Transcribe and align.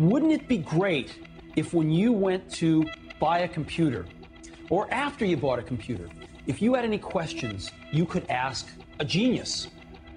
wouldn't 0.00 0.32
it 0.32 0.48
be 0.48 0.56
great 0.56 1.18
if 1.56 1.74
when 1.74 1.90
you 1.90 2.10
went 2.10 2.50
to 2.50 2.86
buy 3.18 3.40
a 3.40 3.48
computer, 3.48 4.06
or 4.70 4.90
after 4.92 5.26
you 5.26 5.36
bought 5.36 5.58
a 5.58 5.62
computer, 5.62 6.08
if 6.46 6.62
you 6.62 6.72
had 6.72 6.86
any 6.86 6.96
questions, 6.96 7.70
you 7.92 8.06
could 8.06 8.24
ask 8.30 8.66
a 8.98 9.04
genius? 9.04 9.68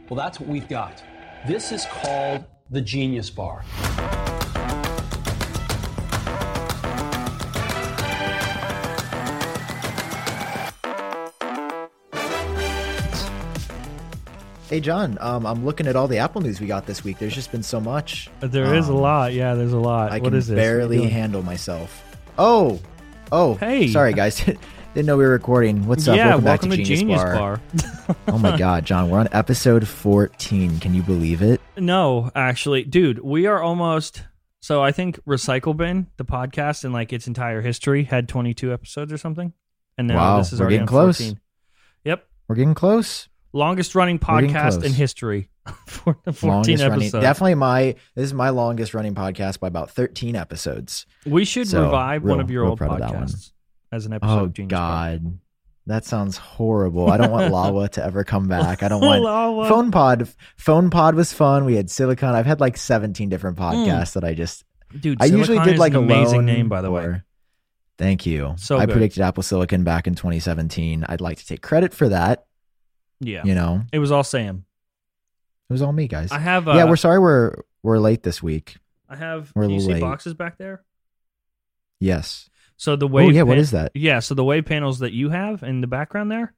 Well, 0.08 0.18
that's 0.18 0.40
what 0.40 0.48
we've 0.48 0.70
got. 0.70 1.04
This 1.46 1.74
is 1.74 1.86
called 1.86 2.46
the 2.70 2.80
Genius 2.80 3.30
Bar. 3.30 3.66
Hey 14.74 14.80
Jon, 14.80 15.20
um, 15.22 15.46
I'm 15.46 15.64
looking 15.64 15.86
at 15.86 15.96
all 15.96 16.08
the 16.08 16.18
Apple 16.18 16.42
news 16.42 16.60
we 16.60 16.66
got 16.66 16.88
this 16.88 17.04
week. 17.04 17.20
There's 17.20 17.36
just 17.36 17.52
been 17.52 17.62
so 17.62 17.80
much. 17.80 18.28
There 18.40 18.74
is 18.74 18.90
a 18.90 18.92
Um, 18.92 19.02
lot. 19.02 19.32
Yeah, 19.32 19.54
there's 19.54 19.72
a 19.72 19.78
lot. 19.78 20.12
I 20.12 20.16
what 20.18 20.30
can 20.32 20.34
is 20.34 20.48
this? 20.48 20.56
What 20.56 20.64
are 20.66 20.72
you 20.82 20.88
barely 20.88 21.10
handle 21.12 21.44
myself. 21.44 22.04
Oh, 22.40 22.80
oh, 23.32 23.54
Hey. 23.54 23.90
sorry 23.90 24.14
guys, 24.14 24.44
didn't 24.96 25.06
know 25.06 25.16
we 25.16 25.26
were 25.26 25.30
recording. 25.30 25.86
What's 25.86 26.08
up? 26.08 26.16
Yeah, 26.18 26.30
welcome, 26.30 26.46
welcome, 26.46 26.70
back 26.72 26.78
to, 26.80 26.84
Genius, 26.86 27.22
Bar. 27.22 27.62
oh 28.30 28.40
my 28.40 28.58
God, 28.58 28.84
Jon, 28.84 29.12
we're 29.12 29.20
on 29.20 29.30
episode 29.32 29.88
14. 29.88 30.80
Can 30.80 30.96
you 30.96 31.04
believe 31.04 31.44
it? 31.44 31.62
no, 31.78 32.32
actually, 32.34 32.84
dude, 32.84 33.20
we 33.20 33.46
are 33.46 33.62
almost. 33.62 34.24
So 34.64 34.82
I 34.82 34.92
think 34.92 35.24
Recycle 35.26 35.78
Bin, 35.78 36.08
the 36.18 36.26
podcast, 36.26 36.84
in 36.84 36.92
like 36.92 37.14
its 37.14 37.28
entire 37.28 37.62
history, 37.62 38.06
had 38.06 38.28
22 38.28 38.74
episodes 38.74 39.14
or 39.14 39.20
something, 39.20 39.54
and 40.00 40.08
now 40.08 40.16
Wow, 40.16 40.38
this 40.40 40.52
is 40.52 40.60
we're 40.60 40.64
already 40.64 40.76
getting 40.78 40.88
on 40.88 41.04
close. 41.04 41.18
14. 41.20 41.40
Yep, 42.06 42.28
We're 42.48 42.56
getting 42.56 42.74
close. 42.74 43.30
Longest 43.54 43.96
running 43.96 44.20
podcast 44.20 44.84
in 44.84 44.92
history 44.94 45.50
for 45.88 46.18
14 46.32 46.50
longest 46.50 46.84
episodes. 46.84 47.14
running. 47.14 47.22
Definitely 47.26 47.56
my. 47.56 47.84
This 48.16 48.26
is 48.26 48.34
my 48.34 48.50
longest 48.50 48.94
running 48.94 49.16
podcast 49.16 49.60
by 49.60 49.68
about 49.68 49.92
13 49.92 50.36
episodes. 50.36 51.06
we 51.26 51.46
should 51.46 51.68
So, 51.68 51.84
revive 51.86 52.24
one 52.24 52.40
of 52.42 52.50
your 52.52 52.66
old 52.66 52.78
proud 52.78 53.00
that 53.02 53.14
one. 53.14 53.24
podcasts 53.28 53.52
as 53.92 54.06
an 54.06 54.14
episode 54.14 54.32
Oh 54.40 54.44
of 54.46 54.54
Genius. 54.54 54.72
God, 54.72 55.40
that 55.86 56.04
sounds 56.06 56.36
horrible. 56.38 57.10
I 57.12 57.18
don't 57.18 57.32
want 57.32 57.54
Lawa 57.54 57.90
to 57.92 58.04
ever 58.04 58.24
come 58.24 58.48
back. 58.48 58.84
I 58.84 58.88
don't 58.88 59.02
want. 59.02 59.24
Phone 59.70 59.92
Pod. 59.92 60.28
Phone 60.58 60.90
Pod 60.90 61.16
was 61.16 61.32
fun. 61.32 61.66
We 61.66 61.76
had 61.76 61.90
Silicon. 61.90 62.34
I've 62.36 62.46
had 62.46 62.60
like 62.60 62.76
17 62.78 63.30
different 63.30 63.58
Hmm. 63.58 63.64
podcasts 63.64 64.14
that 64.14 64.24
I 64.24 64.34
just. 64.34 64.64
Dude, 65.00 65.22
I 65.22 65.26
usually 65.26 65.46
Silicon 65.58 65.66
did 65.66 65.74
is 65.76 65.80
like 65.80 65.94
an 65.94 66.04
amazing 66.04 66.46
name, 66.46 66.70
by 66.70 66.82
the 66.82 66.92
way. 66.92 67.04
or- 67.04 67.26
Thank 67.98 68.26
you. 68.26 68.56
So 68.58 68.78
I 68.78 68.86
good. 68.88 68.94
predicted 68.94 69.22
Apple 69.22 69.44
Silicon 69.44 69.84
back 69.84 70.08
in 70.08 70.16
2017. 70.16 71.06
I'd 71.08 71.22
like 71.22 71.38
to 71.38 71.46
take 71.46 71.62
credit 71.62 71.94
for 71.94 72.10
that. 72.10 72.46
Yeah, 73.20 73.42
You 73.46 73.56
know, 73.56 73.82
it 73.94 74.00
was 74.00 74.12
all 74.12 74.24
Sam. 74.24 74.66
it 75.70 75.74
was 75.74 75.82
all 75.82 75.94
me, 75.94 76.08
guys. 76.08 76.32
I 76.32 76.40
have. 76.40 76.68
Uh, 76.68 76.74
yeah, 76.74 76.86
we're 76.86 76.96
sorry 76.98 77.20
we're 77.20 77.56
we're 77.84 77.98
late 78.00 78.24
this 78.24 78.42
week. 78.44 78.78
I 79.10 79.16
have. 79.16 79.52
we're 79.56 79.64
do 79.64 79.70
you 79.70 79.76
little 79.80 79.88
see 79.88 79.94
late. 79.96 80.02
boxes 80.02 80.34
back 80.34 80.58
there? 80.58 80.84
Yes. 82.00 82.50
So 82.78 82.96
the 82.96 83.08
wave. 83.08 83.28
oh 83.28 83.32
yeah, 83.32 83.44
what 83.44 83.54
pan- 83.54 83.60
is 83.62 83.72
that? 83.72 83.92
Yeah, 83.94 84.20
so 84.20 84.34
the 84.36 84.44
wave 84.44 84.66
panels 84.66 85.00
that 85.00 85.14
you 85.14 85.30
have 85.30 85.64
in 85.64 85.82
the 85.82 85.88
background 85.88 86.32
there, 86.32 86.54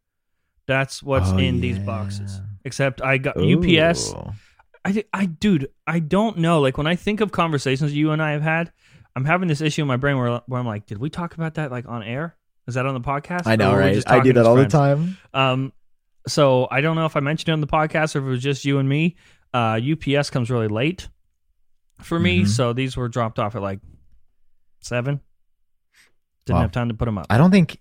that's 0.66 1.04
what's 1.04 1.30
Oh, 1.32 1.38
in 1.38 1.62
these 1.62 1.78
boxes. 1.80 2.42
Except 2.64 3.02
I 3.02 3.18
got 3.20 3.38
UPS. 3.38 4.14
I, 4.84 5.04
I, 5.14 5.26
dude, 5.26 5.70
I 5.88 6.00
don't 6.00 6.38
know. 6.38 6.62
Like 6.62 6.78
when 6.78 6.88
I 6.88 6.96
think 6.96 7.20
of 7.22 7.32
conversations 7.32 7.94
you 7.94 8.12
and 8.12 8.22
I 8.22 8.32
have 8.32 8.42
had, 8.44 8.72
I'm 9.16 9.26
having 9.26 9.48
this 9.48 9.62
issue 9.62 9.82
in 9.82 9.88
my 9.88 9.98
brain 9.98 10.18
where, 10.18 10.42
where 10.48 10.60
I'm 10.60 10.66
like, 10.68 10.86
did 10.86 11.00
we 11.00 11.10
talk 11.10 11.34
about 11.34 11.56
that 11.56 11.72
like 11.72 11.88
on 11.88 12.04
air? 12.04 12.36
Is 12.68 12.76
that 12.76 12.86
on 12.86 12.94
the 12.94 13.02
podcast? 13.02 13.44
I 13.48 13.56
know, 13.56 13.72
Or 13.72 13.78
were 13.78 13.84
we 13.84 13.96
right? 13.96 14.04
I 14.08 14.20
do 14.22 14.34
that 14.34 14.46
all 14.46 14.56
friends? 14.56 14.72
the 14.72 14.78
time. 14.78 15.18
Um, 15.34 15.74
so 16.28 16.68
I 16.72 16.82
don't 16.82 16.96
know 16.96 17.06
if 17.06 17.16
I 17.16 17.20
mentioned 17.20 17.50
it 17.50 17.54
on 17.54 17.62
the 17.62 17.68
podcast 17.68 18.16
or 18.16 18.20
if 18.20 18.26
it 18.26 18.30
was 18.30 18.42
just 18.44 18.66
you 18.66 18.80
and 18.80 18.88
me. 18.90 19.16
Uh, 19.54 19.80
UPS 19.82 20.30
comes 20.30 20.50
really 20.50 20.68
late 20.68 21.08
for 22.02 22.20
me, 22.20 22.42
Mhm. 22.42 22.48
so 22.48 22.74
these 22.74 22.98
were 22.98 23.08
dropped 23.08 23.40
off 23.40 23.56
at 23.56 23.62
like 23.62 23.80
seven. 24.82 25.22
Didn't 26.46 26.56
Wow. 26.58 26.62
have 26.64 26.72
time 26.72 26.90
to 26.90 26.94
put 26.96 27.06
them 27.06 27.18
up. 27.18 27.26
I 27.30 27.38
don't 27.38 27.52
think. 27.52 27.80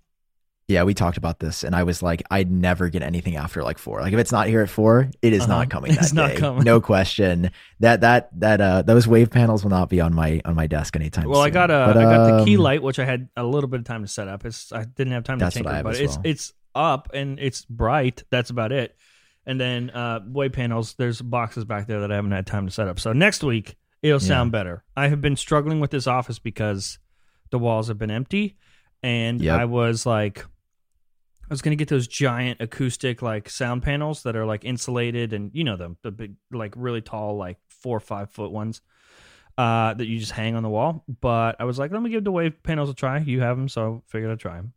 Yeah, 0.66 0.84
we 0.84 0.94
talked 0.94 1.18
about 1.18 1.40
this, 1.40 1.62
and 1.62 1.74
I 1.76 1.82
was 1.82 2.02
like, 2.02 2.22
I'd 2.30 2.50
never 2.50 2.88
get 2.88 3.02
anything 3.02 3.36
after 3.36 3.62
like 3.62 3.76
four. 3.76 4.00
Like 4.00 4.14
if 4.14 4.18
it's 4.18 4.32
not 4.32 4.46
here 4.48 4.62
at 4.62 4.70
four, 4.70 5.10
it 5.20 5.34
is 5.34 5.42
Uh-huh. 5.42 5.52
not 5.58 5.68
coming. 5.68 5.92
It's 5.92 6.12
that 6.12 6.14
not 6.14 6.36
coming. 6.36 6.62
No 6.64 6.80
question. 6.80 7.50
That 7.80 8.00
that 8.00 8.30
that 8.40 8.60
uh 8.62 8.80
those 8.80 9.06
wave 9.06 9.30
panels 9.30 9.62
will 9.62 9.70
not 9.70 9.90
be 9.90 10.00
on 10.00 10.14
my 10.14 10.40
on 10.46 10.54
my 10.54 10.66
desk 10.66 10.96
anytime. 10.96 11.24
Soon. 11.24 11.32
Well, 11.32 11.42
I 11.42 11.50
got 11.50 11.70
a, 11.70 11.84
But, 11.92 11.98
I 11.98 12.02
got 12.04 12.38
the 12.38 12.44
key 12.46 12.56
um, 12.56 12.62
light, 12.62 12.82
which 12.82 12.98
I 12.98 13.04
had 13.04 13.28
a 13.36 13.44
little 13.44 13.68
bit 13.68 13.80
of 13.80 13.84
time 13.84 14.00
to 14.02 14.08
set 14.08 14.26
up. 14.28 14.46
It's 14.46 14.72
I 14.72 14.84
didn't 14.84 15.12
have 15.12 15.24
time 15.24 15.38
to 15.38 15.50
tinker, 15.50 15.82
but 15.82 15.96
as 15.96 16.00
it's 16.00 16.14
well. 16.16 16.22
it's 16.24 16.52
up 16.74 17.10
and 17.14 17.38
it's 17.38 17.64
bright. 17.64 18.22
That's 18.30 18.50
about 18.50 18.72
it. 18.72 18.96
And 19.46 19.60
then 19.60 19.90
uh 19.90 20.20
wave 20.26 20.52
panels. 20.52 20.94
There's 20.94 21.20
boxes 21.20 21.64
back 21.64 21.86
there 21.86 22.00
that 22.00 22.10
I 22.12 22.16
haven't 22.16 22.32
had 22.32 22.46
time 22.46 22.66
to 22.66 22.72
set 22.72 22.88
up. 22.88 22.98
So 22.98 23.12
next 23.12 23.42
week 23.44 23.76
it'll 24.02 24.20
Yeah. 24.20 24.28
sound 24.28 24.52
better. 24.52 24.84
I 24.96 25.08
have 25.08 25.20
been 25.20 25.36
struggling 25.36 25.80
with 25.80 25.90
this 25.90 26.06
office 26.06 26.38
because 26.38 26.98
the 27.50 27.58
walls 27.58 27.88
have 27.88 27.98
been 27.98 28.10
empty, 28.10 28.56
and 29.02 29.40
Yep. 29.40 29.60
I 29.60 29.64
was 29.66 30.06
like. 30.06 30.44
I 31.44 31.52
was 31.52 31.60
gonna 31.60 31.76
get 31.76 31.88
those 31.88 32.08
giant 32.08 32.62
acoustic 32.62 33.20
like 33.20 33.50
sound 33.50 33.82
panels 33.82 34.22
that 34.22 34.34
are 34.34 34.46
like 34.46 34.64
insulated 34.64 35.34
and 35.34 35.50
you 35.52 35.62
know 35.62 35.76
them 35.76 35.98
the 36.02 36.10
big 36.10 36.36
like 36.50 36.72
really 36.74 37.02
tall 37.02 37.36
like 37.36 37.58
four 37.68 37.98
or 37.98 38.00
five 38.00 38.30
foot 38.30 38.50
ones 38.50 38.80
uh, 39.58 39.92
that 39.92 40.06
you 40.06 40.18
just 40.18 40.32
hang 40.32 40.56
on 40.56 40.62
the 40.62 40.70
wall. 40.70 41.04
But 41.20 41.56
I 41.60 41.64
was 41.64 41.78
like, 41.78 41.92
let 41.92 42.00
me 42.00 42.08
give 42.08 42.24
the 42.24 42.32
wave 42.32 42.62
panels 42.62 42.88
a 42.88 42.94
try. 42.94 43.18
You 43.18 43.42
have 43.42 43.58
them, 43.58 43.68
so 43.68 44.02
I 44.06 44.10
figured 44.10 44.32
I'd 44.32 44.40
try 44.40 44.56
them. 44.56 44.72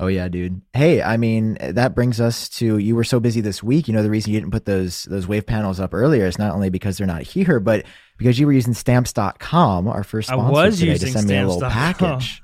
Oh 0.00 0.08
yeah, 0.08 0.26
dude. 0.28 0.60
Hey, 0.72 1.00
I 1.02 1.16
mean 1.16 1.56
that 1.60 1.94
brings 1.94 2.20
us 2.20 2.48
to 2.50 2.78
you 2.78 2.96
were 2.96 3.04
so 3.04 3.20
busy 3.20 3.40
this 3.40 3.62
week. 3.62 3.86
You 3.86 3.94
know 3.94 4.02
the 4.02 4.10
reason 4.10 4.32
you 4.32 4.40
didn't 4.40 4.50
put 4.52 4.64
those 4.64 5.04
those 5.04 5.28
wave 5.28 5.46
panels 5.46 5.78
up 5.78 5.94
earlier 5.94 6.26
is 6.26 6.36
not 6.38 6.52
only 6.52 6.68
because 6.68 6.98
they're 6.98 7.06
not 7.06 7.22
here, 7.22 7.60
but 7.60 7.84
because 8.18 8.38
you 8.38 8.46
were 8.46 8.52
using 8.52 8.74
stamps.com, 8.74 9.86
our 9.86 10.02
first 10.02 10.30
I 10.30 10.34
sponsor 10.34 10.52
was 10.52 10.78
today, 10.80 10.92
using 10.92 11.06
to 11.12 11.18
send 11.18 11.28
me 11.28 11.36
a 11.36 11.46
little 11.46 11.70
package. 11.70 12.42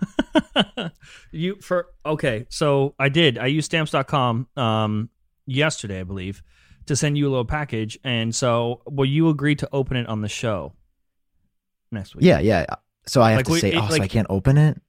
you 1.32 1.56
for 1.60 1.88
okay, 2.06 2.46
so 2.50 2.94
I 2.98 3.08
did. 3.08 3.36
I 3.38 3.46
used 3.46 3.66
stamps.com 3.66 4.46
um 4.56 5.10
yesterday, 5.46 6.00
I 6.00 6.04
believe, 6.04 6.42
to 6.86 6.94
send 6.94 7.18
you 7.18 7.28
a 7.28 7.30
little 7.30 7.44
package. 7.44 7.98
And 8.04 8.32
so 8.34 8.82
will 8.86 9.04
you 9.06 9.28
agree 9.28 9.56
to 9.56 9.68
open 9.72 9.96
it 9.96 10.06
on 10.08 10.20
the 10.20 10.28
show 10.28 10.72
next 11.90 12.14
week? 12.14 12.24
Yeah, 12.24 12.38
yeah. 12.38 12.66
So 13.06 13.22
I 13.22 13.30
have 13.30 13.38
Like, 13.38 13.46
to 13.46 13.52
we- 13.52 13.60
say, 13.60 13.72
it- 13.72 13.76
oh, 13.76 13.88
so 13.88 14.00
I 14.02 14.06
can't 14.08 14.28
open 14.30 14.56
it. 14.56 14.80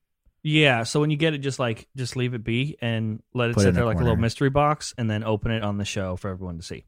Yeah, 0.44 0.84
so 0.84 1.00
when 1.00 1.12
you 1.12 1.18
get 1.18 1.34
it, 1.34 1.40
just 1.40 1.60
like 1.60 1.88
just 1.96 2.16
leave 2.16 2.34
it 2.34 2.44
be 2.44 2.78
and 2.82 3.22
let 3.34 3.52
it 3.52 3.54
Put 3.54 3.62
it 3.62 3.64
sit 3.64 3.70
in 3.70 3.76
there 3.76 3.84
a 3.84 3.88
like 3.88 3.98
a 3.98 4.04
little 4.04 4.16
mystery 4.18 4.50
box, 4.50 4.94
and 4.98 5.10
then 5.10 5.24
open 5.24 5.52
it 5.52 5.64
on 5.64 5.78
the 5.78 5.86
show 5.86 6.16
for 6.16 6.30
everyone 6.30 6.58
to 6.58 6.64
see. 6.64 6.86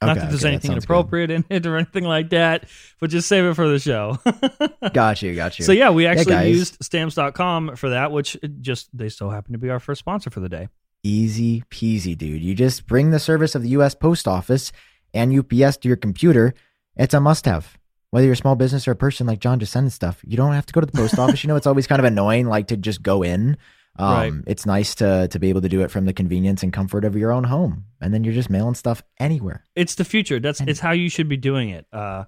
Okay, 0.00 0.06
Not 0.06 0.14
that 0.14 0.28
there's 0.28 0.44
okay, 0.44 0.52
anything 0.52 0.70
sounds 0.70 0.86
good. 0.86 0.92
inappropriate 0.92 1.30
in 1.32 1.44
it 1.50 1.66
or 1.66 1.76
anything 1.76 2.04
like 2.04 2.30
that, 2.30 2.68
but 3.00 3.10
just 3.10 3.26
save 3.26 3.44
it 3.46 3.54
for 3.54 3.66
the 3.68 3.80
show. 3.80 4.16
Got 4.92 5.22
you, 5.22 5.34
got 5.34 5.58
you. 5.58 5.64
so 5.64 5.72
yeah, 5.72 5.90
we 5.90 6.06
actually 6.06 6.26
guys. 6.34 6.54
used 6.56 6.76
stamps.com 6.80 7.74
for 7.74 7.88
that, 7.90 8.12
which 8.12 8.36
it 8.42 8.60
just 8.60 8.96
they 8.96 9.08
still 9.08 9.30
happen 9.30 9.52
to 9.54 9.58
be 9.58 9.70
our 9.70 9.80
first 9.80 9.98
sponsor 9.98 10.30
for 10.30 10.38
the 10.40 10.48
day. 10.48 10.68
Easy 11.02 11.62
peasy, 11.70 12.16
dude. 12.16 12.42
You 12.42 12.54
just 12.54 12.86
bring 12.86 13.10
the 13.10 13.18
service 13.18 13.54
of 13.56 13.62
the 13.62 13.70
U.S. 13.70 13.94
Post 13.96 14.28
Office 14.28 14.70
and 15.14 15.36
UPS 15.36 15.76
to 15.78 15.88
your 15.88 15.96
computer. 15.96 16.54
It's 16.96 17.14
a 17.14 17.20
must 17.20 17.44
have. 17.46 17.77
Whether 18.10 18.26
you're 18.26 18.34
a 18.34 18.36
small 18.36 18.56
business 18.56 18.88
or 18.88 18.92
a 18.92 18.96
person 18.96 19.26
like 19.26 19.38
Jon 19.38 19.60
just 19.60 19.72
sending 19.72 19.90
stuff, 19.90 20.20
you 20.24 20.36
don't 20.36 20.52
have 20.52 20.66
to 20.66 20.72
go 20.72 20.80
to 20.80 20.86
the 20.86 20.92
post 20.96 21.18
office. 21.18 21.44
You 21.44 21.48
know, 21.48 21.56
it's 21.56 21.66
always 21.66 21.86
kind 21.86 21.98
of 21.98 22.06
annoying, 22.06 22.46
like 22.46 22.68
to 22.68 22.76
just 22.76 23.02
go 23.02 23.22
in. 23.22 23.56
Um, 23.98 24.12
Right. 24.12 24.32
It's 24.46 24.64
nice 24.64 24.94
to 24.96 25.28
to 25.28 25.38
be 25.38 25.48
able 25.48 25.60
to 25.62 25.68
do 25.68 25.82
it 25.82 25.90
from 25.90 26.04
the 26.06 26.12
convenience 26.12 26.62
and 26.62 26.72
comfort 26.72 27.04
of 27.04 27.16
your 27.16 27.32
own 27.32 27.44
home, 27.44 27.84
and 28.00 28.14
then 28.14 28.22
you're 28.24 28.34
just 28.34 28.48
mailing 28.48 28.74
stuff 28.74 29.02
anywhere. 29.18 29.64
It's 29.74 29.96
the 29.96 30.04
future. 30.04 30.38
That's 30.38 30.60
it's 30.60 30.80
how 30.80 30.92
you 30.92 31.08
should 31.10 31.28
be 31.28 31.36
doing 31.36 31.70
it. 31.70 31.86
Uh, 31.92 32.24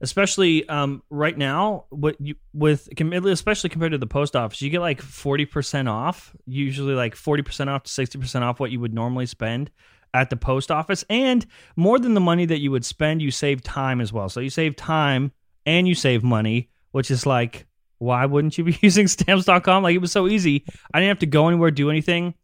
especially 0.00 0.68
um, 0.68 1.02
right 1.08 1.36
now, 1.36 1.86
what 1.90 2.20
you 2.20 2.34
with 2.52 2.88
especially 3.00 3.70
compared 3.70 3.92
to 3.92 3.98
the 3.98 4.06
post 4.06 4.36
office, 4.36 4.60
you 4.60 4.70
get 4.70 4.80
like 4.80 5.00
forty 5.00 5.46
percent 5.46 5.88
off. 5.88 6.36
Usually, 6.44 6.94
like 6.94 7.14
forty 7.14 7.42
percent 7.42 7.70
off 7.70 7.84
to 7.84 7.90
sixty 7.90 8.18
percent 8.18 8.44
off 8.44 8.60
what 8.60 8.70
you 8.70 8.80
would 8.80 8.94
normally 8.94 9.26
spend 9.26 9.70
at 10.14 10.30
the 10.30 10.36
post 10.36 10.70
office, 10.70 11.04
and 11.10 11.44
more 11.76 11.98
than 11.98 12.14
the 12.14 12.20
money 12.20 12.46
that 12.46 12.60
you 12.60 12.70
would 12.70 12.84
spend, 12.84 13.20
you 13.22 13.30
save 13.30 13.62
time 13.62 14.00
as 14.00 14.12
well. 14.12 14.28
So 14.28 14.40
you 14.40 14.50
save 14.50 14.76
time 14.76 15.32
and 15.66 15.86
you 15.86 15.94
save 15.94 16.22
money, 16.22 16.70
which 16.92 17.10
is 17.10 17.26
like, 17.26 17.66
why 17.98 18.24
wouldn't 18.26 18.56
you 18.58 18.64
be 18.64 18.78
using 18.82 19.08
stamps.com? 19.08 19.82
Like 19.82 19.94
it 19.94 19.98
was 19.98 20.12
so 20.12 20.26
easy. 20.28 20.64
I 20.92 21.00
didn't 21.00 21.08
have 21.08 21.18
to 21.20 21.26
go 21.26 21.48
anywhere, 21.48 21.70
do 21.70 21.90
anything. 21.90 22.34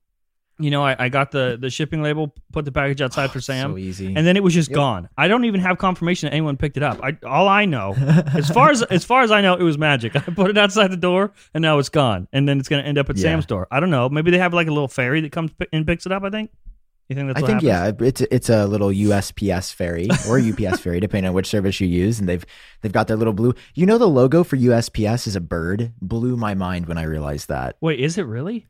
You 0.59 0.71
know, 0.71 0.85
I, 0.85 0.95
I 0.99 1.09
got 1.09 1.31
the 1.31 1.57
the 1.59 1.71
shipping 1.71 2.03
label, 2.03 2.35
put 2.53 2.65
the 2.67 2.73
package 2.73 3.01
outside 3.01 3.31
for 3.31 3.41
Sam 3.41 3.73
So 3.73 3.79
easy. 3.79 4.15
and 4.15 4.27
then 4.27 4.37
it 4.37 4.43
was 4.43 4.53
just 4.55 4.69
Yep. 4.69 4.75
gone. 4.77 5.09
I 5.17 5.27
don't 5.27 5.45
even 5.47 5.61
have 5.61 5.79
confirmation 5.79 6.29
that 6.29 6.35
anyone 6.35 6.57
picked 6.57 6.77
it 6.77 6.83
up. 6.83 7.01
I 7.03 7.17
all 7.27 7.49
I 7.49 7.65
know, 7.65 7.95
as 8.35 8.49
far 8.51 8.71
as 8.71 8.83
as 8.83 9.03
far 9.05 9.23
as 9.23 9.31
I 9.31 9.41
know, 9.41 9.55
it 9.55 9.63
was 9.63 9.79
magic. 9.79 10.15
I 10.17 10.21
put 10.21 10.51
it 10.51 10.59
outside 10.59 10.93
the 10.93 10.97
door, 10.97 11.33
and 11.55 11.63
now 11.63 11.79
it's 11.79 11.89
gone. 11.89 12.29
And 12.33 12.47
then 12.49 12.61
it's 12.61 12.69
going 12.69 12.83
to 12.83 12.89
end 12.89 12.99
up 12.99 13.09
at 13.11 13.17
Yeah. 13.17 13.23
Sam's 13.23 13.47
door. 13.47 13.67
I 13.71 13.81
don't 13.81 13.91
know. 13.91 14.09
Maybe 14.09 14.31
they 14.31 14.39
have 14.39 14.53
like 14.55 14.69
a 14.69 14.71
little 14.73 14.89
fairy 14.89 15.23
that 15.23 15.33
comes 15.33 15.51
and 15.73 15.87
picks 15.87 16.07
it 16.07 16.13
up. 16.13 16.23
I 16.23 16.31
think. 16.31 16.51
You 17.13 17.17
think 17.17 17.29
that's 17.35 17.45
I 17.45 17.47
think 17.47 17.63
happens? 17.63 18.01
yeah, 18.01 18.07
it's 18.09 18.21
it's 18.23 18.49
a 18.49 18.67
little 18.67 18.89
USPS 18.89 19.73
fairy 19.75 20.09
or 20.29 20.39
UPS 20.41 20.81
fairy, 20.81 21.01
depending 21.01 21.29
on 21.29 21.35
which 21.35 21.47
service 21.47 21.81
you 21.81 21.87
use, 21.87 22.19
and 22.19 22.29
they've 22.29 22.45
they've 22.81 22.93
got 22.93 23.07
their 23.09 23.17
little 23.17 23.33
blue. 23.33 23.55
You 23.75 23.87
know, 23.87 23.99
the 23.99 24.09
logo 24.09 24.45
for 24.45 24.57
USPS 24.57 25.27
is 25.27 25.37
a 25.37 25.41
bird. 25.41 25.93
Blew 26.01 26.37
my 26.37 26.55
mind 26.55 26.87
when 26.87 26.99
I 26.99 27.03
realized 27.05 27.49
that. 27.49 27.77
Wait, 27.81 28.01
is 28.01 28.19
it 28.19 28.23
really 28.27 28.67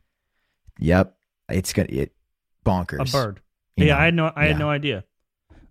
Yep, 0.79 1.15
it's 1.49 1.73
gonna 1.73 1.87
it 1.91 2.13
bonkers. 2.65 3.09
a 3.09 3.11
bird? 3.11 3.41
you 3.77 3.85
yeah, 3.85 3.93
know? 3.95 3.99
I 3.99 4.05
had 4.05 4.13
no. 4.15 4.25
I 4.35 4.41
Yeah. 4.43 4.47
had 4.49 4.59
no 4.59 4.69
idea. 4.69 5.03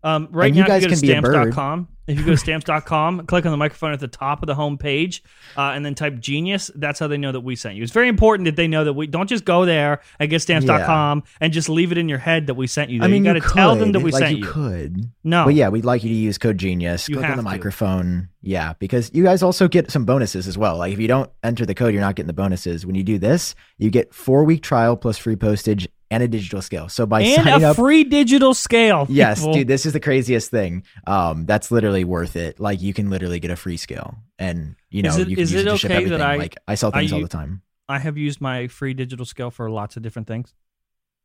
Um, 0.05 0.29
right 0.33 0.47
And 0.49 0.57
now, 0.57 0.63
you 0.63 0.69
guys 0.69 0.85
if 0.85 0.91
you 0.91 0.97
go 0.97 1.01
to 1.01 1.07
be 1.07 1.13
a 1.13 1.23
bird. 1.23 1.33
stamps.com, 1.35 1.89
if 2.09 2.19
you 2.19 2.25
go 2.25 2.33
to 2.33 2.37
stamps.com, 2.37 3.27
click 3.27 3.47
on 3.47 3.53
the 3.53 3.57
microphone 3.57 3.93
at 3.93 4.01
the 4.01 4.09
top 4.09 4.43
of 4.43 4.49
the 4.49 4.55
home 4.57 4.77
page, 4.79 5.23
uh, 5.57 5.71
and 5.75 5.87
then 5.87 5.95
type 5.95 6.19
genius, 6.19 6.71
that's 6.75 6.99
how 6.99 7.07
they 7.07 7.17
know 7.17 7.31
that 7.31 7.41
we 7.41 7.55
sent 7.55 7.77
you. 7.77 7.83
It's 7.85 7.93
very 7.93 8.09
important 8.09 8.47
that 8.47 8.57
they 8.57 8.67
know 8.67 8.83
that 8.85 8.95
we 8.95 9.07
don't 9.07 9.29
just 9.29 9.45
go 9.45 9.65
there 9.65 10.01
and 10.19 10.29
get 10.29 10.43
stamps.com 10.43 11.23
and 11.41 11.53
just 11.53 11.69
leave 11.69 11.93
it 11.93 11.99
in 11.99 12.09
your 12.09 12.19
head 12.19 12.49
that 12.49 12.55
we 12.55 12.67
sent 12.67 12.91
you 12.91 12.99
there. 12.99 13.09
I 13.09 13.11
mean, 13.13 13.25
you 13.25 13.33
got 13.33 13.41
to 13.47 13.55
tell 13.55 13.77
them 13.77 13.93
that 13.93 14.01
we 14.01 14.11
like, 14.11 14.23
sent 14.23 14.39
you. 14.39 14.45
you. 14.45 14.51
could. 14.51 15.11
No. 15.23 15.45
But 15.45 15.55
yeah, 15.55 15.69
we'd 15.69 15.85
like 15.85 16.03
you 16.03 16.09
to 16.09 16.15
use 16.15 16.37
code 16.39 16.59
Genius. 16.59 17.09
You 17.09 17.17
Click 17.17 17.27
on 17.31 17.37
the 17.37 17.43
to. 17.43 17.43
microphone. 17.43 18.29
Yeah, 18.41 18.73
because 18.81 19.09
you 19.15 19.23
guys 19.23 19.41
also 19.45 19.69
get 19.69 19.93
some 19.93 20.05
bonuses 20.05 20.49
as 20.49 20.59
well. 20.59 20.77
Like 20.79 20.93
if 20.93 20.99
you 20.99 21.07
don't 21.07 21.31
enter 21.45 21.65
the 21.65 21.75
code, 21.77 21.93
you're 21.93 22.01
not 22.03 22.17
getting 22.17 22.27
the 22.27 22.33
bonuses. 22.33 22.85
When 22.85 22.97
you 22.97 23.05
do 23.05 23.19
this, 23.19 23.55
you 23.79 23.89
get 23.91 24.13
four 24.13 24.43
week 24.43 24.63
trial 24.63 24.97
plus 24.97 25.17
free 25.17 25.37
postage 25.37 25.87
and 26.13 26.23
a 26.23 26.29
digital 26.29 26.61
scale. 26.63 26.89
So 26.89 27.07
by 27.07 27.23
and 27.23 27.45
signing 27.45 27.65
a 27.65 27.71
up, 27.71 27.77
free 27.77 28.05
digital 28.05 28.53
scale. 28.55 29.07
yes, 29.09 29.41
people. 29.41 29.55
dude, 29.55 29.69
this 29.69 29.87
is 29.87 29.93
the 29.95 30.01
craziest 30.01 30.51
thing. 30.51 30.85
Um, 31.07 31.47
that's 31.47 31.71
literally 31.71 32.05
worth 32.05 32.37
it. 32.37 32.61
Like 32.61 32.81
you 32.83 32.93
can 32.93 33.09
literally 33.11 33.41
get 33.41 33.51
a 33.51 33.57
free 33.57 33.77
scale, 33.79 34.19
and 34.39 34.77
you 34.91 35.03
know 35.03 35.09
Is 35.11 35.19
it- 35.19 35.29
you 35.29 35.37
can 35.37 35.41
use 35.41 35.55
it 35.55 35.67
it 35.67 35.71
to 35.71 35.77
ship 35.79 35.91
okay 35.91 35.97
everything. 35.97 36.19
that 36.19 36.27
I- 36.29 36.37
like 36.37 36.57
I 36.69 36.75
sell 36.77 36.91
I 36.95 37.01
things 37.01 37.13
all 37.13 37.21
the 37.23 37.29
time. 37.29 37.63
I 37.89 37.99
have 37.99 38.17
used 38.17 38.41
my 38.41 38.69
free 38.69 38.95
digital 38.95 39.25
scale 39.27 39.51
for 39.51 39.71
lots 39.71 39.97
of 39.97 40.03
different 40.03 40.29
things, 40.29 40.55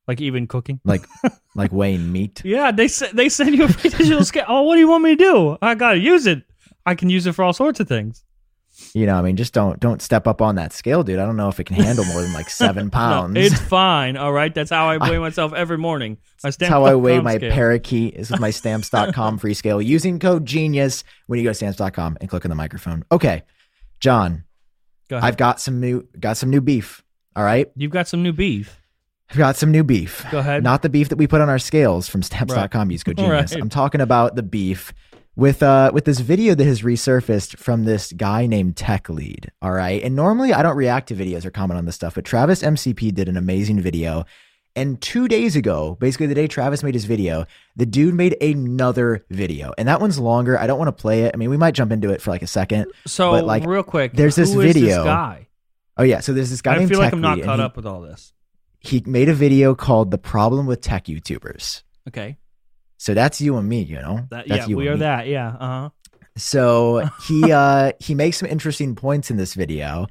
like 0.07 0.19
even 0.21 0.47
cooking. 0.47 0.79
Like 0.85 1.05
like 1.55 1.71
weighing 1.71 2.11
meat. 2.11 2.41
Yeah, 2.45 2.71
they 2.71 2.87
they 3.13 3.29
send 3.29 3.55
you 3.55 3.65
a 3.65 3.67
free 3.67 3.89
digital 3.89 4.23
scale. 4.25 4.45
Oh, 4.47 4.63
what 4.63 4.75
do 4.75 4.79
you 4.79 4.87
want 4.87 5.03
me 5.03 5.15
to 5.15 5.23
do? 5.23 5.57
I 5.61 5.75
gotta 5.75 5.99
use 5.99 6.25
it. 6.27 6.43
I 6.85 6.95
can 6.95 7.09
use 7.09 7.27
it 7.27 7.33
for 7.33 7.43
all 7.43 7.53
sorts 7.53 7.79
of 7.81 7.87
things. 7.87 8.23
You 8.93 9.05
know, 9.05 9.15
I 9.15 9.21
mean, 9.21 9.35
just 9.35 9.53
don't 9.53 9.79
don't 9.79 10.01
step 10.01 10.27
up 10.27 10.41
on 10.41 10.55
that 10.55 10.71
scale, 10.73 11.03
dude. 11.03 11.19
I 11.19 11.25
don't 11.25 11.35
know 11.37 11.49
if 11.49 11.59
it 11.59 11.65
can 11.65 11.75
handle 11.75 12.05
more 12.05 12.21
than 12.21 12.33
like 12.33 12.49
seven 12.51 12.89
pounds. 12.89 13.33
No, 13.33 13.41
it's 13.41 13.59
fine. 13.59 14.17
All 14.17 14.31
right, 14.31 14.53
that's 14.53 14.69
how 14.69 14.87
I 14.87 14.97
weigh 14.97 15.17
myself 15.17 15.53
every 15.53 15.77
morning. 15.77 16.17
That's 16.43 16.57
how 16.63 16.85
I 16.85 16.95
weigh 16.95 17.19
my 17.19 17.37
scale. 17.37 17.51
parakeet 17.51 18.13
is 18.15 18.29
with 18.29 18.39
my 18.39 18.51
stamps.com 18.51 19.37
free 19.39 19.53
scale 19.53 19.81
using 19.81 20.19
code 20.19 20.45
genius 20.45 21.03
when 21.25 21.39
you 21.39 21.43
go 21.43 21.51
to 21.51 21.55
stamps.com 21.55 22.17
and 22.21 22.29
click 22.29 22.45
on 22.45 22.49
the 22.49 22.55
microphone. 22.55 23.03
Okay. 23.11 23.43
Jon, 23.99 24.43
Go 25.09 25.17
ahead. 25.17 25.27
I've 25.27 25.37
got 25.37 25.59
some 25.59 25.79
new 25.79 26.07
got 26.19 26.37
some 26.37 26.49
new 26.49 26.61
beef. 26.61 27.03
All 27.35 27.43
right. 27.43 27.71
You've 27.75 27.91
got 27.91 28.07
some 28.07 28.21
new 28.23 28.33
beef. 28.33 28.79
I've 29.29 29.37
got 29.37 29.55
some 29.57 29.71
new 29.71 29.83
beef. 29.83 30.25
Go 30.31 30.39
ahead. 30.39 30.63
Not 30.63 30.81
the 30.81 30.89
beef 30.89 31.09
that 31.09 31.17
we 31.17 31.27
put 31.27 31.41
on 31.41 31.49
our 31.49 31.59
scales 31.59 32.07
from 32.07 32.23
stamps.com. 32.23 32.91
Use 32.91 33.03
code 33.03 33.17
genius. 33.17 33.51
Right. 33.53 33.61
I'm 33.61 33.69
talking 33.69 34.01
about 34.01 34.35
the 34.35 34.43
beef 34.43 34.93
with 35.37 35.63
uh 35.63 35.91
with 35.93 36.03
this 36.03 36.19
video 36.19 36.53
that 36.55 36.65
has 36.65 36.81
resurfaced 36.81 37.57
from 37.57 37.85
this 37.85 38.11
guy 38.11 38.45
named 38.47 38.75
Tech 38.75 39.07
Lead. 39.07 39.51
All 39.61 39.71
right. 39.71 40.03
And 40.03 40.15
normally 40.15 40.51
I 40.53 40.61
don't 40.63 40.75
react 40.75 41.07
to 41.09 41.15
videos 41.15 41.45
or 41.45 41.51
comment 41.51 41.77
on 41.77 41.85
this 41.85 41.95
stuff, 41.95 42.15
but 42.15 42.25
Travis 42.25 42.61
MCP 42.63 43.13
did 43.13 43.29
an 43.29 43.37
amazing 43.37 43.79
video. 43.79 44.25
And 44.75 45.01
two 45.01 45.27
days 45.27 45.55
ago, 45.55 45.97
basically 45.99 46.27
the 46.27 46.35
day 46.35 46.47
Travis 46.47 46.83
made 46.83 46.93
his 46.93 47.05
video, 47.05 47.45
the 47.75 47.85
dude 47.85 48.13
made 48.13 48.35
another 48.43 49.25
video. 49.31 49.73
And 49.77 49.87
that 49.87 49.99
one's 50.01 50.19
longer. 50.19 50.59
I 50.59 50.67
don't 50.67 50.77
want 50.77 50.89
to 50.95 51.01
play 51.01 51.23
it. 51.23 51.31
I 51.33 51.37
mean, 51.37 51.49
we 51.49 51.57
might 51.57 51.73
jump 51.73 51.91
into 51.91 52.09
it 52.11 52.21
for 52.21 52.29
like 52.31 52.43
a 52.43 52.47
second. 52.47 52.85
So, 53.07 53.31
But, 53.31 53.45
like, 53.45 53.65
real 53.65 53.81
quick, 53.81 54.13
there's 54.13 54.35
this 54.35 54.53
video. 54.53 55.03
guy. 55.03 55.47
Oh 55.97 56.03
yeah. 56.03 56.19
So 56.19 56.33
there's 56.33 56.49
this 56.51 56.61
guy 56.61 56.75
I 56.75 56.77
named 56.79 56.89
feel 56.89 56.99
like 56.99 57.11
I'm 57.13 57.21
not 57.21 57.37
Lead, 57.37 57.45
caught 57.45 57.57
he- 57.59 57.65
up 57.65 57.75
with 57.75 57.85
all 57.87 58.01
this. 58.01 58.33
He 58.79 59.01
made 59.07 59.29
a 59.29 59.33
video 59.33 59.73
called 59.73 60.11
The 60.11 60.19
Problem 60.19 60.67
with 60.67 60.81
Tech 60.81 61.05
YouTubers. 61.05 61.81
Okay, 62.07 62.37
So 62.97 63.13
that's 63.13 63.39
you 63.39 63.57
and 63.57 63.67
me, 63.67 63.81
you 63.83 63.95
know? 63.95 64.25
that, 64.31 64.47
yeah, 64.47 64.65
you 64.65 64.75
we 64.77 64.87
are 64.87 64.93
me. 64.93 64.99
that. 64.99 65.27
Yeah, 65.27 65.49
uh 65.49 65.67
huh. 65.67 65.89
So 66.35 67.09
he 67.27 67.51
uh 67.51 67.93
he 67.99 68.15
makes 68.15 68.37
some 68.37 68.49
interesting 68.49 68.95
points 68.95 69.31
in 69.31 69.37
this 69.37 69.53
video. 69.53 70.07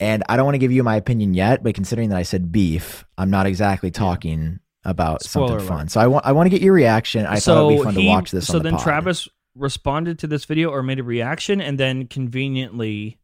And 0.00 0.24
I 0.28 0.36
don't 0.36 0.44
want 0.44 0.56
to 0.56 0.58
give 0.58 0.72
you 0.72 0.82
my 0.82 0.96
opinion 0.96 1.34
yet, 1.34 1.62
but 1.62 1.74
considering 1.74 2.08
that 2.08 2.18
I 2.18 2.24
said 2.24 2.50
beef, 2.50 3.04
I'm 3.16 3.30
not 3.30 3.46
exactly 3.46 3.92
talking 3.92 4.58
about 4.84 5.22
Spoiler 5.22 5.48
something 5.48 5.66
alert. 5.66 5.78
fun. 5.78 5.88
So 5.88 6.00
I 6.00 6.08
want 6.08 6.26
I 6.26 6.32
want 6.32 6.46
to 6.46 6.50
get 6.50 6.62
your 6.62 6.74
reaction. 6.74 7.26
I 7.26 7.38
so 7.38 7.54
thought 7.54 7.66
it'd 7.72 7.78
be 7.78 7.84
fun 7.84 7.94
he, 7.94 8.02
to 8.02 8.08
watch 8.08 8.30
this 8.30 8.46
So 8.48 8.54
on 8.54 8.58
the 8.58 8.64
then 8.64 8.74
pod. 8.74 8.82
Travis 8.82 9.28
responded 9.54 10.18
to 10.18 10.26
this 10.26 10.44
video 10.44 10.70
or 10.70 10.82
made 10.82 10.98
a 10.98 11.04
reaction, 11.04 11.60
and 11.60 11.78
then 11.78 12.06
conveniently, 12.08 13.18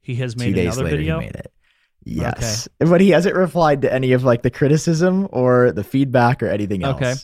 he 0.00 0.16
has 0.16 0.34
two 0.34 0.46
made 0.46 0.54
days 0.56 0.76
another 0.76 0.84
later 0.84 0.96
video. 0.96 1.20
he 1.20 1.26
made 1.26 1.36
it. 1.36 1.52
Yes. 2.04 2.68
But 2.78 3.00
he 3.00 3.10
hasn't 3.10 3.36
replied 3.36 3.82
to 3.82 3.92
any 3.92 4.12
of 4.12 4.24
like 4.24 4.42
the 4.42 4.50
criticism 4.50 5.28
or 5.30 5.70
the 5.70 5.84
feedback 5.84 6.42
or 6.42 6.48
anything 6.48 6.82
else. 6.82 6.96
Okay. 6.96 7.14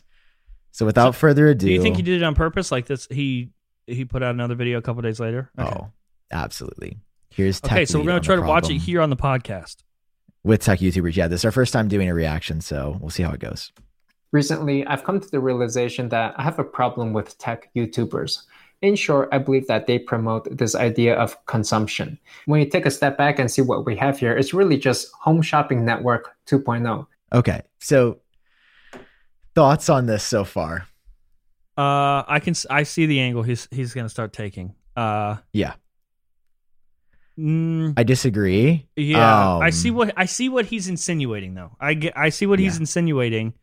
So 0.76 0.84
without 0.84 1.14
further 1.14 1.48
ado 1.48 1.68
Do 1.68 1.72
you 1.72 1.80
think 1.80 1.96
he 1.96 2.02
did 2.02 2.20
it 2.20 2.22
on 2.22 2.34
purpose? 2.34 2.70
Like 2.70 2.84
this, 2.84 3.08
he 3.10 3.48
he 3.86 4.04
put 4.04 4.22
out 4.22 4.34
another 4.34 4.54
video 4.54 4.76
a 4.76 4.82
couple 4.82 5.00
days 5.00 5.18
later. 5.18 5.50
Oh, 5.56 5.64
okay. 5.64 5.74
Oh, 5.74 5.90
absolutely. 6.30 6.98
Here's 7.30 7.62
Tech 7.62 7.72
okay, 7.72 7.84
so 7.86 7.98
we're 7.98 8.04
gonna 8.04 8.20
try 8.20 8.36
to 8.36 8.42
watch 8.42 8.68
it 8.68 8.76
here 8.76 9.00
on 9.00 9.08
the 9.08 9.16
podcast. 9.16 9.76
with 10.44 10.60
tech 10.60 10.80
YouTubers. 10.80 11.16
Yeah, 11.16 11.28
this 11.28 11.40
is 11.40 11.44
our 11.46 11.50
first 11.50 11.72
time 11.72 11.88
doing 11.88 12.10
a 12.10 12.14
reaction, 12.14 12.60
so 12.60 12.98
we'll 13.00 13.08
see 13.08 13.22
how 13.22 13.32
it 13.32 13.40
goes. 13.40 13.72
Recently, 14.32 14.86
I've 14.86 15.02
come 15.02 15.18
to 15.18 15.30
the 15.30 15.40
realization 15.40 16.10
that 16.10 16.34
I 16.36 16.42
have 16.42 16.58
a 16.58 16.64
problem 16.64 17.14
with 17.14 17.38
tech 17.38 17.70
YouTubers. 17.74 18.42
In 18.82 18.96
short, 18.96 19.30
I 19.32 19.38
believe 19.38 19.66
that 19.68 19.86
they 19.86 19.98
promote 19.98 20.58
this 20.58 20.74
idea 20.74 21.14
of 21.14 21.42
consumption. 21.46 22.18
When 22.44 22.60
you 22.60 22.68
take 22.68 22.84
a 22.84 22.90
step 22.90 23.16
back 23.16 23.38
and 23.38 23.50
see 23.50 23.62
what 23.62 23.86
we 23.86 23.96
have 23.96 24.18
here, 24.18 24.36
it's 24.36 24.52
really 24.52 24.76
just 24.76 25.10
Home 25.22 25.40
Shopping 25.40 25.86
Network 25.86 26.36
oh. 26.52 26.58
2.0. 26.58 27.06
Okay, 27.32 27.62
so 27.80 28.18
thoughts 29.56 29.88
on 29.88 30.06
this 30.06 30.22
so 30.22 30.44
far? 30.44 30.86
Uh, 31.76 32.22
I 32.28 32.38
can 32.40 32.54
I 32.70 32.84
see 32.84 33.06
the 33.06 33.18
angle 33.20 33.42
he's 33.42 33.66
he's 33.72 33.92
gonna 33.92 34.08
start 34.08 34.32
taking. 34.32 34.74
Uh, 34.94 35.36
Yeah, 35.52 35.74
mm, 37.38 37.92
I 37.96 38.02
disagree. 38.02 38.86
yeah, 38.96 39.58
I 39.58 39.66
Um, 39.66 39.72
see 39.72 39.90
what 39.90 40.12
I 40.16 40.24
see 40.26 40.48
what 40.48 40.66
he's 40.66 40.88
insinuating 40.88 41.54
though. 41.54 41.76
I 41.80 41.94
get 41.94 42.16
I 42.16 42.28
see 42.30 42.46
what 42.46 42.58
he's 42.58 42.78
insinuating. 42.78 43.54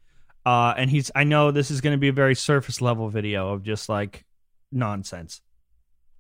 Uh, 0.46 0.74
and 0.76 0.90
he's 0.90 1.10
I 1.16 1.24
know 1.24 1.52
this 1.52 1.72
is 1.72 1.80
gonna 1.82 1.98
be 1.98 2.10
a 2.10 2.14
very 2.14 2.36
surface 2.36 2.82
level 2.82 3.10
video 3.10 3.54
of 3.54 3.64
just 3.64 3.88
like 3.90 4.26
nonsense. 4.72 5.42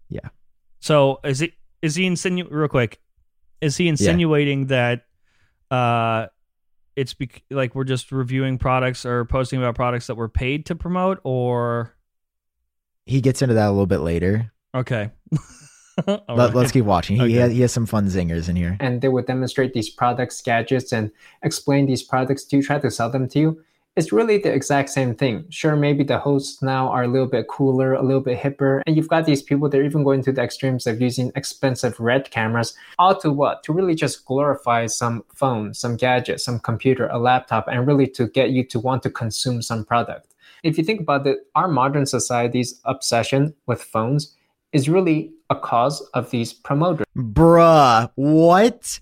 Yeah. 0.09 0.29
So 0.79 1.19
is 1.23 1.41
it 1.41 1.53
is 1.81 1.95
he 1.95 2.07
insinu 2.09 2.47
real 2.49 2.69
quick? 2.69 2.99
Is 3.61 3.77
he 3.77 3.87
insinuating 3.87 4.67
that 4.67 5.05
uh 5.69 6.27
it's 6.95 7.13
bec- 7.13 7.43
like 7.49 7.75
we're 7.75 7.83
just 7.83 8.11
reviewing 8.11 8.57
products 8.57 9.05
or 9.05 9.25
posting 9.25 9.59
about 9.59 9.75
products 9.75 10.07
that 10.07 10.15
we're 10.15 10.29
paid 10.29 10.65
to 10.67 10.75
promote 10.75 11.19
or 11.23 11.95
He 13.05 13.21
gets 13.21 13.41
into 13.41 13.55
that 13.55 13.67
a 13.67 13.71
little 13.71 13.85
bit 13.87 13.99
later. 14.01 14.51
okay. 14.75 15.11
All 16.07 16.23
Let, 16.29 16.37
right. 16.47 16.55
Let's 16.55 16.71
keep 16.71 16.85
watching. 16.85 17.17
He, 17.17 17.21
Okay. 17.23 17.33
has, 17.33 17.51
he 17.51 17.61
has 17.61 17.71
some 17.71 17.85
fun 17.85 18.07
zingers 18.07 18.49
in 18.49 18.55
here. 18.55 18.77
And 18.79 18.99
they 19.01 19.09
would 19.09 19.27
demonstrate 19.27 19.73
these 19.73 19.89
products, 19.91 20.41
gadgets, 20.41 20.91
and 20.91 21.11
explain 21.43 21.85
these 21.85 22.01
products 22.01 22.43
to 22.45 22.57
you, 22.57 22.63
try 22.63 22.79
to 22.79 22.89
sell 22.89 23.11
them 23.11 23.27
to 23.29 23.39
you. 23.39 23.63
It's 23.95 24.11
really 24.11 24.39
the 24.39 24.51
exact 24.51 24.89
same 24.89 25.13
thing. 25.13 25.45
Sure, 25.49 25.75
maybe 25.75 26.03
the 26.03 26.17
hosts 26.17 26.63
now 26.63 26.89
are 26.89 27.03
a 27.03 27.07
little 27.07 27.27
bit 27.27 27.47
cooler, 27.47 27.93
a 27.93 28.01
little 28.01 28.21
bit 28.21 28.39
hipper, 28.39 28.81
and 28.87 28.97
you've 28.97 29.07
got 29.07 29.25
these 29.25 29.43
people, 29.43 29.69
they're 29.69 29.85
even 29.85 30.03
going 30.03 30.23
to 30.23 30.31
the 30.31 30.41
extremes 30.41 30.87
of 30.87 30.99
using 30.99 31.31
expensive 31.35 31.99
red 31.99 32.31
cameras. 32.31 32.73
All 32.97 33.15
to 33.19 33.31
what? 33.31 33.61
To 33.65 33.73
really 33.73 33.93
just 33.93 34.25
glorify 34.25 34.87
some 34.87 35.23
phone, 35.35 35.75
some 35.75 35.95
gadget, 35.95 36.41
some 36.41 36.59
computer, 36.59 37.07
a 37.09 37.19
laptop, 37.19 37.67
and 37.67 37.85
really 37.85 38.07
to 38.07 38.27
get 38.27 38.49
you 38.49 38.63
to 38.63 38.79
want 38.79 39.03
to 39.03 39.11
consume 39.11 39.61
some 39.61 39.85
product. 39.85 40.33
If 40.63 40.79
you 40.79 40.83
think 40.83 41.01
about 41.01 41.27
it, 41.27 41.45
our 41.53 41.67
modern 41.67 42.07
society's 42.07 42.81
obsession 42.85 43.53
with 43.67 43.83
phones 43.83 44.35
is 44.71 44.89
really 44.89 45.31
a 45.51 45.55
cause 45.55 46.01
of 46.15 46.31
these 46.31 46.51
promoters. 46.51 47.05
Bruh, 47.15 48.09
what? 48.15 48.99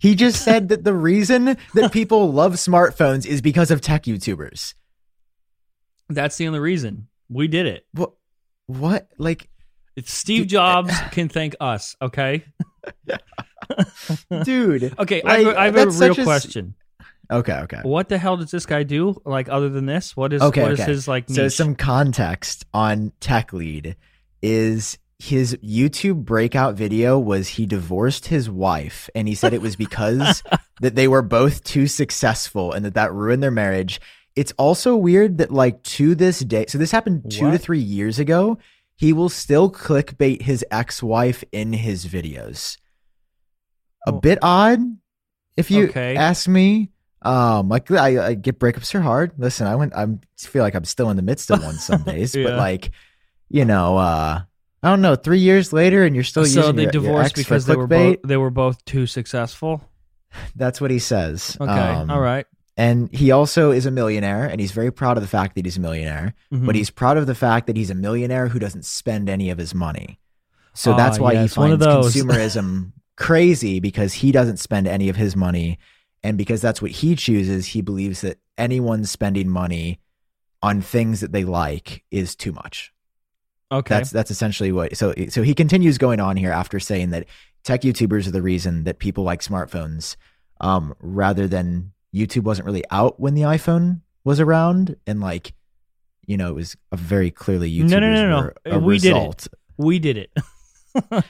He 0.00 0.14
just 0.16 0.42
said 0.42 0.70
that 0.70 0.82
the 0.82 0.94
reason 0.94 1.56
that 1.74 1.92
people 1.92 2.32
love 2.32 2.54
smartphones 2.54 3.26
is 3.26 3.40
because 3.42 3.70
of 3.70 3.80
tech 3.80 4.04
YouTubers. 4.04 4.74
That's 6.08 6.36
the 6.36 6.46
only 6.48 6.58
reason. 6.58 7.06
We 7.28 7.46
did 7.48 7.66
it. 7.66 7.86
What? 7.92 8.14
What? 8.66 9.08
Like, 9.18 9.48
It's 9.96 10.12
Steve 10.12 10.46
Jobs 10.46 10.92
can 11.12 11.28
thank 11.28 11.54
us, 11.60 11.94
okay? 12.02 12.44
dude. 14.44 14.94
Okay, 14.98 15.22
I 15.22 15.36
have, 15.38 15.46
Like, 15.46 15.56
a- 15.56 15.60
I 15.60 15.64
have 15.66 15.74
a 15.76 15.78
real 15.84 15.92
such 15.92 16.18
a 16.18 16.20
s- 16.22 16.24
question. 16.26 16.74
Okay, 17.30 17.52
okay. 17.52 17.78
What 17.82 18.08
the 18.08 18.18
hell 18.18 18.36
does 18.36 18.50
this 18.50 18.66
guy 18.66 18.82
do? 18.82 19.20
Like 19.24 19.48
other 19.48 19.68
than 19.68 19.86
this, 19.86 20.16
what 20.16 20.32
is 20.32 20.42
Okay, 20.42 20.62
what 20.62 20.72
is 20.72 20.80
okay. 20.80 20.90
his 20.90 21.06
like? 21.06 21.28
So 21.30 21.46
some 21.48 21.76
context 21.76 22.64
on 22.74 23.12
Tech 23.20 23.52
Lead 23.52 23.94
is 24.42 24.98
his 25.20 25.54
YouTube 25.56 26.24
breakout 26.24 26.74
video 26.74 27.18
was 27.18 27.48
he 27.48 27.66
divorced 27.66 28.26
his 28.28 28.48
wife 28.48 29.10
and 29.14 29.28
he 29.28 29.34
said 29.34 29.52
it 29.52 29.60
was 29.60 29.76
because 29.76 30.42
that 30.80 30.94
they 30.94 31.06
were 31.06 31.22
both 31.22 31.62
too 31.62 31.86
successful 31.86 32.72
and 32.72 32.84
that 32.86 32.94
that 32.94 33.12
ruined 33.12 33.42
their 33.42 33.50
marriage. 33.50 34.00
It's 34.34 34.52
also 34.52 34.96
weird 34.96 35.38
that 35.38 35.50
like 35.52 35.82
to 35.82 36.14
this 36.14 36.40
day, 36.40 36.64
so 36.68 36.78
this 36.78 36.90
happened 36.90 37.30
2 37.30 37.50
to 37.50 37.58
3 37.58 37.78
years 37.78 38.18
ago, 38.18 38.58
he 38.96 39.12
will 39.12 39.28
still 39.28 39.70
clickbait 39.70 40.42
his 40.42 40.64
ex-wife 40.70 41.44
in 41.52 41.72
his 41.74 42.06
videos. 42.06 42.78
A 44.06 44.12
bit 44.12 44.38
odd 44.40 44.80
if 45.56 45.70
you 45.70 45.88
Okay. 45.88 46.16
ask 46.16 46.48
me. 46.48 46.90
Um, 47.22 47.68
like 47.68 47.90
I, 47.90 48.28
I 48.28 48.34
get 48.34 48.58
breakups 48.58 48.94
are 48.94 49.02
hard. 49.02 49.32
Listen, 49.36 49.66
I 49.66 49.76
went. 49.76 49.92
I'm 49.94 50.20
feel 50.38 50.62
like 50.62 50.74
I'm 50.74 50.86
still 50.86 51.10
in 51.10 51.16
the 51.18 51.22
midst 51.22 51.50
of 51.50 51.62
one 51.62 51.74
some 51.74 52.02
days, 52.04 52.32
but 52.34 52.54
like, 52.56 52.92
you 53.50 53.66
know, 53.66 53.98
uh, 53.98 54.40
I 54.82 54.88
don't 54.90 55.02
know. 55.02 55.14
Three 55.16 55.40
years 55.40 55.72
later, 55.72 56.04
and 56.04 56.14
you're 56.14 56.24
still 56.24 56.44
so 56.46 56.60
using 56.60 56.76
they 56.76 56.82
your, 56.84 56.92
your 56.92 57.02
divorced 57.02 57.34
for 57.36 57.40
because 57.42 57.66
they 57.66 57.76
were 57.76 57.86
both 57.86 58.16
they 58.24 58.36
were 58.36 58.50
both 58.50 58.82
too 58.84 59.06
successful. 59.06 59.82
That's 60.56 60.80
what 60.80 60.90
he 60.90 60.98
says. 60.98 61.56
Okay, 61.60 61.70
Um, 61.70 62.10
all 62.10 62.20
right. 62.20 62.46
And 62.76 63.12
he 63.12 63.30
also 63.30 63.72
is 63.72 63.84
a 63.84 63.90
millionaire, 63.90 64.46
and 64.46 64.58
he's 64.60 64.72
very 64.72 64.90
proud 64.90 65.18
of 65.18 65.22
the 65.22 65.28
fact 65.28 65.54
that 65.56 65.66
he's 65.66 65.76
a 65.76 65.80
millionaire. 65.80 66.34
Mhm. 66.52 66.64
But 66.64 66.76
he's 66.76 66.88
proud 66.88 67.18
of 67.18 67.26
the 67.26 67.34
fact 67.34 67.66
that 67.66 67.76
he's 67.76 67.90
a 67.90 67.94
millionaire 67.94 68.48
who 68.48 68.58
doesn't 68.58 68.86
spend 68.86 69.28
any 69.28 69.50
of 69.50 69.58
his 69.58 69.74
money. 69.74 70.18
So 70.72 70.92
Ah, 70.92 70.96
that's 70.96 71.18
why 71.18 71.34
he 71.34 71.48
finds 71.48 71.84
consumerism 71.84 72.92
crazy 73.16 73.80
because 73.80 74.14
he 74.14 74.32
doesn't 74.32 74.58
spend 74.58 74.86
any 74.86 75.08
of 75.10 75.16
his 75.16 75.36
money, 75.36 75.78
and 76.22 76.38
because 76.38 76.62
that's 76.62 76.80
what 76.80 76.90
he 76.92 77.16
chooses. 77.16 77.66
He 77.66 77.82
believes 77.82 78.22
that 78.22 78.38
anyone 78.56 79.04
spending 79.04 79.48
money 79.50 80.00
on 80.62 80.80
things 80.80 81.20
that 81.20 81.32
they 81.32 81.44
like 81.44 82.04
is 82.10 82.34
too 82.36 82.52
much. 82.52 82.92
Okay. 83.70 83.96
That's 83.96 84.10
that's 84.10 84.30
essentially 84.30 84.72
what. 84.72 84.96
So 84.96 85.14
so 85.28 85.42
he 85.42 85.54
continues 85.54 85.98
going 85.98 86.20
on 86.20 86.36
here 86.36 86.52
after 86.52 86.80
saying 86.80 87.10
that 87.10 87.26
tech 87.64 87.82
YouTubers 87.82 88.26
are 88.26 88.32
the 88.32 88.42
reason 88.42 88.84
that 88.84 88.98
people 88.98 89.24
like 89.24 89.40
smartphones, 89.40 90.16
um, 90.60 90.94
rather 91.00 91.46
than 91.46 91.92
YouTube 92.14 92.44
wasn't 92.44 92.66
really 92.66 92.84
out 92.90 93.20
when 93.20 93.34
the 93.34 93.42
iPhone 93.42 94.00
was 94.24 94.40
around, 94.40 94.96
and 95.06 95.20
like, 95.20 95.52
you 96.26 96.36
know, 96.36 96.50
it 96.50 96.54
was 96.54 96.76
a 96.92 96.96
very 96.96 97.30
clearly 97.30 97.70
YouTubers 97.70 97.90
No, 97.90 97.98
no, 98.00 98.12
no, 98.12 98.28
no, 98.28 98.36
were 98.36 98.54
no. 98.66 98.72
a 98.72 98.78
We 98.78 98.98
did 98.98 99.16
it. 99.16 99.48
we 99.76 99.98
did 99.98 100.16
it. 100.16 100.30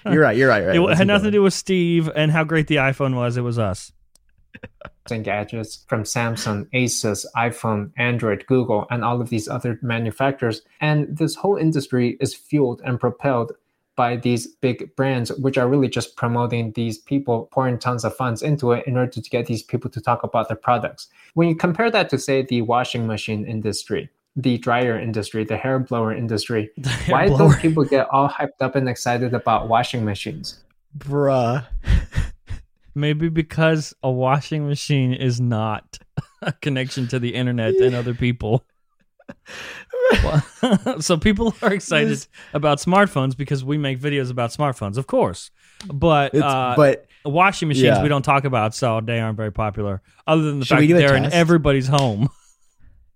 You're 0.06 0.22
right. 0.22 0.36
You're 0.36 0.48
right. 0.48 0.64
Right. 0.66 0.76
it 0.76 0.80
Let's 0.80 0.98
had 0.98 1.06
nothing 1.06 1.26
to 1.26 1.30
do 1.30 1.42
with 1.42 1.54
Steve 1.54 2.10
and 2.14 2.30
how 2.30 2.44
great 2.44 2.66
the 2.66 2.76
iPhone 2.76 3.14
was. 3.14 3.36
It 3.36 3.42
was 3.42 3.58
us. 3.58 3.92
And 5.10 5.24
gadgets 5.24 5.84
from 5.88 6.04
Samsung, 6.04 6.68
Asus, 6.70 7.24
iPhone, 7.36 7.90
Android, 7.96 8.44
Google, 8.46 8.86
and 8.90 9.04
all 9.04 9.20
of 9.20 9.30
these 9.30 9.48
other 9.48 9.78
manufacturers. 9.82 10.62
And 10.80 11.16
this 11.16 11.34
whole 11.34 11.56
industry 11.56 12.16
is 12.20 12.34
fueled 12.34 12.80
and 12.84 13.00
propelled 13.00 13.52
by 13.96 14.16
these 14.16 14.46
big 14.46 14.94
brands, 14.96 15.30
which 15.38 15.58
are 15.58 15.68
really 15.68 15.88
just 15.88 16.16
promoting 16.16 16.72
these 16.72 16.96
people, 16.96 17.48
pouring 17.52 17.78
tons 17.78 18.04
of 18.04 18.16
funds 18.16 18.42
into 18.42 18.72
it 18.72 18.86
in 18.86 18.96
order 18.96 19.10
to 19.10 19.20
get 19.20 19.46
these 19.46 19.62
people 19.62 19.90
to 19.90 20.00
talk 20.00 20.22
about 20.22 20.48
their 20.48 20.56
products. 20.56 21.08
When 21.34 21.48
you 21.48 21.56
compare 21.56 21.90
that 21.90 22.08
to, 22.10 22.18
say, 22.18 22.42
the 22.42 22.62
washing 22.62 23.06
machine 23.06 23.44
industry, 23.44 24.08
the 24.36 24.58
dryer 24.58 24.98
industry, 24.98 25.44
the 25.44 25.56
hair 25.56 25.78
blower 25.78 26.14
industry, 26.14 26.70
why 27.08 27.26
blower. 27.26 27.38
don't 27.38 27.60
people 27.60 27.84
get 27.84 28.08
all 28.10 28.28
hyped 28.28 28.60
up 28.60 28.74
and 28.74 28.88
excited 28.88 29.34
about 29.34 29.68
washing 29.68 30.04
machines? 30.04 30.60
bruh. 30.96 31.66
Maybe 32.94 33.28
because 33.28 33.94
a 34.02 34.10
washing 34.10 34.66
machine 34.66 35.12
is 35.14 35.40
not 35.40 35.98
a 36.42 36.52
connection 36.52 37.06
to 37.08 37.18
the 37.18 37.34
internet 37.34 37.74
and 37.76 37.94
other 37.94 38.14
people. 38.14 38.64
So 41.00 41.16
people 41.16 41.54
are 41.62 41.72
excited 41.72 42.10
This- 42.10 42.28
about 42.52 42.78
smartphones 42.78 43.36
because 43.36 43.64
we 43.64 43.78
make 43.78 43.98
videos 44.00 44.30
about 44.30 44.50
smartphones, 44.50 44.96
of 44.96 45.06
course. 45.06 45.50
But 45.86 46.34
uh, 46.34 46.74
but 46.76 47.06
washing 47.24 47.68
machines 47.68 47.84
Yeah. 47.84 48.02
we 48.02 48.08
don't 48.08 48.22
talk 48.22 48.44
about, 48.44 48.74
so 48.74 49.00
they 49.00 49.20
aren't 49.20 49.36
very 49.36 49.52
popular. 49.52 50.02
Other 50.26 50.42
than 50.42 50.58
the 50.58 50.66
Should 50.66 50.78
fact 50.78 50.88
that 50.90 50.98
they're 50.98 51.16
in 51.16 51.32
everybody's 51.32 51.86
home. 51.86 52.28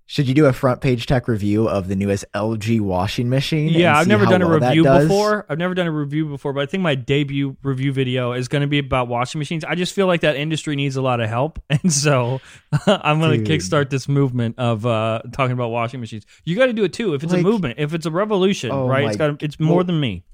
Should 0.07 0.29
you 0.29 0.35
do 0.35 0.45
a 0.45 0.53
front 0.53 0.81
page 0.83 1.07
tech 1.07 1.29
review 1.29 1.67
of 1.67 1.89
the 1.89 1.97
newest 1.97 2.27
LG 2.35 2.81
washing 2.81 3.31
machine? 3.31 3.69
Yeah, 3.71 3.97
I've 3.97 4.07
never 4.07 4.27
done 4.27 4.43
a 4.43 4.49
well 4.49 4.59
review 4.61 4.85
before. 4.85 5.47
I've 5.49 5.57
never 5.59 5.73
done 5.75 5.87
a 5.87 5.91
review 5.91 6.27
before, 6.29 6.53
but 6.53 6.61
I 6.63 6.67
think 6.67 6.83
my 6.83 6.95
debut 6.95 7.57
review 7.63 7.91
video 7.93 8.33
is 8.33 8.49
going 8.49 8.61
to 8.61 8.69
be 8.69 8.79
about 8.79 9.09
washing 9.09 9.39
machines. 9.39 9.65
I 9.65 9.75
just 9.77 9.95
feel 9.95 10.07
like 10.07 10.21
that 10.21 10.37
industry 10.37 10.77
needs 10.77 10.97
a 10.97 11.03
lot 11.03 11.21
of 11.21 11.29
help, 11.31 11.59
and 11.71 11.91
so 11.93 12.41
I'm 12.87 13.19
going 13.21 13.43
to 13.43 13.51
kickstart 13.51 13.89
this 13.89 14.07
movement 14.09 14.59
of 14.59 14.85
uh, 14.85 15.23
talking 15.33 15.53
about 15.53 15.71
washing 15.71 16.01
machines. 16.01 16.27
You 16.45 16.55
got 16.57 16.67
to 16.67 16.75
do 16.75 16.85
it 16.85 16.93
too. 16.93 17.15
If 17.15 17.23
it's 17.23 17.33
Like- 17.33 17.41
a 17.41 17.45
movement, 17.45 17.79
if 17.79 17.95
it's 17.95 18.05
a 18.07 18.11
revolution, 18.11 18.71
Oh 18.73 18.87
right? 18.87 19.07
It's 19.09 19.17
got. 19.17 19.43
It's 19.43 19.59
more 19.59 19.77
well- 19.77 19.85
than 19.85 20.01
me. 20.01 20.25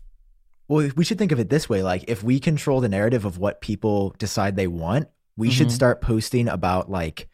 Well, 0.66 0.88
we 0.96 1.04
should 1.04 1.18
think 1.18 1.32
of 1.32 1.40
it 1.40 1.48
this 1.48 1.68
way: 1.68 1.82
like, 1.82 2.04
if 2.08 2.22
we 2.22 2.38
control 2.40 2.80
the 2.80 2.88
narrative 2.88 3.24
of 3.24 3.38
what 3.38 3.60
people 3.60 4.14
decide 4.18 4.54
they 4.56 4.66
want, 4.68 5.08
we 5.36 5.50
should 5.50 5.68
Mhm. 5.68 5.72
start 5.72 6.00
posting 6.00 6.48
about 6.48 6.90
like 6.90 7.28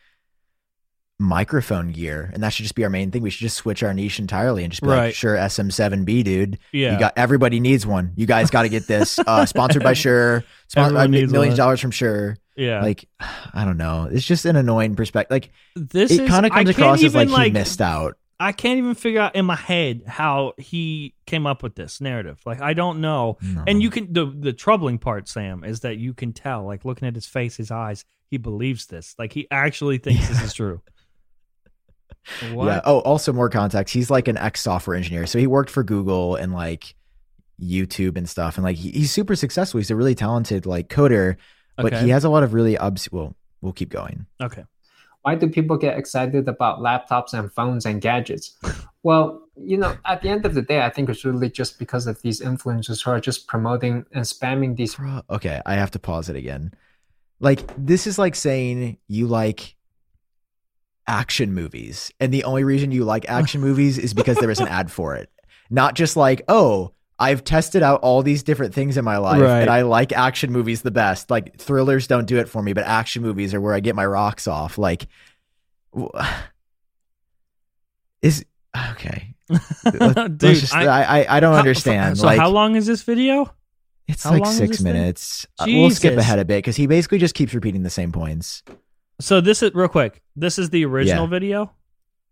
microphone 1.19 1.93
gear, 1.93 2.31
and 2.35 2.43
that 2.43 2.51
should 2.51 2.65
just 2.65 2.75
be 2.75 2.85
our 2.85 2.91
main 2.91 3.11
thing. 3.11 3.23
We 3.23 3.31
should 3.31 3.41
just 3.41 3.57
switch 3.57 3.83
our 3.83 3.95
niche 3.95 4.19
entirely 4.19 4.65
and 4.65 4.71
just 4.73 4.83
be 4.83 4.89
Right. 4.89 5.07
like, 5.07 5.15
"Shure, 5.15 5.37
SM7B, 5.37 6.23
dude. 6.23 6.59
Yeah. 6.73 6.93
You 6.93 6.99
got 6.99 7.15
everybody 7.17 7.59
needs 7.61 7.87
one. 7.87 8.13
You 8.17 8.27
guys 8.27 8.51
got 8.51 8.63
to 8.63 8.69
get 8.69 8.87
this. 8.87 9.19
Uh, 9.19 9.47
sponsored 9.47 9.83
by 9.83 9.95
Shure. 9.95 10.45
Spon- 10.69 10.85
Everyone 10.87 11.05
I 11.05 11.07
mean, 11.09 11.31
millions 11.31 11.55
of 11.55 11.59
dollars 11.59 11.81
from 11.81 11.91
Shure. 11.91 12.37
yeah. 12.57 12.83
Like, 12.83 13.09
I 13.21 13.65
don't 13.65 13.79
know. 13.79 14.09
It's 14.11 14.27
just 14.27 14.45
an 14.45 14.57
annoying 14.57 14.95
perspective. 14.97 15.31
Like, 15.35 15.51
this 15.75 16.11
it 16.13 16.29
kind 16.29 16.45
of 16.45 16.53
comes 16.53 16.69
across 16.71 16.99
as 16.99 17.05
even, 17.17 17.31
like 17.31 17.47
he 17.47 17.51
missed 17.53 17.81
out. 17.81 18.17
I 18.39 18.53
can't 18.53 18.77
even 18.77 18.95
figure 18.95 19.21
out 19.23 19.35
in 19.35 19.47
my 19.47 19.57
head 19.57 20.03
how 20.07 20.53
he 20.59 21.15
came 21.25 21.47
up 21.47 21.63
with 21.63 21.75
this 21.75 22.03
narrative. 22.03 22.39
Like 22.45 22.61
I 22.61 22.75
don't 22.75 23.01
know. 23.01 23.39
No. 23.41 23.65
And 23.67 23.83
you 23.83 23.89
can 23.89 24.13
the 24.13 24.27
the 24.27 24.53
troubling 24.53 24.99
part, 24.99 25.27
Sam, 25.27 25.65
is 25.65 25.81
that 25.81 25.97
you 25.97 26.13
can 26.13 26.35
tell, 26.35 26.65
like 26.67 26.85
looking 26.85 27.09
at 27.09 27.15
his 27.15 27.25
face, 27.25 27.57
his 27.57 27.71
eyes, 27.71 28.05
he 28.31 28.37
believes 28.37 28.87
this. 28.89 29.15
Like 29.19 29.33
he 29.33 29.49
actually 29.51 29.97
thinks 29.97 30.29
this 30.29 30.43
is 30.43 30.53
true. 30.61 30.83
What? 32.53 32.67
Yeah. 32.67 32.81
Oh, 32.85 33.01
also 33.01 33.33
more 33.33 33.49
context. 33.49 33.93
He's 33.95 34.11
like 34.11 34.29
an 34.29 34.37
ex 34.37 34.61
software 34.61 34.97
engineer. 34.97 35.27
So 35.27 35.39
he 35.39 35.47
worked 35.47 35.71
for 35.71 35.83
Google 35.85 36.37
and 36.37 36.53
like 36.53 36.95
YouTube 37.61 38.17
and 38.17 38.29
stuff. 38.29 38.57
And 38.57 38.65
like 38.65 38.77
he, 38.77 38.91
he's 38.91 39.11
super 39.11 39.35
successful. 39.37 39.79
He's 39.79 39.91
a 39.91 39.97
really 39.97 40.15
talented 40.15 40.67
like 40.67 40.89
coder, 40.89 41.37
but 41.77 41.93
Okay. 41.93 42.03
he 42.05 42.09
has 42.11 42.25
a 42.25 42.29
lot 42.29 42.43
of 42.43 42.53
really 42.55 42.77
obs. 42.77 43.11
Well, 43.11 43.35
we'll 43.61 43.73
keep 43.73 43.89
going. 43.91 44.27
Okay. 44.43 44.65
why 45.23 45.35
do 45.35 45.49
people 45.49 45.77
get 45.77 45.97
excited 45.99 46.49
about 46.49 46.79
laptops 46.81 47.33
and 47.33 47.51
phones 47.53 47.85
and 47.87 48.01
gadgets? 48.01 48.57
Well, 49.03 49.43
you 49.57 49.77
know, 49.77 49.97
at 50.05 50.21
the 50.23 50.29
end 50.29 50.45
of 50.47 50.55
the 50.55 50.63
day, 50.63 50.83
I 50.83 50.91
think 50.91 51.09
it's 51.09 51.25
really 51.25 51.49
just 51.49 51.79
because 51.79 52.07
of 52.07 52.21
these 52.23 52.41
influencers 52.41 53.03
who 53.05 53.11
are 53.13 53.21
just 53.21 53.47
promoting 53.47 54.05
and 54.13 54.25
spamming 54.25 54.77
these. 54.77 54.97
Okay. 55.31 55.61
I 55.65 55.75
have 55.75 55.93
to 55.93 55.99
pause 56.01 56.29
it 56.29 56.35
again. 56.37 56.73
Like 57.39 57.63
this 57.79 58.07
is 58.07 58.19
like 58.19 58.35
saying 58.35 58.99
you 59.09 59.27
like 59.29 59.76
action 61.07 61.53
movies. 61.55 62.11
And 62.21 62.33
the 62.33 62.45
only 62.45 62.65
reason 62.65 62.91
you 62.93 63.05
like 63.05 63.29
action 63.29 63.61
movies 63.61 63.99
is 63.99 64.13
because 64.15 64.37
there 64.39 64.51
is 64.51 64.61
an 64.61 64.69
ad 64.69 64.91
for 64.91 65.15
it. 65.17 65.31
Not 65.71 65.95
just 65.95 66.17
like, 66.17 66.43
oh, 66.49 66.93
I've 67.19 67.45
tested 67.45 67.83
out 67.83 68.01
all 68.03 68.23
these 68.23 68.43
different 68.43 68.75
things 68.75 68.97
in 68.97 69.05
my 69.05 69.17
life 69.17 69.41
Right. 69.41 69.61
and 69.63 69.71
I 69.71 69.83
like 69.83 70.13
action 70.13 70.53
movies 70.53 70.83
the 70.83 70.91
best. 70.91 71.31
Like 71.31 71.57
thrillers 71.59 72.07
don't 72.07 72.27
do 72.27 72.39
it 72.39 72.49
for 72.49 72.63
me, 72.63 72.73
but 72.75 72.85
action 72.85 73.23
movies 73.23 73.55
are 73.55 73.61
where 73.61 73.73
I 73.75 73.81
get 73.81 73.95
my 73.97 74.05
rocks 74.07 74.47
off. 74.47 74.77
Like 74.79 75.07
is 78.23 78.45
okay. 78.93 79.35
Dude, 79.85 80.39
just- 80.41 80.75
I- 80.75 81.21
I, 81.23 81.37
I 81.37 81.41
don't 81.41 81.53
How- 81.53 81.59
understand. 81.61 82.19
So 82.19 82.27
like 82.27 82.39
how 82.39 82.51
long 82.51 82.77
is 82.77 82.87
this 82.87 83.03
video? 83.03 83.53
it's 84.09 84.23
how 84.23 84.31
like 84.33 84.47
six 84.47 84.81
minutes. 84.81 85.47
Uh, 85.59 85.65
We'll 85.67 85.91
skip 85.91 86.17
ahead 86.17 86.39
a 86.39 86.45
bit 86.45 86.59
because 86.59 86.77
he 86.77 86.87
basically 86.87 87.19
just 87.19 87.35
keeps 87.35 87.53
repeating 87.55 87.83
the 87.83 87.91
same 87.91 88.13
points. 88.13 88.63
So 89.21 89.41
this 89.41 89.63
is 89.63 89.73
real 89.75 89.89
quick. 89.89 90.23
This 90.35 90.59
is 90.59 90.71
the 90.71 90.85
original 90.85 91.25
Yeah. 91.25 91.31
video. 91.31 91.71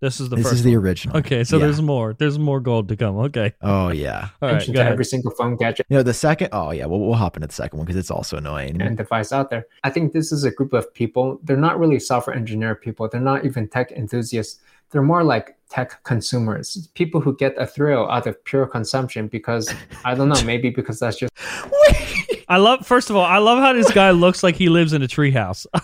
This 0.00 0.20
is 0.20 0.28
the 0.28 0.36
this 0.36 0.44
first. 0.44 0.56
is 0.56 0.62
the 0.64 0.76
one. 0.76 0.84
original. 0.84 1.16
Okay, 1.16 1.44
so 1.44 1.56
Yeah. 1.56 1.64
there's 1.64 1.80
more. 1.80 2.12
There's 2.12 2.38
more 2.38 2.60
gold 2.60 2.88
to 2.88 2.96
come. 2.96 3.16
Okay. 3.16 3.54
Oh 3.62 3.88
yeah. 3.88 4.28
All 4.42 4.50
right. 4.50 4.58
Go 4.66 4.72
to 4.74 4.80
ahead. 4.80 4.92
every 4.92 5.04
single 5.06 5.30
phone 5.30 5.56
gadget 5.56 5.86
You 5.88 5.96
know 5.96 6.02
the 6.02 6.12
second. 6.12 6.48
Oh 6.52 6.72
yeah. 6.72 6.84
Well, 6.84 7.00
we'll 7.00 7.14
hop 7.14 7.36
into 7.36 7.46
the 7.48 7.54
second 7.54 7.78
one 7.78 7.86
because 7.86 7.98
it's 7.98 8.10
also 8.10 8.36
annoying. 8.36 8.82
and 8.82 8.98
device 8.98 9.32
out 9.32 9.48
there. 9.48 9.66
I 9.82 9.88
think 9.90 10.12
this 10.12 10.30
is 10.30 10.44
a 10.44 10.50
group 10.50 10.74
of 10.74 10.92
people. 10.92 11.40
They're 11.42 11.56
not 11.56 11.78
really 11.78 11.98
software 11.98 12.36
engineer 12.36 12.74
people. 12.74 13.08
They're 13.08 13.20
not 13.20 13.46
even 13.46 13.66
tech 13.68 13.92
enthusiasts. 13.92 14.60
They're 14.90 15.00
more 15.02 15.24
like 15.24 15.56
tech 15.70 16.04
consumers, 16.04 16.88
people 16.94 17.20
who 17.20 17.34
get 17.36 17.54
a 17.56 17.66
thrill 17.66 18.08
out 18.10 18.26
of 18.26 18.44
pure 18.44 18.66
consumption 18.66 19.26
because 19.28 19.72
I 20.04 20.14
don't 20.14 20.28
know, 20.28 20.40
maybe 20.44 20.68
because 20.70 21.00
that's 21.00 21.16
just 21.16 21.32
I 22.48 22.58
love. 22.58 22.86
First 22.86 23.08
of 23.08 23.16
all, 23.16 23.24
I 23.24 23.38
love 23.38 23.58
how 23.58 23.72
this 23.72 23.90
guy 23.90 24.10
looks 24.10 24.42
like 24.42 24.54
he 24.56 24.68
lives 24.68 24.92
in 24.92 25.02
a 25.02 25.08
treehouse. 25.08 25.64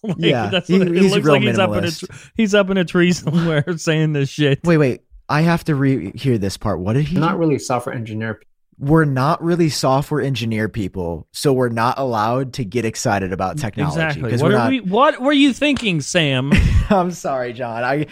Like, 0.02 0.16
Yeah, 0.18 0.48
that's 0.50 0.68
he- 0.68 0.78
what, 0.78 0.88
it 0.88 0.96
he's 0.96 1.12
looks 1.12 1.24
real 1.24 1.34
like 1.34 1.42
he's 1.42 1.58
up 1.58 1.70
in 1.70 1.84
a 1.84 1.88
minimalist. 1.88 2.06
tr- 2.06 2.28
he's 2.36 2.54
up 2.54 2.70
in 2.70 2.76
a 2.76 2.84
tree 2.84 3.12
somewhere 3.12 3.64
saying 3.76 4.12
this 4.12 4.28
shit. 4.28 4.60
Wait, 4.64 4.76
wait. 4.78 5.00
I 5.28 5.42
have 5.42 5.64
to 5.64 5.74
re 5.74 6.12
hear 6.14 6.38
this 6.38 6.56
part. 6.56 6.80
What 6.80 6.94
did 6.94 7.06
he? 7.08 7.18
not 7.18 7.38
really 7.38 7.58
software 7.58 7.94
engineer 7.94 8.40
we're 8.80 9.04
not 9.04 9.42
really 9.42 9.68
software 9.70 10.20
engineer 10.20 10.68
people, 10.68 11.26
so 11.32 11.52
we're 11.52 11.68
not 11.68 11.98
allowed 11.98 12.52
to 12.52 12.64
get 12.64 12.84
excited 12.84 13.32
about 13.32 13.58
technology. 13.58 13.96
Exactly. 14.00 14.30
'cause 14.30 14.40
What 14.40 14.52
we're 14.52 14.56
are 14.56 14.58
not- 14.60 14.70
we? 14.70 14.80
What 14.82 15.20
were 15.20 15.32
you 15.32 15.52
thinking, 15.52 16.00
Sam? 16.00 16.52
I'm 16.88 17.10
sorry, 17.10 17.52
Jon. 17.52 17.82
I 17.82 18.06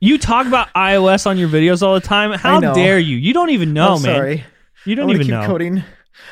you 0.00 0.16
talk 0.16 0.46
about 0.46 0.68
iOS 0.74 1.26
on 1.26 1.36
your 1.36 1.50
videos 1.50 1.82
all 1.82 1.92
the 1.92 2.00
time. 2.00 2.32
How 2.32 2.60
dare 2.72 2.98
you? 2.98 3.18
You 3.18 3.34
don't 3.34 3.50
even 3.50 3.74
know, 3.74 3.96
I'm 3.96 4.02
man. 4.02 4.14
sorry. 4.16 4.44
You 4.86 4.94
don't 4.94 5.08
want 5.08 5.16
even 5.16 5.26
keep 5.26 5.34
know. 5.34 5.46
coding, 5.46 5.84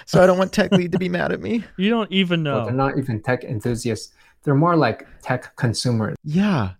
so 0.06 0.22
I 0.22 0.26
don't 0.26 0.38
want 0.38 0.54
tech 0.54 0.72
lead 0.72 0.92
to 0.92 0.98
be 0.98 1.10
mad 1.10 1.30
at 1.32 1.42
me. 1.42 1.62
You 1.76 1.90
don't 1.90 2.10
even 2.10 2.42
Well, 2.42 2.60
know. 2.60 2.64
they're 2.64 2.72
not 2.74 2.96
even 2.96 3.22
tech 3.22 3.44
enthusiasts. 3.44 4.14
They're 4.44 4.54
more 4.54 4.76
like 4.76 5.06
tech 5.22 5.56
consumers. 5.56 6.16
Yeah. 6.22 6.72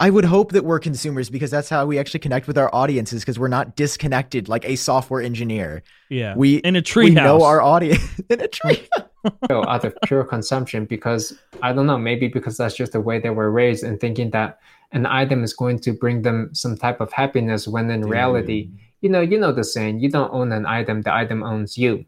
I 0.00 0.10
would 0.10 0.24
hope 0.24 0.52
that 0.52 0.64
we're 0.64 0.78
consumers 0.78 1.28
because 1.28 1.50
that's 1.50 1.68
how 1.68 1.84
we 1.84 1.98
actually 1.98 2.20
connect 2.20 2.46
with 2.46 2.56
our 2.56 2.72
audiences 2.72 3.22
because 3.22 3.38
we're 3.38 3.48
not 3.48 3.74
disconnected 3.74 4.48
like 4.48 4.64
a 4.64 4.76
software 4.76 5.20
engineer. 5.20 5.82
yeah. 6.08 6.36
We 6.36 6.56
in 6.56 6.76
a 6.76 6.78
we 6.78 6.82
tree 6.82 7.10
know 7.10 7.42
our 7.42 7.60
audience 7.60 8.20
in 8.30 8.40
a 8.40 8.46
tree. 8.46 8.86
feel 9.48 9.64
out 9.66 9.84
of 9.84 9.96
pure 10.04 10.24
consumption 10.24 10.84
because 10.84 11.36
I 11.62 11.72
don't 11.72 11.86
know, 11.86 11.98
maybe 11.98 12.28
because 12.28 12.56
that's 12.56 12.76
just 12.76 12.92
the 12.92 13.00
way 13.00 13.18
they 13.18 13.30
were 13.30 13.50
raised 13.50 13.82
and 13.82 14.00
thinking 14.00 14.30
that 14.30 14.60
an 14.92 15.06
item 15.06 15.42
is 15.42 15.52
going 15.52 15.80
to 15.80 15.92
bring 15.92 16.22
them 16.22 16.50
some 16.54 16.76
type 16.76 17.00
of 17.00 17.12
happiness 17.12 17.66
when 17.66 17.90
in 17.90 18.02
reality, 18.02 18.70
you 19.00 19.08
know, 19.08 19.20
you 19.20 19.38
know 19.38 19.52
the 19.52 19.64
saying, 19.64 20.00
you 20.00 20.10
don't 20.10 20.32
own 20.32 20.52
an 20.52 20.64
item, 20.64 21.02
the 21.02 21.12
item 21.12 21.42
owns 21.42 21.76
you. 21.76 22.04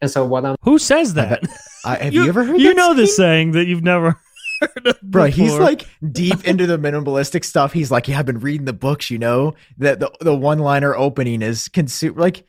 And 0.00 0.10
so 0.10 0.24
what 0.24 0.44
I'm 0.44 0.56
Who 0.62 0.78
says 0.78 1.14
that? 1.14 1.42
I, 1.84 1.96
have 1.96 2.14
you, 2.14 2.26
ever 2.26 2.44
heard? 2.44 2.60
You 2.60 2.68
that 2.68 2.76
know 2.76 2.94
the 2.94 3.06
saying? 3.06 3.16
saying 3.16 3.52
that 3.52 3.66
you've 3.66 3.82
never. 3.82 4.18
Heard 4.62 4.86
of 4.86 5.00
Bro, 5.02 5.26
he's 5.26 5.54
like 5.58 5.86
deep 6.10 6.44
into 6.44 6.66
the 6.66 6.78
minimalistic 6.78 7.44
stuff. 7.44 7.72
He's 7.72 7.90
like, 7.90 8.08
yeah, 8.08 8.18
I've 8.18 8.26
been 8.26 8.40
reading 8.40 8.64
the 8.64 8.72
books, 8.72 9.10
you 9.10 9.18
know? 9.18 9.54
That 9.78 10.00
the, 10.00 10.10
the 10.20 10.34
one 10.34 10.58
liner 10.58 10.94
opening 10.94 11.42
is 11.42 11.68
consume 11.68 12.16
like 12.16 12.46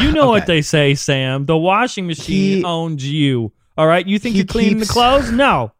You 0.00 0.12
know 0.12 0.28
what 0.28 0.46
they 0.46 0.62
say, 0.62 0.94
Sam. 0.94 1.46
The 1.46 1.56
washing 1.56 2.06
machine 2.06 2.58
He- 2.58 2.64
owns 2.64 3.06
you. 3.06 3.52
All 3.76 3.86
right. 3.86 4.06
You 4.06 4.18
think 4.18 4.36
you're 4.36 4.44
cleaning 4.44 4.78
the 4.78 4.86
clothes? 4.86 5.30
No. 5.32 5.72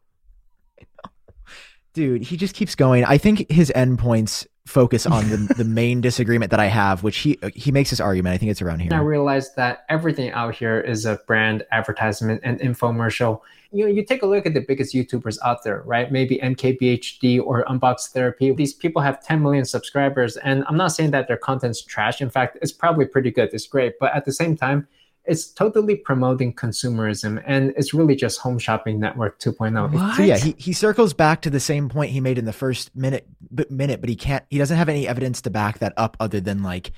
dude, 1.93 2.23
he 2.23 2.37
just 2.37 2.55
keeps 2.55 2.75
going. 2.75 3.05
I 3.05 3.17
think 3.17 3.49
his 3.49 3.71
endpoints 3.75 4.45
focus 4.65 5.05
on 5.05 5.29
the, 5.29 5.37
the 5.57 5.63
main 5.63 6.01
disagreement 6.01 6.51
that 6.51 6.59
I 6.59 6.65
have, 6.65 7.03
which 7.03 7.17
he 7.17 7.37
uh, 7.41 7.49
he 7.55 7.71
makes 7.71 7.89
this 7.89 7.99
argument. 7.99 8.33
I 8.33 8.37
think 8.37 8.51
it's 8.51 8.61
around 8.61 8.79
here. 8.79 8.93
I 8.93 8.99
realized 8.99 9.55
that 9.55 9.85
everything 9.89 10.31
out 10.31 10.55
here 10.55 10.79
is 10.79 11.05
a 11.05 11.19
brand 11.27 11.63
advertisement 11.71 12.41
and 12.43 12.59
infomercial. 12.59 13.41
You 13.71 13.85
know, 13.85 13.91
you 13.91 14.05
take 14.05 14.21
a 14.21 14.25
look 14.25 14.45
at 14.45 14.53
the 14.53 14.61
biggest 14.61 14.95
YouTubers 14.95 15.37
out 15.43 15.63
there, 15.63 15.81
right? 15.85 16.11
Maybe 16.11 16.37
MKBHD 16.37 17.41
or 17.41 17.65
Unbox 17.65 18.11
Therapy. 18.11 18.51
These 18.53 18.73
people 18.73 19.01
have 19.01 19.21
10 19.21 19.41
million 19.41 19.65
subscribers, 19.65 20.37
and 20.37 20.63
I'm 20.67 20.77
not 20.77 20.93
saying 20.93 21.11
that 21.11 21.27
their 21.27 21.37
content's 21.37 21.81
trash. 21.81 22.21
In 22.21 22.29
fact, 22.29 22.57
it's 22.61 22.71
probably 22.71 23.05
pretty 23.05 23.31
good. 23.31 23.49
It's 23.53 23.67
great, 23.67 23.99
but 23.99 24.13
at 24.13 24.23
the 24.23 24.31
same 24.31 24.55
time, 24.55 24.87
it's 25.27 25.47
totally 25.47 25.95
promoting 25.95 26.53
consumerism, 26.53 27.41
and 27.45 27.73
it's 27.77 27.93
really 27.93 28.15
just 28.15 28.39
Home 28.39 28.59
Shopping 28.59 28.99
Network 28.99 29.39
2.0. 29.39 29.91
What? 29.93 30.15
So 30.15 30.23
yeah, 30.23 30.37
he, 30.37 30.55
he 30.57 30.73
circles 30.73 31.13
back 31.13 31.41
to 31.41 31.49
the 31.49 31.59
same 31.59 31.89
point 31.89 32.11
he 32.11 32.21
made 32.21 32.37
in 32.37 32.45
the 32.45 32.53
first 32.53 32.95
minute 32.95 33.27
but 33.51 33.71
minute, 33.71 34.01
but 34.01 34.09
he 34.09 34.15
can't 34.15 34.45
he 34.49 34.57
doesn't 34.57 34.77
have 34.77 34.89
any 34.89 35.07
evidence 35.07 35.41
to 35.41 35.49
back 35.49 35.79
that 35.79 35.93
up 35.97 36.17
other 36.19 36.39
than 36.39 36.63
like 36.63 36.91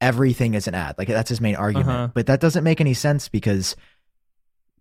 everything 0.00 0.54
is 0.54 0.68
an 0.68 0.74
ad. 0.74 0.96
Like 0.98 1.08
that's 1.08 1.28
his 1.28 1.40
main 1.40 1.56
argument. 1.56 1.88
Uh-huh. 1.88 2.08
But 2.14 2.26
that 2.26 2.40
doesn't 2.40 2.64
make 2.64 2.80
any 2.80 2.94
sense 2.94 3.28
because 3.28 3.76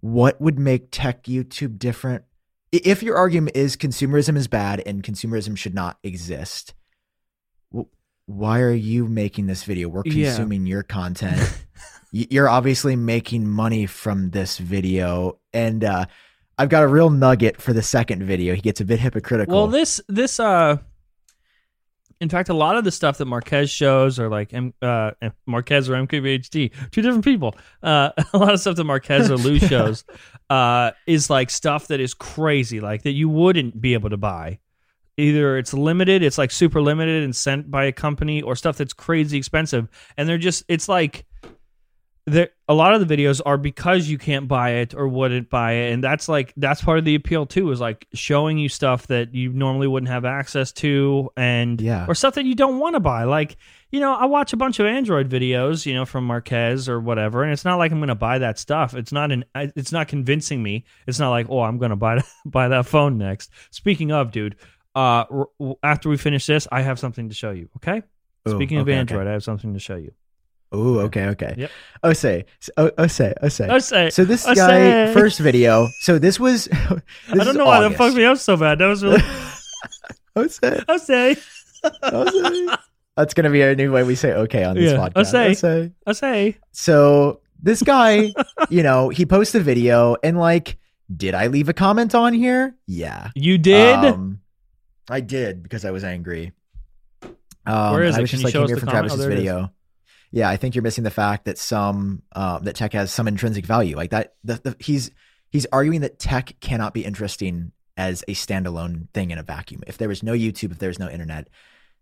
what 0.01 0.39
would 0.41 0.59
make 0.59 0.89
tech 0.91 1.23
YouTube 1.23 1.79
different? 1.79 2.25
If 2.71 3.03
your 3.03 3.15
argument 3.15 3.55
is 3.55 3.77
consumerism 3.77 4.35
is 4.35 4.47
bad 4.47 4.81
and 4.85 5.03
consumerism 5.03 5.57
should 5.57 5.75
not 5.75 5.97
exist, 6.03 6.73
why 8.25 8.61
are 8.61 8.73
you 8.73 9.07
making 9.07 9.47
this 9.47 9.63
video? 9.63 9.89
We're 9.89 10.03
Yeah. 10.05 10.35
consuming 10.35 10.65
your 10.65 10.83
content. 10.83 11.39
You're 12.15 12.47
obviously 12.47 12.95
making 12.95 13.49
money 13.49 13.87
from 13.87 14.29
this 14.29 14.59
video, 14.59 15.39
and 15.51 15.83
uh, 15.83 16.05
I've 16.59 16.69
got 16.69 16.83
a 16.83 16.87
real 16.87 17.09
nugget 17.09 17.59
for 17.59 17.73
the 17.73 17.81
second 17.81 18.21
video. 18.21 18.53
He 18.53 18.61
gets 18.61 18.79
a 18.81 18.85
bit 18.85 18.99
hypocritical. 18.99 19.55
Well, 19.55 19.67
this 19.67 19.99
this 20.07 20.39
uh, 20.39 20.77
in 22.23 22.29
fact, 22.29 22.49
a 22.49 22.53
lot 22.53 22.77
of 22.77 22.83
the 22.83 22.91
stuff 22.91 23.17
that 23.17 23.25
Marques 23.25 23.69
shows 23.69 24.19
are 24.19 24.29
like 24.29 24.53
M, 24.53 24.73
uh, 24.81 25.11
Marques 25.45 25.89
or 25.89 25.93
MKBHD, 25.93 26.71
two 26.91 27.01
different 27.01 27.25
people. 27.25 27.55
Uh, 27.81 28.11
a 28.33 28.37
lot 28.37 28.53
of 28.53 28.59
stuff 28.59 28.75
that 28.77 28.83
Marques 28.83 29.29
or 29.29 29.35
Lou 29.35 29.59
shows 29.67 30.05
uh, 30.49 30.91
is 31.05 31.29
like 31.29 31.49
stuff 31.49 31.87
that 31.87 31.99
is 31.99 32.13
crazy, 32.13 32.79
like 32.79 33.03
that 33.03 33.11
you 33.11 33.27
wouldn't 33.27 33.81
be 33.81 33.93
able 33.93 34.09
to 34.09 34.17
buy. 34.17 34.59
Either 35.17 35.57
it's 35.57 35.73
limited, 35.73 36.23
it's 36.23 36.37
like 36.37 36.49
super 36.49 36.81
limited 36.81 37.23
and 37.23 37.35
sent 37.35 37.69
by 37.69 37.85
a 37.85 37.91
company, 37.91 38.41
or 38.41 38.55
stuff 38.55 38.77
that's 38.77 38.93
crazy 38.93 39.37
expensive, 39.37 39.87
and 40.15 40.27
they're 40.29 40.37
just 40.37 40.63
it's 40.67 40.87
like 40.87 41.25
there 42.25 42.49
a 42.69 42.73
lot 42.73 42.93
of 42.93 43.05
the 43.05 43.17
videos 43.17 43.41
are 43.45 43.57
because 43.57 44.07
you 44.07 44.17
can't 44.17 44.47
buy 44.47 44.75
it 44.75 44.93
or 44.93 45.07
wouldn't 45.07 45.49
buy 45.49 45.73
it. 45.73 45.93
And 45.93 46.01
that's 46.03 46.29
like 46.29 46.53
that's 46.55 46.81
part 46.81 46.97
of 46.97 47.03
the 47.05 47.15
appeal 47.15 47.45
too 47.45 47.69
is 47.71 47.81
like 47.81 48.07
showing 48.13 48.57
you 48.57 48.69
stuff 48.69 49.07
that 49.07 49.33
you 49.33 49.51
normally 49.51 49.87
wouldn't 49.87 50.09
have 50.09 50.23
access 50.23 50.71
to 50.73 51.29
and 51.35 51.81
Yeah. 51.81 52.05
or 52.07 52.15
stuff 52.15 52.35
that 52.35 52.45
you 52.45 52.55
don't 52.55 52.79
want 52.79 52.95
to 52.95 53.01
buy. 53.01 53.25
Like 53.25 53.57
you 53.91 53.99
know 53.99 54.13
i 54.15 54.25
watch 54.25 54.53
a 54.53 54.57
bunch 54.57 54.79
of 54.79 54.87
android 54.87 55.29
videos 55.29 55.85
you 55.85 55.93
know 55.93 56.03
from 56.03 56.25
marques 56.25 56.89
or 56.89 56.99
whatever 56.99 57.43
and 57.43 57.53
it's 57.53 57.63
not 57.63 57.75
like 57.75 57.91
i'm 57.91 57.99
gonna 57.99 58.15
buy 58.15 58.39
that 58.39 58.57
stuff. 58.57 58.95
It's 58.95 59.11
not 59.11 59.31
an 59.31 59.43
it's 59.55 59.91
not 59.91 60.07
convincing 60.07 60.63
me. 60.63 60.85
It's 61.05 61.19
not 61.19 61.29
like 61.29 61.47
oh 61.49 61.59
i'm 61.61 61.77
gonna 61.77 61.95
buy 61.97 62.23
buy 62.45 62.69
that 62.69 62.85
phone 62.85 63.17
next. 63.17 63.51
Speaking 63.71 64.11
of 64.11 64.31
dude 64.31 64.55
uh 64.95 65.25
after 65.83 66.07
we 66.07 66.17
finish 66.17 66.45
this 66.45 66.67
i 66.71 66.81
have 66.81 66.99
something 66.99 67.27
to 67.27 67.35
show 67.35 67.51
you 67.51 67.67
okay? 67.77 68.01
Ooh, 68.47 68.55
speaking 68.55 68.77
of 68.77 68.83
okay, 68.83 68.91
okay. 68.91 68.99
android 68.99 69.27
i 69.27 69.31
have 69.31 69.43
something 69.43 69.73
to 69.73 69.79
show 69.79 69.95
you 69.95 70.13
Oh, 70.73 70.99
okay, 71.01 71.27
okay. 71.27 71.53
Yep. 71.55 71.71
Ose, 72.03 72.43
oh, 72.77 72.91
Ose, 72.97 73.21
Ose. 73.41 73.61
I 73.61 73.77
say, 73.77 74.09
So 74.09 74.25
this 74.25 74.45
I 74.45 74.55
guy 74.55 75.13
first 75.13 75.39
video. 75.39 75.87
So 76.01 76.17
this 76.19 76.39
was. 76.39 76.65
this 76.65 77.01
I 77.29 77.43
don't 77.43 77.55
know 77.55 77.65
why 77.65 77.81
that 77.81 77.95
fucked 77.95 78.15
me 78.15 78.25
up 78.25 78.37
so 78.39 78.57
bad. 78.57 78.79
That 78.79 78.87
was 78.87 79.03
really. 79.03 79.21
Ose, 80.35 80.59
I 80.63 80.97
say. 80.97 81.35
That's 83.15 83.35
gonna 83.35 83.51
be 83.51 83.61
a 83.61 83.75
new 83.75 83.91
way 83.91 84.03
we 84.03 84.15
say 84.15 84.33
okay 84.33 84.63
on 84.63 84.75
this 84.75 84.91
Yeah, 84.91 84.97
podcast. 84.97 85.33
Ose. 85.51 85.63
Ose. 85.63 85.91
I 86.07 86.11
say. 86.13 86.57
So 86.71 87.41
this 87.61 87.83
guy, 87.83 88.33
you 88.69 88.81
know, 88.81 89.09
he 89.09 89.25
posted 89.25 89.61
a 89.61 89.63
video 89.63 90.15
and 90.23 90.39
like, 90.39 90.77
did 91.15 91.35
I 91.35 91.47
leave 91.47 91.69
a 91.69 91.73
comment 91.73 92.15
on 92.15 92.33
here? 92.33 92.75
Yeah. 92.87 93.29
You 93.35 93.59
did. 93.59 93.95
Um, 93.95 94.41
I 95.09 95.19
did 95.19 95.61
because 95.61 95.85
I 95.85 95.91
was 95.91 96.03
angry. 96.03 96.51
Um, 97.65 97.93
Where 97.93 98.03
is 98.03 98.15
and 98.15 98.17
I 98.17 98.19
it? 98.19 98.21
was 98.23 98.31
Can 98.31 98.39
just 98.39 98.53
you 98.53 98.59
like, 98.59 98.67
here 98.69 98.77
comment? 98.77 98.89
Oh, 98.89 98.91
Travis's 98.91 99.19
there 99.19 99.31
it 99.31 99.39
is. 99.39 99.69
Yeah, 100.35 100.49
I 100.49 100.57
think 100.57 100.73
you're 100.73 100.81
missing 100.81 101.03
the 101.03 101.11
fact 101.11 101.45
that 101.45 101.59
some 101.59 102.23
um, 102.35 102.63
that 102.63 102.75
tech 102.75 102.93
has 102.93 103.13
some 103.13 103.27
intrinsic 103.27 103.67
value. 103.67 103.95
Like 103.95 104.09
that, 104.09 104.33
the, 104.43 104.55
the, 104.55 104.75
he's 104.79 105.11
he's 105.51 105.67
arguing 105.71 106.01
that 106.01 106.17
tech 106.17 106.55
cannot 106.59 106.91
be 106.93 107.05
interesting 107.05 107.71
as 107.95 108.23
a 108.27 108.33
standalone 108.33 109.07
thing 109.13 109.29
in 109.29 109.37
a 109.37 109.43
vacuum. 109.43 109.83
If 109.85 109.99
there 109.99 110.07
was 110.09 110.23
no 110.23 110.33
YouTube, 110.33 110.71
if 110.71 110.79
there 110.79 110.89
was 110.89 110.97
no 110.97 111.07
internet, 111.07 111.49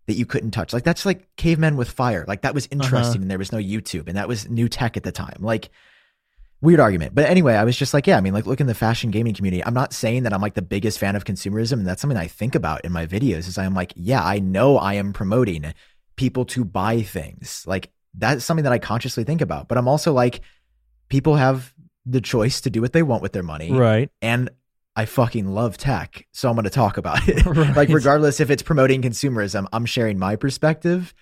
that 0.06 0.14
you 0.14 0.24
couldn't 0.24 0.52
touch. 0.52 0.72
Like 0.72 0.82
that's 0.82 1.04
like 1.04 1.28
cavemen 1.36 1.76
with 1.76 1.90
fire. 1.90 2.24
Like 2.26 2.40
that 2.40 2.54
was 2.54 2.64
Uh-huh. 2.64 2.82
interesting, 2.82 3.20
and 3.20 3.30
there 3.30 3.36
was 3.36 3.52
no 3.52 3.58
YouTube, 3.58 4.08
and 4.08 4.16
that 4.16 4.28
was 4.28 4.48
new 4.48 4.66
tech 4.68 4.96
at 4.96 5.02
the 5.02 5.12
time. 5.12 5.36
Like 5.40 5.68
weird 6.62 6.80
argument. 6.80 7.14
But 7.14 7.28
anyway, 7.28 7.54
I 7.54 7.64
was 7.64 7.76
just 7.76 7.92
like, 7.92 8.06
yeah, 8.06 8.16
I 8.16 8.22
mean, 8.22 8.32
like 8.32 8.46
look 8.46 8.62
in 8.62 8.66
the 8.66 8.74
fashion 8.74 9.10
gaming 9.10 9.34
community. 9.34 9.62
I'm 9.62 9.74
not 9.74 9.92
saying 9.92 10.22
that 10.22 10.32
I'm 10.32 10.40
like 10.40 10.54
the 10.54 10.62
biggest 10.62 10.98
fan 10.98 11.16
of 11.16 11.24
consumerism, 11.24 11.72
and 11.74 11.86
that's 11.86 12.00
something 12.00 12.16
I 12.16 12.28
think 12.28 12.54
about 12.54 12.84
in 12.86 12.92
my 12.92 13.04
videos. 13.04 13.46
Is 13.46 13.58
I'm 13.58 13.74
like, 13.74 13.92
yeah, 13.94 14.24
I 14.24 14.38
know 14.38 14.78
I 14.78 14.94
am 14.94 15.12
promoting 15.12 15.74
people 16.16 16.46
to 16.46 16.64
buy 16.64 17.02
things. 17.02 17.64
Like 17.66 17.90
that's 18.14 18.44
something 18.44 18.64
that 18.64 18.72
I 18.72 18.78
consciously 18.78 19.24
think 19.24 19.40
about. 19.40 19.68
But 19.68 19.78
I'm 19.78 19.88
also 19.88 20.12
like, 20.12 20.40
people 21.08 21.36
have 21.36 21.72
the 22.04 22.20
choice 22.20 22.60
to 22.62 22.70
do 22.70 22.80
what 22.80 22.92
they 22.92 23.02
want 23.02 23.22
with 23.22 23.32
their 23.32 23.42
money, 23.42 23.72
right. 23.72 24.10
and 24.20 24.50
I 24.94 25.06
fucking 25.06 25.46
love 25.46 25.78
tech, 25.78 26.26
so 26.32 26.48
I'm 26.48 26.54
going 26.54 26.64
to 26.64 26.70
talk 26.70 26.96
about 26.98 27.26
it. 27.28 27.44
Right. 27.46 27.76
like 27.76 27.88
regardless 27.88 28.40
if 28.40 28.50
it's 28.50 28.62
promoting 28.62 29.02
consumerism, 29.02 29.66
I'm 29.72 29.86
sharing 29.86 30.18
my 30.18 30.36
perspective, 30.36 31.14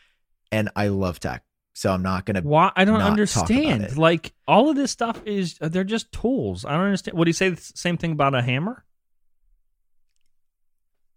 and 0.51 0.71
I 0.75 0.89
love 0.89 1.21
tech, 1.21 1.45
so 1.75 1.93
I'm 1.93 2.03
not 2.03 2.25
going 2.25 2.37
to. 2.37 2.41
Why? 2.43 2.73
I 2.75 2.85
don't 2.85 2.95
not 2.95 3.01
talk 3.01 3.07
about 3.07 3.13
understand. 3.13 3.97
Like 3.97 4.33
all 4.49 4.71
of 4.71 4.77
this 4.77 4.91
stuff 4.91 5.21
is 5.25 5.57
they're 5.61 5.85
just 5.85 6.11
tools. 6.13 6.65
I 6.65 6.73
don't 6.73 6.81
understand. 6.87 7.17
Would 7.19 7.29
he 7.29 7.33
say 7.33 7.51
the 7.51 7.61
same 7.61 7.97
thing 7.97 8.13
about 8.13 8.35
a 8.35 8.43
hammer? 8.43 8.85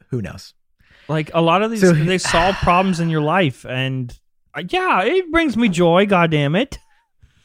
Who 0.10 0.22
knows? 0.22 0.54
Like 1.08 1.32
a 1.34 1.42
lot 1.42 1.64
of 1.64 1.72
these, 1.72 1.82
So- 1.82 1.94
they 1.94 2.18
solve 2.18 2.56
problems 2.62 3.00
in 3.00 3.10
your 3.10 3.22
life, 3.22 3.66
and 3.66 4.16
yeah, 4.70 5.02
it 5.04 5.32
brings 5.32 5.58
me 5.58 5.70
joy. 5.70 6.06
God 6.06 6.32
damn 6.32 6.56
it! 6.56 6.80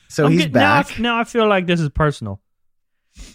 So 0.09 0.27
I'm 0.27 0.33
he's 0.33 0.42
get- 0.42 0.53
now 0.53 0.75
I- 0.77 0.83
back. 0.83 0.99
Now 0.99 1.18
I, 1.18 1.25
feel 1.25 1.47
like 1.49 1.66
this 1.66 1.81
is 1.81 1.88
personal. 1.90 2.40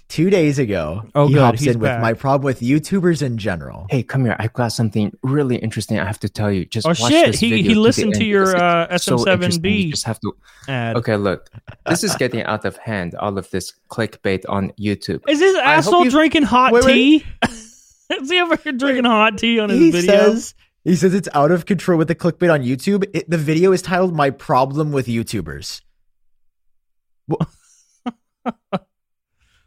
Two 0.08 0.30
days 0.30 0.60
ago, 0.60 1.04
Oh, 1.14 1.28
he 1.28 1.34
good, 1.34 1.42
hops 1.42 1.60
he's 1.60 1.76
in 1.76 1.80
with 1.82 2.00
my 2.00 2.14
problem 2.14 2.46
with 2.46 2.62
YouTubers 2.62 3.22
in 3.22 3.38
general. 3.38 3.86
Hey, 3.90 4.02
come 4.02 4.24
here. 4.24 4.36
I've 4.40 4.54
got 4.54 4.70
something 4.70 5.12
really 5.24 5.58
interesting 5.58 6.00
I 6.00 6.06
have 6.06 6.20
to 6.22 6.30
tell 6.30 6.50
you. 6.50 6.64
Just 6.66 6.86
Oh, 6.88 6.92
watch 6.92 7.00
shit. 7.12 7.26
this 7.32 7.40
He- 7.42 7.50
video 7.50 7.72
he 7.72 7.76
listened 7.76 8.14
to 8.14 8.20
end 8.22 8.30
your, 8.30 8.56
uh, 8.56 8.88
SM7B. 8.90 9.34
interesting. 9.34 9.74
You 9.88 9.92
just 9.92 10.06
have 10.06 10.20
to. 10.22 10.34
Ad. 10.70 10.96
Okay, 10.98 11.18
look. 11.18 11.50
This 11.90 12.04
is 12.06 12.16
getting 12.16 12.44
out 12.44 12.64
of 12.64 12.78
hand. 12.78 13.16
All 13.16 13.38
of 13.38 13.50
this 13.52 13.74
clickbait 13.90 14.44
on 14.48 14.72
YouTube. 14.80 15.20
Is 15.28 15.40
this 15.40 15.56
hope 15.58 15.66
asshole 15.66 16.06
you- 16.06 16.12
drinking 16.12 16.44
hot 16.44 16.72
Wait, 16.72 16.86
wait. 16.86 16.94
tea? 16.94 17.26
is 18.22 18.30
he 18.30 18.40
over 18.40 18.56
here 18.56 18.72
drinking 18.72 19.04
hot 19.06 19.38
tea 19.38 19.60
on 19.60 19.70
his 19.70 19.80
He 19.80 19.92
video? 19.92 20.12
says 20.34 20.54
he 20.84 20.96
says 20.96 21.14
it's 21.14 21.30
out 21.34 21.52
of 21.52 21.66
control 21.66 21.98
with 21.98 22.08
the 22.08 22.16
clickbait 22.16 22.52
on 22.54 22.62
YouTube. 22.64 23.06
It, 23.14 23.30
the 23.30 23.38
video 23.38 23.72
is 23.72 23.82
titled 23.82 24.16
"My 24.16 24.30
Problem 24.30 24.92
with 24.92 25.08
YouTubers." 25.08 25.82
Wha- 27.28 27.46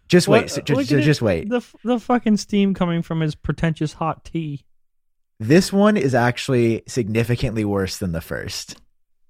just 0.08 0.28
wait, 0.28 0.42
What- 0.42 0.50
so- 0.50 0.60
just, 0.62 0.92
at 0.92 1.02
just, 1.02 1.20
it. 1.20 1.24
wait. 1.24 1.48
the 1.48 1.62
the 1.84 1.98
fucking 1.98 2.36
steam 2.36 2.74
coming 2.74 3.02
from 3.02 3.20
his 3.20 3.34
pretentious 3.34 3.94
hot 3.94 4.24
tea. 4.24 4.64
This 5.38 5.72
one 5.72 5.96
is 5.96 6.14
actually 6.14 6.82
significantly 6.88 7.64
worse 7.64 7.98
than 7.98 8.12
the 8.12 8.20
first. 8.22 8.76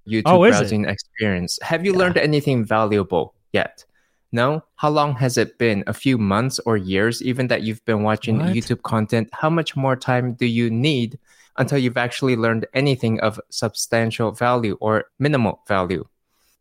YouTube 0.07 0.23
Oh, 0.25 0.43
is 0.45 0.55
it? 0.55 0.59
browsing 0.59 0.85
experience. 0.85 1.59
Have 1.61 1.85
you 1.85 1.91
Yeah. 1.91 1.97
learned 1.99 2.17
anything 2.17 2.63
valuable 2.63 3.33
yet? 3.51 3.83
No? 4.31 4.63
How 4.75 4.89
long 4.89 5.15
has 5.15 5.37
it 5.37 5.57
been? 5.57 5.83
A 5.87 5.93
few 5.93 6.17
months 6.17 6.59
or 6.65 6.77
years, 6.77 7.21
even 7.21 7.47
that 7.47 7.63
you've 7.63 7.83
been 7.85 8.03
watching 8.03 8.39
What? 8.39 8.53
YouTube 8.53 8.83
content? 8.83 9.29
How 9.33 9.49
much 9.49 9.75
more 9.75 9.95
time 9.97 10.33
do 10.33 10.45
you 10.45 10.69
need 10.69 11.19
until 11.57 11.77
you've 11.77 11.97
actually 11.97 12.35
learned 12.35 12.65
anything 12.73 13.19
of 13.21 13.39
substantial 13.49 14.31
value 14.31 14.77
or 14.79 15.05
minimal 15.19 15.61
value? 15.67 16.05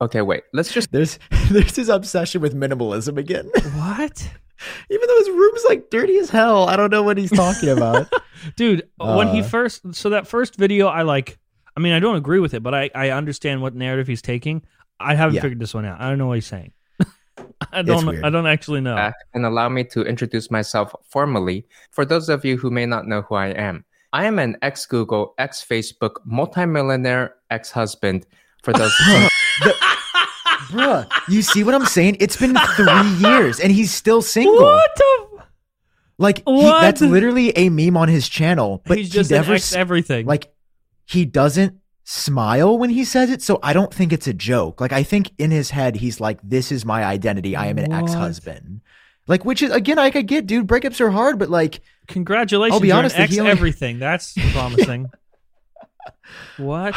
Okay, 0.00 0.22
wait. 0.22 0.42
Let's 0.52 0.72
just 0.72 0.92
There's 0.92 1.18
there's 1.50 1.74
his 1.76 1.88
obsession 1.88 2.40
with 2.42 2.54
minimalism 2.54 3.16
again. 3.18 3.50
What? 3.76 4.30
Even 4.90 5.06
though 5.08 5.18
his 5.18 5.28
room's 5.30 5.64
like 5.68 5.90
dirty 5.90 6.16
as 6.18 6.30
hell, 6.30 6.66
I 6.68 6.76
don't 6.76 6.90
know 6.90 7.02
what 7.02 7.18
he's 7.18 7.30
talking 7.30 7.68
about. 7.68 8.10
Dude, 8.56 8.88
when 8.98 9.28
he 9.28 9.40
Uh. 9.40 9.44
first 9.44 9.94
so 9.94 10.10
that 10.10 10.26
first 10.26 10.56
video 10.56 10.86
I 10.86 11.02
like 11.02 11.38
I 11.76 11.80
mean 11.80 11.92
I 11.92 12.00
don't 12.00 12.16
agree 12.16 12.40
with 12.40 12.54
it, 12.54 12.62
but 12.62 12.74
I 12.74 12.90
I 12.94 13.10
understand 13.10 13.60
what 13.62 13.74
narrative 13.74 14.06
he's 14.06 14.22
taking. 14.22 14.62
I 14.98 15.14
haven't 15.14 15.34
Yeah. 15.36 15.42
figured 15.42 15.60
this 15.60 15.74
one 15.74 15.84
out. 15.84 16.00
I 16.00 16.08
don't 16.08 16.16
know 16.18 16.26
what 16.26 16.36
he's 16.40 16.46
saying. 16.46 16.72
I 17.72 17.82
don't. 17.82 18.06
weird. 18.06 18.24
I 18.24 18.30
don't 18.30 18.46
actually 18.46 18.80
know. 18.80 18.96
back 18.96 19.14
and 19.34 19.44
allow 19.44 19.68
me 19.68 19.84
to 19.84 20.02
introduce 20.02 20.50
myself 20.50 20.94
formally. 21.08 21.66
For 21.90 22.04
those 22.06 22.28
of 22.30 22.44
you 22.44 22.56
who 22.56 22.70
may 22.70 22.86
not 22.86 23.06
know 23.06 23.22
who 23.22 23.34
I 23.34 23.48
am, 23.48 23.84
I 24.16 24.24
am 24.24 24.38
an 24.38 24.56
ex 24.62 24.86
Google, 24.86 25.34
ex 25.36 25.62
Facebook, 25.62 26.14
multimillionaire 26.24 27.34
ex 27.50 27.70
husband. 27.70 28.24
For 28.62 28.72
those, 28.72 28.94
Bruh, 30.70 31.06
you 31.28 31.42
see 31.42 31.62
what 31.62 31.74
I'm 31.74 31.84
saying? 31.84 32.16
It's 32.18 32.36
been 32.38 32.56
three 32.76 33.08
years 33.18 33.60
and 33.60 33.70
he's 33.70 33.92
still 33.92 34.22
single. 34.22 34.54
What 34.62 34.90
the? 34.96 35.42
Like 36.18 36.42
he, 36.46 36.62
that's 36.62 37.02
literally 37.02 37.50
a 37.58 37.68
meme 37.68 37.96
on 37.96 38.08
his 38.08 38.26
channel, 38.26 38.82
but 38.86 38.96
He's 38.96 39.10
just 39.10 39.30
an 39.30 39.36
never 39.36 39.52
ex 39.54 39.74
everything. 39.74 40.24
like 40.24 40.50
he 41.04 41.26
doesn't 41.26 41.76
smile 42.04 42.78
when 42.78 42.88
he 42.88 43.04
says 43.04 43.28
it. 43.30 43.42
So 43.42 43.58
I 43.62 43.74
don't 43.74 43.92
think 43.92 44.14
it's 44.14 44.26
a 44.26 44.32
joke. 44.32 44.80
Like 44.80 44.92
I 44.92 45.02
think 45.02 45.30
in 45.36 45.50
his 45.50 45.68
head 45.70 45.96
he's 45.96 46.18
like, 46.20 46.40
"This 46.42 46.72
is 46.72 46.86
my 46.86 47.04
identity. 47.04 47.54
I 47.54 47.66
am 47.66 47.76
an 47.76 47.90
What? 47.90 48.04
ex-husband." 48.04 48.80
Like, 49.28 49.44
which 49.44 49.62
is 49.62 49.70
again, 49.72 49.98
I 49.98 50.10
could 50.10 50.26
get, 50.26 50.46
dude. 50.46 50.66
Breakups 50.66 51.00
are 51.00 51.10
hard, 51.10 51.38
but 51.38 51.50
like, 51.50 51.80
Congratulations, 52.08 52.74
I'll 52.74 52.80
be 52.80 52.88
you're 52.88 52.96
honest, 52.96 53.16
an 53.16 53.22
ex 53.22 53.32
he 53.34 53.40
only- 53.40 53.50
everything. 53.52 53.98
That's 53.98 54.34
promising. 54.52 55.10
what? 56.58 56.94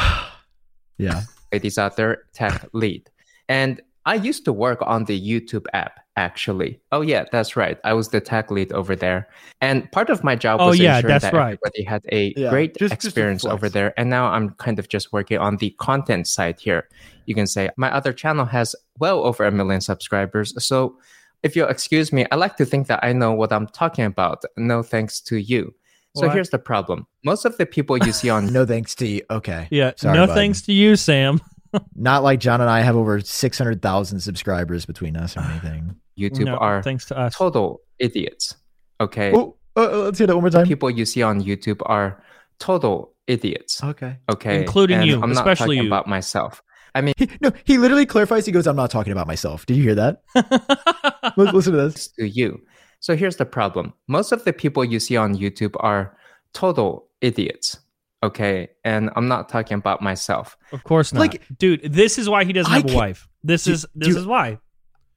yeah, 0.97 1.21
ladies 1.51 1.77
out 1.77 1.95
there, 1.95 2.23
tech 2.33 2.67
lead. 2.73 3.09
And 3.47 3.81
I 4.05 4.15
used 4.15 4.45
to 4.45 4.53
work 4.53 4.79
on 4.81 5.05
the 5.05 5.19
YouTube 5.19 5.65
app, 5.73 5.99
actually. 6.15 6.79
Oh, 6.91 7.01
yeah, 7.01 7.25
that's 7.31 7.55
right. 7.55 7.77
I 7.83 7.93
was 7.93 8.09
the 8.09 8.21
tech 8.21 8.49
lead 8.51 8.71
over 8.73 8.95
there. 8.95 9.27
And 9.61 9.91
part 9.91 10.09
of 10.09 10.23
my 10.23 10.35
job 10.35 10.59
Oh, 10.61 10.67
was 10.67 10.79
yeah, 10.79 10.97
ensuring 10.97 11.13
that's 11.13 11.23
that 11.23 11.33
right. 11.33 11.57
everybody 11.63 11.83
had 11.83 12.01
a 12.11 12.33
Yeah, 12.37 12.49
great 12.49 12.77
just- 12.77 12.93
just 12.93 13.05
experience 13.05 13.41
flex. 13.41 13.53
over 13.53 13.69
there. 13.69 13.93
And 13.99 14.09
now 14.09 14.27
I'm 14.27 14.51
kind 14.51 14.79
of 14.79 14.87
just 14.89 15.11
working 15.11 15.37
on 15.39 15.57
the 15.57 15.71
content 15.79 16.27
side 16.27 16.59
here. 16.59 16.87
You 17.25 17.35
can 17.35 17.47
say 17.47 17.69
my 17.77 17.91
other 17.91 18.13
channel 18.13 18.45
has 18.45 18.75
well 18.99 19.23
over 19.25 19.45
a 19.45 19.51
million 19.51 19.81
subscribers. 19.81 20.53
So 20.63 20.97
if 21.43 21.55
you'll 21.55 21.67
excuse 21.69 22.11
me, 22.13 22.25
I 22.31 22.35
like 22.35 22.57
to 22.57 22.65
think 22.65 22.87
that 22.87 22.99
I 23.03 23.13
know 23.13 23.33
what 23.33 23.51
I'm 23.53 23.67
talking 23.67 24.05
about. 24.05 24.43
No 24.57 24.83
thanks 24.83 25.21
to 25.21 25.37
you. 25.37 25.73
So 26.17 26.25
What? 26.27 26.33
here's 26.35 26.49
the 26.49 26.59
problem. 26.59 27.05
Most 27.23 27.45
of 27.45 27.57
the 27.57 27.65
people 27.65 27.97
you 27.97 28.11
see 28.11 28.29
on 28.29 28.47
no 28.53 28.65
thanks 28.65 28.95
to 28.95 29.07
you. 29.07 29.21
Okay, 29.29 29.67
Yeah. 29.71 29.91
Sorry, 29.95 30.17
no 30.17 30.27
bud. 30.27 30.33
thanks 30.33 30.61
to 30.63 30.73
you, 30.73 30.95
Sam. 30.95 31.39
Not 31.95 32.23
like 32.23 32.39
Jon 32.39 32.61
and 32.61 32.69
I 32.69 32.81
have 32.81 32.95
over 32.95 33.19
six 33.21 33.57
hundred 33.57 33.81
thousand 33.81 34.19
subscribers 34.21 34.85
between 34.85 35.15
us 35.15 35.37
or 35.37 35.41
anything. 35.41 35.95
YouTube 36.19 36.45
No, 36.45 36.57
are 36.57 36.81
thanks 36.83 37.05
to 37.05 37.17
us. 37.17 37.35
total 37.35 37.81
idiots. 37.99 38.55
Okay. 38.99 39.31
Oh, 39.33 39.55
uh, 39.77 39.81
uh, 39.85 39.97
let's 40.05 40.17
hear 40.17 40.27
that 40.27 40.35
one 40.35 40.43
more 40.43 40.49
time. 40.49 40.65
people 40.67 40.89
you 40.89 41.05
see 41.05 41.21
on 41.23 41.41
YouTube 41.41 41.79
are 41.85 42.21
total 42.59 43.13
idiots. 43.27 43.81
Okay. 43.83 44.17
Okay, 44.29 44.59
Including 44.59 44.97
And 44.97 45.07
you, 45.07 45.13
I'm 45.21 45.31
not 45.31 45.47
especially 45.47 45.77
talking 45.77 45.83
you. 45.83 45.89
about 45.89 46.07
myself. 46.07 46.61
I 46.95 47.01
mean, 47.01 47.13
He, 47.17 47.29
no, 47.41 47.51
he 47.63 47.77
literally 47.77 48.05
clarifies. 48.05 48.45
He 48.45 48.51
goes, 48.51 48.67
"I'm 48.67 48.75
not 48.75 48.89
talking 48.91 49.11
about 49.11 49.27
myself." 49.27 49.65
Did 49.65 49.77
you 49.77 49.83
hear 49.83 49.95
that? 49.95 50.21
Listen 51.37 51.73
to 51.73 51.89
this. 51.89 52.07
to 52.19 52.27
you. 52.27 52.61
So 52.99 53.15
here's 53.15 53.37
the 53.37 53.45
problem: 53.45 53.93
most 54.07 54.31
of 54.31 54.43
the 54.45 54.53
people 54.53 54.83
you 54.83 54.99
see 54.99 55.15
on 55.17 55.35
YouTube 55.35 55.75
are 55.79 56.15
total 56.53 57.07
idiots. 57.21 57.79
Okay, 58.21 58.67
and 58.83 59.09
I'm 59.15 59.27
not 59.29 59.47
talking 59.47 59.77
about 59.77 60.01
myself. 60.01 60.57
of 60.73 60.83
course 60.83 61.13
not. 61.13 61.21
Like- 61.21 61.41
dude, 61.57 61.81
this 61.93 62.17
is 62.17 62.27
why 62.29 62.43
he 62.43 62.51
doesn't 62.53 62.71
I 62.71 62.77
have 62.77 62.91
a 62.91 62.95
wife. 62.95 63.27
This 63.43 63.63
Dude, 63.63 63.73
is 63.75 63.85
this 63.95 64.09
dude, 64.09 64.17
is 64.17 64.25
why. 64.27 64.57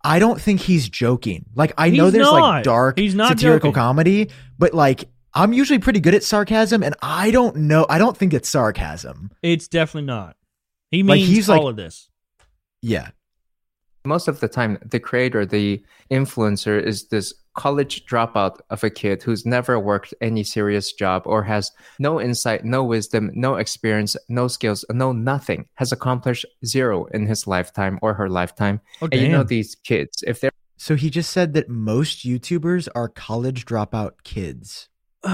I 0.04 0.18
don't 0.20 0.40
think 0.40 0.60
he's 0.60 0.88
joking. 0.88 1.46
Like 1.54 1.72
I 1.78 1.90
know 1.90 2.10
there's 2.10 2.26
not. 2.26 2.40
like 2.40 2.64
dark 2.64 2.98
He's 2.98 3.14
not 3.14 3.28
satirical 3.28 3.70
joking. 3.70 3.74
comedy, 3.74 4.30
but 4.58 4.74
like 4.74 5.04
I'm 5.34 5.52
usually 5.52 5.78
pretty 5.80 5.98
good 6.00 6.14
at 6.14 6.22
sarcasm, 6.22 6.82
and 6.84 6.94
I 7.02 7.30
don't 7.32 7.56
know. 7.56 7.86
I 7.88 7.98
don't 7.98 8.16
think 8.16 8.34
it's 8.34 8.48
sarcasm. 8.48 9.30
It's 9.42 9.66
definitely 9.66 10.06
not. 10.06 10.36
He 10.92 11.02
Like, 11.02 11.16
means 11.16 11.28
he's 11.28 11.48
all 11.48 11.64
like- 11.64 11.70
of 11.70 11.76
this. 11.76 12.08
Yeah, 12.82 13.10
Most 14.04 14.26
of 14.26 14.40
the 14.40 14.48
time, 14.48 14.78
the 14.84 14.98
creator, 14.98 15.46
the 15.46 15.80
influencer, 16.10 16.82
is 16.82 17.06
this 17.08 17.32
college 17.54 18.04
dropout 18.04 18.58
of 18.68 18.82
a 18.82 18.90
kid 18.90 19.22
who's 19.22 19.46
never 19.46 19.78
worked 19.78 20.12
any 20.20 20.42
serious 20.42 20.92
job 20.92 21.22
or 21.24 21.44
has 21.44 21.70
no 22.00 22.20
insight, 22.20 22.64
no 22.64 22.82
wisdom, 22.82 23.30
no 23.34 23.54
experience, 23.56 24.16
no 24.28 24.48
skills, 24.48 24.84
no 24.90 25.12
nothing, 25.12 25.66
has 25.76 25.92
accomplished 25.92 26.44
zero 26.66 27.04
in 27.14 27.26
his 27.26 27.46
lifetime 27.46 27.98
or 28.02 28.14
her 28.14 28.28
lifetime. 28.28 28.80
Oh, 29.00 29.08
And 29.12 29.20
you 29.20 29.28
know 29.28 29.44
these 29.44 29.76
kids, 29.76 30.24
if 30.26 30.40
they're 30.40 30.50
So 30.78 30.96
he 30.96 31.08
just 31.08 31.30
said 31.30 31.52
that 31.54 31.68
most 31.68 32.24
YouTubers 32.26 32.88
are 32.96 33.08
college 33.08 33.64
dropout 33.66 34.24
kids. 34.24 34.88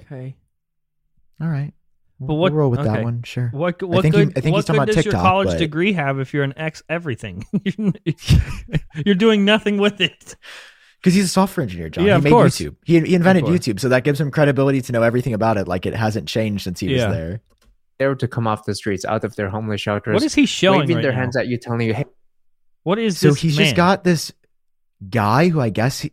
okay. 0.00 0.36
All 1.40 1.48
right. 1.48 1.74
But 2.20 2.26
We'll 2.34 2.38
what- 2.38 2.52
roll 2.52 2.70
with 2.70 2.80
okay. 2.80 2.88
that 2.88 3.04
one? 3.04 3.22
Sure. 3.22 3.48
What 3.52 3.80
what 3.82 4.02
think 4.02 4.14
he- 4.16 4.24
good, 4.24 4.36
I 4.36 4.40
think 4.40 4.52
what 4.52 4.58
he's 4.58 4.64
talking 4.64 4.80
good 4.80 4.88
about 4.90 4.94
does 4.96 5.04
your 5.04 5.12
college 5.14 5.48
but- 5.50 5.58
degree 5.58 5.92
have 5.92 6.18
if 6.18 6.34
you're 6.34 6.42
an 6.44 6.54
ex 6.56 6.82
everything? 6.88 7.44
you're 9.06 9.14
doing 9.14 9.44
nothing 9.44 9.78
with 9.78 10.00
it. 10.00 10.36
Because 11.00 11.14
he's 11.14 11.26
a 11.26 11.28
software 11.28 11.62
engineer, 11.62 11.88
Jon. 11.90 12.04
Yeah, 12.04 12.14
he 12.14 12.16
of 12.16 12.24
made 12.24 12.30
course. 12.30 12.58
YouTube. 12.58 12.74
He, 12.84 12.98
he 13.00 13.14
invented. 13.14 13.44
YouTube, 13.44 13.78
so 13.78 13.88
that 13.90 14.02
gives 14.02 14.20
him 14.20 14.32
credibility 14.32 14.80
to 14.82 14.92
know 14.92 15.02
everything 15.02 15.32
about 15.32 15.56
it. 15.56 15.68
Like 15.68 15.86
it 15.86 15.94
hasn't 15.94 16.26
changed 16.28 16.64
since 16.64 16.80
he 16.80 16.94
Yeah. 16.94 17.06
was 17.08 17.16
there. 17.16 17.40
they 18.00 18.06
were 18.06 18.16
to 18.16 18.26
come 18.28 18.46
off 18.48 18.64
the 18.64 18.74
streets 18.74 19.04
out 19.04 19.22
of 19.24 19.34
their 19.36 19.48
homeless 19.48 19.80
shelters, 19.80 20.14
What 20.14 20.22
is 20.24 20.34
he 20.34 20.46
showing 20.46 20.80
waving 20.80 20.96
right 20.96 21.02
their 21.02 21.12
now? 21.12 21.18
hands 21.18 21.36
at 21.36 21.46
you, 21.48 21.56
telling 21.56 21.80
you, 21.86 21.94
"Hey, 21.94 22.04
What 22.84 22.98
is 22.98 23.18
So 23.18 23.28
this 23.30 23.40
he's 23.40 23.56
man? 23.56 23.66
just 23.66 23.76
got 23.76 24.02
this 24.04 24.32
guy 25.10 25.48
who 25.48 25.60
I 25.60 25.70
guess 25.70 26.00
he, 26.00 26.12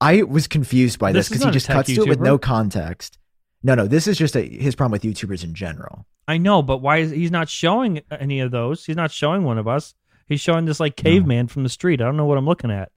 I 0.00 0.22
was 0.22 0.46
confused 0.48 0.98
by 0.98 1.12
this 1.12 1.28
This 1.28 1.38
because 1.38 1.44
he 1.46 1.52
just 1.52 1.66
tech 1.66 1.76
cuts 1.76 1.94
to 1.94 2.02
it 2.02 2.08
with 2.08 2.20
no 2.20 2.38
context. 2.38 3.18
No, 3.62 3.74
no, 3.74 3.86
this 3.86 4.06
is 4.06 4.16
just 4.16 4.36
a, 4.36 4.42
his 4.42 4.74
problem 4.74 4.92
with 4.92 5.02
YouTubers 5.02 5.44
in 5.44 5.54
general. 5.54 6.06
I 6.26 6.38
know, 6.38 6.62
but 6.62 6.78
why 6.78 6.98
is 6.98 7.10
he's 7.10 7.30
not 7.30 7.48
showing 7.48 8.00
any 8.10 8.40
of 8.40 8.50
those? 8.50 8.84
He's 8.84 8.96
not 8.96 9.10
showing 9.10 9.44
one 9.44 9.58
of 9.58 9.68
us. 9.68 9.94
He's 10.26 10.40
showing 10.40 10.64
this 10.64 10.80
like 10.80 10.96
caveman 10.96 11.48
from 11.48 11.64
the 11.64 11.68
street. 11.68 12.00
I 12.00 12.04
don't 12.04 12.16
know 12.16 12.24
what 12.24 12.38
I'm 12.38 12.46
looking 12.46 12.70
at. 12.70 12.90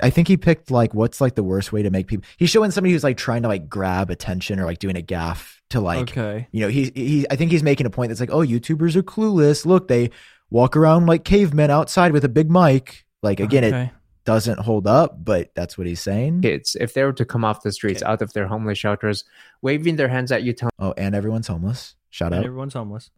I 0.00 0.10
think 0.10 0.28
he 0.28 0.36
picked 0.36 0.70
like 0.70 0.94
what's 0.94 1.20
like 1.20 1.34
the 1.34 1.42
worst 1.42 1.72
way 1.72 1.82
to 1.82 1.90
make 1.90 2.06
people. 2.06 2.26
He's 2.36 2.50
showing 2.50 2.70
somebody 2.70 2.92
who's 2.92 3.04
like 3.04 3.16
trying 3.16 3.42
to 3.42 3.48
like 3.48 3.68
grab 3.68 4.10
attention 4.10 4.60
or 4.60 4.64
like 4.64 4.78
doing 4.78 4.96
a 4.96 5.02
gaff 5.02 5.60
to 5.70 5.80
like 5.80 6.10
okay. 6.10 6.48
you 6.52 6.60
know 6.60 6.68
he 6.68 6.92
he. 6.94 7.26
I 7.30 7.36
think 7.36 7.50
he's 7.50 7.62
making 7.62 7.86
a 7.86 7.90
point 7.90 8.10
that's 8.10 8.20
like, 8.20 8.30
oh, 8.30 8.44
YouTubers 8.46 8.96
are 8.96 9.02
clueless. 9.02 9.66
Look, 9.66 9.88
they 9.88 10.10
walk 10.50 10.76
around 10.76 11.06
like 11.06 11.24
cavemen 11.24 11.70
outside 11.70 12.12
with 12.12 12.24
a 12.24 12.28
big 12.28 12.50
mic. 12.50 13.06
Like 13.22 13.40
again, 13.40 13.64
it 13.64 13.74
okay. 13.74 13.90
Doesn't 14.32 14.60
hold 14.60 14.86
up, 14.86 15.24
but 15.24 15.50
that's 15.54 15.78
what 15.78 15.86
he's 15.86 16.00
saying. 16.00 16.42
kids, 16.42 16.76
if 16.78 16.92
they 16.94 17.02
were 17.02 17.12
to 17.14 17.24
come 17.24 17.44
off 17.48 17.62
the 17.62 17.72
streets 17.72 18.02
Okay. 18.02 18.10
out 18.12 18.20
of 18.22 18.32
their 18.34 18.46
homeless 18.46 18.78
shelters, 18.78 19.24
waving 19.62 19.96
their 19.96 20.08
hands 20.08 20.30
at 20.30 20.42
you, 20.42 20.52
telling 20.52 20.70
Oh, 20.78 20.92
and 20.98 21.14
everyone's 21.14 21.46
homeless. 21.48 21.94
Shout 22.10 22.32
And 22.32 22.40
out. 22.40 22.44
everyone's 22.46 22.74
homeless. 22.74 23.10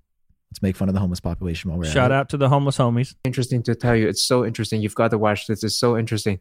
Let's 0.50 0.62
make 0.62 0.76
fun 0.76 0.88
of 0.88 0.94
the 0.94 1.00
homeless 1.00 1.20
population 1.20 1.70
while 1.70 1.78
we're 1.78 1.84
Shout 1.86 1.96
at 1.96 1.96
it. 1.96 2.00
Shout 2.02 2.12
out 2.12 2.28
to 2.30 2.36
the 2.36 2.48
homeless 2.48 2.78
homies. 2.78 3.14
interesting 3.24 3.62
to 3.64 3.74
tell 3.74 3.96
you, 3.96 4.08
it's 4.08 4.22
so 4.22 4.44
interesting. 4.46 4.82
You've 4.82 4.94
got 4.94 5.10
to 5.10 5.18
watch 5.18 5.46
this. 5.48 5.62
It's 5.64 5.76
so 5.76 5.96
interesting. 5.98 6.38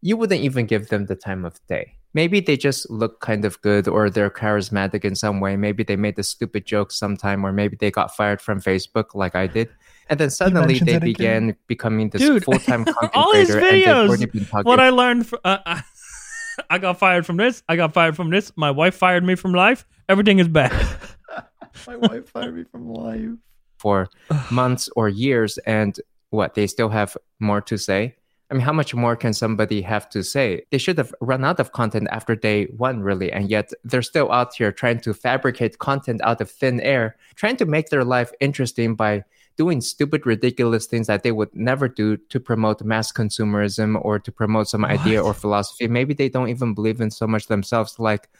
You 0.00 0.16
wouldn't 0.16 0.40
even 0.42 0.66
give 0.66 0.88
them 0.88 1.06
the 1.06 1.16
time 1.16 1.44
of 1.44 1.54
day. 1.68 1.94
Maybe 2.14 2.40
they 2.40 2.56
just 2.56 2.88
look 2.90 3.20
kind 3.20 3.44
of 3.44 3.60
good 3.62 3.86
or 3.88 4.10
they're 4.10 4.30
charismatic 4.30 5.04
in 5.04 5.14
some 5.14 5.40
way. 5.40 5.56
Maybe 5.56 5.82
they 5.84 5.96
made 5.96 6.18
a 6.18 6.22
stupid 6.22 6.66
joke 6.66 6.90
sometime, 6.92 7.44
or 7.44 7.52
maybe 7.52 7.76
they 7.78 7.90
got 7.90 8.14
fired 8.16 8.40
from 8.40 8.60
Facebook 8.60 9.14
like 9.14 9.34
I 9.36 9.46
did. 9.46 9.68
And 10.08 10.18
then 10.20 10.30
suddenly 10.30 10.78
they 10.78 10.94
it 10.94 11.02
again. 11.04 11.48
began 11.48 11.56
becoming 11.66 12.10
this 12.10 12.22
Dude, 12.22 12.44
full 12.44 12.58
time 12.58 12.84
content 12.84 13.12
all 13.14 13.32
his 13.34 13.50
creator. 13.50 13.66
and 13.66 13.76
they've 13.76 13.84
videos, 13.86 14.08
already 14.08 14.66
What 14.68 14.80
I 14.80 14.90
learned, 14.90 15.26
fr- 15.26 15.36
uh, 15.44 15.58
I, 15.66 15.82
I 16.70 16.78
got 16.78 16.98
fired 16.98 17.26
from 17.26 17.36
this. 17.36 17.62
I 17.68 17.76
got 17.76 17.92
fired 17.92 18.16
from 18.16 18.30
this. 18.30 18.52
My 18.56 18.70
wife 18.70 18.94
fired 18.94 19.24
me 19.24 19.34
from 19.34 19.52
life. 19.52 19.86
Everything 20.08 20.38
is 20.38 20.48
bad. 20.48 20.72
My 21.86 21.96
wife 21.96 22.28
fired 22.30 22.56
me 22.56 22.64
from 22.64 22.88
life. 22.92 23.30
for 23.78 24.08
months 24.50 24.88
or 24.96 25.08
years 25.08 25.58
and 25.58 26.00
what 26.30 26.54
they 26.54 26.66
still 26.66 26.88
have 26.88 27.16
more 27.40 27.60
to 27.60 27.78
say 27.78 28.14
i 28.50 28.54
mean 28.54 28.60
how 28.62 28.72
much 28.72 28.94
more 28.94 29.14
can 29.16 29.32
somebody 29.32 29.80
have 29.82 30.08
to 30.10 30.22
say 30.24 30.62
they 30.70 30.78
should 30.78 30.98
have 30.98 31.14
run 31.20 31.44
out 31.44 31.60
of 31.60 31.72
content 31.72 32.08
after 32.10 32.34
day 32.34 32.64
one 32.76 33.00
really 33.00 33.30
and 33.32 33.48
yet 33.48 33.70
they're 33.84 34.02
still 34.02 34.30
out 34.32 34.52
here 34.54 34.72
trying 34.72 34.98
to 35.00 35.14
fabricate 35.14 35.78
content 35.78 36.20
out 36.24 36.40
of 36.40 36.50
thin 36.50 36.80
air 36.80 37.16
trying 37.36 37.56
to 37.56 37.64
make 37.66 37.88
their 37.90 38.04
life 38.04 38.30
interesting 38.40 38.94
by 38.96 39.22
doing 39.58 39.80
stupid 39.82 40.24
ridiculous 40.24 40.86
things 40.86 41.08
that 41.08 41.22
they 41.22 41.32
would 41.32 41.54
never 41.54 41.88
do 41.88 42.16
to 42.16 42.40
promote 42.40 42.80
mass 42.82 43.12
consumerism 43.12 44.02
or 44.02 44.18
to 44.18 44.32
promote 44.32 44.68
some 44.68 44.84
idea 44.84 45.22
or 45.22 45.34
philosophy 45.34 45.86
maybe 45.86 46.14
they 46.14 46.30
don't 46.30 46.48
even 46.48 46.72
believe 46.72 47.00
in 47.00 47.10
so 47.10 47.26
much 47.26 47.48
themselves 47.48 47.98
like 47.98 48.30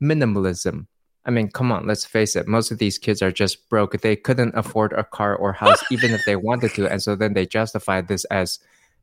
minimalism 0.00 0.86
I 1.26 1.30
mean, 1.30 1.50
come 1.50 1.72
on, 1.72 1.88
let's 1.88 2.04
face 2.04 2.36
it. 2.36 2.46
Most 2.46 2.70
of 2.70 2.78
these 2.78 2.98
kids 2.98 3.20
are 3.20 3.32
just 3.32 3.68
broke. 3.68 4.00
They 4.00 4.14
couldn't 4.14 4.54
afford 4.54 4.92
a 4.92 5.02
car 5.02 5.34
or 5.34 5.52
house, 5.52 5.82
even 5.90 6.12
if 6.12 6.24
they 6.24 6.36
wanted 6.36 6.72
to. 6.74 6.86
And 6.86 7.02
so 7.02 7.16
then 7.16 7.34
they 7.34 7.46
justify 7.46 8.00
this 8.00 8.24
as 8.26 8.60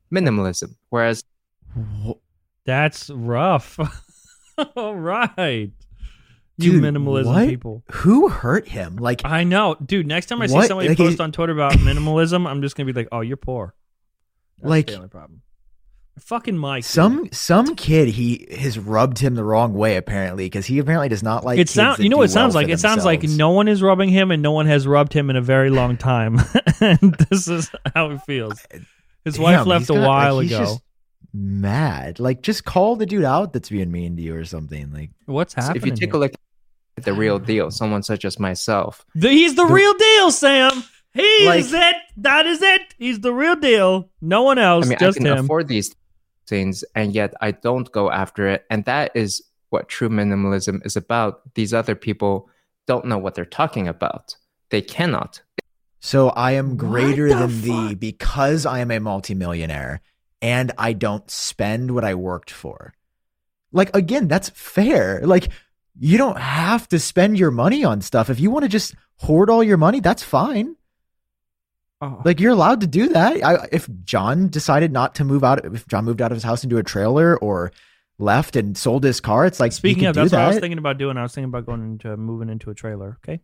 minimalism. 0.09 0.75
Whereas 0.89 1.25
That's 2.65 3.09
rough. 3.09 3.77
All 4.77 4.95
right. 4.95 5.71
You 6.57 6.73
Dude, 6.73 6.83
minimalism 6.83 7.25
what? 7.25 7.47
people. 7.47 7.83
Who 7.91 8.27
hurt 8.29 8.67
him? 8.67 8.97
Like, 8.97 9.21
I 9.25 9.43
know. 9.43 9.75
Dude, 9.83 10.05
next 10.05 10.27
time 10.27 10.41
I 10.41 10.45
see 10.47 10.61
somebody 10.67 10.89
Like, 10.89 10.97
post 10.99 11.19
on 11.19 11.31
Twitter 11.31 11.51
about 11.53 11.71
minimalism, 11.73 12.47
I'm 12.47 12.61
just 12.61 12.75
going 12.75 12.85
to 12.85 12.93
be 12.93 12.99
like, 12.99 13.09
oh, 13.11 13.21
you're 13.21 13.37
poor. 13.37 13.73
That's 14.59 14.69
Like- 14.69 14.87
the 14.87 14.95
only 14.97 15.07
problem. 15.09 15.41
Fucking 16.19 16.55
Mike. 16.55 16.83
dude. 16.83 16.91
some 16.91 17.29
some 17.31 17.75
kid 17.75 18.07
he 18.07 18.45
has 18.55 18.77
rubbed 18.77 19.17
him 19.17 19.33
the 19.33 19.43
wrong 19.43 19.73
way 19.73 19.95
apparently 19.97 20.45
because 20.45 20.67
he 20.67 20.77
apparently 20.77 21.09
does 21.09 21.23
not 21.23 21.43
like. 21.43 21.55
it 21.55 21.61
kids 21.61 21.71
sounds 21.71 21.97
that 21.97 22.03
you 22.03 22.09
know 22.09 22.17
do 22.17 22.19
what 22.19 22.25
it 22.25 22.33
sounds 22.33 22.53
well 22.53 22.61
like 22.61 22.67
for 22.69 22.73
it 22.75 22.79
sounds 22.79 23.03
like 23.03 23.23
no 23.23 23.49
one 23.49 23.67
is 23.67 23.81
rubbing 23.81 24.09
him 24.09 24.29
and 24.29 24.43
no 24.43 24.51
one 24.51 24.67
has 24.67 24.85
rubbed 24.85 25.11
him 25.11 25.31
in 25.31 25.35
a 25.35 25.41
very 25.41 25.71
long 25.71 25.97
time 25.97 26.39
and 26.79 27.15
this 27.31 27.47
is 27.47 27.71
how 27.95 28.11
it 28.11 28.21
feels 28.27 28.63
His 29.25 29.39
wife 29.39 29.65
left 29.65 29.89
a 29.89 29.93
got- 29.93 30.07
while 30.07 30.39
he's 30.39 30.51
ago. 30.51 30.59
just 30.59 30.81
mad. 31.33 32.19
Like, 32.19 32.41
just 32.41 32.65
call 32.65 32.95
the 32.95 33.05
dude 33.05 33.23
out 33.23 33.53
that's 33.53 33.69
being 33.69 33.91
mean 33.91 34.15
to 34.17 34.21
you 34.21 34.35
or 34.35 34.45
something. 34.45 34.91
Like, 34.93 35.11
What's 35.25 35.55
So 35.55 35.61
happening? 35.61 35.77
if 35.81 35.85
you 35.85 35.91
take 35.91 36.09
here? 36.09 36.15
a 36.15 36.19
look 36.19 36.33
at 36.97 37.03
the 37.05 37.13
real 37.13 37.39
deal, 37.39 37.71
someone 37.71 38.03
such 38.03 38.23
as 38.25 38.39
myself, 38.39 39.05
The- 39.15 39.29
he's 39.29 39.55
the, 39.55 39.65
The- 39.65 39.73
real 39.73 39.93
deal, 39.93 40.31
Sam. 40.31 40.83
He 41.13 41.45
Like- 41.45 41.59
is 41.59 41.73
it. 41.73 41.95
That 42.17 42.45
is 42.47 42.61
it. 42.61 42.81
He's 42.97 43.19
the 43.19 43.33
real 43.33 43.55
deal. 43.55 44.09
No 44.21 44.41
one 44.43 44.57
else, 44.59 44.85
I 44.87 44.89
mean, 44.89 44.97
just 44.99 45.19
I 45.19 45.23
can 45.23 45.37
him. 45.37 45.45
afford 45.45 45.67
these 45.67 45.95
things, 46.47 46.83
and 46.95 47.13
yet 47.13 47.33
I 47.41 47.51
don't 47.51 47.91
go 47.91 48.11
after 48.11 48.47
it. 48.47 48.65
And 48.69 48.85
that 48.85 49.11
is 49.15 49.43
what 49.69 49.89
true 49.89 50.09
minimalism 50.09 50.85
is 50.85 50.95
about. 50.95 51.53
These 51.55 51.73
other 51.73 51.95
people 51.95 52.49
don't 52.87 53.05
know 53.05 53.17
what 53.17 53.35
they're 53.35 53.45
talking 53.45 53.87
about. 53.87 54.35
They 54.69 54.81
cannot. 54.81 55.41
so 55.99 56.29
I 56.31 56.51
am 56.53 56.75
greater 56.77 57.29
the 57.29 57.35
than 57.47 57.61
thee 57.61 57.95
because 57.95 58.65
I 58.65 58.79
am 58.79 58.91
a 58.91 58.99
multimillionaire 58.99 60.01
and 60.43 60.73
I 60.77 60.91
don't 60.91 61.31
spend 61.31 61.91
what 61.91 62.03
I 62.03 62.15
worked 62.15 62.51
for. 62.51 62.93
Like, 63.71 63.95
again, 63.95 64.27
that's 64.27 64.49
fair. 64.49 65.21
Like, 65.23 65.47
you 65.97 66.17
don't 66.17 66.37
have 66.37 66.87
to 66.89 66.99
spend 66.99 67.39
your 67.39 67.49
money 67.49 67.85
on 67.85 68.01
stuff. 68.01 68.29
If 68.29 68.41
you 68.41 68.51
want 68.51 68.63
to 68.63 68.69
just 68.69 68.93
hoard 69.17 69.49
all 69.49 69.63
your 69.63 69.77
money, 69.77 70.01
that's 70.01 70.21
fine. 70.21 70.75
Oh. 72.01 72.21
Like 72.25 72.41
you're 72.41 72.51
allowed 72.51 72.81
to 72.81 72.87
do 72.87 73.07
that. 73.09 73.41
I, 73.41 73.69
if 73.71 73.87
Jon 74.03 74.49
decided 74.49 74.91
not 74.91 75.15
to 75.15 75.23
move 75.23 75.43
out, 75.43 75.63
if 75.63 75.87
Jon 75.87 76.03
moved 76.03 76.21
out 76.21 76.33
of 76.33 76.35
his 76.35 76.43
house 76.43 76.63
into 76.63 76.77
a 76.77 76.83
trailer 76.83 77.37
or 77.37 77.71
left 78.23 78.55
and 78.55 78.77
sold 78.77 79.03
his 79.03 79.19
car, 79.21 79.45
it's 79.45 79.59
like 79.59 79.71
Speaking 79.73 80.05
of, 80.05 80.15
that's 80.15 80.31
what 80.31 80.41
I 80.41 80.47
was 80.47 80.59
thinking 80.59 80.77
about 80.77 80.97
doing. 80.97 81.17
I 81.17 81.23
was 81.23 81.33
thinking 81.33 81.49
about 81.49 81.65
going 81.65 81.81
into 81.83 82.15
moving 82.17 82.49
into 82.49 82.69
a 82.71 82.73
trailer. 82.73 83.17
Okay. 83.23 83.41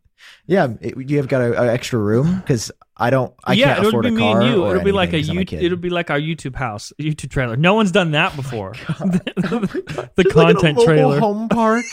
Yeah, 0.48 0.68
it, 0.82 0.96
you 1.10 1.18
have 1.18 1.28
got 1.28 1.42
an 1.42 1.70
extra 1.70 1.98
room 2.00 2.40
because 2.40 2.72
I 2.98 3.10
don't. 3.10 3.34
I 3.44 3.54
yeah, 3.54 3.76
can't 3.76 3.80
it'll 3.80 3.90
afford 3.90 4.04
be 4.04 4.10
a 4.10 4.12
me 4.14 4.22
car. 4.22 4.42
and 4.42 4.50
you. 4.50 4.68
It'll 4.68 4.84
be 4.84 4.92
like 4.92 5.14
a 5.14 5.18
anything 5.18 5.22
'cause 5.22 5.30
I'm 5.30 5.40
you. 5.40 5.46
kid. 5.46 5.64
It'll 5.64 5.78
be 5.78 5.90
like 5.90 6.10
our 6.10 6.20
YouTube 6.20 6.56
house, 6.56 6.92
YouTube 7.00 7.30
trailer. 7.30 7.56
No 7.56 7.74
one's 7.76 7.92
done 7.92 8.12
that 8.12 8.34
oh 8.34 8.36
before. 8.36 8.74
the 9.00 10.24
Just 10.24 10.36
like 10.36 10.50
a 10.50 10.54
content 10.54 10.78
mobile 10.78 10.86
trailer. 10.86 11.20
home 11.20 11.50
park. 11.50 11.86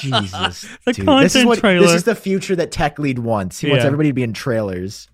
Jesus, 0.00 0.66
The 0.86 0.92
dude. 0.94 1.06
this 1.06 1.36
is 1.36 1.44
what 1.44 1.58
trailer. 1.58 1.82
this 1.86 1.92
is 1.92 2.04
the 2.04 2.14
future 2.14 2.56
that 2.56 2.72
Tech 2.72 2.98
Lead 2.98 3.18
wants. 3.18 3.58
He 3.60 3.68
wants 3.68 3.84
everybody 3.84 4.08
to 4.08 4.14
be 4.14 4.22
in 4.22 4.32
trailers. 4.32 5.08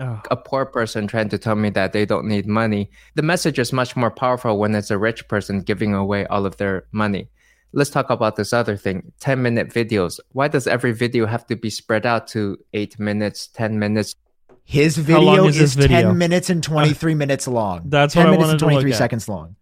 Oh. 0.00 0.20
A 0.30 0.36
poor 0.36 0.64
person 0.66 1.06
trying 1.06 1.28
to 1.28 1.38
tell 1.38 1.54
me 1.54 1.70
that 1.70 1.92
they 1.92 2.04
don't 2.04 2.26
need 2.26 2.46
money. 2.46 2.90
The 3.14 3.22
message 3.22 3.58
is 3.58 3.72
much 3.72 3.94
more 3.94 4.10
powerful 4.10 4.58
when 4.58 4.74
it's 4.74 4.90
a 4.90 4.98
rich 4.98 5.28
person 5.28 5.60
giving 5.60 5.94
away 5.94 6.26
all 6.26 6.44
of 6.46 6.56
their 6.56 6.86
money. 6.92 7.28
Let's 7.72 7.90
talk 7.90 8.10
about 8.10 8.36
this 8.36 8.52
other 8.52 8.76
thing 8.76 9.12
10 9.20 9.40
minute 9.42 9.68
videos. 9.70 10.18
Why 10.32 10.48
does 10.48 10.66
every 10.66 10.92
video 10.92 11.26
have 11.26 11.46
to 11.46 11.56
be 11.56 11.70
spread 11.70 12.04
out 12.04 12.26
to 12.28 12.58
eight 12.74 12.98
minutes, 12.98 13.46
10 13.48 13.78
minutes? 13.78 14.14
His 14.64 14.96
video 14.96 15.46
is 15.46 15.60
is 15.60 15.74
video? 15.74 16.02
ten 16.02 16.18
minutes 16.18 16.48
and 16.48 16.62
twenty 16.62 16.92
three 16.94 17.16
minutes 17.16 17.48
long. 17.48 17.82
That's 17.86 18.14
ten 18.14 18.24
what 18.24 18.28
I 18.28 18.30
minutes 18.32 18.40
wanted 18.46 18.50
and 18.52 18.58
to 18.60 18.64
look 18.64 18.70
twenty 18.72 18.82
three 18.84 18.92
at. 18.92 18.98
seconds 18.98 19.28
long. 19.28 19.56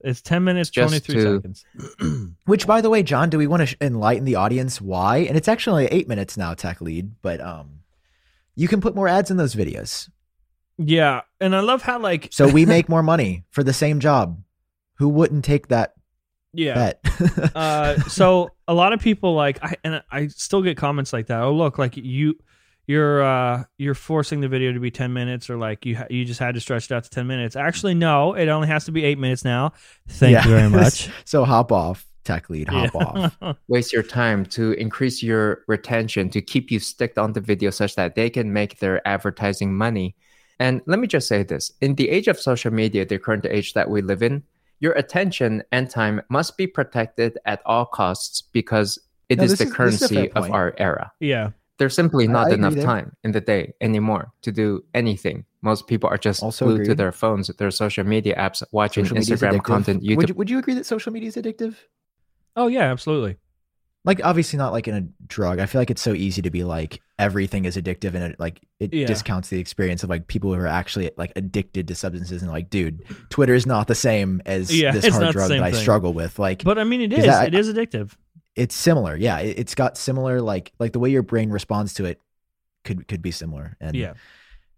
It's 0.00 0.22
ten 0.22 0.44
minutes, 0.44 0.70
Just 0.70 0.88
twenty 0.88 1.00
three 1.00 1.14
to- 1.22 1.36
seconds. 1.36 1.64
Which, 2.46 2.66
by 2.66 2.80
the 2.80 2.88
way, 2.88 3.02
Jon, 3.02 3.28
do 3.28 3.36
we 3.36 3.46
want 3.46 3.60
to 3.60 3.66
sh- 3.66 3.76
enlighten 3.82 4.24
the 4.24 4.36
audience 4.36 4.80
why? 4.80 5.18
And 5.18 5.36
it's 5.36 5.46
actually 5.46 5.86
eight 5.86 6.08
minutes 6.08 6.38
now, 6.38 6.54
Tech 6.54 6.80
Lead, 6.80 7.12
but 7.20 7.42
um, 7.42 7.79
you 8.56 8.68
can 8.68 8.80
put 8.80 8.94
more 8.94 9.08
ads 9.08 9.30
in 9.30 9.36
those 9.36 9.54
videos, 9.54 10.08
Yeah, 10.78 11.22
and 11.40 11.54
I 11.56 11.60
love 11.60 11.82
how 11.82 11.98
like 11.98 12.28
so 12.30 12.48
we 12.48 12.66
make 12.76 12.88
more 12.88 13.02
money 13.02 13.44
for 13.50 13.62
the 13.62 13.72
same 13.72 14.00
job. 14.00 14.42
Who 14.98 15.08
wouldn't 15.08 15.44
take 15.44 15.68
that 15.68 15.94
yeah. 16.52 16.74
bet? 16.74 17.00
uh, 17.54 18.00
so 18.02 18.50
a 18.68 18.74
lot 18.74 18.92
of 18.92 19.00
people 19.00 19.34
like 19.34 19.62
I 19.64 19.76
and 19.84 20.02
I 20.10 20.26
still 20.28 20.62
get 20.62 20.76
comments 20.76 21.12
like 21.12 21.28
that. 21.28 21.40
Oh, 21.42 21.54
look, 21.54 21.78
like 21.78 21.96
you, 21.96 22.34
you're 22.86 23.22
uh, 23.22 23.64
you're 23.78 23.94
forcing 23.94 24.40
the 24.40 24.48
video 24.48 24.72
to 24.72 24.80
be 24.80 24.90
ten 24.90 25.12
minutes, 25.14 25.48
or 25.48 25.56
like 25.56 25.86
you 25.86 25.96
ha- 25.96 26.06
you 26.10 26.24
just 26.26 26.40
had 26.40 26.54
to 26.56 26.60
stretch 26.60 26.90
it 26.90 26.94
out 26.94 27.04
to 27.04 27.10
ten 27.10 27.26
minutes. 27.26 27.56
Actually, 27.56 27.94
no, 27.94 28.34
it 28.34 28.48
only 28.48 28.68
has 28.68 28.84
to 28.86 28.92
be 28.92 29.04
eight 29.04 29.18
minutes 29.18 29.44
now. 29.44 29.72
Thank 30.08 30.32
Yeah. 30.32 30.44
you 30.44 30.50
very 30.50 30.68
much. 30.82 31.08
so 31.24 31.44
hop 31.44 31.72
off, 31.72 32.06
Tech 32.24 32.50
Lead, 32.50 32.68
hop 32.68 32.94
Yeah. 32.94 33.00
off. 33.42 33.56
Waste 33.68 33.92
your 33.92 34.02
time 34.02 34.44
to 34.46 34.72
increase 34.72 35.22
your 35.22 35.62
retention, 35.68 36.28
to 36.30 36.40
keep 36.42 36.70
you 36.70 36.78
sticked 36.78 37.18
on 37.18 37.32
the 37.32 37.40
video 37.40 37.70
such 37.70 37.94
that 37.96 38.14
they 38.14 38.30
can 38.30 38.52
make 38.52 38.78
their 38.78 39.06
advertising 39.06 39.74
money. 39.74 40.14
And 40.58 40.82
let 40.86 40.98
me 40.98 41.06
just 41.06 41.26
say 41.28 41.42
this 41.42 41.72
in 41.80 41.94
the 41.94 42.08
age 42.10 42.28
of 42.28 42.38
social 42.38 42.72
media, 42.72 43.06
the 43.06 43.18
current 43.18 43.46
age 43.46 43.72
that 43.74 43.88
we 43.88 44.02
live 44.02 44.22
in, 44.22 44.42
your 44.80 44.92
attention 44.92 45.62
and 45.72 45.88
time 45.90 46.20
must 46.28 46.56
be 46.56 46.66
protected 46.66 47.38
at 47.46 47.60
all 47.64 47.86
costs 47.86 48.42
because 48.52 48.98
it 49.28 49.38
No, 49.38 49.44
is 49.44 49.50
the 49.50 49.52
is- 49.54 49.58
this 49.58 49.68
is 49.68 49.74
currency 49.74 50.30
of 50.32 50.50
our 50.50 50.74
era. 50.78 51.12
yeah, 51.20 51.50
There's 51.78 51.94
simply 51.94 52.28
not 52.28 52.48
I 52.50 52.54
enough 52.54 52.76
time 52.76 53.16
in 53.24 53.32
the 53.32 53.40
day 53.40 53.72
anymore 53.80 54.32
to 54.42 54.52
do 54.52 54.84
anything. 54.92 55.46
Most 55.62 55.86
people 55.86 56.08
are 56.10 56.18
just 56.18 56.42
Also 56.42 56.66
glued 56.66 56.84
to 56.86 56.94
their 56.94 57.12
phones, 57.12 57.48
their 57.56 57.70
social 57.70 58.04
media 58.04 58.34
apps, 58.36 58.62
watching 58.72 59.04
Social 59.06 59.16
Instagram 59.18 59.62
content, 59.62 60.02
YouTube. 60.02 60.16
Would 60.16 60.28
you, 60.28 60.34
would 60.34 60.50
you 60.50 60.58
agree 60.58 60.74
that 60.74 60.84
social 60.86 61.12
media 61.12 61.28
is 61.28 61.36
addictive? 61.36 61.76
Oh 62.56 62.66
yeah, 62.66 62.90
absolutely. 62.90 63.36
Like, 64.02 64.24
obviously 64.24 64.56
not 64.56 64.72
like 64.72 64.88
in 64.88 64.94
a 64.94 65.02
drug. 65.26 65.58
I 65.58 65.66
feel 65.66 65.78
like 65.78 65.90
it's 65.90 66.00
so 66.00 66.14
easy 66.14 66.40
to 66.40 66.50
be 66.50 66.64
like 66.64 67.02
everything 67.18 67.66
is 67.66 67.76
addictive, 67.76 68.14
and 68.14 68.24
it 68.32 68.40
like 68.40 68.60
it 68.78 68.94
Yeah. 68.94 69.06
discounts 69.06 69.50
the 69.50 69.58
experience 69.60 70.02
of 70.02 70.08
like 70.08 70.26
people 70.26 70.54
who 70.54 70.58
are 70.60 70.66
actually 70.66 71.10
like 71.18 71.32
addicted 71.36 71.86
to 71.88 71.94
substances. 71.94 72.40
And 72.42 72.50
like, 72.50 72.70
dude, 72.70 73.04
Twitter 73.28 73.54
is 73.54 73.66
not 73.66 73.88
the 73.88 73.94
same 73.94 74.40
as 74.46 74.74
Yeah, 74.74 74.92
this 74.92 75.06
hard 75.14 75.32
drug 75.32 75.50
that 75.50 75.62
I 75.62 75.72
struggle 75.72 76.14
with. 76.14 76.38
Like, 76.38 76.64
But 76.64 76.78
I 76.78 76.84
mean, 76.84 77.02
it 77.02 77.12
Is 77.12 77.18
is 77.20 77.24
that- 77.26 77.48
it 77.48 77.54
is 77.54 77.68
addictive. 77.72 78.16
it's 78.56 78.74
similar. 78.74 79.16
Yeah, 79.16 79.38
it, 79.40 79.58
it's 79.58 79.74
got 79.74 79.98
similar 79.98 80.40
like 80.40 80.72
like 80.78 80.92
the 80.92 80.98
way 80.98 81.10
your 81.10 81.22
brain 81.22 81.50
responds 81.50 81.92
to 81.94 82.06
it 82.06 82.20
could 82.84 83.06
could 83.06 83.20
be 83.20 83.30
similar. 83.32 83.76
And 83.82 83.94
Yeah, 83.94 84.14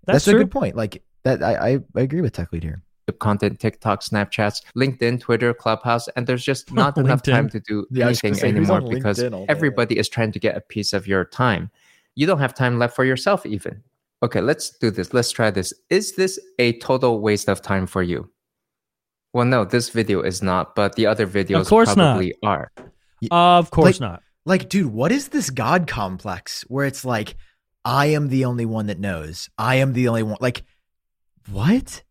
that's, 0.04 0.24
that's, 0.24 0.28
a 0.28 0.32
good 0.32 0.50
point. 0.50 0.74
Like 0.74 1.04
that, 1.22 1.44
I 1.44 1.54
I, 1.74 1.78
I 1.94 2.00
agree 2.00 2.22
with 2.22 2.32
Tech 2.32 2.52
Lead 2.52 2.64
here. 2.64 2.82
Content, 3.10 3.58
TikTok, 3.58 4.02
Snapchats, 4.02 4.62
LinkedIn, 4.76 5.18
Twitter, 5.20 5.52
Clubhouse, 5.52 6.06
and 6.14 6.26
there's 6.28 6.44
just 6.44 6.70
not 6.82 6.96
enough 6.96 7.22
time 7.22 7.48
to 7.50 7.58
do 7.58 7.84
Yeah, 7.90 8.06
anything 8.06 8.34
say, 8.34 8.48
anymore 8.50 8.80
because 8.82 9.18
LinkedIn 9.18 9.32
all 9.34 9.40
day? 9.40 9.46
everybody 9.48 9.98
is 9.98 10.08
trying 10.08 10.30
to 10.32 10.38
get 10.38 10.56
a 10.56 10.60
piece 10.60 10.92
of 10.92 11.08
your 11.08 11.24
time. 11.24 11.70
You 12.14 12.26
don't 12.28 12.38
have 12.38 12.54
time 12.54 12.78
left 12.78 12.94
for 12.94 13.04
yourself, 13.04 13.44
even. 13.46 13.82
Okay, 14.22 14.40
let's 14.40 14.70
do 14.78 14.90
this. 14.92 15.12
Let's 15.12 15.32
try 15.32 15.50
this. 15.50 15.74
Is 15.90 16.14
this 16.14 16.38
a 16.60 16.78
total 16.78 17.20
waste 17.20 17.48
of 17.48 17.60
time 17.62 17.88
for 17.88 18.04
you? 18.04 18.30
Well, 19.32 19.46
no, 19.46 19.64
this 19.64 19.88
video 19.88 20.20
is 20.20 20.42
not, 20.42 20.76
but 20.76 20.94
the 20.94 21.06
other 21.06 21.26
videos 21.26 21.66
course 21.66 21.96
not. 21.96 22.12
probably 22.12 22.34
are. 22.44 22.70
Of 23.30 23.70
course 23.70 23.98
Like- 23.98 24.10
not. 24.10 24.22
Like, 24.44 24.68
dude, 24.68 24.92
what 24.92 25.12
is 25.12 25.28
this 25.28 25.50
God 25.50 25.86
complex 25.86 26.64
where 26.68 26.84
it's 26.84 27.04
like, 27.04 27.36
I 27.84 28.06
am 28.06 28.28
the 28.28 28.44
only 28.44 28.66
one 28.66 28.86
that 28.86 28.98
knows. 28.98 29.48
I 29.56 29.76
am 29.76 29.92
the 29.92 30.08
only 30.08 30.24
one. 30.24 30.36
Like, 30.40 30.64
what? 31.50 32.02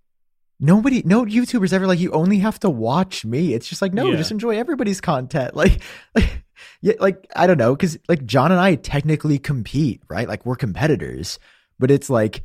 Nobody, 0.63 1.01
no 1.03 1.25
YouTubers 1.25 1.73
ever 1.73 1.87
like, 1.87 1.99
you 1.99 2.11
only 2.11 2.37
have 2.39 2.59
to 2.59 2.69
watch 2.69 3.25
me. 3.25 3.53
It's 3.55 3.67
just 3.67 3.81
like, 3.81 3.93
no, 3.93 4.05
Yeah. 4.05 4.15
just 4.17 4.31
enjoy 4.31 4.57
everybody's 4.57 5.01
content. 5.01 5.55
Like, 5.55 5.81
like, 6.15 6.43
yeah, 6.81 6.93
like, 6.99 7.25
I 7.35 7.47
don't 7.47 7.57
know. 7.57 7.75
Cause 7.75 7.97
like 8.07 8.23
Jon 8.25 8.51
and 8.51 8.61
I 8.61 8.75
technically 8.75 9.39
compete, 9.39 10.01
right? 10.07 10.27
Like, 10.27 10.45
we're 10.45 10.55
competitors, 10.55 11.39
but 11.79 11.89
it's 11.91 12.09
like, 12.09 12.43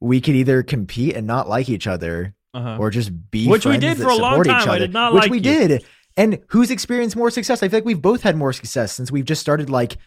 we 0.00 0.20
could 0.22 0.34
either 0.34 0.62
compete 0.62 1.14
and 1.14 1.26
not 1.26 1.46
like 1.48 1.68
each 1.68 1.86
other 1.86 2.34
Uh-huh. 2.54 2.78
or 2.80 2.88
just 2.90 3.30
be 3.30 3.46
Which 3.46 3.66
we 3.66 3.76
did 3.76 3.98
for 3.98 4.08
a 4.08 4.14
long 4.16 4.42
time. 4.44 4.68
I 4.68 4.78
did 4.78 4.92
not 4.94 5.12
which 5.12 5.22
like 5.24 5.30
we 5.30 5.36
you. 5.36 5.42
did. 5.42 5.84
And 6.16 6.40
who's 6.48 6.70
experienced 6.70 7.14
more 7.16 7.30
success? 7.30 7.62
I 7.62 7.68
feel 7.68 7.76
like 7.78 7.84
we've 7.84 8.00
both 8.00 8.22
had 8.22 8.36
more 8.36 8.52
success 8.54 8.92
since 8.92 9.12
we've 9.12 9.26
just 9.26 9.42
started 9.42 9.68
like 9.68 9.98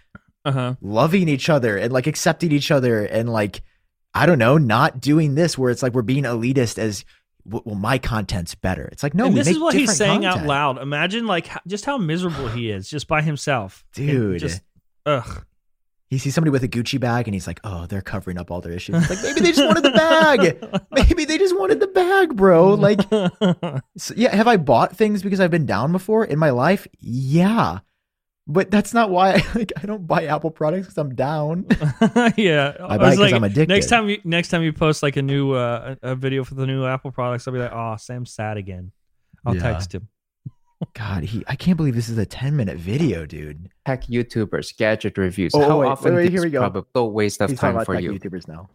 Uh 0.44 0.52
huh. 0.52 0.76
loving 0.82 1.30
each 1.30 1.48
other 1.50 1.78
and 1.78 1.94
like 1.94 2.08
accepting 2.08 2.52
each 2.52 2.72
other 2.72 3.06
and 3.06 3.30
like 3.32 3.62
I 4.16 4.26
don't 4.26 4.40
know, 4.40 4.58
not 4.58 5.00
doing 5.00 5.36
this 5.36 5.58
where 5.58 5.72
it's 5.72 5.82
like 5.84 5.94
we're 5.94 6.02
being 6.02 6.24
elitist 6.24 6.78
as 6.80 7.06
well. 7.46 7.76
My 7.76 7.98
content's 7.98 8.56
better. 8.56 8.90
It's 8.92 9.04
like 9.04 9.14
no, 9.14 9.30
this 9.30 9.48
is 9.48 9.60
what 9.60 9.74
he's 9.74 9.96
saying 9.96 10.26
out 10.26 10.46
loud. 10.46 10.82
Imagine 10.82 11.26
like 11.26 11.50
just 11.68 11.86
how 11.86 11.98
miserable 11.98 12.48
he 12.48 12.70
is 12.70 12.90
just 12.90 13.08
by 13.08 13.22
himself, 13.22 13.86
And 13.98 14.08
Dude. 14.08 14.40
Just 14.40 14.62
ugh. 15.06 15.46
He 16.10 16.20
sees 16.20 16.36
somebody 16.36 16.52
with 16.52 16.64
a 16.64 16.68
Gucci 16.68 17.00
bag 17.00 17.28
and 17.28 17.34
he's 17.34 17.48
like, 17.48 17.60
"Oh, 17.64 17.88
they're 17.88 18.02
covering 18.02 18.38
up 18.38 18.52
all 18.52 18.62
their 18.62 18.72
issues." 18.72 18.98
It's 18.98 19.10
like 19.10 19.24
maybe 19.24 19.40
they 19.40 19.52
just 19.52 19.68
wanted 19.68 19.82
the 19.84 19.92
bag. 19.92 20.84
Maybe 20.92 21.26
they 21.26 21.40
just 21.40 21.58
wanted 21.58 21.80
the 21.80 21.88
bag, 21.88 22.36
bro. 22.36 22.76
Like, 22.76 23.02
so, 23.98 24.14
yeah, 24.16 24.36
have 24.36 24.48
I 24.48 24.58
bought 24.58 24.96
things 24.96 25.24
because 25.24 25.40
I've 25.40 25.50
been 25.50 25.66
down 25.66 25.92
before 25.92 26.24
in 26.24 26.38
my 26.38 26.52
life? 26.52 26.88
Yeah, 27.00 27.80
but 28.48 28.70
that's 28.72 28.94
not 28.94 29.10
why. 29.10 29.34
I, 29.34 29.44
like, 29.56 29.72
I 29.82 29.86
don't 29.86 30.06
buy 30.06 30.26
Apple 30.26 30.52
products 30.52 30.88
because 30.88 30.98
I'm 30.98 31.16
down. 31.16 31.66
yeah, 32.38 32.74
I 32.80 32.98
buy 32.98 33.08
it 33.08 33.10
was 33.10 33.10
'cause 33.12 33.20
like, 33.20 33.34
I'm 33.34 33.44
addicted. 33.44 33.70
Next 33.70 33.88
time, 33.88 34.10
you 34.10 34.20
next 34.24 34.50
time 34.50 34.64
you 34.64 34.74
post 34.74 35.04
like 35.04 35.18
a 35.18 35.22
new 35.22 35.52
uh, 35.54 35.96
a 36.04 36.12
a 36.12 36.16
video 36.16 36.44
for 36.44 36.56
the 36.56 36.66
new 36.68 36.86
Apple 36.86 37.12
products, 37.12 37.48
I'll 37.48 37.54
be 37.54 37.60
like, 37.60 37.72
"Oh, 37.74 37.96
Sam's 37.98 38.34
sad 38.34 38.58
again." 38.58 38.92
I'll 39.46 39.56
Yeah. 39.56 39.62
text 39.62 39.94
him. 39.94 40.08
God, 40.96 41.24
he. 41.24 41.44
I 41.48 41.56
can't 41.56 41.78
believe 41.78 41.96
this 41.96 42.10
is 42.10 42.18
a 42.18 42.26
10 42.26 42.56
minute 42.56 42.78
video, 42.78 43.26
dude. 43.26 43.70
Tech 43.86 44.04
YouTubers, 44.08 44.76
gadget 44.78 45.18
reviews. 45.18 45.54
Oh, 45.56 45.62
How 45.62 45.80
wait, 45.82 45.88
often 45.88 46.14
wait, 46.16 46.20
wait, 46.22 46.26
is 46.28 46.32
here 46.34 46.44
we 46.44 46.50
go. 46.50 46.60
probably 46.60 47.10
waste 47.12 47.42
of 47.42 47.50
He's 47.50 47.60
time 47.60 47.76
about 47.76 47.86
for 47.86 47.98
you? 48.00 48.14
YouTubers 48.14 48.48
now. 48.48 48.70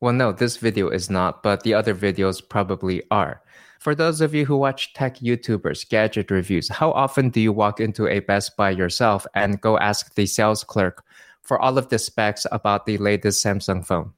Well, 0.00 0.12
no, 0.12 0.30
this 0.30 0.56
video 0.58 0.88
is 0.90 1.10
not, 1.10 1.42
but 1.42 1.64
the 1.64 1.74
other 1.74 1.92
videos 1.94 2.40
probably 2.48 3.02
are. 3.10 3.42
For 3.78 3.94
those 3.94 4.20
of 4.20 4.34
you 4.34 4.44
who 4.44 4.56
watch 4.56 4.92
tech 4.92 5.18
YouTubers, 5.18 5.88
gadget 5.88 6.30
reviews, 6.30 6.68
how 6.68 6.90
often 6.92 7.30
do 7.30 7.40
you 7.40 7.52
walk 7.52 7.80
into 7.80 8.08
a 8.08 8.18
Best 8.20 8.56
Buy 8.56 8.70
yourself 8.70 9.26
and 9.34 9.60
go 9.60 9.78
ask 9.78 10.14
the 10.14 10.26
sales 10.26 10.64
clerk 10.64 11.04
for 11.42 11.60
all 11.60 11.78
of 11.78 11.88
the 11.88 11.98
specs 11.98 12.44
about 12.50 12.86
the 12.86 12.98
latest 12.98 13.44
Samsung 13.44 13.86
phone? 13.86 14.12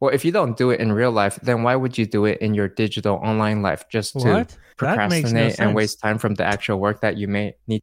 Well, 0.00 0.14
if 0.14 0.24
you 0.24 0.30
don't 0.30 0.56
do 0.56 0.70
it 0.70 0.80
in 0.80 0.92
real 0.92 1.10
life, 1.10 1.40
then 1.42 1.62
why 1.62 1.74
would 1.74 1.98
you 1.98 2.06
do 2.06 2.24
it 2.26 2.38
in 2.40 2.54
your 2.54 2.68
digital 2.68 3.16
online 3.16 3.62
life 3.62 3.88
just 3.88 4.12
to 4.20 4.28
What? 4.28 4.56
That 4.78 5.08
makes 5.10 5.32
no 5.32 5.40
procrastinate 5.40 5.58
and 5.58 5.74
waste 5.74 5.98
time 5.98 6.18
from 6.18 6.34
the 6.34 6.44
actual 6.44 6.78
work 6.78 7.00
that 7.00 7.16
you 7.16 7.26
may 7.26 7.54
need? 7.66 7.82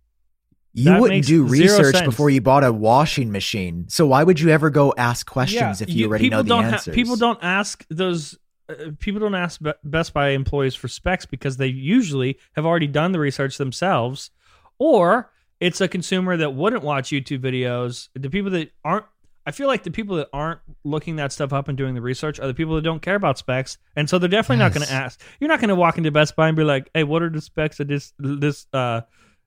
You 0.74 0.86
That 0.86 1.02
wouldn't 1.02 1.26
do 1.26 1.43
research 1.43 1.95
sense. 1.95 2.06
before 2.06 2.30
you 2.30 2.41
bought 2.41 2.63
a 2.63 2.71
washing 2.71 3.32
machine. 3.32 3.86
So 3.89 4.06
why 4.08 4.24
would 4.24 4.39
you 4.39 4.50
ever 4.50 4.69
go 4.69 4.93
ask 4.98 5.26
questions 5.26 5.82
if 5.82 5.89
you, 5.89 6.08
already 6.08 6.30
know 6.30 6.43
the 6.43 6.50
don't 6.50 6.65
answers? 6.65 6.93
people 6.93 7.15
don't 7.15 7.39
ask 7.41 7.86
those. 7.89 8.38
Uh, 8.67 8.91
people 8.99 9.19
don't 9.19 9.36
ask 9.36 9.62
Best 9.84 10.13
Buy 10.13 10.30
employees 10.30 10.75
for 10.75 10.88
specs 10.88 11.25
because 11.25 11.58
they 11.58 11.67
usually 11.67 12.38
have 12.56 12.65
already 12.65 12.88
done 12.88 13.12
the 13.12 13.19
research 13.19 13.58
themselves, 13.58 14.32
or 14.80 15.32
it's 15.60 15.82
a 15.82 15.88
consumer 15.88 16.36
that 16.38 16.54
wouldn't 16.54 16.84
watch 16.84 17.10
YouTube 17.10 17.39
videos. 17.39 18.10
The 18.13 18.30
people 18.30 18.51
that 18.51 18.71
aren't, 18.84 19.06
I 19.45 19.51
feel 19.51 19.67
like 19.67 19.84
the 19.84 19.91
people 19.91 20.17
that 20.17 20.30
aren't 20.34 20.60
looking 20.84 21.17
that 21.17 21.32
stuff 21.32 21.54
up 21.54 21.67
and 21.67 21.78
doing 21.78 21.93
the 21.93 22.01
research 22.01 22.39
are 22.39 22.47
the 22.47 22.54
people 22.54 22.75
that 22.75 22.82
don't 22.82 23.01
care 23.01 23.15
about 23.15 23.38
specs, 23.38 23.78
and 23.95 24.10
so 24.10 24.17
they're 24.17 24.30
definitely 24.30 24.63
not 24.63 24.73
going 24.73 24.86
to 24.86 24.93
ask. 24.93 25.21
You're 25.39 25.49
not 25.49 25.60
going 25.60 25.69
to 25.69 25.75
walk 25.75 25.97
into 25.97 26.12
Best 26.12 26.36
Buy 26.36 26.47
and 26.47 26.58
be 26.58 26.63
like, 26.63 26.89
"Hey, 26.93 27.04
what 27.04 27.21
are 27.21 27.30
the 27.30 27.41
specs 27.41 27.80
of 27.80 27.88
this 27.88 28.13
this 28.17 28.65
uh, 28.73 29.01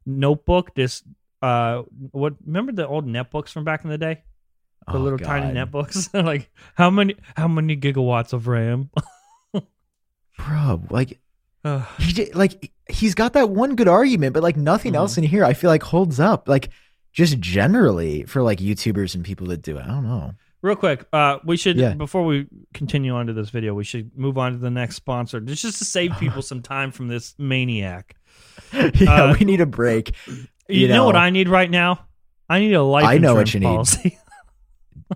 notebook? 0.06 0.74
This 0.74 1.02
uh, 1.42 1.82
what? 2.12 2.34
Remember 2.46 2.72
the 2.72 2.86
old 2.86 3.06
netbooks 3.06 3.48
from 3.48 3.64
back 3.64 3.84
in 3.84 3.90
the 3.90 3.98
day?" 3.98 4.22
The 4.92 4.98
Oh, 4.98 5.02
little 5.02 5.18
tiny 5.18 5.54
netbooks. 5.54 6.08
like 6.24 6.50
how 6.74 6.90
many 6.90 7.16
how 7.36 7.48
many 7.48 7.76
gigawatts 7.76 8.32
of 8.32 8.46
RAM? 8.48 8.90
bro. 10.38 10.80
Like 10.90 11.18
he 11.98 12.12
j- 12.12 12.32
like 12.32 12.72
he's 12.88 13.14
got 13.14 13.32
that 13.34 13.50
one 13.50 13.74
good 13.76 13.88
argument, 13.88 14.32
but 14.34 14.42
like 14.42 14.56
nothing 14.56 14.92
Mhm. 14.92 14.96
else 14.96 15.18
in 15.18 15.24
here. 15.24 15.44
I 15.44 15.52
feel 15.54 15.68
like 15.70 15.82
holds 15.82 16.18
up. 16.20 16.48
Like 16.48 16.70
just 17.12 17.38
generally 17.40 18.22
for 18.24 18.42
like 18.42 18.58
YouTubers 18.58 19.14
and 19.14 19.24
people 19.24 19.46
that 19.48 19.62
do 19.62 19.76
it. 19.76 19.82
I 19.82 19.88
don't 19.88 20.04
know. 20.04 20.32
Real 20.60 20.76
quick, 20.76 21.06
uh, 21.12 21.38
we 21.44 21.56
should 21.56 21.76
Yeah. 21.76 21.94
before 21.94 22.24
we 22.24 22.46
continue 22.74 23.14
on 23.14 23.26
to 23.28 23.32
this 23.32 23.50
video, 23.50 23.74
we 23.74 23.84
should 23.84 24.16
move 24.16 24.38
on 24.38 24.52
to 24.52 24.58
the 24.58 24.70
next 24.70 24.96
sponsor, 24.96 25.40
just 25.40 25.62
just 25.62 25.78
to 25.78 25.84
save 25.84 26.16
people 26.18 26.42
some 26.42 26.62
time 26.62 26.90
from 26.90 27.08
this 27.08 27.34
maniac. 27.38 28.16
yeah, 28.72 28.90
Uh, 29.30 29.36
we 29.38 29.44
need 29.44 29.60
a 29.60 29.66
break. 29.66 30.14
You, 30.26 30.38
You 30.68 30.88
know, 30.88 31.04
what 31.06 31.16
I 31.16 31.30
need 31.30 31.48
right 31.48 31.70
now? 31.70 32.00
I 32.48 32.60
need 32.60 32.72
a 32.72 32.82
life 32.82 33.04
I 33.04 33.18
know 33.18 33.34
what 33.34 33.52
you 33.54 33.60
need. 33.60 33.86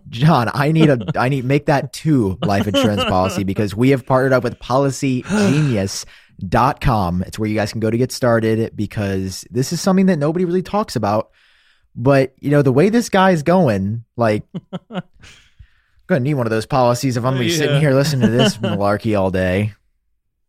Jon, 0.08 0.50
I 0.54 0.72
need 0.72 0.88
a 0.88 0.98
I 1.16 1.28
need 1.28 1.44
make 1.44 1.66
that 1.66 1.92
two 1.92 2.38
life 2.42 2.66
insurance 2.66 3.04
policy 3.04 3.44
because 3.44 3.76
we 3.76 3.90
have 3.90 4.06
partnered 4.06 4.32
up 4.32 4.42
with 4.44 4.58
policygenius.com. 4.58 7.22
It's 7.26 7.38
where 7.38 7.48
you 7.48 7.54
guys 7.54 7.72
can 7.72 7.80
go 7.80 7.90
to 7.90 7.98
get 7.98 8.12
started 8.12 8.74
because 8.76 9.44
this 9.50 9.72
is 9.72 9.80
something 9.80 10.06
that 10.06 10.18
nobody 10.18 10.44
really 10.44 10.62
talks 10.62 10.96
about. 10.96 11.30
But 11.94 12.34
you 12.40 12.50
know, 12.50 12.62
the 12.62 12.72
way 12.72 12.88
this 12.88 13.08
guy's 13.08 13.42
going, 13.42 14.04
like 14.16 14.44
I'm 14.90 15.02
gonna 16.06 16.20
need 16.20 16.34
one 16.34 16.46
of 16.46 16.50
those 16.50 16.66
policies 16.66 17.16
if 17.16 17.24
I'm 17.24 17.34
gonna 17.34 17.44
be 17.44 17.50
Yeah. 17.50 17.58
sitting 17.58 17.80
here 17.80 17.92
listening 17.92 18.30
to 18.30 18.36
this 18.36 18.56
malarkey 18.58 19.18
all 19.18 19.30
day. 19.30 19.72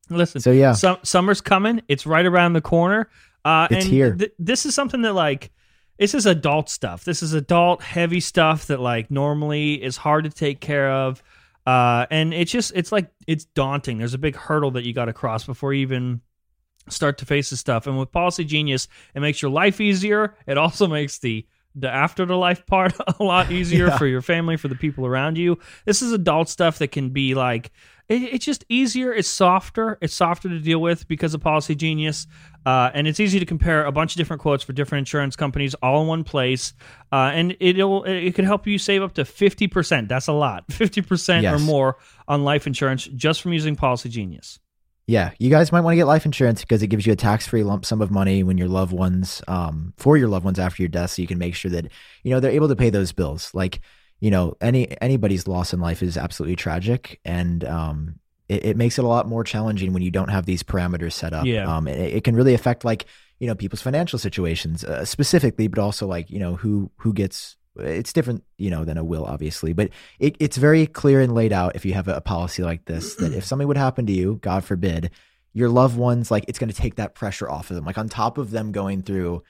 Listen, 0.10 0.42
So 0.42 0.52
yeah. 0.52 0.74
Sum- 0.74 1.00
summer's 1.04 1.42
coming. 1.42 1.82
It's 1.88 2.06
right 2.06 2.26
around 2.26 2.54
the 2.54 2.62
corner. 2.62 3.10
Uh, 3.44 3.68
It's 3.72 3.86
and 3.86 3.94
here. 3.94 4.16
th- 4.16 4.32
this 4.40 4.66
is 4.66 4.76
something 4.76 5.02
that 5.02 5.14
like 5.14 5.52
this 5.98 6.14
is 6.14 6.26
adult 6.26 6.70
stuff. 6.70 7.04
This 7.04 7.22
is 7.24 7.34
adult 7.34 7.82
heavy 7.82 8.20
stuff 8.20 8.68
that 8.68 8.80
like 8.80 9.12
normally 9.12 9.82
is 9.84 9.98
hard 9.98 10.24
to 10.26 10.30
take 10.30 10.60
care 10.60 10.92
of. 10.92 11.22
Uh, 11.66 12.06
and 12.12 12.34
it's 12.34 12.52
just 12.52 12.72
it's 12.76 12.92
like 12.92 13.10
it's 13.28 13.46
daunting. 13.46 13.98
There's 13.98 14.14
a 14.14 14.18
big 14.20 14.36
hurdle 14.36 14.72
that 14.72 14.86
you 14.86 14.94
got 14.94 15.06
to 15.06 15.14
cross 15.14 15.46
before 15.46 15.74
you 15.74 15.82
even 15.82 16.22
start 16.90 17.18
to 17.20 17.26
face 17.26 17.50
this 17.52 17.60
stuff. 17.60 17.88
And 17.88 17.98
with 17.98 18.12
Policy 18.12 18.44
Genius, 18.44 18.88
it 19.16 19.22
makes 19.22 19.42
your 19.42 19.52
life 19.52 19.80
easier. 19.80 20.36
It 20.46 20.58
also 20.58 20.88
makes 21.00 21.20
the 21.20 21.46
the 21.76 21.90
after 21.90 22.26
the 22.26 22.36
life 22.38 22.66
part 22.68 22.94
a 23.20 23.24
lot 23.24 23.52
easier 23.52 23.88
Yeah. 23.88 23.98
for 23.98 24.06
your 24.06 24.22
family, 24.22 24.58
for 24.58 24.68
the 24.68 24.76
people 24.76 25.06
around 25.06 25.38
you. 25.38 25.58
This 25.86 26.02
is 26.02 26.12
adult 26.12 26.50
stuff 26.50 26.80
that 26.80 26.90
can 26.92 27.10
be 27.12 27.34
like 27.34 27.72
it, 28.10 28.22
it's 28.22 28.46
just 28.46 28.66
easier. 28.68 29.14
It's 29.14 29.30
softer. 29.30 29.98
It's 30.02 30.14
softer 30.14 30.50
to 30.50 30.60
deal 30.60 30.80
with 30.82 31.08
because 31.08 31.34
of 31.34 31.40
Policy 31.42 31.76
Genius, 31.76 32.28
uh, 32.66 32.92
and 32.94 33.08
it's 33.08 33.20
easy 33.20 33.40
to 33.40 33.46
compare 33.46 33.86
a 33.86 33.92
bunch 33.92 34.14
of 34.14 34.18
different 34.18 34.42
quotes 34.42 34.64
for 34.64 34.74
different 34.74 35.00
insurance 35.00 35.36
companies 35.36 35.74
all 35.76 36.02
in 36.02 36.08
one 36.08 36.24
place. 36.24 36.74
Uh, 37.12 37.32
and 37.34 37.56
it'll 37.60 38.04
it 38.04 38.34
could 38.36 38.46
help 38.46 38.66
you 38.68 38.78
save 38.78 39.02
up 39.02 39.14
to 39.14 39.26
fifty 39.26 39.68
percent. 39.68 40.10
That's 40.10 40.28
a 40.28 40.34
lot, 40.34 40.66
fifty 40.72 41.02
percent 41.02 41.46
or 41.46 41.60
more 41.60 41.98
on 42.28 42.44
life 42.44 42.68
insurance 42.68 43.06
just 43.06 43.42
from 43.42 43.54
using 43.54 43.76
Policy 43.76 44.10
Genius. 44.10 44.60
Yeah, 45.06 45.32
you 45.38 45.50
guys 45.50 45.72
might 45.74 45.82
want 45.82 45.94
to 45.94 45.98
get 45.98 46.08
life 46.08 46.26
insurance 46.26 46.62
because 46.62 46.82
it 46.82 46.88
gives 46.88 47.06
you 47.06 47.12
a 47.12 47.18
tax-free 47.18 47.64
lump 47.64 47.86
sum 47.86 48.02
of 48.02 48.10
money 48.10 48.42
when 48.42 48.58
your 48.58 48.70
loved 48.70 48.94
ones, 48.94 49.42
um, 49.50 49.94
for 49.98 50.16
your 50.16 50.30
loved 50.30 50.46
ones 50.46 50.60
after 50.60 50.82
your 50.82 50.88
death, 50.88 51.12
so 51.12 51.22
you 51.22 51.28
can 51.28 51.38
make 51.38 51.56
sure 51.56 51.72
that 51.72 51.92
you 52.24 52.32
know 52.32 52.40
they're 52.40 52.52
able 52.52 52.70
to 52.70 52.76
pay 52.76 52.90
those 52.90 53.12
bills. 53.12 53.52
Like, 53.54 53.82
you 54.22 54.32
know, 54.32 54.56
any 54.62 54.96
anybody's 55.02 55.46
loss 55.46 55.74
in 55.74 55.82
life 55.82 56.02
is 56.02 56.18
absolutely 56.18 56.56
tragic, 56.56 57.20
and 57.26 57.66
um, 57.66 58.20
it, 58.50 58.66
it 58.66 58.78
makes 58.78 58.98
it 59.00 59.06
a 59.06 59.08
lot 59.08 59.28
more 59.28 59.44
challenging 59.44 59.94
when 59.94 60.04
you 60.04 60.12
don't 60.12 60.30
have 60.30 60.46
these 60.46 60.64
parameters 60.64 61.14
set 61.14 61.34
up. 61.34 61.46
Yeah. 61.46 61.66
um, 61.74 61.88
it, 61.88 62.00
it 62.16 62.24
can 62.24 62.36
really 62.36 62.54
affect 62.54 62.84
like 62.86 63.06
you 63.40 63.48
know 63.48 63.56
people's 63.56 63.82
financial 63.82 64.20
situations 64.20 64.84
uh, 64.84 65.06
specifically, 65.06 65.68
but 65.68 65.80
also 65.80 66.08
like 66.08 66.30
you 66.30 66.40
know 66.40 66.56
who 66.56 66.92
who 66.98 67.14
gets. 67.14 67.58
It's 67.76 68.14
different, 68.14 68.44
you 68.60 68.70
know, 68.70 68.86
than 68.86 69.00
a 69.00 69.04
will, 69.04 69.26
obviously, 69.26 69.74
but 69.74 69.90
it, 70.20 70.36
it's 70.40 70.58
very 70.58 70.86
clear 70.86 71.20
and 71.22 71.34
laid 71.34 71.52
out 71.52 71.76
if 71.76 71.86
you 71.86 71.94
have 71.96 72.08
a, 72.08 72.18
a 72.18 72.22
policy 72.22 72.62
like 72.62 72.86
this 72.86 73.16
that 73.16 73.34
if 73.34 73.44
something 73.46 73.68
would 73.68 73.78
happen 73.78 74.06
to 74.06 74.14
you, 74.14 74.38
God 74.44 74.64
forbid, 74.64 75.10
your 75.54 75.70
loved 75.70 75.98
ones 75.98 76.30
like 76.30 76.46
it's 76.48 76.60
going 76.60 76.70
to 76.70 76.76
take 76.76 76.96
that 76.98 77.16
pressure 77.16 77.50
off 77.50 77.72
of 77.72 77.76
them 77.76 77.84
like 77.86 77.98
on 77.98 78.10
top 78.10 78.38
of 78.38 78.52
them 78.52 78.72
going 78.72 79.02
through 79.02 79.42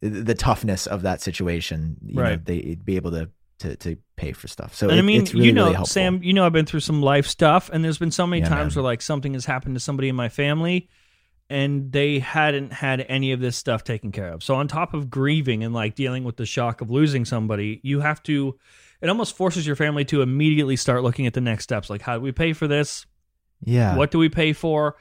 the, 0.00 0.08
the 0.08 0.34
toughness 0.34 0.86
of 0.86 1.02
that 1.02 1.20
situation 1.20 1.96
you 2.06 2.14
know 2.16 2.22
Right. 2.22 2.44
they'd 2.44 2.84
be 2.84 2.96
able 2.96 3.10
to 3.12 3.30
to, 3.60 3.76
to 3.76 3.96
pay 4.16 4.32
for 4.32 4.48
stuff 4.48 4.74
so 4.74 4.88
and 4.88 4.96
it- 4.98 5.02
I 5.02 5.02
mean, 5.06 5.24
really, 5.32 5.46
you 5.46 5.52
know, 5.52 5.72
really. 5.72 5.84
Sam, 5.84 6.22
you 6.22 6.32
know, 6.32 6.44
I've 6.46 6.52
been 6.52 6.66
through 6.66 6.80
some 6.80 7.02
life 7.02 7.26
stuff, 7.26 7.70
and 7.72 7.84
there's 7.84 7.98
been 7.98 8.10
so 8.10 8.26
many 8.26 8.42
Yeah, 8.42 8.48
times 8.48 8.76
man. 8.76 8.82
where 8.84 8.90
like 8.90 9.02
something 9.02 9.34
has 9.34 9.44
happened 9.46 9.74
to 9.76 9.80
somebody 9.80 10.08
in 10.08 10.16
my 10.16 10.28
family, 10.28 10.88
and 11.50 11.90
they 11.92 12.18
hadn't 12.18 12.72
had 12.72 13.00
any 13.08 13.32
of 13.32 13.40
this 13.40 13.56
stuff 13.56 13.82
taken 13.84 14.12
care 14.12 14.28
of. 14.32 14.42
So 14.42 14.54
on 14.54 14.68
top 14.68 14.92
of 14.94 15.08
grieving 15.10 15.64
and 15.64 15.72
like 15.74 15.94
dealing 15.94 16.24
with 16.24 16.36
the 16.36 16.44
shock 16.46 16.80
of 16.80 16.90
losing 16.90 17.24
somebody, 17.24 17.80
you 17.82 18.00
have 18.00 18.22
to. 18.24 18.58
It 19.00 19.08
almost 19.08 19.36
forces 19.36 19.66
your 19.66 19.76
family 19.76 20.04
to 20.06 20.22
immediately 20.22 20.76
start 20.76 21.02
looking 21.04 21.26
at 21.26 21.32
the 21.34 21.40
next 21.40 21.64
steps. 21.64 21.88
Like, 21.88 22.02
how 22.02 22.16
do 22.16 22.20
we 22.20 22.32
pay 22.32 22.52
for 22.52 22.66
this? 22.66 23.06
yeah 23.64 23.96
What 23.96 24.10
do 24.10 24.18
we 24.18 24.28
pay 24.28 24.52
for? 24.52 24.96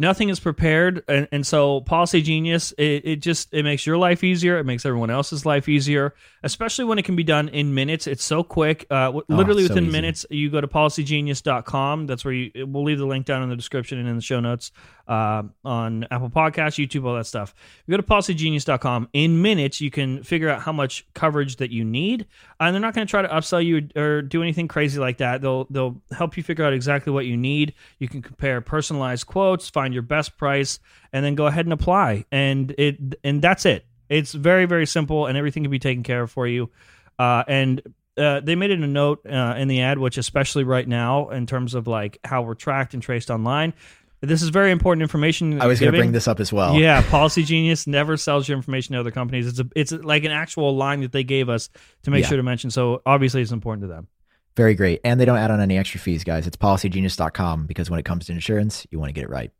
Nothing 0.00 0.30
is 0.30 0.40
prepared, 0.40 1.04
and, 1.08 1.28
and 1.30 1.46
so 1.46 1.82
Policy 1.82 2.22
Genius 2.22 2.72
it, 2.78 3.02
it 3.04 3.16
just 3.16 3.52
it 3.52 3.64
makes 3.64 3.84
your 3.84 3.98
life 3.98 4.24
easier. 4.24 4.56
It 4.58 4.64
makes 4.64 4.86
everyone 4.86 5.10
else's 5.10 5.44
life 5.44 5.68
easier, 5.68 6.14
especially 6.42 6.86
when 6.86 6.98
it 6.98 7.04
can 7.04 7.16
be 7.16 7.22
done 7.22 7.50
in 7.50 7.74
minutes. 7.74 8.06
It's 8.06 8.24
so 8.24 8.42
quick. 8.42 8.86
Uh, 8.90 9.04
w- 9.12 9.24
Oh, 9.28 9.34
literally 9.36 9.64
so 9.64 9.68
within 9.68 9.84
easy. 9.84 9.92
minutes, 9.92 10.24
you 10.30 10.48
go 10.50 10.62
to 10.62 10.66
policygenius.com. 10.68 12.06
That's 12.06 12.24
where 12.24 12.32
you. 12.32 12.50
We'll 12.66 12.84
leave 12.84 12.98
the 12.98 13.06
link 13.06 13.26
down 13.26 13.42
in 13.42 13.50
the 13.50 13.56
description 13.56 13.98
and 13.98 14.08
in 14.08 14.16
the 14.16 14.22
show 14.22 14.40
notes 14.40 14.72
uh, 15.10 15.42
on 15.64 16.06
Apple 16.12 16.30
Podcasts, 16.30 16.78
YouTube, 16.78 17.04
all 17.04 17.16
that 17.16 17.26
stuff. 17.26 17.52
You 17.84 17.90
go 17.90 17.96
to 17.96 18.02
policygenius.com. 18.04 19.08
In 19.12 19.42
minutes, 19.42 19.80
you 19.80 19.90
can 19.90 20.22
figure 20.22 20.48
out 20.48 20.62
how 20.62 20.70
much 20.70 21.04
coverage 21.14 21.56
that 21.56 21.72
you 21.72 21.84
need, 21.84 22.26
and 22.60 22.72
they're 22.72 22.80
not 22.80 22.94
going 22.94 23.04
to 23.04 23.10
try 23.10 23.20
to 23.20 23.28
upsell 23.28 23.64
you 23.64 23.88
or 24.00 24.22
do 24.22 24.40
anything 24.40 24.68
crazy 24.68 25.00
like 25.00 25.18
that. 25.18 25.42
They'll 25.42 25.64
they'll 25.64 26.00
help 26.12 26.36
you 26.36 26.44
figure 26.44 26.64
out 26.64 26.72
exactly 26.72 27.12
what 27.12 27.26
you 27.26 27.36
need. 27.36 27.74
You 27.98 28.06
can 28.06 28.22
compare 28.22 28.60
personalized 28.60 29.26
quotes, 29.26 29.68
find 29.68 29.92
your 29.92 30.04
best 30.04 30.36
price, 30.36 30.78
and 31.12 31.24
then 31.24 31.34
go 31.34 31.46
ahead 31.46 31.66
and 31.66 31.72
apply. 31.72 32.24
And 32.30 32.72
it 32.78 32.98
and 33.24 33.42
that's 33.42 33.66
it. 33.66 33.84
It's 34.08 34.32
very 34.32 34.64
very 34.64 34.86
simple, 34.86 35.26
and 35.26 35.36
everything 35.36 35.64
can 35.64 35.72
be 35.72 35.80
taken 35.80 36.04
care 36.04 36.22
of 36.22 36.30
for 36.30 36.46
you. 36.46 36.70
Uh, 37.18 37.42
and 37.48 37.82
uh, 38.16 38.40
they 38.40 38.54
made 38.54 38.70
it 38.70 38.80
a 38.80 38.86
note 38.86 39.24
uh, 39.26 39.54
in 39.56 39.68
the 39.68 39.80
ad, 39.80 39.98
which 39.98 40.18
especially 40.18 40.64
right 40.64 40.86
now 40.86 41.30
in 41.30 41.46
terms 41.46 41.74
of 41.74 41.86
like 41.86 42.18
how 42.24 42.42
we're 42.42 42.54
tracked 42.54 42.92
and 42.94 43.02
traced 43.02 43.30
online. 43.30 43.72
This 44.22 44.42
is 44.42 44.50
very 44.50 44.70
important 44.70 45.02
information. 45.02 45.60
i 45.62 45.66
was 45.66 45.80
going 45.80 45.92
to 45.92 45.98
bring 45.98 46.12
this 46.12 46.28
up 46.28 46.40
as 46.40 46.52
well 46.52 46.74
Yeah, 46.78 47.00
Policy 47.10 47.42
Genius 47.42 47.86
never 47.86 48.16
sells 48.18 48.48
your 48.48 48.56
information 48.56 48.92
to 48.94 49.00
other 49.00 49.10
companies. 49.10 49.46
It's 49.46 49.60
a, 49.60 49.66
it's 49.74 49.92
like 49.92 50.24
an 50.24 50.30
actual 50.30 50.76
line 50.76 51.00
that 51.00 51.12
they 51.12 51.24
gave 51.24 51.48
us 51.48 51.70
to 52.02 52.10
make 52.10 52.22
Yeah. 52.22 52.28
sure 52.28 52.36
to 52.36 52.42
mention. 52.42 52.70
So 52.70 53.00
obviously, 53.06 53.40
it's 53.42 53.50
important 53.52 53.82
to 53.84 53.88
them. 53.88 54.08
very 54.56 54.74
great 54.74 55.00
and 55.04 55.18
they 55.20 55.24
don't 55.24 55.38
add 55.38 55.50
on 55.50 55.60
any 55.60 55.78
extra 55.78 55.98
fees 56.00 56.22
guys 56.24 56.46
it's 56.46 56.56
policygenius.com 56.56 57.66
because 57.66 57.88
when 57.88 57.98
it 57.98 58.04
comes 58.04 58.26
to 58.26 58.32
insurance 58.32 58.86
you 58.90 58.98
want 58.98 59.08
to 59.08 59.12
get 59.12 59.24
it 59.24 59.30
right 59.30 59.50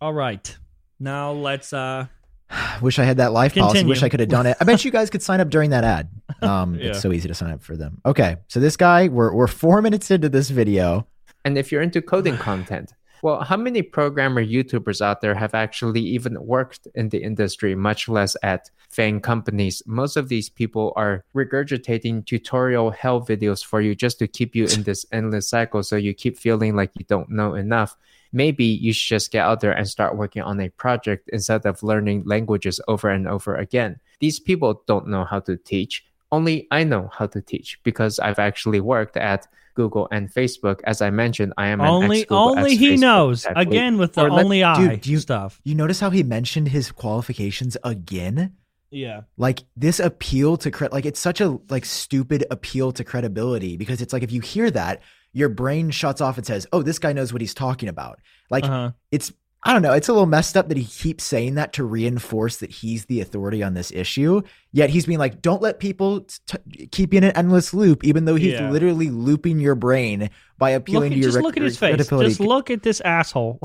All 0.00 0.12
right, 0.12 0.56
now 1.00 1.32
let's. 1.32 1.72
uh 1.72 2.06
wish 2.82 2.98
i 2.98 3.04
had 3.04 3.16
that 3.18 3.32
life 3.32 3.54
policy 3.54 3.84
wish 3.84 4.02
i 4.02 4.08
could 4.08 4.20
have 4.20 4.28
done 4.28 4.46
it 4.46 4.56
i 4.60 4.64
bet 4.64 4.84
you 4.84 4.90
guys 4.90 5.10
could 5.10 5.22
sign 5.22 5.40
up 5.40 5.48
during 5.50 5.70
that 5.70 5.82
ad 5.84 6.08
um 6.42 6.76
Yeah. 6.76 6.90
it's 6.90 7.00
so 7.00 7.10
easy 7.12 7.26
to 7.28 7.34
sign 7.34 7.50
up 7.50 7.62
for 7.62 7.76
them 7.76 8.00
okay 8.06 8.36
so 8.48 8.60
this 8.60 8.76
guy 8.76 9.08
we're, 9.08 9.32
we're 9.34 9.46
four 9.48 9.82
minutes 9.82 10.10
into 10.10 10.28
this 10.28 10.50
video 10.50 11.06
And 11.44 11.56
if 11.58 11.72
you're 11.72 11.82
into 11.82 12.00
coding 12.02 12.36
content, 12.36 12.92
well, 13.22 13.42
how 13.42 13.56
many 13.56 13.82
programmer 13.82 14.44
YouTubers 14.44 15.00
out 15.00 15.20
there 15.20 15.34
have 15.34 15.54
actually 15.54 16.00
even 16.00 16.40
worked 16.44 16.86
in 16.94 17.08
the 17.08 17.22
industry, 17.22 17.74
much 17.74 18.08
less 18.08 18.36
at 18.42 18.70
FANG 18.90 19.20
companies? 19.20 19.82
Most 19.86 20.16
of 20.16 20.28
these 20.28 20.48
people 20.48 20.92
are 20.96 21.24
regurgitating 21.34 22.26
tutorial 22.26 22.90
hell 22.90 23.20
videos 23.20 23.64
for 23.64 23.80
you 23.80 23.94
just 23.94 24.18
to 24.20 24.28
keep 24.28 24.54
you 24.54 24.66
in 24.66 24.82
this 24.82 25.04
endless 25.12 25.48
cycle 25.48 25.82
so 25.82 25.96
you 25.96 26.14
keep 26.14 26.38
feeling 26.38 26.76
like 26.76 26.92
you 26.98 27.04
don't 27.06 27.30
know 27.30 27.54
enough. 27.54 27.96
Maybe 28.32 28.64
you 28.64 28.92
should 28.92 29.16
just 29.16 29.30
get 29.30 29.44
out 29.44 29.60
there 29.60 29.72
and 29.72 29.88
start 29.88 30.16
working 30.16 30.42
on 30.42 30.60
a 30.60 30.68
project 30.70 31.30
instead 31.32 31.64
of 31.64 31.82
learning 31.82 32.24
languages 32.26 32.80
over 32.86 33.08
and 33.08 33.26
over 33.26 33.56
again. 33.56 34.00
These 34.20 34.38
people 34.38 34.82
don't 34.86 35.08
know 35.08 35.24
how 35.24 35.40
to 35.40 35.56
teach. 35.56 36.04
Only 36.30 36.68
I 36.70 36.84
know 36.84 37.10
how 37.12 37.26
to 37.26 37.40
teach 37.40 37.80
because 37.84 38.18
I've 38.18 38.38
actually 38.38 38.80
worked 38.80 39.16
at 39.16 39.46
Google, 39.78 40.08
and 40.10 40.28
Facebook. 40.38 40.80
As 40.92 41.00
I 41.00 41.10
mentioned, 41.10 41.52
I 41.56 41.68
am 41.68 41.80
only 41.80 42.26
only 42.28 42.76
he 42.76 42.92
ex-Facebook 42.94 43.00
knows. 43.00 43.38
executive. 43.44 43.70
Again 43.72 43.98
with 43.98 44.12
the 44.14 44.22
Or 44.24 44.30
let- 44.30 44.44
only 44.44 44.64
I 44.64 44.74
Dude, 44.80 45.00
do 45.02 45.10
you- 45.12 45.18
stuff. 45.20 45.60
You 45.64 45.74
notice 45.82 46.00
how 46.00 46.10
he 46.10 46.22
mentioned 46.22 46.68
his 46.68 46.90
qualifications 46.92 47.76
again? 47.84 48.54
Yeah. 48.90 49.20
like 49.36 49.64
this 49.76 50.00
appeal 50.00 50.56
to 50.64 50.70
cre- 50.70 50.86
like 50.90 51.04
it's 51.04 51.20
such 51.20 51.42
a 51.42 51.58
like 51.68 51.84
stupid 51.84 52.46
appeal 52.50 52.90
to 52.92 53.04
credibility 53.04 53.76
because 53.76 54.00
it's 54.00 54.14
like 54.14 54.22
if 54.22 54.32
you 54.32 54.40
hear 54.40 54.70
that 54.70 55.02
your 55.34 55.50
brain 55.50 55.90
shuts 55.90 56.22
off 56.22 56.38
and 56.38 56.46
says 56.46 56.66
oh 56.72 56.80
this 56.82 56.98
guy 56.98 57.12
knows 57.12 57.30
what 57.30 57.42
he's 57.42 57.52
talking 57.52 57.90
about 57.90 58.18
like 58.50 58.64
Uh-huh. 58.64 58.92
it's 59.12 59.30
i 59.64 59.72
don't 59.72 59.82
know 59.82 59.92
it's 59.92 60.08
a 60.08 60.12
little 60.12 60.26
messed 60.26 60.56
up 60.56 60.68
that 60.68 60.76
he 60.76 60.84
keeps 60.84 61.24
saying 61.24 61.54
that 61.56 61.72
to 61.72 61.84
reinforce 61.84 62.58
that 62.58 62.70
he's 62.70 63.04
the 63.06 63.20
authority 63.20 63.62
on 63.62 63.74
this 63.74 63.90
issue 63.92 64.40
yet 64.72 64.88
he's 64.90 65.06
being 65.06 65.18
like 65.18 65.42
don't 65.42 65.60
let 65.62 65.78
people 65.80 66.20
t- 66.46 66.86
keep 66.92 67.12
you 67.12 67.18
in 67.18 67.24
an 67.24 67.32
endless 67.36 67.74
loop 67.74 68.04
even 68.04 68.24
though 68.24 68.36
he's 68.36 68.52
Yeah. 68.54 68.70
literally 68.70 69.10
looping 69.10 69.58
your 69.60 69.74
brain 69.74 70.30
by 70.58 70.70
appealing 70.70 71.12
at, 71.12 71.16
to 71.16 71.20
your 71.20 71.28
just 71.28 71.36
rec- 71.36 71.44
look 71.44 71.56
at 71.56 71.62
his 71.62 71.76
face. 71.78 71.96
Just 72.08 72.40
look 72.40 72.70
at 72.70 72.82
this 72.82 73.00
asshole. 73.02 73.60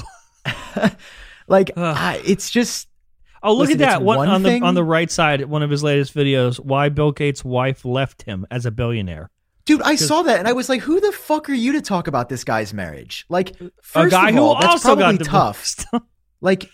like 1.47 1.71
I, 1.77 2.21
it's 2.25 2.49
just 2.49 2.87
Oh, 3.45 3.51
look 3.51 3.67
Listen, 3.67 3.81
at 3.81 3.89
that 3.89 4.01
one, 4.01 4.17
one 4.19 4.29
on 4.29 4.41
thing- 4.43 4.61
the 4.61 4.67
on 4.67 4.73
the 4.73 4.85
right 4.85 5.11
side. 5.11 5.43
One 5.45 5.63
of 5.63 5.69
his 5.69 5.83
latest 5.83 6.15
videos: 6.15 6.61
why 6.61 6.87
Bill 6.87 7.11
Gates' 7.11 7.43
wife 7.43 7.83
left 7.83 8.21
him 8.21 8.47
as 8.49 8.65
a 8.65 8.71
billionaire. 8.71 9.29
Dude, 9.65 9.81
I 9.81 9.95
saw 9.95 10.23
that 10.23 10.39
and 10.39 10.47
I 10.47 10.53
was 10.53 10.67
like, 10.67 10.81
"Who 10.81 10.99
the 10.99 11.11
fuck 11.11 11.49
are 11.49 11.53
you 11.53 11.71
to 11.73 11.81
talk 11.81 12.07
about 12.07 12.27
this 12.27 12.43
guy's 12.43 12.73
marriage?" 12.73 13.25
Like, 13.29 13.59
a 13.61 13.71
first 13.81 14.11
guy 14.11 14.29
of 14.29 14.35
who 14.35 14.41
all, 14.41 14.55
that's 14.55 14.65
also 14.65 14.95
probably 14.95 15.17
got 15.17 15.25
tough. 15.25 15.85
Like, 16.41 16.69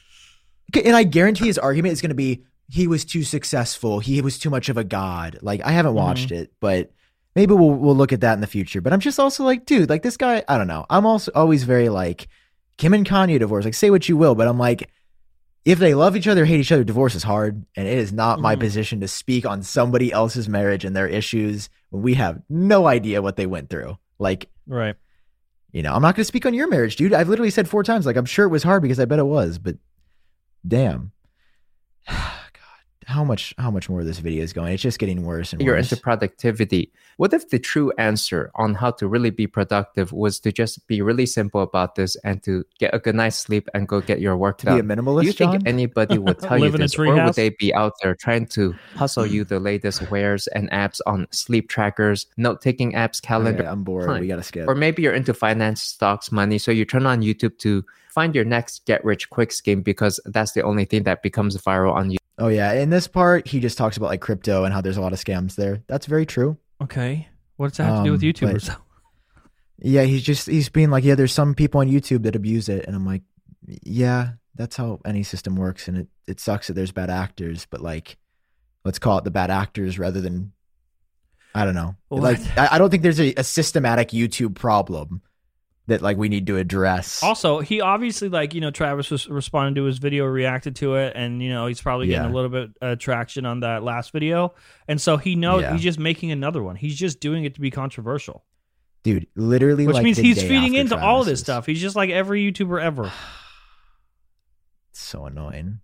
and 0.74 0.96
I 0.96 1.04
guarantee 1.04 1.46
his 1.46 1.60
argument 1.60 1.94
is 1.94 2.02
going 2.02 2.10
to 2.10 2.16
be 2.16 2.44
he 2.68 2.88
was 2.88 3.06
too 3.06 3.24
successful, 3.24 4.00
he 4.00 4.22
was 4.22 4.40
too 4.40 4.50
much 4.50 4.70
of 4.70 4.78
a 4.78 4.84
god. 4.84 5.38
Like, 5.42 5.62
I 5.64 5.72
haven't 5.72 5.94
watched 5.94 6.30
mm-hmm. 6.30 6.44
it, 6.44 6.54
but 6.60 6.92
maybe 7.36 7.54
we'll 7.54 7.76
we'll 7.76 7.96
look 7.96 8.12
at 8.12 8.22
that 8.22 8.34
in 8.34 8.42
the 8.42 8.48
future. 8.48 8.82
But 8.82 8.94
I'm 8.94 9.00
just 9.00 9.20
also 9.20 9.44
like, 9.44 9.66
dude, 9.66 9.90
like 9.90 10.02
this 10.02 10.18
guy. 10.18 10.44
I 10.48 10.58
don't 10.58 10.68
know. 10.68 10.86
I'm 10.90 11.06
also 11.06 11.32
always 11.36 11.64
very 11.64 11.90
like 11.90 12.28
Kim 12.78 12.94
and 12.94 13.08
Kanye 13.08 13.38
divorce. 13.38 13.66
Like, 13.66 13.76
say 13.76 13.92
what 13.92 14.10
you 14.10 14.18
will, 14.18 14.36
but 14.36 14.48
I'm 14.48 14.58
like. 14.58 14.90
If 15.66 15.78
they 15.80 15.94
love 15.94 16.16
each 16.16 16.28
other, 16.28 16.46
hate 16.46 16.60
each 16.60 16.72
other, 16.72 16.84
divorce 16.84 17.16
is 17.16 17.24
hard, 17.24 17.66
and 17.76 17.88
it 17.88 17.98
is 17.98 18.14
not 18.14 18.40
my 18.40 18.56
Mhm. 18.56 18.60
position 18.62 19.00
to 19.02 19.08
speak 19.08 19.46
on 19.46 19.62
somebody 19.62 20.12
else's 20.12 20.48
marriage 20.48 20.86
and 20.86 20.96
their 20.96 21.08
issues 21.08 21.70
when 21.90 22.02
we 22.02 22.14
have 22.16 22.42
no 22.50 22.88
idea 22.88 23.22
what 23.22 23.36
they 23.36 23.46
went 23.46 23.70
through. 23.70 23.98
Like, 24.20 24.50
right. 24.68 24.96
you 25.72 25.84
know, 25.84 25.94
I'm 25.94 26.02
not 26.02 26.16
going 26.16 26.22
to 26.22 26.26
speak 26.26 26.46
on 26.46 26.54
your 26.54 26.70
marriage, 26.70 26.96
dude. 26.96 27.14
I've 27.14 27.30
literally 27.30 27.50
said 27.52 27.68
four 27.70 27.84
times, 27.84 28.06
like, 28.06 28.16
I'm 28.16 28.26
sure 28.26 28.46
it 28.46 28.50
was 28.50 28.64
hard 28.64 28.82
because 28.82 29.00
I 29.00 29.06
bet 29.06 29.20
it 29.20 29.24
was, 29.26 29.58
but 29.60 29.76
damn. 30.68 31.12
God, 33.10 33.14
how 33.16 33.24
much, 33.24 33.54
how 33.58 33.72
much 33.72 33.90
more 33.90 34.00
of 34.02 34.06
this 34.06 34.20
video 34.20 34.44
is 34.44 34.54
going? 34.54 34.74
It's 34.74 34.84
just 34.84 35.00
getting 35.00 35.24
worse 35.24 35.54
and 35.54 35.62
you're 35.62 35.76
worse. 35.76 35.92
into 35.92 36.02
productivity. 36.02 36.92
What 37.18 37.34
if 37.34 37.50
the 37.50 37.60
true 37.60 37.92
answer 37.98 38.52
on 38.56 38.76
how 38.76 38.92
to 38.92 39.08
really 39.08 39.30
be 39.30 39.48
productive 39.48 40.12
was 40.14 40.40
to 40.42 40.52
just 40.52 40.88
be 40.88 41.02
really 41.02 41.26
simple 41.26 41.62
about 41.62 41.96
this 41.96 42.16
and 42.24 42.42
to 42.44 42.66
get 42.80 42.94
a 42.94 43.00
good 43.00 43.16
night's 43.16 43.36
sleep 43.36 43.68
and 43.74 43.88
go 43.88 44.00
get 44.02 44.20
your 44.22 44.38
work 44.38 44.62
done 44.62 44.76
be 44.76 44.80
a 44.80 44.96
minimalist, 44.96 45.22
Do 45.22 45.28
you 45.28 45.34
think 45.34 45.52
Jon? 45.52 45.68
anybody 45.68 46.18
would 46.18 46.40
tell 46.48 46.58
you 46.58 46.66
Live 46.66 46.76
in 46.76 46.82
this, 46.82 46.98
or 46.98 47.06
treehouse? 47.06 47.26
would 47.26 47.36
they 47.36 47.50
be 47.50 47.74
out 47.74 47.94
there 48.02 48.16
trying 48.16 48.46
to 48.48 48.74
hustle 48.96 49.26
you 49.26 49.44
the 49.44 49.60
latest 49.60 50.10
wares 50.12 50.48
and 50.48 50.70
apps 50.72 51.02
on 51.06 51.28
sleep 51.32 51.70
trackers, 51.70 52.28
note-taking 52.38 52.94
apps, 52.94 53.22
calendar? 53.22 53.64
Okay, 53.64 53.70
I'm 53.70 53.84
bored. 53.84 54.06
Fine. 54.06 54.22
We 54.22 54.28
got 54.28 54.38
to 54.38 54.44
skip. 54.44 54.68
Or 54.68 54.76
maybe 54.76 55.02
you're 55.02 55.14
into 55.14 55.34
finance, 55.34 55.82
stocks, 55.82 56.32
money, 56.32 56.58
so 56.58 56.72
you 56.72 56.86
turn 56.86 57.06
on 57.06 57.22
YouTube 57.22 57.58
to 57.60 57.84
find 58.10 58.34
your 58.34 58.46
next 58.46 58.86
get-rich-quick 58.86 59.52
scheme 59.52 59.82
because 59.82 60.20
that's 60.26 60.54
the 60.54 60.62
only 60.64 60.86
thing 60.86 61.04
that 61.04 61.22
becomes 61.22 61.58
viral 61.58 61.94
on 61.94 62.10
YouTube. 62.10 62.18
Oh 62.40 62.48
yeah, 62.48 62.74
in 62.74 62.90
this 62.90 63.08
part, 63.08 63.48
he 63.48 63.60
just 63.60 63.78
talks 63.78 63.98
about 63.98 64.08
like 64.08 64.22
crypto 64.22 64.64
and 64.64 64.74
how 64.74 64.82
there's 64.82 64.98
a 64.98 65.02
lot 65.02 65.14
of 65.14 65.20
scams 65.20 65.56
there. 65.56 65.84
That's 65.88 66.06
very 66.08 66.26
true. 66.26 66.58
Okay. 66.82 67.28
what 67.58 67.70
does 67.70 67.78
that 67.78 67.84
have 67.84 67.98
to 68.00 68.04
do 68.06 68.12
with 68.14 68.24
Um, 68.24 68.30
YouTubers? 68.30 68.76
Yeah, 69.82 70.04
he's 70.04 70.24
just 70.24 70.48
he's 70.48 70.68
being 70.68 70.90
like, 70.90 71.06
yeah, 71.06 71.16
there's 71.16 71.32
some 71.32 71.56
people 71.56 71.80
on 71.80 71.88
YouTube 71.90 72.24
that 72.24 72.36
abuse 72.36 72.68
it, 72.68 72.86
and 72.86 72.94
I'm 72.96 73.06
like, 73.06 73.22
yeah, 73.66 74.32
that's 74.56 74.76
how 74.76 75.00
any 75.06 75.24
system 75.24 75.56
works, 75.56 75.88
and 75.88 75.98
it 76.00 76.08
it 76.28 76.40
sucks 76.42 76.68
that 76.68 76.74
there's 76.74 76.92
bad 76.92 77.10
actors, 77.10 77.66
but 77.70 77.80
like, 77.80 78.18
let's 78.84 79.00
call 79.00 79.18
it 79.20 79.24
the 79.24 79.32
bad 79.32 79.50
actors 79.52 79.98
rather 79.98 80.20
than, 80.20 80.52
I 81.56 81.64
don't 81.64 81.76
know, 81.76 81.96
like 82.10 82.40
I, 82.58 82.70
I 82.74 82.78
don't 82.78 82.90
think 82.90 83.04
there's 83.04 83.22
a, 83.22 83.34
a 83.38 83.44
systematic 83.46 84.10
YouTube 84.10 84.54
problem 84.56 85.22
that 85.90 86.02
like 86.02 86.18
we 86.18 86.30
need 86.30 86.48
to 86.48 86.58
address. 86.58 87.22
Also, 87.22 87.60
he 87.60 87.82
obviously 87.82 88.30
like 88.30 88.54
you 88.54 88.62
know 88.62 88.72
Travis 88.72 89.12
was 89.12 89.28
responding 89.28 89.76
to 89.76 89.84
his 89.84 89.98
video, 90.00 90.26
reacted 90.26 90.76
to 90.78 90.96
it, 90.96 91.14
and 91.16 91.42
you 91.44 91.50
know 91.50 91.68
he's 91.68 91.82
probably 91.82 92.08
getting 92.08 92.24
Yeah. 92.24 92.32
a 92.32 92.34
little 92.34 92.50
bit 92.50 92.70
uh, 92.82 92.96
traction 92.96 93.46
on 93.46 93.60
that 93.60 93.84
last 93.84 94.12
video, 94.12 94.54
and 94.88 95.00
so 95.00 95.18
he 95.18 95.36
knows 95.36 95.62
Yeah. 95.62 95.74
he's 95.74 95.84
just 95.84 96.00
making 96.00 96.32
another 96.32 96.64
one. 96.64 96.76
He's 96.76 96.98
just 96.98 97.20
doing 97.20 97.44
it 97.46 97.54
to 97.56 97.62
be 97.62 97.70
controversial, 97.72 98.44
Dude, 99.04 99.28
literally, 99.36 99.86
which 99.86 99.94
like, 99.96 100.04
means 100.04 100.18
the 100.18 100.24
he's 100.24 100.38
day 100.38 100.48
feeding 100.48 100.76
after 100.78 100.96
into 100.96 101.00
all 101.00 101.24
this 101.24 101.40
stuff. 101.40 101.66
He's 101.66 101.82
just 101.82 101.96
like 101.96 102.10
every 102.10 102.50
YouTuber 102.52 102.82
ever. 102.82 103.12
So 104.92 105.26
annoying. 105.26 105.80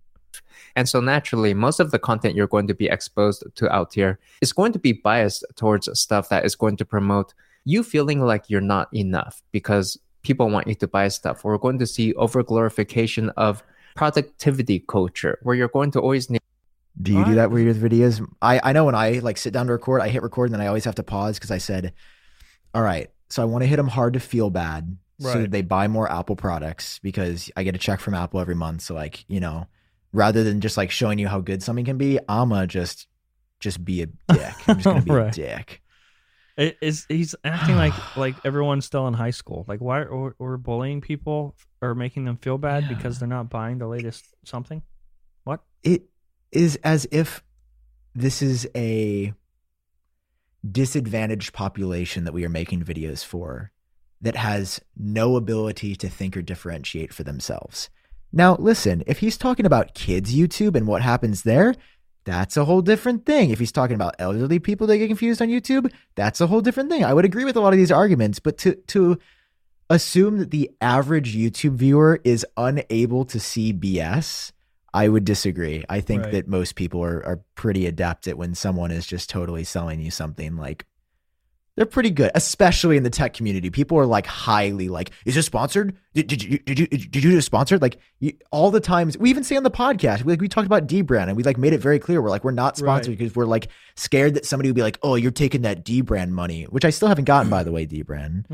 And 0.75 0.89
so 0.89 0.99
naturally, 0.99 1.53
most 1.53 1.79
of 1.79 1.91
the 1.91 1.99
content 1.99 2.35
you're 2.35 2.47
going 2.47 2.67
to 2.67 2.73
be 2.73 2.87
exposed 2.87 3.43
to 3.55 3.71
out 3.73 3.93
here 3.93 4.19
is 4.41 4.51
going 4.51 4.73
to 4.73 4.79
be 4.79 4.91
biased 4.91 5.45
towards 5.55 5.87
stuff 5.97 6.27
that 6.29 6.43
is 6.45 6.55
going 6.55 6.75
to 6.77 6.85
promote 6.85 7.33
you 7.65 7.83
feeling 7.83 8.21
like 8.21 8.49
you're 8.49 8.61
not 8.61 8.87
enough 8.93 9.41
because 9.51 9.97
people 10.21 10.49
want 10.49 10.67
you 10.67 10.75
to 10.75 10.87
buy 10.87 11.07
stuff. 11.09 11.43
We're 11.43 11.57
going 11.57 11.79
to 11.79 11.85
see 11.87 12.13
overglorification 12.13 13.31
of 13.37 13.63
productivity 13.95 14.79
culture 14.87 15.39
where 15.43 15.55
you're 15.55 15.67
going 15.67 15.91
to 15.91 15.99
always 15.99 16.29
need 16.29 16.41
Do 17.01 17.11
you 17.11 17.19
What? 17.19 17.25
do 17.27 17.35
that 17.35 17.51
with 17.51 17.63
your 17.63 17.73
videos? 17.73 18.25
I, 18.41 18.59
I 18.63 18.73
know 18.73 18.85
when 18.85 18.95
I 18.95 19.19
like 19.19 19.37
sit 19.37 19.53
down 19.53 19.67
to 19.67 19.73
record, 19.73 20.01
I 20.01 20.09
hit 20.09 20.21
record 20.23 20.45
and 20.49 20.53
then 20.53 20.61
I 20.61 20.67
always 20.67 20.85
have 20.85 20.95
to 20.95 21.03
pause 21.03 21.37
because 21.37 21.51
I 21.51 21.57
said, 21.57 21.93
all 22.73 22.81
right, 22.81 23.09
so 23.29 23.41
I 23.41 23.45
want 23.45 23.63
to 23.63 23.67
hit 23.67 23.77
them 23.77 23.87
hard 23.87 24.13
to 24.13 24.19
feel 24.19 24.49
bad 24.49 24.97
so 25.19 25.41
that 25.41 25.51
they 25.51 25.61
buy 25.61 25.87
more 25.87 26.11
Apple 26.11 26.35
products 26.35 26.99
because 26.99 27.49
I 27.55 27.63
get 27.63 27.73
a 27.75 27.79
check 27.79 27.99
from 28.01 28.13
Apple 28.13 28.39
every 28.39 28.55
month. 28.55 28.81
So 28.81 28.93
like, 28.95 29.23
you 29.29 29.39
know, 29.39 29.67
rather 30.11 30.43
than 30.43 30.59
just 30.61 30.77
like 30.77 30.91
showing 30.91 31.19
you 31.19 31.27
how 31.27 31.39
good 31.39 31.63
something 31.63 31.85
can 31.85 31.97
be, 31.97 32.19
I'ma 32.27 32.65
just 32.65 33.07
just 33.61 33.83
be 33.85 34.01
a 34.01 34.07
dick. 34.33 34.53
I'm 34.67 34.75
just 34.77 34.83
gonna 34.85 35.01
be 35.01 35.11
Right. 35.13 35.27
a 35.29 35.31
dick. 35.31 35.81
It 36.57 36.77
is 36.81 37.05
he's 37.09 37.35
acting 37.43 37.75
like 37.75 37.93
like 38.17 38.35
everyone's 38.45 38.85
still 38.85 39.07
in 39.07 39.13
high 39.13 39.31
school. 39.31 39.65
Like 39.67 39.81
why 39.81 40.03
or, 40.03 40.35
or 40.39 40.57
bullying 40.57 41.01
people 41.01 41.55
or 41.81 41.95
making 41.95 42.25
them 42.25 42.37
feel 42.37 42.57
bad 42.57 42.83
Yeah. 42.83 42.95
because 42.95 43.19
they're 43.19 43.27
not 43.27 43.49
buying 43.49 43.77
the 43.77 43.87
latest 43.87 44.25
something? 44.43 44.81
What? 45.43 45.61
It 45.83 46.09
is 46.51 46.77
as 46.83 47.07
if 47.11 47.43
this 48.13 48.41
is 48.41 48.67
a 48.75 49.33
disadvantaged 50.69 51.53
population 51.53 52.23
that 52.23 52.33
we 52.33 52.45
are 52.45 52.49
making 52.49 52.83
videos 52.83 53.23
for 53.23 53.71
that 54.21 54.35
has 54.35 54.79
no 54.97 55.35
ability 55.35 55.95
to 55.95 56.09
think 56.09 56.35
or 56.35 56.41
differentiate 56.41 57.13
for 57.13 57.23
themselves. 57.23 57.89
Now, 58.31 58.55
listen, 58.55 59.03
if 59.05 59.19
he's 59.19 59.37
talking 59.37 59.65
about 59.65 59.93
kids' 59.93 60.33
YouTube 60.33 60.75
and 60.75 60.87
what 60.87 61.01
happens 61.01 61.43
there, 61.43 61.75
that's 62.25 62.57
a 62.57 62.65
whole 62.65 62.81
different 62.81 63.25
thing. 63.25 63.51
If 63.51 63.59
he's 63.59 63.71
talking 63.71 63.95
about 63.95 64.15
elderly 64.19 64.59
people 64.59 64.87
that 64.87 64.97
get 64.97 65.07
confused 65.07 65.41
on 65.41 65.47
YouTube, 65.47 65.91
that's 66.15 66.41
a 66.41 66.47
whole 66.47 66.61
different 66.61 66.89
thing. 66.89 67.03
I 67.05 67.13
would 67.13 67.25
agree 67.25 67.45
with 67.45 67.55
a 67.55 67.61
lot 67.61 67.71
of 67.73 67.77
these 67.77 67.91
arguments, 67.91 68.39
but 68.39 68.57
to 68.59 68.75
to 68.75 69.17
assume 69.89 70.39
that 70.39 70.51
the 70.51 70.71
average 70.81 71.35
YouTube 71.35 71.73
viewer 71.75 72.19
is 72.23 72.45
unable 72.57 73.23
to 73.25 73.39
see 73.39 73.71
BS, 73.71 74.51
I 74.93 75.09
would 75.09 75.25
disagree. 75.25 75.83
I 75.87 76.01
think 76.01 76.23
Right. 76.23 76.31
that 76.31 76.47
most 76.47 76.75
people 76.75 77.03
are, 77.03 77.23
are 77.25 77.41
pretty 77.53 77.85
adept 77.85 78.27
at 78.27 78.37
when 78.37 78.55
someone 78.55 78.89
is 78.91 79.05
just 79.05 79.29
totally 79.29 79.63
selling 79.63 80.01
you 80.01 80.09
something 80.09 80.55
like 80.57 80.85
they're 81.75 81.85
pretty 81.85 82.09
good, 82.09 82.31
especially 82.35 82.95
in 82.97 83.03
the 83.03 83.09
tech 83.09 83.33
community. 83.33 83.69
People 83.69 83.97
are 83.99 84.05
like 84.05 84.25
highly 84.25 84.87
like, 84.87 85.11
"Is 85.25 85.35
this 85.35 85.45
sponsored? 85.45 85.97
Did, 86.13 86.27
did 86.27 86.43
you 86.43 86.59
did 86.59 86.79
you 86.79 86.87
did 86.87 87.15
you 87.23 87.31
do 87.31 87.41
sponsored?" 87.41 87.81
Like 87.81 87.97
you, 88.19 88.33
all 88.51 88.71
the 88.71 88.79
times 88.79 89.17
we 89.17 89.29
even 89.29 89.43
say 89.43 89.57
on 89.57 89.63
the 89.63 89.71
podcast, 89.71 90.23
we 90.23 90.31
like 90.33 90.41
we 90.41 90.47
talked 90.47 90.65
about 90.67 90.87
dbrand 90.87 91.27
and 91.27 91.35
we 91.35 91.43
like 91.43 91.57
made 91.57 91.73
it 91.73 91.79
very 91.79 91.99
clear 91.99 92.21
we're 92.21 92.29
like 92.29 92.43
we're 92.43 92.51
not 92.51 92.77
sponsored 92.77 93.09
Right. 93.09 93.17
because 93.19 93.35
we're 93.35 93.45
like 93.45 93.67
scared 93.95 94.35
that 94.35 94.45
somebody 94.45 94.69
would 94.69 94.75
be 94.75 94.81
like, 94.83 94.97
"Oh, 95.03 95.15
you're 95.15 95.31
taking 95.31 95.63
that 95.63 95.83
dbrand 95.85 96.29
money," 96.29 96.63
which 96.63 96.85
I 96.85 96.89
still 96.91 97.07
haven't 97.09 97.25
gotten 97.25 97.49
by 97.49 97.63
the 97.63 97.71
way. 97.71 97.85
dbrand, 97.85 98.45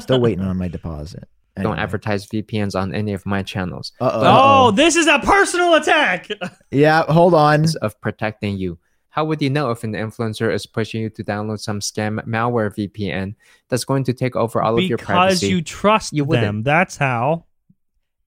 still 0.02 0.20
waiting 0.20 0.44
on 0.44 0.56
my 0.56 0.68
deposit. 0.68 1.28
don't 1.60 1.78
advertise 1.78 2.26
VPNs 2.26 2.74
on 2.74 2.92
any 2.94 3.12
of 3.12 3.24
my 3.26 3.40
channels 3.42 3.92
Uh 4.00 4.10
Oh, 4.24 4.70
this 4.72 4.96
is 4.96 5.06
a 5.06 5.18
personal 5.20 5.74
attack. 5.74 6.28
yeah. 6.70 7.04
Hold 7.12 7.34
on. 7.34 7.66
of 7.82 8.00
protecting 8.00 8.58
you. 8.58 8.78
How 9.14 9.24
would 9.26 9.40
you 9.40 9.48
know 9.48 9.70
if 9.70 9.84
an 9.84 9.92
influencer 9.92 10.52
is 10.52 10.66
pushing 10.66 11.00
you 11.02 11.08
to 11.10 11.22
download 11.22 11.60
some 11.60 11.78
scam 11.78 12.18
malware 12.26 12.74
VPN 12.74 13.36
that's 13.68 13.84
going 13.84 14.02
to 14.04 14.12
take 14.12 14.34
over 14.34 14.60
all 14.60 14.76
of 14.76 14.82
your 14.82 14.98
privacy? 14.98 15.46
because 15.46 15.50
you 15.50 15.62
trust 15.62 16.12
You 16.12 16.22
them. 16.24 16.28
wouldn't. 16.28 16.64
That's 16.64 16.96
how. 16.96 17.44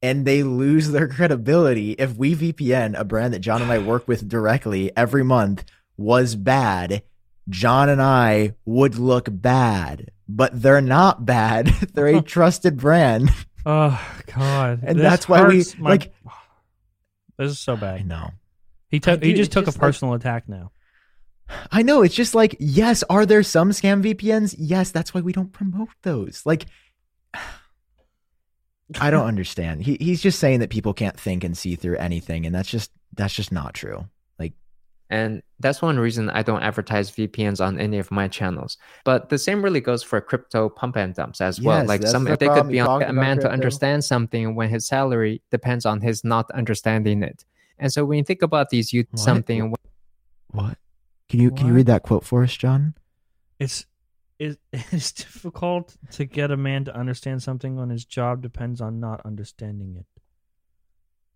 and 0.02 0.26
they 0.26 0.44
lose 0.44 0.92
their 0.92 1.08
credibility 1.10 1.92
if 1.94 2.16
we 2.16 2.36
VPN 2.36 2.98
a 2.98 3.04
brand 3.04 3.34
that 3.34 3.40
Jon 3.40 3.62
and 3.62 3.70
I 3.72 3.80
work 3.80 4.08
with 4.08 4.30
directly 4.30 4.96
every 4.96 5.24
month 5.26 5.66
was 5.98 6.36
bad. 6.36 7.04
Jon 7.50 7.90
and 7.90 8.02
I 8.02 8.54
would 8.66 8.96
look 8.96 9.28
bad, 9.30 10.12
but 10.30 10.62
they're 10.62 10.80
not 10.82 11.26
bad. 11.26 11.68
they're 11.94 12.08
a 12.08 12.22
trusted 12.36 12.78
brand. 12.78 13.30
Oh 13.70 14.00
God, 14.34 14.80
And 14.84 14.98
This 14.98 15.04
that's 15.04 15.28
why 15.28 15.46
we- 15.46 15.66
my- 15.78 15.90
like- 15.90 16.14
This 17.38 17.52
is 17.52 17.60
so 17.60 17.74
I 17.74 17.76
bad. 17.76 18.08
know. 18.08 18.30
He 18.90 19.02
took. 19.02 19.22
He 19.22 19.30
Dude, 19.32 19.38
just 19.38 19.48
it's 19.50 19.54
took 19.54 19.64
a 19.64 19.66
just 19.66 19.78
like- 19.78 19.82
personal 19.90 20.14
attack 20.14 20.48
now. 20.48 20.72
I 21.72 21.82
know 21.82 22.02
it's 22.02 22.16
just 22.16 22.36
like 22.36 22.56
yes, 22.60 23.04
are 23.10 23.26
there 23.26 23.44
some 23.44 23.72
scam 23.72 24.04
VPNs? 24.04 24.56
Yes, 24.58 24.92
that's 24.92 25.14
why 25.14 25.22
we 25.22 25.34
don't 25.34 25.52
promote 25.52 25.90
those. 26.04 26.42
Like 26.46 26.66
I 29.00 29.10
don't 29.10 29.28
understand. 29.34 29.84
He 29.84 29.98
he's 30.00 30.22
just 30.22 30.40
saying 30.40 30.60
that 30.60 30.70
people 30.70 30.94
can't 30.94 31.20
think 31.20 31.44
and 31.44 31.58
see 31.58 31.76
through 31.76 31.98
anything 31.98 32.46
and 32.46 32.54
that's 32.54 32.70
just 32.70 32.92
that's 33.14 33.34
just 33.34 33.52
not 33.52 33.74
true. 33.74 34.06
Like 34.40 34.54
And 35.10 35.42
that's 35.60 35.82
one 35.82 35.98
reason 36.00 36.30
I 36.30 36.44
don't 36.44 36.62
advertise 36.62 37.12
VPNs 37.12 37.66
on 37.66 37.80
any 37.80 37.98
of 37.98 38.12
my 38.12 38.28
channels. 38.28 38.78
But 39.06 39.30
the 39.30 39.38
same 39.38 39.64
really 39.64 39.82
goes 39.82 40.04
for 40.04 40.20
crypto 40.22 40.70
pump 40.70 40.98
and 40.98 41.14
dumps 41.14 41.42
as 41.42 41.62
well. 41.62 41.80
Yes, 41.80 41.88
like 41.88 42.04
some 42.04 42.26
the 42.26 42.36
they 42.36 42.50
could 42.50 42.68
be 42.68 42.80
on 42.80 43.04
a 43.04 43.14
man 43.14 43.40
to 43.40 43.50
understand 43.50 44.04
something 44.04 44.56
when 44.56 44.70
his 44.70 44.88
salary 44.88 45.42
depends 45.52 45.86
on 45.86 46.02
his 46.02 46.24
not 46.24 46.50
understanding 46.52 47.24
it. 47.24 47.46
And 47.80 47.92
so 47.94 48.06
when 48.06 48.18
you 48.18 48.24
think 48.24 48.42
about 48.42 48.70
these 48.70 48.92
you 48.92 49.06
What? 49.12 49.20
something 49.20 49.74
what? 50.52 50.78
Can 51.30 51.40
you 51.42 51.52
can 51.52 51.68
you 51.68 51.74
What? 51.74 51.78
read 51.78 51.86
that 51.88 52.04
quote 52.04 52.24
for 52.26 52.44
us, 52.44 52.56
Jon? 52.56 52.94
It's 53.60 53.86
it, 54.40 54.60
it's 54.74 55.12
difficult 55.12 55.96
to 56.12 56.26
get 56.26 56.52
a 56.52 56.58
man 56.58 56.86
to 56.86 56.96
understand 56.96 57.42
something 57.44 57.76
when 57.76 57.90
his 57.90 58.06
job 58.06 58.42
depends 58.42 58.82
on 58.82 59.00
not 59.00 59.22
understanding 59.26 59.96
it. 59.98 60.06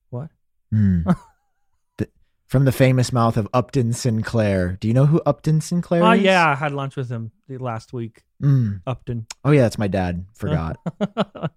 What? 0.10 0.30
Hmm. 0.72 1.02
The- 1.98 2.10
from 2.48 2.66
the 2.66 2.72
famous 2.72 3.12
mouth 3.14 3.38
of 3.38 3.48
Upton 3.54 3.94
Sinclair. 3.94 4.78
Do 4.80 4.88
you 4.88 4.94
know 4.94 5.06
who 5.06 5.22
Upton 5.26 5.62
Sinclair 5.62 6.04
Oh 6.04 6.12
is? 6.12 6.22
yeah, 6.22 6.48
I 6.50 6.56
had 6.56 6.74
lunch 6.74 6.96
with 6.96 7.10
him 7.10 7.32
the 7.48 7.58
last 7.58 7.92
week. 7.94 8.24
Mm. 8.44 8.82
Upton. 8.86 9.26
Oh 9.44 9.52
yeah, 9.52 9.62
that's 9.62 9.78
my 9.78 9.88
dad. 9.88 10.26
Forgot. 10.34 10.78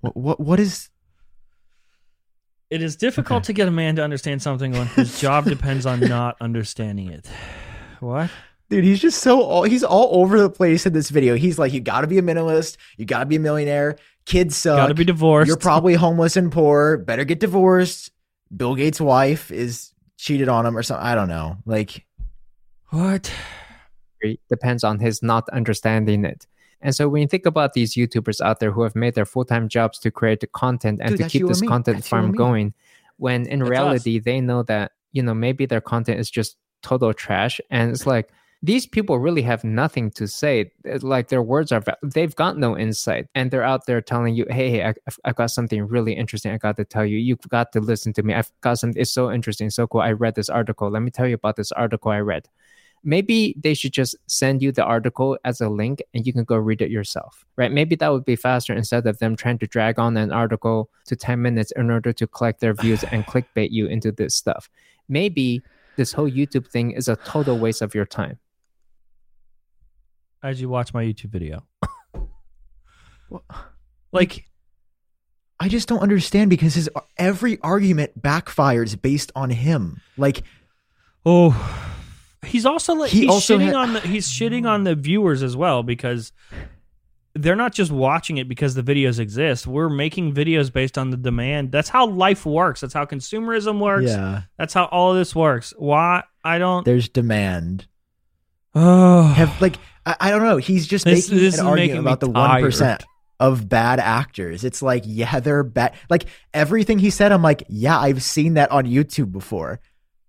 what, 0.00 0.16
what 0.16 0.40
what 0.40 0.60
is 0.60 0.88
it 2.70 2.82
is 2.82 2.96
difficult 2.96 3.38
Okay. 3.38 3.46
to 3.46 3.52
get 3.52 3.68
a 3.68 3.70
man 3.70 3.96
to 3.96 4.02
understand 4.02 4.42
something 4.42 4.72
when 4.72 4.86
his 4.88 5.20
job 5.20 5.44
depends 5.44 5.86
on 5.86 6.00
not 6.00 6.36
understanding 6.40 7.10
it. 7.10 7.28
What? 8.06 8.30
Dude, 8.68 8.84
he's 8.84 9.00
just 9.00 9.20
so 9.20 9.42
all, 9.42 9.62
he's 9.64 9.84
all 9.84 10.20
over 10.20 10.40
the 10.40 10.50
place 10.50 10.86
in 10.86 10.92
this 10.92 11.10
video. 11.10 11.34
He's 11.34 11.58
like, 11.58 11.72
you 11.72 11.80
got 11.80 12.00
to 12.00 12.06
be 12.06 12.18
a 12.18 12.22
minimalist, 12.22 12.76
you 12.96 13.04
got 13.04 13.20
to 13.20 13.26
be 13.26 13.36
a 13.36 13.40
millionaire. 13.40 13.96
Kids 14.24 14.56
suck. 14.56 14.76
Got 14.76 14.88
to 14.88 14.94
be 14.94 15.04
divorced. 15.04 15.48
You're 15.48 15.56
probably 15.56 15.94
homeless 15.94 16.36
and 16.36 16.50
poor. 16.50 16.98
Better 16.98 17.24
get 17.24 17.38
divorced. 17.40 18.10
Bill 18.56 18.74
Gates' 18.74 19.00
wife 19.00 19.50
is 19.50 19.92
cheated 20.16 20.48
on 20.48 20.66
him 20.66 20.76
or 20.76 20.82
something. 20.82 21.06
I 21.06 21.14
don't 21.14 21.28
know. 21.28 21.58
Like, 21.64 22.04
what? 22.90 23.30
salary 24.26 24.40
depends 24.48 24.84
on 24.84 24.98
his 24.98 25.22
not 25.22 25.48
understanding 25.50 26.24
it. 26.24 26.46
And 26.80 26.94
so 26.94 27.08
when 27.08 27.22
you 27.22 27.28
think 27.28 27.46
about 27.46 27.72
these 27.72 27.94
YouTubers 27.94 28.40
out 28.40 28.60
there 28.60 28.70
who 28.70 28.82
have 28.82 28.94
made 28.94 29.14
their 29.14 29.24
full-time 29.24 29.68
jobs 29.68 29.98
to 30.00 30.10
create 30.10 30.40
the 30.40 30.46
content 30.46 31.00
and 31.02 31.16
Dude, 31.16 31.18
to 31.20 31.28
keep 31.28 31.46
this 31.46 31.62
content 31.62 31.98
That's 31.98 32.08
farm 32.08 32.32
going, 32.32 32.74
when 33.16 33.46
in 33.46 33.60
That's 33.60 33.68
us. 33.68 33.70
reality 33.70 34.18
they 34.18 34.40
know 34.40 34.62
that, 34.64 34.92
you 35.12 35.22
know, 35.22 35.34
maybe 35.34 35.66
their 35.66 35.80
content 35.80 36.20
is 36.20 36.30
just 36.30 36.56
total 36.90 37.12
trash. 37.24 37.54
And 37.70 37.90
it's 37.92 38.06
like 38.06 38.28
these 38.62 38.86
people 38.96 39.16
really 39.26 39.42
have 39.42 39.62
nothing 39.64 40.10
to 40.18 40.26
say. 40.26 40.70
Like 41.14 41.28
their 41.28 41.42
words 41.42 41.70
are, 41.72 41.82
they've 42.02 42.34
got 42.44 42.54
no 42.66 42.70
insight, 42.86 43.24
and 43.34 43.50
they're 43.50 43.68
out 43.72 43.82
there 43.86 44.00
telling 44.12 44.34
you, 44.38 44.44
"Hey, 44.58 44.82
I, 44.82 44.90
I've- 45.08 45.22
I've 45.26 45.36
got 45.42 45.50
something 45.50 45.80
really 45.94 46.14
interesting. 46.22 46.52
I 46.52 46.58
got 46.58 46.76
to 46.76 46.84
tell 46.94 47.06
you. 47.12 47.18
You've 47.28 47.46
got 47.56 47.66
to 47.74 47.80
listen 47.80 48.12
to 48.14 48.22
me. 48.26 48.32
I've 48.34 48.50
got 48.66 48.78
something. 48.80 49.00
It's 49.02 49.14
so 49.20 49.24
interesting, 49.38 49.68
so 49.70 49.86
cool. 49.90 50.00
I 50.10 50.12
read 50.24 50.34
this 50.34 50.48
article. 50.60 50.86
Let 50.90 51.02
me 51.06 51.10
tell 51.16 51.28
you 51.30 51.36
about 51.42 51.56
this 51.56 51.72
article 51.72 52.10
I 52.18 52.20
read." 52.32 52.44
Maybe 53.04 53.54
they 53.64 53.74
should 53.74 53.92
just 53.92 54.16
send 54.26 54.62
you 54.62 54.72
the 54.72 54.82
article 54.82 55.38
as 55.44 55.60
a 55.60 55.68
link, 55.68 56.02
and 56.12 56.26
you 56.26 56.32
can 56.32 56.44
go 56.52 56.56
read 56.68 56.80
it 56.82 56.90
yourself, 56.90 57.44
right? 57.60 57.70
Maybe 57.70 57.94
that 57.96 58.10
would 58.12 58.24
be 58.24 58.36
faster 58.36 58.72
instead 58.74 59.06
of 59.06 59.18
them 59.18 59.36
trying 59.36 59.58
to 59.58 59.66
drag 59.66 59.98
on 59.98 60.16
an 60.16 60.32
article 60.32 60.78
to 61.08 61.14
ten 61.14 61.38
minutes 61.46 61.70
in 61.76 61.90
order 61.90 62.12
to 62.12 62.26
collect 62.26 62.58
their 62.60 62.74
views 62.74 63.04
and 63.12 63.24
clickbait 63.26 63.70
you 63.70 63.86
into 63.86 64.10
this 64.10 64.34
stuff. 64.34 64.68
Maybe 65.08 65.62
this 65.96 66.12
whole 66.12 66.30
YouTube 66.30 66.66
thing 66.68 66.92
is 66.92 67.08
a 67.08 67.16
total 67.16 67.58
waste 67.58 67.82
of 67.82 67.94
your 67.94 68.06
time. 68.06 68.38
As 70.42 70.60
you 70.60 70.68
watch 70.68 70.92
my 70.94 71.04
YouTube 71.04 71.30
video. 71.30 71.64
What? 73.28 73.42
Like 74.12 74.44
I 75.58 75.68
just 75.68 75.88
don't 75.88 75.98
understand 76.00 76.48
because 76.50 76.74
his 76.74 76.88
every 77.18 77.58
argument 77.60 78.20
backfires 78.22 79.00
based 79.00 79.32
on 79.34 79.50
him. 79.50 80.00
Like, 80.16 80.42
Oh, 81.24 81.50
he's 82.46 82.64
also 82.64 82.94
like 82.94 83.10
He 83.10 83.22
he's 83.22 83.30
also 83.30 83.58
shitting 83.58 83.66
had- 83.66 83.74
on 83.74 83.92
the 83.94 84.00
he's 84.00 84.28
shitting 84.28 84.68
on 84.68 84.84
the 84.84 84.94
viewers 84.94 85.42
as 85.42 85.56
well 85.56 85.82
because 85.82 86.30
they're 87.36 87.56
not 87.56 87.72
just 87.74 87.90
watching 87.92 88.38
it 88.38 88.48
because 88.48 88.74
the 88.74 88.82
videos 88.82 89.18
exist. 89.18 89.66
We're 89.66 89.88
making 89.88 90.34
videos 90.34 90.72
based 90.72 90.96
on 90.98 91.10
the 91.10 91.16
demand. 91.16 91.70
That's 91.72 91.88
how 91.88 92.06
life 92.06 92.44
works. 92.46 92.80
That's 92.80 92.94
how 92.94 93.04
consumerism 93.04 93.78
works. 93.80 94.10
yeah, 94.10 94.42
That's 94.58 94.74
how 94.74 94.86
all 94.86 95.12
of 95.12 95.18
this 95.18 95.34
works. 95.34 95.72
Why 95.76 96.22
I 96.44 96.58
don't 96.58 96.84
there's 96.84 97.08
demand. 97.08 97.86
oh 98.74 99.22
Have 99.22 99.60
like 99.60 99.76
I, 100.04 100.16
I 100.20 100.30
don't 100.30 100.42
know. 100.42 100.56
He's 100.56 100.86
just 100.86 101.04
This- 101.04 101.28
making 101.30 101.42
this 101.44 101.58
an 101.58 101.66
argument 101.66 101.90
making 101.90 102.00
about 102.00 102.20
the 102.20 102.30
one 102.30 102.60
percent 102.60 103.04
of 103.38 103.68
bad 103.68 104.00
actors. 104.00 104.64
It's 104.64 104.80
like, 104.80 105.02
yeah, 105.04 105.40
they're 105.40 105.62
bad. 105.62 105.94
Like 106.08 106.24
everything 106.54 106.98
he 106.98 107.10
said, 107.10 107.32
I'm 107.32 107.42
like, 107.42 107.64
yeah, 107.68 107.98
I've 107.98 108.22
seen 108.22 108.54
that 108.54 108.70
on 108.70 108.86
YouTube 108.86 109.30
before. 109.30 109.80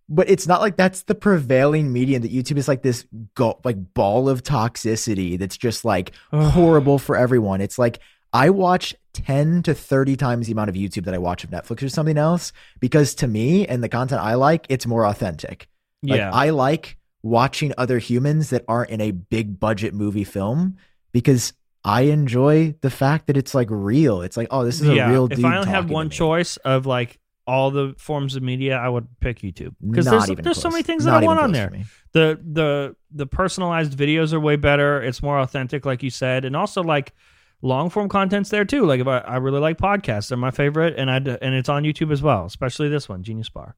But 0.09 0.29
it's 0.29 0.47
not 0.47 0.61
like 0.61 0.77
that's 0.77 1.03
the 1.03 1.15
prevailing 1.15 1.91
medium 1.91 2.21
that 2.21 2.31
YouTube 2.31 2.57
is 2.57 2.67
like 2.67 2.81
this 2.81 3.05
go- 3.35 3.59
like 3.63 3.93
ball 3.93 4.29
of 4.29 4.43
toxicity 4.43 5.37
that's 5.37 5.57
just 5.57 5.83
like 5.83 6.11
Ugh. 6.31 6.51
horrible 6.51 6.97
for 6.97 7.17
everyone. 7.17 7.59
It's 7.59 7.77
like 7.77 7.99
I 8.31 8.49
watch 8.49 8.95
10 9.13 9.63
to 9.63 9.73
30 9.73 10.15
times 10.15 10.47
the 10.47 10.53
amount 10.53 10.69
of 10.69 10.75
YouTube 10.75 11.05
that 11.05 11.13
I 11.13 11.17
watch 11.17 11.43
of 11.43 11.49
Netflix 11.49 11.83
or 11.83 11.89
something 11.89 12.17
else 12.17 12.53
because 12.79 13.15
to 13.15 13.27
me 13.27 13.67
and 13.67 13.83
the 13.83 13.89
content 13.89 14.21
I 14.21 14.35
like, 14.35 14.65
it's 14.69 14.85
more 14.85 15.05
authentic. 15.05 15.67
Like 16.03 16.19
yeah. 16.19 16.31
I 16.31 16.51
like 16.51 16.97
watching 17.23 17.73
other 17.77 17.99
humans 17.99 18.51
that 18.51 18.63
aren't 18.67 18.91
in 18.91 19.01
a 19.01 19.11
big 19.11 19.59
budget 19.59 19.93
movie 19.93 20.23
film 20.23 20.77
because 21.11 21.53
I 21.83 22.01
enjoy 22.01 22.75
the 22.81 22.89
fact 22.89 23.27
that 23.27 23.37
it's 23.37 23.55
like 23.55 23.67
real. 23.69 24.21
It's 24.21 24.37
like, 24.37 24.49
oh, 24.51 24.65
this 24.65 24.81
is 24.81 24.87
yeah. 24.87 25.07
a 25.07 25.11
real 25.11 25.27
if 25.31 25.43
I 25.43 25.57
only 25.57 25.69
have 25.69 25.89
one 25.89 26.09
choice 26.09 26.57
of 26.57 26.85
like 26.85 27.19
all 27.47 27.71
the 27.71 27.95
forms 27.97 28.35
of 28.35 28.43
media, 28.43 28.77
I 28.77 28.89
would 28.89 29.07
pick 29.19 29.39
YouTube 29.39 29.75
because 29.85 30.05
Not 30.05 30.11
there's 30.11 30.29
even 30.31 30.43
there's 30.43 30.61
so 30.61 30.69
many 30.69 30.83
things 30.83 31.05
Not 31.05 31.21
that 31.21 31.23
I 31.23 31.25
want 31.25 31.39
on 31.39 31.51
there. 31.53 31.71
the 32.11 32.39
the 32.43 32.95
the 33.11 33.25
personalized 33.25 33.97
videos 33.97 34.33
are 34.33 34.39
way 34.39 34.57
better. 34.57 35.01
It's 35.01 35.23
more 35.23 35.39
authentic, 35.39 35.85
like 35.85 36.03
you 36.03 36.09
said, 36.09 36.45
and 36.45 36.55
also 36.55 36.83
like 36.83 37.13
long 37.61 37.89
form 37.89 38.09
content's 38.09 38.49
there 38.49 38.65
too. 38.65 38.85
Like 38.85 38.99
if 38.99 39.07
I, 39.07 39.19
I 39.19 39.37
really 39.37 39.59
like 39.59 39.77
podcasts, 39.77 40.29
they're 40.29 40.37
my 40.37 40.51
favorite, 40.51 40.95
and 40.97 41.09
I 41.09 41.15
and 41.17 41.55
it's 41.55 41.69
on 41.69 41.83
YouTube 41.83 42.11
as 42.11 42.21
well, 42.21 42.45
especially 42.45 42.89
this 42.89 43.07
one, 43.07 43.23
Genius 43.23 43.49
Bar. 43.49 43.75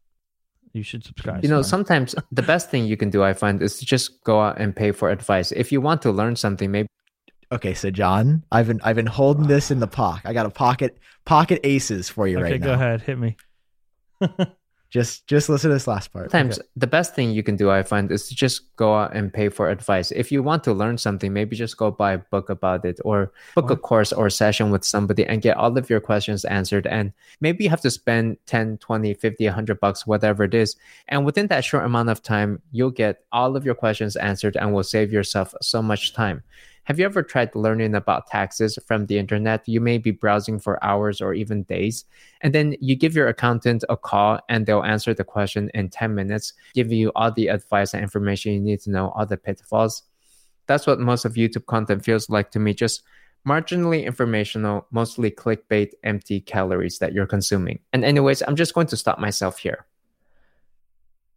You 0.74 0.84
should 0.84 1.04
subscribe. 1.04 1.44
You 1.44 1.50
know, 1.50 1.62
Simon. 1.62 1.86
sometimes 1.86 2.16
the 2.32 2.42
best 2.44 2.70
thing 2.70 2.86
you 2.86 2.98
can 2.98 3.10
do, 3.10 3.24
I 3.24 3.34
find, 3.34 3.62
is 3.62 3.78
to 3.80 3.86
just 3.86 4.24
go 4.24 4.40
out 4.42 4.60
and 4.60 4.76
pay 4.76 4.92
for 4.92 5.10
advice. 5.10 5.52
If 5.52 5.72
you 5.72 5.82
want 5.82 6.02
to 6.04 6.12
learn 6.12 6.36
something, 6.36 6.72
maybe 6.72 6.88
Okay, 7.52 7.74
so 7.74 7.90
Jon, 7.90 8.44
I've 8.52 8.68
been 8.68 8.80
I've 8.84 8.96
been 8.96 9.08
holding 9.08 9.48
this 9.48 9.72
in 9.72 9.80
the 9.80 9.88
pocket. 9.88 10.28
I 10.28 10.34
got 10.34 10.46
a 10.46 10.52
pocket 10.52 11.00
pocket 11.26 11.60
aces 11.64 12.08
for 12.08 12.28
you 12.28 12.38
okay, 12.38 12.44
right 12.44 12.50
now. 12.52 12.56
Okay, 12.56 12.66
go 12.66 12.74
ahead, 12.74 13.02
hit 13.02 13.18
me. 13.18 13.38
Just 14.90 15.28
just 15.28 15.50
listen 15.50 15.70
to 15.70 15.76
this 15.76 15.86
last 15.86 16.12
part. 16.12 16.32
sometimes 16.32 16.60
the 16.76 16.88
best 16.88 17.14
thing 17.14 17.30
you 17.30 17.44
can 17.44 17.56
do, 17.56 17.70
I 17.70 17.84
find, 17.84 18.12
is 18.12 18.28
to 18.30 18.36
just 18.36 18.76
go 18.76 18.96
out 18.96 19.16
and 19.16 19.32
pay 19.32 19.50
for 19.50 19.70
advice. 19.70 20.10
If 20.10 20.32
you 20.32 20.42
want 20.42 20.64
to 20.64 20.74
learn 20.74 20.98
something, 20.98 21.32
maybe 21.32 21.56
just 21.56 21.78
go 21.78 21.92
buy 21.92 22.14
a 22.14 22.18
book 22.18 22.50
about 22.50 22.84
it 22.86 23.00
or 23.06 23.32
book 23.54 23.70
a 23.70 23.76
course 23.76 24.12
or 24.12 24.32
session 24.32 24.72
with 24.72 24.84
somebody 24.84 25.28
and 25.28 25.44
get 25.44 25.58
all 25.58 25.78
of 25.78 25.92
your 25.92 26.00
questions 26.00 26.44
answered. 26.44 26.88
And 26.88 27.14
maybe 27.40 27.64
you 27.64 27.70
have 27.70 27.82
to 27.82 27.92
spend 27.92 28.38
10, 28.48 28.80
20, 28.80 29.14
50, 29.14 29.46
100 29.46 29.80
bucks, 29.80 30.08
whatever 30.08 30.44
it 30.44 30.56
is. 30.56 30.76
And 31.08 31.24
within 31.24 31.46
that 31.48 31.64
short 31.64 31.86
amount 31.86 32.10
of 32.10 32.24
time, 32.24 32.60
you'll 32.72 32.90
get 32.90 33.26
all 33.32 33.56
of 33.56 33.64
your 33.64 33.76
questions 33.76 34.16
answered 34.16 34.58
and 34.58 34.74
will 34.74 34.84
save 34.84 35.12
yourself 35.14 35.54
so 35.62 35.84
much 35.84 36.14
time. 36.14 36.42
Have 36.90 36.98
you 36.98 37.06
ever 37.06 37.22
tried 37.22 37.54
learning 37.54 37.94
about 37.94 38.26
taxes 38.26 38.80
from 38.88 39.06
the 39.06 39.20
internet? 39.20 39.62
You 39.70 39.80
may 39.80 40.00
be 40.00 40.10
browsing 40.10 40.58
for 40.58 40.84
hours 40.84 41.22
or 41.22 41.36
even 41.36 41.62
days, 41.62 42.04
and 42.42 42.52
then 42.52 42.76
you 42.82 42.96
give 42.96 43.14
your 43.14 43.28
accountant 43.28 43.84
a 43.90 43.96
call 43.96 44.40
and 44.50 44.66
they'll 44.66 44.82
answer 44.82 45.14
the 45.14 45.24
question 45.24 45.70
in 45.76 45.90
10 45.90 46.16
minutes, 46.16 46.54
give 46.74 46.92
you 46.92 47.12
all 47.16 47.32
the 47.32 47.50
advice 47.50 47.94
and 47.94 48.02
information 48.02 48.54
you 48.54 48.60
need 48.60 48.80
to 48.82 48.90
know, 48.90 49.10
all 49.10 49.28
the 49.28 49.38
pitfalls. 49.38 50.02
That's 50.66 50.88
what 50.88 51.00
most 51.00 51.26
of 51.26 51.36
YouTube 51.36 51.68
content 51.68 52.04
feels 52.04 52.28
like 52.28 52.50
to 52.52 52.60
me 52.60 52.74
just 52.74 53.04
marginally 53.48 54.04
informational, 54.04 54.88
mostly 54.90 55.30
clickbait, 55.30 55.92
empty 56.04 56.42
calories 56.42 56.98
that 56.98 57.14
you're 57.14 57.28
consuming. 57.28 57.82
And, 57.94 58.04
anyways, 58.04 58.42
I'm 58.48 58.56
just 58.56 58.74
going 58.74 58.88
to 58.88 58.98
stop 58.98 59.20
myself 59.20 59.60
here. 59.60 59.86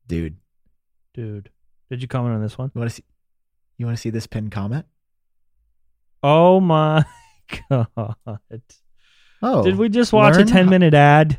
dude. 0.08 0.36
Dude, 1.12 1.50
did 1.90 2.00
you 2.00 2.08
comment 2.08 2.34
on 2.34 2.40
this 2.40 2.56
one? 2.56 2.72
You 2.74 2.78
want 2.78 2.90
to 2.90 2.96
see? 2.96 3.04
You 3.76 3.84
want 3.84 3.98
to 3.98 4.00
see 4.00 4.08
this 4.08 4.26
pinned 4.26 4.50
comment? 4.50 4.86
Oh 6.22 6.60
my 6.60 7.04
god! 7.68 8.16
Oh, 9.42 9.62
Did 9.64 9.76
we 9.76 9.88
just 9.88 10.12
watch 10.12 10.36
a 10.36 10.44
ten 10.44 10.68
minute 10.68 10.94
ad? 10.94 11.38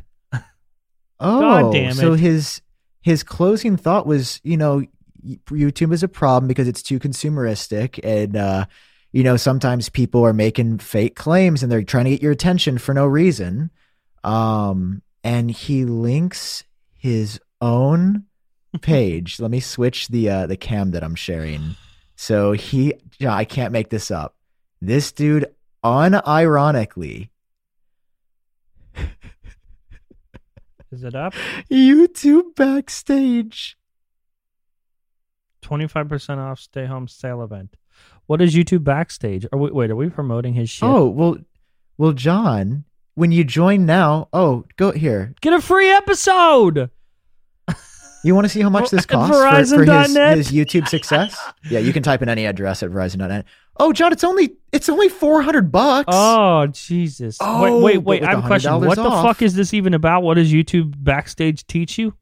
Oh, 1.20 1.40
God 1.40 1.72
damn 1.72 1.94
so 1.94 2.14
his 2.14 2.60
his 3.00 3.22
closing 3.22 3.76
thought 3.76 4.06
was, 4.06 4.40
you 4.42 4.56
know, 4.56 4.82
YouTube 5.24 5.92
is 5.92 6.02
a 6.02 6.08
problem 6.08 6.48
because 6.48 6.68
it's 6.68 6.82
too 6.82 6.98
consumeristic, 6.98 7.98
and 8.04 8.36
uh, 8.36 8.66
you 9.12 9.22
know 9.22 9.36
sometimes 9.36 9.88
people 9.88 10.24
are 10.24 10.32
making 10.32 10.78
fake 10.78 11.16
claims 11.16 11.62
and 11.62 11.70
they're 11.70 11.82
trying 11.82 12.04
to 12.04 12.10
get 12.10 12.22
your 12.22 12.32
attention 12.32 12.78
for 12.78 12.92
no 12.92 13.06
reason. 13.06 13.70
Um, 14.22 15.02
and 15.22 15.50
he 15.50 15.84
links 15.84 16.64
his 16.92 17.40
own 17.60 18.24
page. 18.80 19.40
Let 19.40 19.50
me 19.50 19.60
switch 19.60 20.08
the 20.08 20.28
uh, 20.28 20.46
the 20.46 20.56
cam 20.56 20.90
that 20.90 21.04
I'm 21.04 21.14
sharing. 21.14 21.76
So 22.16 22.52
he, 22.52 22.94
I 23.26 23.44
can't 23.44 23.72
make 23.72 23.90
this 23.90 24.10
up. 24.10 24.36
This 24.84 25.12
dude, 25.12 25.46
unironically, 25.82 27.30
Is 30.92 31.02
it 31.02 31.14
up? 31.14 31.32
YouTube 31.70 32.54
backstage. 32.54 33.78
25% 35.62 36.36
off 36.36 36.60
stay 36.60 36.84
home 36.84 37.08
sale 37.08 37.42
event. 37.42 37.76
What 38.26 38.42
is 38.42 38.54
YouTube 38.54 38.84
backstage? 38.84 39.46
Are 39.50 39.58
we, 39.58 39.70
wait, 39.70 39.90
are 39.90 39.96
we 39.96 40.10
promoting 40.10 40.52
his 40.52 40.68
shit? 40.68 40.86
Oh 40.86 41.06
well, 41.08 41.38
well, 41.96 42.12
Jon, 42.12 42.84
when 43.14 43.32
you 43.32 43.42
join 43.42 43.86
now, 43.86 44.28
oh, 44.34 44.66
go 44.76 44.92
here. 44.92 45.34
Get 45.40 45.54
a 45.54 45.62
free 45.62 45.90
episode. 45.90 46.90
You 48.24 48.34
want 48.34 48.46
to 48.46 48.48
see 48.48 48.62
how 48.62 48.70
much 48.70 48.90
this 48.90 49.04
costs 49.06 49.36
for, 49.36 49.48
for 49.48 49.56
his, 49.58 49.70
his 49.70 50.50
YouTube 50.52 50.88
success? 50.88 51.38
yeah, 51.70 51.78
you 51.78 51.92
can 51.92 52.02
type 52.02 52.22
in 52.22 52.28
any 52.28 52.46
address 52.46 52.82
at 52.82 52.90
Verizon.net. 52.90 53.44
Oh, 53.76 53.92
Jon, 53.92 54.12
it's 54.12 54.24
only 54.24 54.54
it's 54.72 54.88
only 54.88 55.08
four 55.08 55.42
hundred 55.42 55.70
bucks. 55.70 56.06
Oh, 56.08 56.66
Jesus. 56.68 57.36
Oh, 57.40 57.80
wait, 57.80 57.98
wait, 57.98 57.98
wait. 58.04 58.24
I 58.24 58.30
have 58.30 58.44
a 58.44 58.46
question. 58.46 58.70
$100 58.72 58.86
What 58.86 58.96
the 58.96 59.10
fuck 59.10 59.42
is 59.42 59.54
this 59.54 59.74
even 59.74 59.94
about? 59.94 60.22
What 60.22 60.34
does 60.34 60.52
YouTube 60.52 60.94
backstage 60.96 61.66
teach 61.66 61.98
you? 61.98 62.14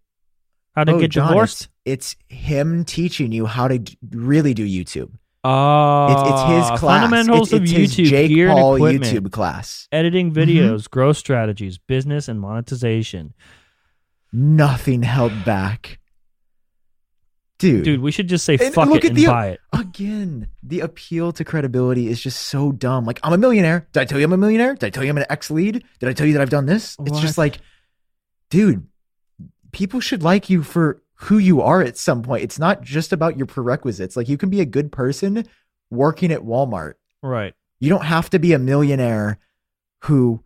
How 0.74 0.84
to 0.84 0.92
Oh, 0.92 0.98
get 1.00 1.10
Jon, 1.10 1.28
divorced? 1.28 1.68
It's, 1.84 2.16
it's 2.30 2.38
him 2.40 2.84
teaching 2.84 3.30
you 3.32 3.44
how 3.46 3.68
to 3.68 3.78
d- 3.78 3.98
really 4.10 4.54
do 4.54 4.66
YouTube. 4.66 5.12
Oh, 5.44 6.06
It's, 6.10 6.30
it's 6.30 6.70
his 6.70 6.80
class. 6.80 7.02
Fundamentals 7.02 7.52
it's, 7.52 7.62
of 7.62 7.68
YouTube, 7.68 7.96
his 7.98 8.10
Jake 8.10 8.28
gear 8.30 8.48
Paul 8.48 8.76
and 8.76 8.96
equipment, 8.96 9.26
YouTube 9.26 9.32
class. 9.32 9.88
editing 9.92 10.32
Mm-hmm. 10.32 10.38
videos, 10.50 10.88
growth 10.88 11.18
strategies, 11.18 11.76
business 11.78 12.28
and 12.28 12.40
monetization. 12.40 13.34
Nothing 14.32 15.02
held 15.02 15.44
back, 15.44 15.98
dude. 17.58 17.84
Dude, 17.84 18.00
we 18.00 18.10
should 18.10 18.28
just 18.28 18.44
say 18.46 18.56
And 18.56 18.72
fuck 18.72 18.88
look 18.88 18.98
it 18.98 19.04
at 19.04 19.10
and 19.10 19.18
the- 19.18 19.26
buy 19.26 19.48
it. 19.48 19.60
Again, 19.72 20.48
the 20.62 20.80
appeal 20.80 21.32
to 21.32 21.44
credibility 21.44 22.08
is 22.08 22.20
just 22.20 22.40
so 22.48 22.72
dumb. 22.72 23.04
Like, 23.04 23.20
I'm 23.22 23.32
a 23.34 23.38
millionaire. 23.38 23.86
Did 23.92 24.00
I 24.00 24.04
tell 24.06 24.18
you 24.18 24.24
I'm 24.24 24.32
a 24.32 24.36
millionaire? 24.38 24.74
Did 24.74 24.86
I 24.86 24.90
tell 24.90 25.04
you 25.04 25.10
I'm 25.10 25.18
an 25.18 25.26
ex 25.28 25.50
lead? 25.50 25.84
Did 26.00 26.08
I 26.08 26.12
tell 26.14 26.26
you 26.26 26.32
that 26.32 26.42
I've 26.42 26.50
done 26.50 26.66
this? 26.66 26.96
It's 27.04 27.20
just 27.20 27.36
like, 27.36 27.58
dude, 28.50 28.86
people 29.72 30.00
should 30.00 30.22
like 30.22 30.48
you 30.48 30.62
for 30.62 31.02
who 31.14 31.38
you 31.38 31.60
are 31.60 31.82
at 31.82 31.96
some 31.98 32.22
point. 32.22 32.42
It's 32.42 32.58
not 32.58 32.82
just 32.82 33.12
about 33.12 33.36
your 33.36 33.46
prerequisites. 33.46 34.16
Like, 34.16 34.28
you 34.28 34.36
can 34.38 34.48
be 34.50 34.60
a 34.60 34.64
good 34.66 34.90
person 34.90 35.46
working 35.90 36.32
at 36.32 36.40
Walmart. 36.40 36.94
Right. 37.22 37.54
You 37.80 37.90
don't 37.90 38.04
have 38.04 38.30
to 38.30 38.38
be 38.38 38.54
a 38.54 38.58
millionaire 38.58 39.38
who, 40.04 40.42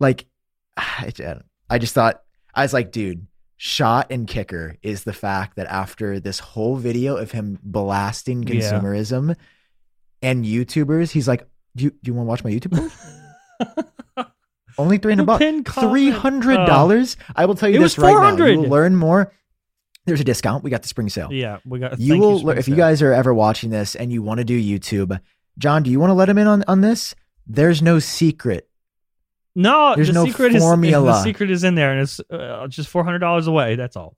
like, 0.00 0.26
I 0.76 1.78
just 1.78 1.94
thought, 1.94 2.22
I 2.54 2.62
was 2.62 2.72
like, 2.72 2.92
dude, 2.92 3.26
shot 3.56 4.08
and 4.10 4.26
kicker 4.26 4.76
is 4.82 5.04
the 5.04 5.12
fact 5.12 5.56
that 5.56 5.66
after 5.68 6.20
this 6.20 6.38
whole 6.38 6.76
video 6.76 7.16
of 7.16 7.30
him 7.32 7.58
blasting 7.62 8.42
Yeah. 8.42 8.54
consumerism 8.60 9.36
and 10.20 10.44
YouTubers, 10.44 11.10
he's 11.12 11.28
like, 11.28 11.46
do 11.76 11.84
you, 11.84 11.90
do 11.90 11.98
you 12.10 12.14
want 12.14 12.26
to 12.26 12.28
watch 12.28 12.44
my 12.44 12.50
YouTube? 12.50 12.92
Only 14.78 14.96
300 14.98 15.26
bucks. 15.26 15.44
$300. 15.44 17.16
I 17.36 17.44
will 17.46 17.54
tell 17.54 17.68
you 17.68 17.78
this 17.78 17.98
right 17.98 18.12
now. 18.38 18.44
You 18.46 18.60
will 18.60 18.68
learn 18.70 18.96
more. 18.96 19.32
There's 20.06 20.20
a 20.20 20.24
discount. 20.24 20.64
We 20.64 20.70
got 20.70 20.82
the 20.82 20.88
spring 20.88 21.08
sale 21.08 21.28
Yeah, 21.30 21.58
we 21.64 21.78
got. 21.78 22.00
you 22.00 22.18
will 22.18 22.40
Spring 22.40 22.58
if 22.58 22.68
you 22.68 22.74
guys 22.74 23.02
are 23.02 23.12
ever 23.12 23.32
watching 23.32 23.70
this 23.70 23.94
and 23.94 24.12
you 24.12 24.20
want 24.22 24.38
to 24.38 24.44
do 24.44 24.60
youtube 24.60 25.20
jon 25.58 25.82
do 25.84 25.90
you 25.90 26.00
want 26.00 26.08
to 26.10 26.14
let 26.14 26.28
him 26.28 26.38
in 26.38 26.46
on, 26.48 26.64
on 26.66 26.80
this 26.80 27.14
there's 27.46 27.82
no 27.82 27.98
secret 28.00 28.68
No, 29.54 29.94
There's 29.94 30.08
the 30.08 30.14
no 30.14 30.24
secret 30.24 30.54
is 30.54 30.62
the 30.64 31.22
secret 31.22 31.50
is 31.50 31.62
in 31.62 31.74
there, 31.74 31.92
and 31.92 32.00
it's 32.00 32.20
uh, 32.30 32.66
just 32.68 32.88
four 32.88 33.04
hundred 33.04 33.18
dollars 33.18 33.46
away. 33.46 33.76
That's 33.76 33.96
all. 33.96 34.16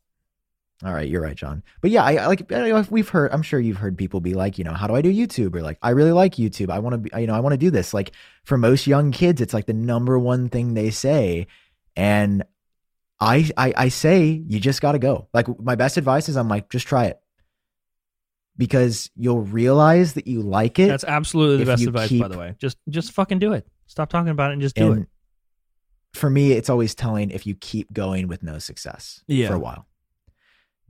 all 0.85 0.93
right 0.93 1.09
you're 1.09 1.23
right 1.23 1.37
jon 1.37 1.63
but 1.81 1.91
yeah 1.91 2.03
i 2.03 2.17
I 2.17 2.27
like 2.27 2.51
I- 2.53 2.81
we've 2.91 3.09
heard 3.09 3.33
i'm 3.33 3.43
sure 3.43 3.61
you've 3.61 3.77
heard 3.79 3.97
people 3.97 4.21
be 4.21 4.35
like 4.35 4.59
you 4.59 4.65
know 4.65 4.73
how 4.75 4.87
do 4.87 4.95
i 4.95 5.03
do 5.03 5.13
youtube 5.13 5.55
or 5.55 5.63
like 5.63 5.79
i 5.83 5.91
really 5.91 6.11
like 6.13 6.35
youtube 6.35 6.69
i 6.69 6.79
want 6.81 6.95
to 6.95 6.99
be 6.99 7.11
you 7.21 7.27
know 7.29 7.35
i 7.35 7.41
want 7.41 7.53
to 7.53 7.57
do 7.57 7.71
this 7.71 7.95
like 7.95 8.11
for 8.43 8.59
most 8.59 8.87
young 8.87 9.13
kids 9.13 9.41
it's 9.41 9.55
like 9.55 9.67
the 9.67 9.73
number 9.73 10.19
one 10.19 10.49
thing 10.49 10.75
they 10.75 10.91
say 10.91 11.47
and 11.97 12.45
i 13.21 13.49
i, 13.57 13.73
I 13.77 13.89
say 13.89 14.43
you 14.47 14.59
just 14.59 14.83
got 14.83 14.93
to 14.93 14.99
go 14.99 15.29
like 15.33 15.47
my 15.61 15.77
best 15.77 15.97
advice 15.97 16.29
is 16.29 16.37
i'm 16.37 16.49
like 16.49 16.69
just 16.71 16.89
try 16.89 17.05
it 17.07 17.21
because 18.57 19.11
you'll 19.17 19.43
realize 19.43 20.15
that 20.15 20.27
you 20.27 20.43
like 20.43 20.79
it 20.79 20.89
That's 20.89 21.05
absolutely 21.05 21.65
the 21.65 21.71
best 21.71 21.83
advice, 21.83 22.13
by 22.13 22.29
the 22.29 22.39
way. 22.39 22.55
Just 22.59 22.79
just 22.89 23.13
fucking 23.13 23.39
do 23.39 23.53
it. 23.53 23.67
Stop 23.87 24.11
talking 24.11 24.31
about 24.31 24.51
it 24.51 24.55
and 24.55 24.63
just 24.63 24.77
do 24.77 24.93
and 24.93 25.03
it. 25.03 25.09
For 26.15 26.31
me, 26.31 26.53
it's 26.53 26.71
always 26.71 26.95
telling 26.95 27.31
if 27.31 27.47
you 27.47 27.55
keep 27.55 27.93
going 27.93 28.29
with 28.29 28.43
no 28.43 28.59
success 28.59 29.23
Yeah. 29.27 29.49
for 29.49 29.55
a 29.55 29.59
while. 29.59 29.87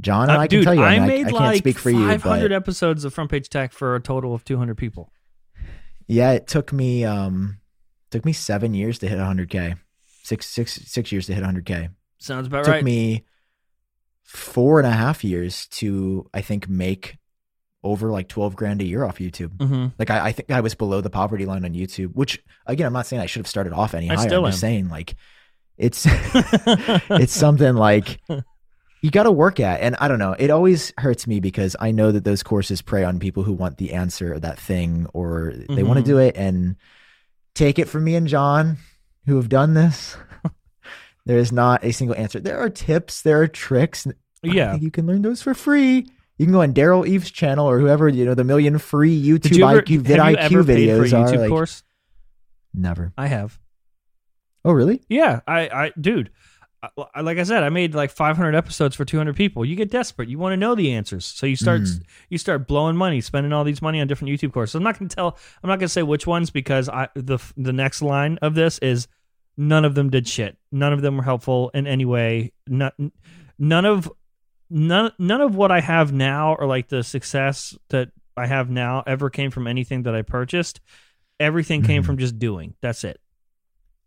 Jon 0.01 0.29
and 0.29 0.39
Uh, 0.39 0.41
I 0.41 0.47
can 0.49 0.63
tell 0.63 0.75
you, 0.75 0.83
I, 0.83 0.89
I 0.89 0.93
mean, 0.95 1.03
I- 1.03 1.07
made 1.07 1.27
I, 1.27 1.31
can't 1.31 1.35
like 1.45 1.59
speak 1.59 1.79
for 1.79 1.91
you, 1.91 2.07
five 2.07 2.23
hundred 2.23 2.49
but 2.51 2.55
episodes 2.57 3.05
of 3.05 3.15
Front 3.15 3.31
Page 3.31 3.49
Tech 3.49 3.73
for 3.73 3.95
a 3.97 4.01
total 4.01 4.35
of 4.35 4.45
two 4.45 4.59
hundred 4.59 4.77
people. 4.77 5.11
yeah, 6.07 6.33
it 6.33 6.47
took 6.47 6.73
me 6.73 7.05
um 7.05 7.59
took 8.11 8.25
me 8.25 8.33
seven 8.33 8.75
years 8.75 8.99
to 8.99 9.09
hit 9.09 9.19
100k, 9.19 9.77
six 10.23 10.47
six 10.47 10.73
six 10.75 11.11
years 11.13 11.27
to 11.27 11.35
hit 11.35 11.43
100k. 11.45 11.91
Sounds 12.19 12.47
about 12.47 12.61
it 12.61 12.65
took 12.65 12.73
right. 12.73 12.79
Took 12.81 12.85
me 12.85 13.25
four 14.23 14.79
and 14.81 14.87
a 14.87 14.93
half 14.93 15.23
years 15.25 15.67
to 15.69 16.29
I 16.35 16.41
think 16.41 16.69
make 16.69 17.17
over 17.85 18.11
like 18.11 18.29
12 18.29 18.57
grand 18.57 18.81
a 18.81 18.85
year 18.85 19.05
off 19.05 19.19
YouTube. 19.19 19.53
hmm 19.63 19.89
Like 19.99 20.11
I, 20.11 20.27
I 20.27 20.33
think 20.33 20.51
I 20.51 20.61
was 20.61 20.75
below 20.75 21.01
the 21.01 21.11
poverty 21.11 21.45
line 21.47 21.65
on 21.65 21.75
YouTube, 21.75 22.15
which 22.15 22.43
again, 22.67 22.87
I'm 22.87 22.93
not 22.93 23.07
saying 23.07 23.23
I 23.23 23.27
should 23.27 23.41
have 23.41 23.47
started 23.47 23.73
off 23.73 23.95
any 23.95 24.11
I 24.11 24.15
higher. 24.15 24.29
still 24.29 24.45
I'm 24.45 24.51
just 24.51 24.61
saying 24.61 24.89
like 24.89 25.15
it's 25.77 26.07
it's 26.09 27.33
something 27.33 27.75
like 27.75 28.21
you 29.03 29.11
got 29.11 29.25
to 29.25 29.33
work 29.33 29.61
at. 29.61 29.81
And 29.81 29.97
i 30.01 30.09
don't 30.09 30.19
know 30.19 30.35
it 30.39 30.51
always 30.51 30.93
hurts 30.99 31.27
me 31.27 31.41
because 31.41 31.77
i 31.79 31.91
know 31.91 32.11
that 32.13 32.25
those 32.25 32.43
courses 32.43 32.81
prey 32.81 33.05
on 33.05 33.19
people 33.19 33.43
who 33.43 33.53
want 33.53 33.77
the 33.77 33.93
answer 33.93 34.33
of 34.33 34.43
that 34.43 34.59
thing 34.59 35.07
or 35.13 35.53
they 35.55 35.83
want 35.83 35.99
to 35.99 36.05
do 36.05 36.19
it. 36.19 36.37
And 36.37 36.77
take 37.55 37.79
it 37.79 37.89
from 37.89 38.05
me 38.05 38.15
and 38.17 38.27
john 38.27 38.79
who 39.27 39.37
have 39.37 39.49
done 39.49 39.75
this 39.75 40.17
there 41.27 41.39
is 41.39 41.53
not 41.53 41.85
a 41.85 41.93
single 41.93 42.17
answer. 42.17 42.41
There 42.41 42.59
are 42.59 42.71
tips 42.71 43.23
there 43.23 43.41
are 43.43 43.49
tricks. 43.49 44.07
I 44.07 44.13
yeah. 44.43 44.73
think 44.73 44.83
you 44.83 44.91
can 44.91 45.07
learn 45.07 45.23
those 45.23 45.43
for 45.43 45.55
free 45.55 46.07
you 46.39 46.47
can 46.47 46.53
go 46.53 46.63
on 46.63 46.73
Daryl 46.75 47.07
Eves' 47.07 47.31
channel 47.31 47.69
or 47.69 47.79
whoever 47.79 48.09
you 48.09 48.25
know 48.25 48.35
the 48.35 48.45
million 48.45 48.79
free 48.79 49.17
youtube 49.21 49.43
Did 49.43 49.57
you 49.57 49.67
ever, 49.69 49.83
iq 49.83 50.01
vid 50.01 50.17
have 50.19 50.35
iq 50.35 50.37
ever 50.39 50.65
paid 50.65 50.89
for 50.91 51.05
videos 51.05 51.13
a 51.13 51.17
are 51.17 51.39
like 51.39 51.49
course? 51.49 51.83
never 52.73 53.13
I 53.17 53.27
have. 53.29 53.59
oh 54.65 54.73
really 54.73 55.03
Yeah, 55.09 55.41
I, 55.47 55.61
I, 55.69 55.93
dude, 56.01 56.31
I, 57.15 57.21
like 57.23 57.39
I 57.39 57.45
said, 57.45 57.63
I 57.63 57.71
made 57.71 57.95
like 57.95 58.11
500 58.11 58.55
episodes 58.55 58.95
for 58.95 59.05
200 59.07 59.35
people. 59.37 59.65
You 59.65 59.75
get 59.75 59.91
desperate. 59.91 60.29
You 60.29 60.39
want 60.39 60.53
to 60.53 60.57
know 60.59 60.75
the 60.75 60.93
answers, 60.93 61.25
so 61.25 61.47
you 61.47 61.57
start, 61.57 61.81
Mm. 61.83 62.03
you 62.29 62.37
start 62.37 62.67
blowing 62.69 62.95
money, 62.95 63.23
spending 63.23 63.55
all 63.55 63.65
these 63.65 63.81
money 63.81 64.01
on 64.03 64.07
different 64.07 64.33
YouTube 64.35 64.53
courses. 64.53 64.75
I'm 64.75 64.83
not 64.83 64.99
going 64.99 65.09
to 65.09 65.15
tell, 65.17 65.39
I'm 65.63 65.69
not 65.69 65.79
going 65.79 65.87
to 65.87 65.93
say 65.93 66.03
which 66.03 66.27
ones 66.27 66.51
because 66.51 66.91
I, 66.91 67.09
the, 67.15 67.39
the 67.57 67.73
next 67.73 68.03
line 68.03 68.39
of 68.43 68.55
this 68.55 68.79
is 68.81 69.09
none 69.57 69.87
of 69.87 69.95
them 69.95 70.11
did 70.11 70.29
shit. 70.29 70.59
None 70.73 70.93
of 70.93 71.01
them 71.01 71.17
were 71.17 71.23
helpful 71.23 71.71
in 71.73 71.87
any 71.87 72.05
way. 72.05 72.53
None, 72.67 73.13
none 73.59 73.87
of, 73.87 74.13
none, 74.71 75.13
none 75.19 75.41
of 75.41 75.55
what 75.55 75.71
I 75.71 75.81
have 75.81 76.13
now 76.13 76.55
or 76.55 76.67
like 76.67 76.89
the 76.89 77.03
success 77.03 77.77
that 77.91 78.11
I 78.37 78.47
have 78.47 78.71
now 78.71 79.03
ever 79.07 79.31
came 79.31 79.51
from 79.51 79.67
anything 79.67 80.03
that 80.05 80.15
I 80.15 80.23
purchased. 80.23 80.81
Everything 81.41 81.83
came 81.83 82.03
Mhm. 82.03 82.07
from 82.07 82.19
just 82.19 82.39
doing. 82.39 82.75
That's 82.81 83.05
it. 83.05 83.21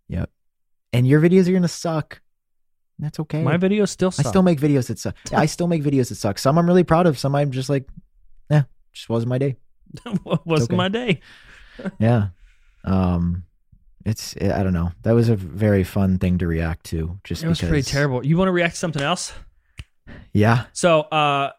yep 0.10 0.30
and 0.94 1.06
your 1.06 1.20
videos 1.20 1.48
are 1.50 1.52
gonna 1.52 1.68
suck 1.68 2.22
that's 2.98 3.20
okay 3.20 3.44
My 3.44 3.58
videos 3.58 3.90
still 3.90 4.10
suck. 4.10 4.26
I 4.26 4.30
still 4.30 4.42
make 4.42 4.60
videos 4.60 4.88
that 4.88 4.98
suck. 5.00 5.16
I 5.34 5.46
still 5.46 5.68
make 5.68 5.84
videos 5.84 6.10
that 6.10 6.16
suck. 6.16 6.40
Some 6.40 6.58
I'm 6.58 6.66
really 6.66 6.84
proud 6.86 7.06
of. 7.06 7.20
Some 7.20 7.36
I'm 7.36 7.52
just 7.52 7.70
like, 7.70 7.88
yeah, 8.50 8.64
just 8.94 9.08
wasn't 9.10 9.30
my 9.30 9.38
day. 9.38 9.58
wasn't 10.24 10.72
okay. 10.72 10.76
my 10.76 10.88
day. 10.88 11.20
Yeah. 12.00 12.30
Um, 12.84 13.44
it's 14.06 14.36
I 14.42 14.64
don't 14.64 14.74
know. 14.74 14.92
That 15.04 15.12
was 15.12 15.30
a 15.30 15.36
very 15.36 15.84
fun 15.84 16.18
thing 16.18 16.40
to 16.40 16.48
react 16.48 16.86
to. 16.88 17.20
Just 17.24 17.44
It 17.44 17.48
was 17.48 17.60
because, 17.60 17.70
pretty 17.70 17.84
terrible. 17.84 18.26
You 18.26 18.36
want 18.38 18.48
to 18.48 18.52
react 18.54 18.74
to 18.76 18.80
something 18.80 19.04
else? 19.04 19.32
Yeah. 20.34 20.66
So, 20.74 21.02
uh, 21.02 21.52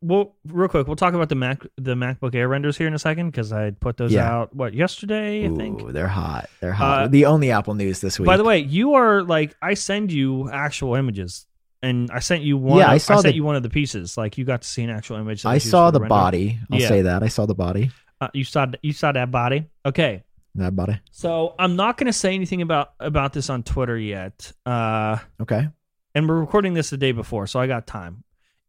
we'll 0.00 0.34
real 0.48 0.68
quick. 0.68 0.86
We'll 0.86 0.96
talk 0.96 1.14
about 1.14 1.28
the 1.28 1.34
Mac, 1.36 1.62
the 1.76 1.94
MacBook 1.94 2.34
Air 2.34 2.48
renders 2.48 2.76
here 2.76 2.86
in 2.88 2.94
a 2.94 2.98
second 2.98 3.30
because 3.30 3.52
I 3.52 3.70
put 3.70 3.96
those 3.96 4.12
Yeah. 4.12 4.30
out 4.30 4.54
what 4.54 4.74
yesterday, 4.74 5.46
I 5.46 5.54
think. 5.54 5.82
Ooh, 5.82 5.92
they're 5.92 6.08
hot. 6.08 6.48
They're 6.60 6.72
hot. 6.72 7.02
Uh, 7.02 7.08
the 7.08 7.26
only 7.26 7.50
Apple 7.50 7.74
news 7.74 8.00
this 8.00 8.18
week. 8.18 8.26
By 8.26 8.36
the 8.36 8.44
way, 8.44 8.58
you 8.58 8.94
are 8.94 9.22
like 9.22 9.54
I 9.62 9.74
send 9.74 10.10
you 10.12 10.50
actual 10.50 10.94
images, 10.96 11.46
and 11.82 12.10
I 12.10 12.18
sent 12.18 12.42
you 12.42 12.56
one. 12.58 12.78
Yeah, 12.78 12.90
I 12.90 12.98
saw 12.98 13.14
sent 13.16 13.32
the- 13.32 13.34
you 13.36 13.44
one 13.44 13.54
of 13.56 13.62
the 13.62 13.70
pieces. 13.70 14.16
Like 14.16 14.36
you 14.38 14.44
got 14.44 14.62
to 14.62 14.68
see 14.68 14.82
an 14.82 14.90
actual 14.90 15.16
image. 15.18 15.42
that 15.44 15.50
I 15.50 15.54
was 15.54 15.64
used 15.64 15.70
saw 15.70 15.88
for 15.88 15.92
the 15.92 16.00
render. 16.00 16.08
body. 16.08 16.58
I'll 16.72 16.80
Yeah. 16.80 16.88
say 16.88 17.02
that. 17.02 17.22
I 17.22 17.28
saw 17.28 17.46
the 17.46 17.54
body. 17.54 17.90
Uh, 18.20 18.28
you 18.34 18.42
saw 18.44 18.66
you 18.82 18.92
saw 18.92 19.12
that 19.12 19.30
body. 19.30 19.66
Okay, 19.84 20.24
That 20.56 20.74
body. 20.74 20.98
so 21.12 21.54
I'm 21.58 21.76
not 21.76 21.96
going 21.98 22.06
to 22.06 22.12
say 22.14 22.34
anything 22.34 22.60
about 22.62 22.92
about 22.98 23.34
this 23.34 23.50
on 23.50 23.62
Twitter 23.62 23.96
yet. 23.96 24.52
Uh, 24.64 25.18
Okay. 25.40 25.68
And 26.16 26.28
we're 26.28 26.40
recording 26.40 26.74
this 26.74 26.90
the 26.90 26.96
day 26.96 27.12
before, 27.12 27.46
so 27.46 27.60
I 27.60 27.68
got 27.68 27.86
time. 27.86 28.24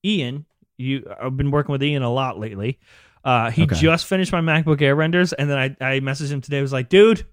Ian, 0.06 0.46
you 0.78 1.04
I've 1.20 1.36
been 1.36 1.50
working 1.50 1.72
with 1.72 1.82
Ian 1.82 2.04
a 2.04 2.12
lot 2.14 2.38
lately. 2.38 2.78
Uh, 3.24 3.50
he 3.50 3.64
Okay. 3.64 3.76
just 3.76 4.06
finished 4.06 4.32
my 4.32 4.42
MacBook 4.42 4.82
Air 4.82 4.96
renders, 4.96 5.34
and 5.34 5.50
then 5.50 5.58
I, 5.58 5.66
I 5.96 6.00
messaged 6.02 6.30
him 6.32 6.42
today. 6.42 6.60
I 6.60 6.62
was 6.62 6.72
like, 6.74 6.90
dude, 6.90 7.26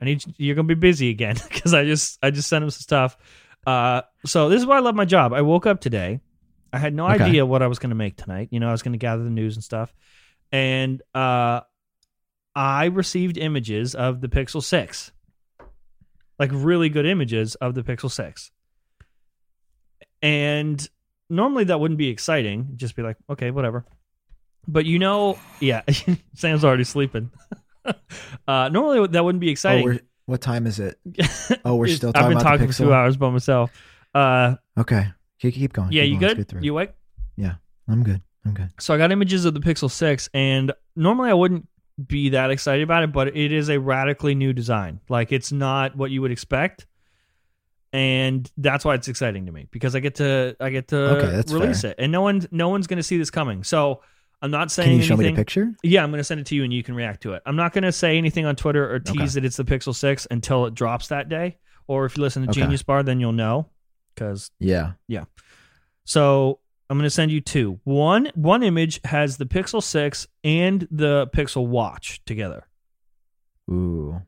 I 0.00 0.04
need 0.06 0.24
you- 0.26 0.32
you're 0.38 0.54
gonna 0.54 0.66
be 0.68 0.74
busy 0.74 1.10
again 1.10 1.36
because 1.48 1.74
I 1.74 1.84
just 1.84 2.18
I 2.22 2.30
just 2.30 2.48
sent 2.48 2.64
him 2.64 2.70
some 2.70 2.80
stuff. 2.80 3.16
Uh, 3.66 4.02
so 4.24 4.48
this 4.48 4.60
is 4.60 4.66
why 4.66 4.76
I 4.76 4.80
love 4.80 4.94
my 4.94 5.04
job. 5.04 5.32
I 5.32 5.42
woke 5.42 5.66
up 5.66 5.80
today, 5.80 6.20
I 6.72 6.78
had 6.78 6.94
no 6.94 7.08
Okay. 7.10 7.24
idea 7.24 7.44
what 7.46 7.62
I 7.62 7.66
was 7.66 7.78
going 7.78 7.90
to 7.90 7.96
make 7.96 8.16
tonight. 8.16 8.48
You 8.50 8.58
know, 8.60 8.68
I 8.68 8.72
was 8.72 8.82
going 8.82 8.92
to 8.92 8.98
gather 8.98 9.22
the 9.22 9.30
news 9.30 9.54
and 9.56 9.62
stuff. 9.62 9.94
And 10.50 11.00
uh, 11.14 11.60
I 12.56 12.86
received 12.86 13.38
images 13.38 13.94
of 13.94 14.20
the 14.20 14.28
Pixel 14.28 14.62
6. 14.62 15.12
Like 16.38 16.50
really 16.52 16.88
good 16.88 17.06
images 17.06 17.54
of 17.56 17.74
the 17.74 17.82
Pixel 17.82 18.10
6. 18.10 18.50
And 20.22 20.88
normally 21.28 21.64
that 21.64 21.80
wouldn't 21.80 21.98
be 21.98 22.08
exciting. 22.08 22.72
Just 22.76 22.94
be 22.96 23.02
like, 23.02 23.16
okay, 23.28 23.50
whatever. 23.50 23.84
But 24.68 24.84
you 24.86 24.98
know, 24.98 25.38
yeah, 25.60 25.82
Sam's 26.34 26.64
already 26.64 26.84
sleeping. 26.84 27.30
uh, 28.48 28.68
normally 28.70 29.06
that 29.08 29.24
wouldn't 29.24 29.40
be 29.40 29.48
Oh, 29.48 29.52
exciting. 29.52 29.84
we're, 29.84 30.00
what 30.26 30.40
time 30.40 30.66
is 30.66 30.78
it? 30.78 30.98
Oh, 31.64 31.74
we're 31.76 31.88
still 31.88 32.12
I've 32.14 32.28
been 32.28 32.32
about 32.38 32.42
talking 32.44 32.68
for 32.68 32.72
two 32.72 32.94
hours 32.94 33.16
by 33.16 33.30
myself. 33.30 33.72
Uh, 34.14 34.56
Okay, 34.78 35.06
keep, 35.40 35.54
keep 35.54 35.72
going. 35.72 35.90
yeah, 35.92 36.02
keep 36.02 36.12
you 36.14 36.20
going. 36.20 36.30
Good? 36.30 36.36
get 36.38 36.48
through 36.48 36.60
it. 36.60 36.64
You 36.64 36.72
awake? 36.72 36.92
Yeah, 37.36 37.54
I'm 37.88 38.02
good. 38.04 38.20
I'm 38.44 38.54
good. 38.54 38.70
So 38.80 38.94
I 38.94 38.98
got 38.98 39.10
images 39.12 39.44
of 39.44 39.54
the 39.54 39.60
Pixel 39.60 39.90
6, 39.90 40.28
and 40.34 40.72
normally 40.96 41.30
I 41.30 41.34
wouldn't 41.34 41.68
be 42.06 42.30
that 42.30 42.50
excited 42.50 42.82
about 42.82 43.02
it, 43.02 43.12
but 43.12 43.28
it 43.36 43.52
is 43.52 43.68
a 43.68 43.78
radically 43.78 44.34
new 44.34 44.52
design. 44.52 45.00
Like 45.08 45.30
it's 45.32 45.52
not 45.52 45.96
what 45.96 46.10
you 46.10 46.22
would 46.22 46.30
expect. 46.32 46.86
And 47.92 48.50
that's 48.56 48.84
why 48.84 48.94
it's 48.94 49.08
exciting 49.08 49.46
to 49.46 49.52
me 49.52 49.68
because 49.70 49.94
I 49.94 50.00
get 50.00 50.14
to 50.16 50.56
I 50.60 50.70
get 50.70 50.88
to 50.88 50.96
Okay, 50.96 51.42
release 51.52 51.82
fair. 51.82 51.90
it, 51.90 51.96
and 51.98 52.10
no 52.10 52.22
one 52.22 52.46
no 52.50 52.68
one's 52.70 52.86
going 52.86 52.96
to 52.96 53.02
see 53.02 53.18
this 53.18 53.30
coming. 53.30 53.64
So 53.64 54.00
I'm 54.40 54.50
not 54.50 54.70
saying 54.70 54.88
Can 54.90 54.96
you 54.96 55.02
show 55.02 55.16
me 55.16 55.24
anything. 55.26 55.34
the 55.34 55.40
picture? 55.40 55.74
Yeah, 55.82 56.02
I'm 56.02 56.10
going 56.10 56.18
to 56.18 56.24
send 56.24 56.40
it 56.40 56.46
to 56.46 56.54
you, 56.54 56.64
and 56.64 56.72
you 56.72 56.82
can 56.82 56.94
react 56.94 57.22
to 57.24 57.34
it. 57.34 57.42
I'm 57.46 57.54
not 57.56 57.72
going 57.72 57.84
to 57.84 57.92
say 57.92 58.16
anything 58.18 58.46
on 58.46 58.56
Twitter 58.56 58.90
or 58.92 58.98
tease 58.98 59.14
Okay. 59.16 59.26
that 59.34 59.44
it's 59.44 59.56
the 59.56 59.64
Pixel 59.64 59.94
6 59.94 60.26
until 60.30 60.64
it 60.66 60.74
drops 60.74 61.08
that 61.08 61.28
day. 61.28 61.58
Or 61.86 62.06
if 62.06 62.16
you 62.16 62.22
listen 62.22 62.42
to 62.44 62.48
Okay. 62.50 62.62
Genius 62.62 62.82
Bar, 62.82 63.02
then 63.02 63.20
you'll 63.20 63.32
know 63.32 63.68
because 64.14 64.50
yeah, 64.58 64.92
Yeah. 65.06 65.24
so 66.04 66.58
I'm 66.90 66.96
going 66.98 67.06
to 67.06 67.10
send 67.10 67.30
you 67.30 67.40
two. 67.40 67.78
One 67.84 68.30
one 68.34 68.62
image 68.62 69.00
has 69.04 69.36
the 69.36 69.46
Pixel 69.46 69.82
6 69.82 70.26
and 70.44 70.88
the 70.90 71.28
Pixel 71.34 71.66
Watch 71.66 72.20
together. 72.24 72.66
Ooh. 73.70 74.20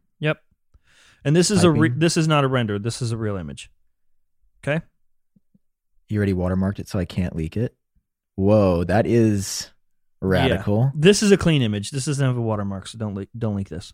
And 1.25 1.35
this 1.35 1.51
is 1.51 1.65
a 1.65 1.71
re- 1.71 1.89
this 1.89 2.17
is 2.17 2.29
not 2.29 2.45
a 2.45 2.49
render. 2.49 2.79
This 2.79 3.01
is 3.01 3.13
a 3.13 3.17
real 3.17 3.37
image. 3.37 3.71
Okay? 4.63 4.85
You 6.09 6.19
already 6.19 6.35
watermarked 6.35 6.79
it, 6.79 6.89
so 6.89 6.99
I 6.99 7.05
can't 7.05 7.35
leak 7.35 7.57
it. 7.57 7.75
Whoa, 8.37 8.85
that 8.85 9.07
is 9.07 9.71
radical. 10.21 10.93
This 10.95 11.23
is 11.23 11.33
a 11.33 11.37
clean 11.37 11.63
image. 11.63 11.91
This 11.91 12.05
doesn't 12.05 12.25
have 12.25 12.37
a 12.37 12.43
watermark, 12.43 12.89
so 12.89 12.99
don't 12.99 13.15
leak 13.15 13.31
don't 13.37 13.57
leak 13.57 13.69
this. 13.69 13.93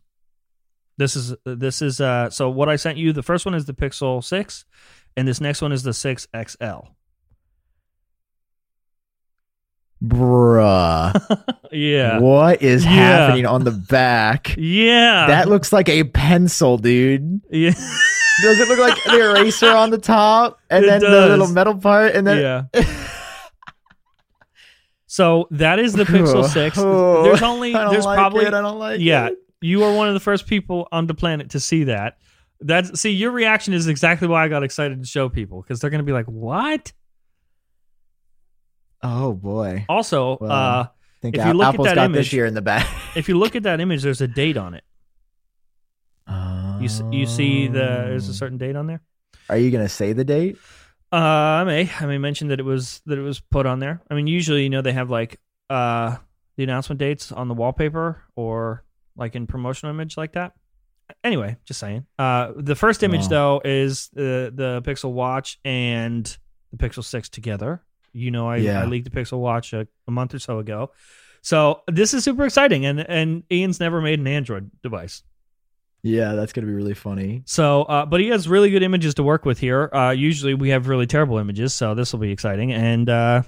This 0.99 1.16
is 1.16 1.35
this 1.45 1.83
is 1.83 2.01
uh 2.01 2.31
so 2.31 2.51
what 2.51 2.68
I 2.68 2.76
sent 2.76 2.99
you, 2.99 3.12
the 3.12 3.22
first 3.22 3.47
one 3.47 3.55
is 3.55 3.64
the 3.64 3.74
Pixel 3.74 4.22
6 4.22 4.64
and 5.16 5.26
this 5.26 5.41
next 5.41 5.62
one 5.62 5.72
is 5.72 5.83
the 5.83 5.95
6 5.95 6.26
XL. 6.35 6.89
Bruh. 10.03 11.55
yeah. 11.73 12.19
What 12.19 12.63
is 12.63 12.85
Yeah. 12.85 12.91
happening 12.91 13.47
on 13.47 13.65
the 13.65 13.71
back? 13.71 14.55
Yeah. 14.57 15.27
That 15.27 15.49
looks 15.49 15.73
like 15.73 15.89
a 15.89 16.05
pencil, 16.05 16.79
dude. 16.79 17.41
yeah. 17.51 17.73
Does 18.43 18.59
it 18.59 18.69
look 18.69 18.79
like 18.79 18.97
the 19.05 19.21
eraser 19.31 19.71
on 19.71 19.91
the 19.91 19.99
top 19.99 20.59
and 20.71 20.85
It 20.85 20.89
then 20.89 21.01
the 21.03 21.29
little 21.29 21.49
metal 21.49 21.77
part 21.77 22.15
and 22.15 22.27
then 22.27 22.69
yeah. 22.75 22.85
So 25.07 25.49
that 25.51 25.79
is 25.79 25.93
the 25.93 26.05
Pixel 26.05 26.49
6. 26.49 26.79
Oh, 26.79 27.23
There's 27.25 27.43
only 27.43 27.73
there's 27.73 28.05
like 28.05 28.17
probably 28.17 28.45
it, 28.47 28.55
I 28.55 28.63
don't 28.63 28.79
like 28.79 29.01
yeah. 29.01 29.27
it. 29.29 29.35
You 29.61 29.83
are 29.85 29.95
one 29.95 30.09
of 30.09 30.15
the 30.15 30.21
first 30.21 30.47
people 30.47 30.89
on 30.93 31.07
the 31.07 31.15
planet 31.15 31.51
to 31.51 31.61
see 31.61 31.85
that. 31.85 32.17
That's 32.61 32.99
see 33.01 33.11
your 33.11 33.31
reaction 33.31 33.75
is 33.75 33.89
exactly 33.89 34.29
why 34.29 34.45
I 34.45 34.49
got 34.49 34.63
excited 34.63 35.01
to 35.01 35.07
show 35.07 35.29
people 35.29 35.63
because 35.63 35.81
they're 35.81 35.91
going 35.91 36.01
to 36.01 36.05
be 36.07 36.13
like, 36.13 36.27
"What?" 36.27 36.93
Oh 39.03 39.33
boy. 39.33 39.85
Also, 39.89 40.39
Well, 40.41 40.51
uh 40.53 40.89
if 41.23 41.35
you 41.45 41.53
look 41.53 41.75
at 41.75 41.83
that 41.83 41.99
image- 41.99 42.19
this 42.19 42.33
year 42.33 42.47
in 42.47 42.55
the 42.55 42.63
back. 42.63 42.87
if 43.17 43.29
you 43.29 43.39
look 43.39 43.55
at 43.57 43.63
that 43.65 43.81
image, 43.81 44.03
there's 44.03 44.21
a 44.21 44.29
date 44.29 44.57
on 44.57 44.75
it. 44.75 44.85
You 46.29 46.89
you 47.11 47.27
see 47.27 47.67
the 47.67 47.79
there's 48.09 48.29
a 48.29 48.35
certain 48.35 48.57
date 48.57 48.75
on 48.75 48.87
there. 48.87 49.03
Are 49.51 49.59
you 49.59 49.71
gonna 49.71 49.89
say 49.89 50.15
the 50.15 50.25
date? 50.25 50.57
Uh, 51.13 51.17
I 51.17 51.65
may 51.65 51.91
I 52.01 52.07
may 52.07 52.17
mention 52.17 52.49
that 52.49 52.59
it 52.59 52.63
was 52.65 53.03
that 53.05 53.19
it 53.19 53.23
was 53.23 53.39
put 53.41 53.67
on 53.67 53.81
there. 53.81 54.01
I 54.11 54.15
mean, 54.15 54.27
usually 54.27 54.63
you 54.63 54.71
know 54.71 54.81
they 54.81 54.93
have 54.95 55.11
like 55.11 55.39
uh 55.69 56.17
the 56.57 56.63
announcement 56.65 56.99
dates 56.99 57.33
on 57.33 57.49
the 57.49 57.55
wallpaper 57.55 58.23
or 58.35 58.85
like 59.17 59.35
in 59.37 59.47
promotional 59.47 59.93
image 59.95 60.17
like 60.17 60.33
that. 60.33 60.53
Anyway, 61.23 61.57
just 61.67 61.81
saying. 61.81 62.07
Uh, 62.19 62.53
the 62.57 62.77
first 62.77 63.03
image 63.03 63.23
Wow. 63.23 63.29
though 63.29 63.63
is 63.65 64.09
the 64.15 64.51
the 64.55 64.81
Pixel 64.83 65.13
Watch 65.13 65.59
and 65.65 66.25
the 66.73 66.79
Pixel 66.79 67.05
Six 67.05 67.29
together. 67.29 67.83
You 68.13 68.31
know, 68.31 68.49
I, 68.49 68.57
Yeah. 68.57 68.83
I 68.83 68.87
leaked 68.87 69.11
the 69.11 69.17
Pixel 69.17 69.39
Watch 69.41 69.73
a, 69.73 69.87
a 70.07 70.11
month 70.11 70.35
or 70.35 70.39
so 70.39 70.59
ago. 70.59 70.91
So 71.43 71.83
this 71.87 72.13
is 72.13 72.25
super 72.25 72.45
exciting, 72.45 72.85
and 72.85 73.01
and 73.01 73.45
Ian's 73.51 73.81
never 73.81 74.01
made 74.03 74.19
an 74.19 74.27
Android 74.27 74.71
device. 74.83 75.23
Yeah, 76.03 76.33
that's 76.35 76.53
gonna 76.53 76.67
be 76.67 76.73
really 76.73 76.95
funny. 76.95 77.43
So, 77.47 77.83
uh, 77.83 78.07
but 78.07 78.21
he 78.21 78.29
has 78.29 78.49
really 78.49 78.71
good 78.71 78.83
images 78.83 79.15
to 79.15 79.23
work 79.23 79.45
with 79.45 79.59
here. 79.59 79.91
Uh, 79.95 80.11
usually 80.11 80.55
we 80.55 80.71
have 80.71 80.89
really 80.89 81.07
terrible 81.07 81.39
images, 81.39 81.73
so 81.75 81.95
this 81.95 82.13
will 82.13 82.21
be 82.21 82.31
exciting. 82.31 82.73
And 82.73 83.09
uh, 83.09 83.43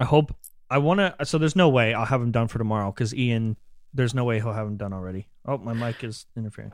I 0.00 0.04
hope 0.04 0.34
I 0.70 0.78
want 0.78 0.98
to. 1.00 1.14
So 1.24 1.38
there's 1.38 1.54
no 1.56 1.68
way 1.68 1.94
I'll 1.94 2.04
have 2.06 2.20
him 2.22 2.30
done 2.32 2.48
for 2.48 2.58
tomorrow 2.58 2.90
because 2.90 3.14
Ian. 3.14 3.56
There's 3.94 4.14
no 4.14 4.24
way 4.24 4.40
he'll 4.40 4.54
have 4.54 4.66
him 4.66 4.78
done 4.78 4.94
already. 4.94 5.28
Oh, 5.44 5.58
my 5.58 5.74
mic 5.74 6.02
is 6.02 6.24
interfering. 6.34 6.72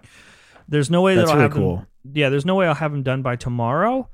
There's 0.68 0.88
no 0.88 1.02
way 1.02 1.16
That's 1.16 1.26
that 1.26 1.32
I'll 1.32 1.38
really 1.38 1.48
have 1.48 1.56
cool. 1.56 1.76
him. 1.78 1.86
Yeah, 2.12 2.28
there's 2.28 2.46
no 2.46 2.54
way 2.54 2.68
I'll 2.68 2.74
have 2.74 2.94
him 2.94 3.02
done 3.02 3.22
by 3.22 3.34
tomorrow. 3.34 4.08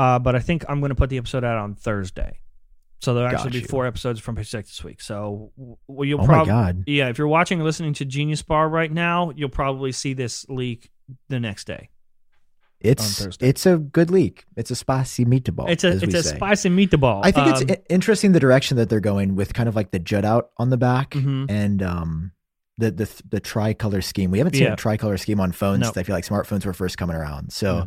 Uh, 0.00 0.18
but 0.18 0.34
I 0.34 0.40
think 0.40 0.64
I'm 0.68 0.80
going 0.80 0.90
to 0.90 0.94
put 0.94 1.10
the 1.10 1.18
episode 1.18 1.44
out 1.44 1.56
on 1.58 1.74
Thursday. 1.74 2.40
So 3.00 3.14
there'll 3.14 3.28
actually 3.30 3.44
Got 3.50 3.52
be 3.52 3.58
you. 3.60 3.66
four 3.66 3.86
episodes 3.86 4.20
from 4.20 4.36
Pixel 4.36 4.62
this 4.66 4.84
week. 4.84 5.00
So 5.00 5.52
well, 5.86 6.04
you'll 6.06 6.20
Oh 6.20 6.26
probably 6.26 6.50
god. 6.50 6.84
yeah, 6.86 7.08
if 7.08 7.16
you're 7.18 7.28
watching 7.28 7.60
or 7.60 7.64
listening 7.64 7.94
to 7.94 8.04
Genius 8.04 8.42
Bar 8.42 8.68
right 8.68 8.92
now, 8.92 9.30
you'll 9.34 9.48
probably 9.48 9.92
see 9.92 10.12
this 10.12 10.44
leak 10.48 10.90
the 11.28 11.40
next 11.40 11.66
day. 11.66 11.88
It's 12.80 13.26
it's 13.40 13.66
a 13.66 13.76
good 13.76 14.10
leak. 14.10 14.44
It's 14.56 14.70
a 14.70 14.74
spicy 14.76 15.26
meatball. 15.26 15.68
it's 15.68 15.84
a 15.84 15.92
it's 16.02 16.14
a 16.14 16.22
say. 16.22 16.36
spicy 16.36 16.70
meatball. 16.70 17.20
I 17.22 17.30
think 17.30 17.48
it's 17.48 17.60
Um, 17.62 17.66
i- 17.70 17.78
interesting 17.90 18.32
the 18.32 18.40
direction 18.40 18.78
that 18.78 18.88
they're 18.88 19.00
going 19.00 19.36
with 19.36 19.52
kind 19.52 19.68
of 19.68 19.76
like 19.76 19.90
the 19.90 19.98
jut 19.98 20.24
out 20.24 20.50
on 20.56 20.70
the 20.70 20.78
back 20.78 21.10
Mhm. 21.10 21.50
and 21.50 21.82
um 21.82 22.32
the 22.78 22.90
the 22.90 23.22
the 23.28 23.40
tricolor 23.40 24.00
scheme. 24.00 24.30
We 24.30 24.38
haven't 24.38 24.54
seen 24.54 24.62
Yeah. 24.64 24.72
a 24.72 24.76
tricolor 24.76 25.18
scheme 25.18 25.40
on 25.40 25.52
phones. 25.52 25.80
No. 25.80 25.86
since 25.88 25.98
I 25.98 26.02
feel 26.04 26.14
like 26.14 26.24
smartphones 26.24 26.64
were 26.64 26.72
first 26.72 26.96
coming 26.98 27.16
around. 27.16 27.52
So. 27.52 27.86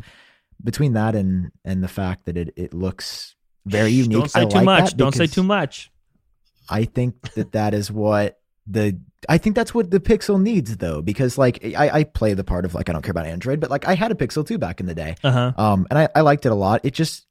Between 0.64 0.93
that 0.93 1.16
and 1.16 1.51
and 1.64 1.84
the 1.84 1.88
fact 1.88 2.26
that 2.26 2.38
it 2.38 2.54
it 2.56 2.74
looks 2.74 3.36
very 3.66 3.91
shh, 3.91 3.95
unique, 3.95 4.20
Don't 4.20 4.32
say 4.32 4.41
I 4.41 4.45
too 4.45 4.56
like 4.58 4.66
much. 4.66 4.97
Don't 4.97 5.16
say 5.16 5.28
too 5.28 5.43
much. 5.43 5.91
I 6.70 6.86
think 6.86 7.34
that 7.34 7.51
that 7.54 7.74
is 7.74 7.91
what 7.91 8.39
the 8.68 8.99
I 9.30 9.38
think 9.38 9.56
that's 9.56 9.74
what 9.74 9.91
the 9.91 9.99
Pixel 9.99 10.41
needs 10.41 10.78
though 10.78 11.01
because 11.01 11.38
like 11.38 11.64
I, 11.64 11.89
I 11.89 12.04
play 12.04 12.34
the 12.34 12.43
part 12.43 12.66
of 12.66 12.76
like 12.76 12.89
I 12.89 12.93
don't 12.93 13.01
care 13.01 13.12
about 13.12 13.26
Android, 13.26 13.60
but 13.60 13.70
like 13.70 13.88
I 13.88 13.95
had 13.95 14.12
a 14.12 14.16
Pixel 14.16 14.45
too 14.45 14.58
back 14.58 14.80
in 14.80 14.86
the 14.86 14.95
day. 14.95 15.16
Uh 15.24 15.32
huh. 15.32 15.54
Um, 15.58 15.88
and 15.89 15.99
I, 15.99 16.10
I 16.16 16.22
liked 16.22 16.45
it 16.45 16.51
a 16.51 16.56
lot. 16.56 16.82
It 16.84 16.93
just 16.93 17.26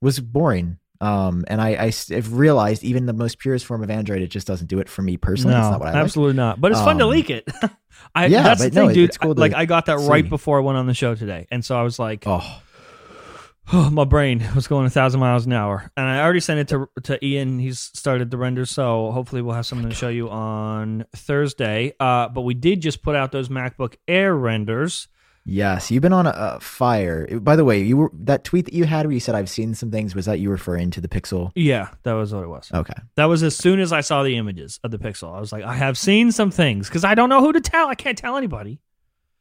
was 0.00 0.20
boring. 0.20 0.78
Um, 1.02 1.44
and 1.48 1.60
I, 1.60 1.68
I 1.70 1.92
have 2.14 2.32
realized 2.34 2.84
even 2.84 3.06
the 3.06 3.12
most 3.12 3.38
purest 3.40 3.66
form 3.66 3.82
of 3.82 3.90
Android, 3.90 4.22
it 4.22 4.28
just 4.28 4.46
doesn't 4.46 4.68
do 4.68 4.78
it 4.78 4.88
for 4.88 5.02
me 5.02 5.16
personally. 5.16 5.56
it's 5.56 5.64
No, 5.64 5.70
not 5.72 5.80
what 5.80 5.88
I 5.88 5.92
like. 5.94 6.02
absolutely 6.04 6.36
not. 6.36 6.60
But 6.60 6.70
it's 6.72 6.80
fun 6.80 6.98
to 6.98 7.04
Um, 7.04 7.10
leak 7.10 7.28
it. 7.28 7.46
I, 8.14 8.26
yeah, 8.26 8.42
that's 8.44 8.60
the 8.62 8.70
no, 8.70 8.82
thing, 8.82 8.90
it- 8.90 8.94
dude. 8.94 9.08
it's 9.10 9.18
cool 9.18 9.34
to 9.34 9.40
like 9.40 9.52
I 9.54 9.66
got 9.66 9.86
that 9.86 9.98
right 9.98 10.26
before 10.28 10.58
I 10.58 10.60
went 10.62 10.78
on 10.78 10.86
the 10.86 10.94
show 10.94 11.14
today, 11.14 11.46
and 11.50 11.64
so 11.64 11.76
I 11.78 11.82
was 11.82 11.98
like, 11.98 12.24
Oh, 13.72 13.90
my 13.90 14.04
brain 14.04 14.44
was 14.56 14.66
going 14.66 14.86
a 14.86 14.90
thousand 14.90 15.20
miles 15.20 15.46
an 15.46 15.52
hour, 15.52 15.90
and 15.96 16.04
I 16.06 16.20
already 16.20 16.40
sent 16.40 16.58
it 16.60 16.68
to 16.68 16.88
to 17.04 17.24
Ian. 17.24 17.58
He's 17.60 17.78
started 17.78 18.30
the 18.30 18.36
render, 18.36 18.66
so 18.66 19.12
hopefully 19.12 19.40
we'll 19.40 19.54
have 19.54 19.66
something 19.66 19.88
to 19.88 19.94
show 19.94 20.08
you 20.08 20.28
on 20.28 21.04
Thursday. 21.14 21.92
Uh, 22.00 22.28
but 22.28 22.40
we 22.42 22.54
did 22.54 22.80
just 22.80 23.02
put 23.02 23.14
out 23.14 23.30
those 23.32 23.48
MacBook 23.48 23.94
Air 24.08 24.34
renders. 24.34 25.06
Yes. 25.44 25.90
You've 25.90 26.02
been 26.02 26.12
on 26.12 26.26
a, 26.26 26.32
a 26.36 26.60
fire. 26.60 27.38
By 27.40 27.56
the 27.56 27.64
way, 27.64 27.80
you 27.80 27.96
were 27.96 28.10
that 28.14 28.44
tweet 28.44 28.66
that 28.66 28.74
you 28.74 28.84
had 28.84 29.06
where 29.06 29.12
you 29.12 29.20
said 29.20 29.34
I've 29.34 29.50
seen 29.50 29.74
some 29.74 29.90
things. 29.90 30.14
Was 30.14 30.26
that 30.26 30.40
you 30.40 30.50
referring 30.50 30.90
to 30.92 31.00
the 31.00 31.08
Pixel? 31.08 31.50
Yeah, 31.54 31.88
that 32.02 32.12
was 32.12 32.32
what 32.32 32.44
it 32.44 32.48
was. 32.48 32.70
Okay. 32.72 32.94
That 33.16 33.26
was 33.26 33.42
as 33.42 33.56
soon 33.56 33.80
as 33.80 33.92
I 33.92 34.00
saw 34.00 34.22
the 34.22 34.36
images 34.36 34.80
of 34.84 34.90
the 34.90 34.98
Pixel. 34.98 35.34
I 35.34 35.40
was 35.40 35.52
like, 35.52 35.64
I 35.64 35.74
have 35.74 35.96
seen 35.98 36.32
some 36.32 36.50
things 36.50 36.88
because 36.88 37.04
I 37.04 37.14
don't 37.14 37.28
know 37.28 37.40
who 37.40 37.52
to 37.52 37.60
tell. 37.60 37.88
I 37.88 37.94
can't 37.94 38.18
tell 38.18 38.36
anybody. 38.36 38.80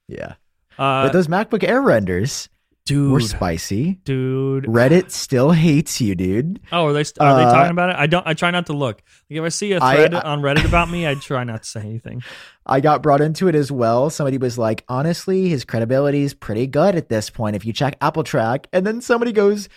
Yeah. 0.07 0.35
Uh, 0.77 1.05
but 1.05 1.13
those 1.13 1.27
MacBook 1.27 1.63
Air 1.63 1.81
renders 1.81 2.49
dude, 2.85 3.11
we're 3.11 3.19
spicy. 3.21 3.99
dude. 4.03 4.65
Reddit 4.65 5.11
still 5.11 5.51
hates 5.51 5.99
you, 6.01 6.15
dude. 6.15 6.59
Oh, 6.71 6.87
are 6.87 6.93
they 6.93 7.03
st- 7.03 7.21
are 7.21 7.35
they 7.37 7.43
Uh, 7.45 7.51
talking 7.53 7.71
about 7.71 7.89
it? 7.91 7.95
I 7.97 8.07
don't. 8.07 8.25
I 8.27 8.33
try 8.33 8.51
not 8.51 8.65
to 8.67 8.73
look. 8.73 9.01
Like 9.29 9.37
if 9.39 9.43
I 9.43 9.49
see 9.49 9.71
a 9.73 9.79
thread 9.79 10.13
I- 10.13 10.21
on 10.21 10.41
Reddit 10.41 10.65
about 10.65 10.89
me, 10.89 11.07
I 11.07 11.15
try 11.15 11.43
not 11.43 11.63
to 11.63 11.69
say 11.69 11.81
anything. 11.81 12.23
I 12.65 12.79
got 12.79 13.01
brought 13.01 13.21
into 13.21 13.47
it 13.47 13.55
as 13.55 13.71
well. 13.71 14.09
Somebody 14.09 14.37
was 14.37 14.57
like, 14.57 14.83
honestly, 14.87 15.49
his 15.49 15.65
credibility 15.65 16.21
is 16.21 16.33
pretty 16.33 16.67
good 16.67 16.95
at 16.95 17.09
this 17.09 17.29
point 17.29 17.55
if 17.55 17.65
you 17.65 17.73
check 17.73 17.99
AppleTrack. 17.99 18.65
And 18.71 18.85
then 18.85 19.01
somebody 19.01 19.31
goes, 19.31 19.67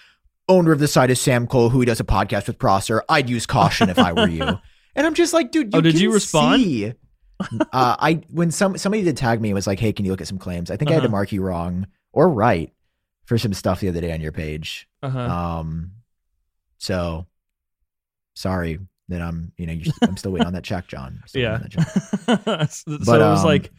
owner 0.49 0.71
of 0.73 0.79
the 0.81 0.89
site 0.89 1.11
is 1.11 1.21
Sam 1.21 1.47
Kohl, 1.47 1.71
who 1.71 1.81
he 1.81 1.87
does 1.87 2.01
a 2.01 2.05
podcast 2.05 2.47
with 2.47 2.59
Prosser. 2.59 3.03
I'd 3.09 3.31
use 3.31 3.47
caution 3.47 3.89
if 3.89 3.99
I 3.99 4.13
were 4.13 4.29
you. 4.29 4.59
And 4.97 5.09
I'm 5.09 5.15
just 5.15 5.33
like, 5.33 5.51
dude, 5.51 5.73
you 5.73 5.79
Oh, 5.79 5.81
did 5.81 5.99
you 5.99 6.13
respond? 6.13 6.63
see. 6.63 6.93
uh, 7.51 7.57
I 7.73 8.21
when 8.31 8.53
some 8.53 8.79
somebody 8.79 9.03
did 9.03 9.17
tag 9.17 9.41
me, 9.41 9.51
it 9.51 9.55
was 9.55 9.67
like, 9.67 9.81
hey, 9.81 9.93
can 9.93 10.05
you 10.05 10.13
look 10.13 10.21
at 10.21 10.29
some 10.29 10.39
claims? 10.39 10.71
I 10.71 10.77
think 10.77 10.89
I 10.91 10.95
had 10.95 11.01
to 11.01 11.07
Uh-huh. 11.07 11.13
mark 11.13 11.33
you 11.33 11.43
wrong 11.43 11.89
or 12.13 12.29
right 12.29 12.73
for 13.25 13.39
some 13.39 13.53
stuff 13.55 13.81
the 13.81 13.89
other 13.89 14.01
day 14.01 14.13
on 14.13 14.21
your 14.21 14.33
page. 14.33 14.89
Uh-huh. 15.03 15.19
Um, 15.19 15.93
So 16.79 17.27
sorry 18.35 18.79
that 19.09 19.21
I'm, 19.23 19.53
you 19.57 19.67
know, 19.67 19.73
you're, 19.75 19.95
I'm 20.03 20.17
still 20.17 20.33
waiting 20.33 20.47
on 20.47 20.53
that 20.55 20.65
check, 20.65 20.87
Jon. 20.89 21.23
Yeah. 21.35 21.61
check. 21.71 21.87
so 22.71 22.85
But, 22.87 23.21
it 23.21 23.25
was 23.25 23.41
um, 23.41 23.45
like 23.47 23.71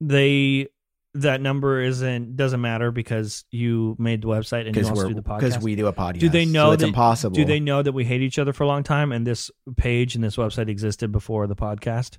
they 0.00 0.68
that 1.14 1.40
number 1.40 1.80
isn't 1.80 2.36
doesn't 2.36 2.60
matter 2.60 2.90
because 2.92 3.44
you 3.50 3.96
made 3.98 4.22
the 4.22 4.28
website 4.28 4.66
and 4.66 4.76
you 4.76 4.82
also 4.86 4.94
we're 4.94 5.08
do 5.08 5.14
the 5.14 5.22
podcast. 5.22 5.38
because 5.40 5.58
we 5.58 5.74
do 5.74 5.86
a 5.86 5.92
podcast. 5.92 6.18
Do 6.20 6.28
they 6.28 6.44
So 6.44 6.50
know 6.52 6.72
it's 6.72 6.82
that- 6.82 6.88
impossible? 6.88 7.34
do 7.34 7.44
they 7.44 7.60
know 7.60 7.82
that 7.82 7.92
we 7.92 8.04
hate 8.04 8.20
each 8.22 8.38
other 8.38 8.52
for 8.52 8.64
a 8.64 8.66
long 8.66 8.82
time 8.82 9.10
and 9.12 9.26
this 9.26 9.50
page 9.76 10.14
and 10.14 10.22
this 10.22 10.36
website 10.36 10.68
existed 10.68 11.10
before 11.10 11.46
the 11.46 11.56
podcast? 11.56 12.18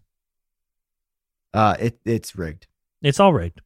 Uh, 1.54 1.76
it 1.80 2.00
it's 2.06 2.36
rigged. 2.36 2.68
It's 3.02 3.20
all 3.20 3.34
rigged. 3.34 3.62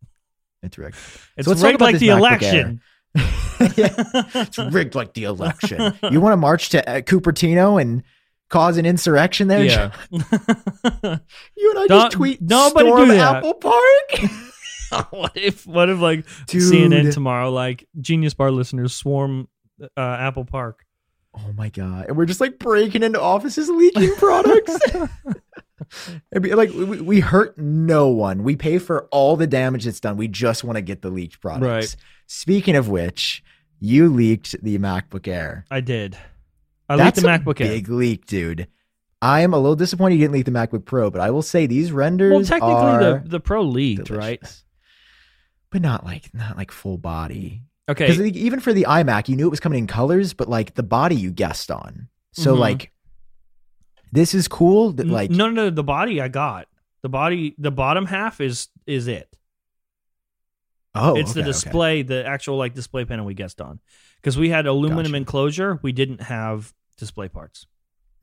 It's 0.64 0.78
rigged. 0.78 0.96
It's 1.38 1.48
let's 1.48 1.62
rigged 1.62 1.82
like 1.82 2.00
the 2.00 2.08
MacBook 2.08 2.18
election. 2.18 2.82
It's 3.60 4.58
rigged 4.58 4.96
like 4.96 5.14
the 5.14 5.26
election. 5.26 5.94
You 6.12 6.20
want 6.20 6.34
to 6.34 6.38
march 6.38 6.70
to 6.70 6.90
uh, 6.90 7.02
Cupertino 7.02 7.80
and 7.82 8.04
cause 8.50 8.78
an 8.78 8.86
insurrection 8.86 9.48
there? 9.48 9.64
Yeah. 9.64 9.92
You 10.12 11.70
and 11.72 11.80
I 11.80 11.88
Don't- 11.88 11.90
just 11.90 12.12
tweet 12.12 12.42
nobody 12.42 12.90
storm 12.90 13.08
do 13.08 13.14
that. 13.16 13.36
Apple 13.38 13.54
Park. 13.54 14.32
what 15.12 15.32
if 15.36 15.66
what 15.66 15.90
if 15.90 16.00
like 16.00 16.26
Dude. 16.48 16.62
CNN 16.74 17.14
tomorrow 17.14 17.52
like 17.52 17.88
Genius 18.02 18.34
Bar 18.34 18.52
listeners 18.52 18.94
swarm 18.94 19.48
uh, 19.82 19.88
Apple 19.98 20.46
Park? 20.46 20.84
Oh 21.36 21.52
my 21.56 21.70
god! 21.70 22.08
And 22.08 22.18
we're 22.18 22.26
just 22.26 22.42
like 22.42 22.60
breaking 22.60 23.02
into 23.04 23.20
offices, 23.22 23.70
leaking 23.70 24.14
products. 24.16 24.78
It'd 26.32 26.44
be 26.44 26.54
like 26.54 26.72
we, 26.72 27.02
we 27.02 27.20
hurt 27.20 27.58
no 27.58 28.08
one. 28.10 28.44
We 28.44 28.56
pay 28.56 28.78
for 28.78 29.08
all 29.12 29.36
the 29.36 29.48
damage 29.48 29.86
that's 29.86 30.00
done. 30.00 30.18
We 30.18 30.28
just 30.28 30.64
want 30.64 30.78
to 30.78 30.82
get 30.82 31.02
the 31.02 31.10
leaked 31.10 31.42
products. 31.42 31.66
Right. 31.68 31.96
Speaking 32.28 32.76
of 32.76 32.90
which, 32.90 33.44
you 33.80 34.10
leaked 34.10 34.56
the 34.64 34.78
MacBook 34.78 35.28
Air. 35.28 35.66
I 35.70 35.82
did. 35.82 36.18
I 36.88 36.96
That's 36.96 37.18
leaked 37.22 37.26
the 37.26 37.52
MacBook 37.52 37.62
Air. 37.62 37.68
Big 37.68 37.90
leak, 37.90 38.26
dude. 38.26 38.68
I 39.22 39.42
am 39.42 39.54
a 39.54 39.58
little 39.58 39.76
disappointed 39.76 40.16
you 40.16 40.22
didn't 40.22 40.34
leak 40.34 40.46
the 40.46 40.52
MacBook 40.52 40.86
Pro, 40.86 41.10
but 41.10 41.22
I 41.22 41.32
will 41.32 41.42
say 41.42 41.66
these 41.66 41.92
renders 41.92 42.34
Well, 42.34 42.44
technically 42.44 42.76
the 43.00 43.24
the 43.26 43.40
Pro 43.40 43.64
leaked, 43.64 44.10
right? 44.10 44.42
But 45.70 45.82
not 45.82 46.06
like 46.06 46.34
not 46.34 46.56
like 46.56 46.72
full 46.72 46.98
body. 46.98 47.64
Okay. 47.90 48.08
Because 48.08 48.22
even 48.22 48.60
for 48.60 48.72
the 48.74 48.86
iMac, 48.88 49.28
you 49.28 49.36
knew 49.36 49.48
it 49.48 49.50
was 49.50 49.60
coming 49.60 49.80
in 49.80 49.88
colors, 49.88 50.34
but 50.34 50.48
like 50.48 50.76
the 50.76 50.84
body 50.84 51.16
you 51.16 51.32
guessed 51.32 51.72
on. 51.72 52.08
So 52.32 52.56
Mhm. 52.56 52.60
like, 52.60 52.93
this 54.14 54.34
is 54.36 54.48
cool. 54.48 54.92
That 54.94 55.08
like, 55.08 55.32
no, 55.32 55.50
no, 55.50 55.66
no, 55.66 55.70
the 55.70 55.84
body 55.84 56.22
I 56.22 56.28
got. 56.28 56.68
The 57.02 57.10
body, 57.10 57.56
the 57.58 57.72
bottom 57.72 58.06
half 58.06 58.40
is 58.40 58.70
is 58.86 59.08
it. 59.08 59.36
oh, 60.96 61.16
it's 61.16 61.32
okay, 61.32 61.34
the 61.34 61.40
okay. 61.42 61.50
display, 61.50 62.02
the 62.04 62.26
actual 62.26 62.58
like 62.58 62.74
display 62.76 63.06
panel 63.06 63.26
we 63.26 63.34
guessed 63.34 63.60
on, 63.60 63.80
because 64.22 64.38
we 64.38 64.50
had 64.50 64.68
aluminum 64.68 65.12
Gotcha. 65.12 65.18
enclosure. 65.18 65.80
We 65.82 65.92
didn't 65.92 66.22
have 66.22 66.74
display 66.98 67.28
parts. 67.28 67.66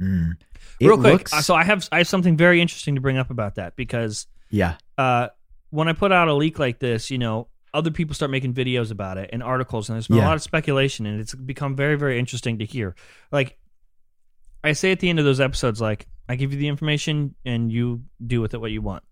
Mm. 0.00 0.32
Real 0.80 0.96
quick, 0.96 1.12
looks- 1.12 1.44
so 1.44 1.54
I 1.54 1.64
have 1.64 1.86
I 1.92 1.98
have 1.98 2.08
something 2.08 2.36
very 2.36 2.60
interesting 2.60 2.94
to 2.94 3.00
bring 3.00 3.18
up 3.18 3.30
about 3.30 3.56
that 3.56 3.76
because 3.76 4.26
yeah, 4.48 4.76
uh, 4.96 5.28
when 5.70 5.88
I 5.88 5.92
put 5.92 6.12
out 6.12 6.28
a 6.28 6.34
leak 6.34 6.58
like 6.58 6.78
this, 6.78 7.10
you 7.10 7.18
know, 7.18 7.48
other 7.74 7.90
people 7.90 8.14
start 8.14 8.30
making 8.30 8.54
videos 8.54 8.90
about 8.90 9.18
it 9.18 9.30
and 9.32 9.42
articles, 9.42 9.88
and 9.88 9.96
there's 9.96 10.08
been 10.08 10.18
a 10.18 10.22
lot 10.22 10.36
of 10.36 10.42
speculation, 10.42 11.06
and 11.06 11.20
it's 11.20 11.34
become 11.34 11.76
very, 11.76 11.96
very 11.96 12.18
interesting 12.18 12.58
to 12.58 12.64
hear. 12.64 12.94
Like, 13.30 13.58
I 14.62 14.72
say 14.72 14.92
at 14.92 15.00
the 15.00 15.08
end 15.08 15.18
of 15.18 15.24
those 15.24 15.40
episodes, 15.40 15.80
like, 15.80 16.06
I 16.28 16.36
give 16.36 16.52
you 16.52 16.58
the 16.58 16.68
information 16.68 17.34
and 17.44 17.72
you 17.72 18.02
do 18.24 18.40
with 18.40 18.54
it 18.54 18.60
what 18.60 18.70
you 18.70 18.82
want. 18.82 19.02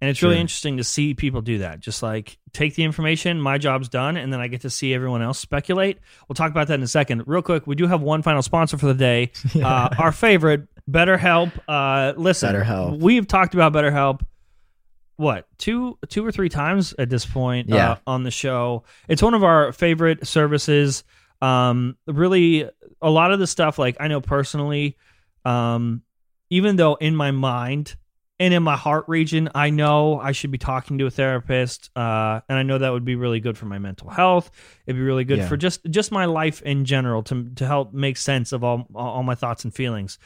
And 0.00 0.08
it's 0.08 0.22
really 0.22 0.38
interesting 0.38 0.76
to 0.76 0.84
see 0.84 1.14
people 1.14 1.40
do 1.42 1.58
that. 1.58 1.80
Just 1.80 2.04
like 2.04 2.38
take 2.52 2.76
the 2.76 2.84
information, 2.84 3.40
my 3.40 3.58
job's 3.58 3.88
done, 3.88 4.16
and 4.16 4.32
then 4.32 4.40
I 4.40 4.46
get 4.46 4.60
to 4.60 4.70
see 4.70 4.94
everyone 4.94 5.22
else 5.22 5.40
speculate. 5.40 5.98
We'll 6.28 6.34
talk 6.34 6.52
about 6.52 6.68
that 6.68 6.74
in 6.74 6.82
a 6.84 6.86
second. 6.86 7.24
Real 7.26 7.42
quick, 7.42 7.66
we 7.66 7.74
do 7.74 7.88
have 7.88 8.00
one 8.00 8.22
final 8.22 8.40
sponsor 8.42 8.78
for 8.78 8.86
the 8.86 8.94
day. 8.94 9.32
Uh, 9.60 9.88
our 9.98 10.12
favorite, 10.12 10.68
BetterHelp. 10.88 11.50
Uh, 11.66 12.12
listen, 12.16 12.54
BetterHelp. 12.54 13.00
we've 13.00 13.26
talked 13.26 13.54
about 13.54 13.72
BetterHelp. 13.72 14.20
What 15.16 15.48
two, 15.58 15.98
two 16.08 16.24
or 16.24 16.30
three 16.30 16.48
times 16.48 16.94
at 16.96 17.10
this 17.10 17.26
point 17.26 17.68
Yeah. 17.68 17.92
uh, 17.92 17.96
on 18.06 18.22
the 18.22 18.30
show? 18.30 18.84
It's 19.08 19.20
one 19.20 19.34
of 19.34 19.42
our 19.42 19.72
favorite 19.72 20.28
services. 20.28 21.02
Um, 21.42 21.96
really, 22.06 22.68
a 23.02 23.10
lot 23.10 23.32
of 23.32 23.38
the 23.38 23.46
stuff, 23.46 23.78
like 23.78 23.96
I 24.00 24.08
know 24.08 24.20
personally, 24.20 24.96
um, 25.44 26.02
even 26.50 26.76
though 26.76 26.94
in 26.94 27.14
my 27.14 27.30
mind 27.30 27.96
and 28.40 28.54
in 28.54 28.62
my 28.62 28.76
heart 28.76 29.04
region, 29.08 29.48
I 29.54 29.70
know 29.70 30.18
I 30.20 30.32
should 30.32 30.50
be 30.50 30.58
talking 30.58 30.98
to 30.98 31.06
a 31.06 31.10
therapist, 31.10 31.90
uh, 31.96 32.40
and 32.48 32.58
I 32.58 32.62
know 32.62 32.78
that 32.78 32.90
would 32.92 33.04
be 33.04 33.16
really 33.16 33.40
good 33.40 33.58
for 33.58 33.66
my 33.66 33.78
mental 33.78 34.08
health. 34.10 34.50
It'd 34.86 34.96
be 34.96 35.02
really 35.02 35.24
good 35.24 35.38
Yeah. 35.38 35.48
for 35.48 35.56
just 35.56 35.80
just 35.90 36.12
my 36.12 36.24
life 36.26 36.62
in 36.62 36.84
general 36.84 37.22
to 37.24 37.50
to 37.56 37.66
help 37.66 37.92
make 37.92 38.16
sense 38.16 38.52
of 38.52 38.62
all 38.64 38.86
all 38.94 39.22
my 39.22 39.34
thoughts 39.34 39.64
and 39.64 39.74
feelings. 39.74 40.18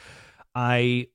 I 0.54 1.08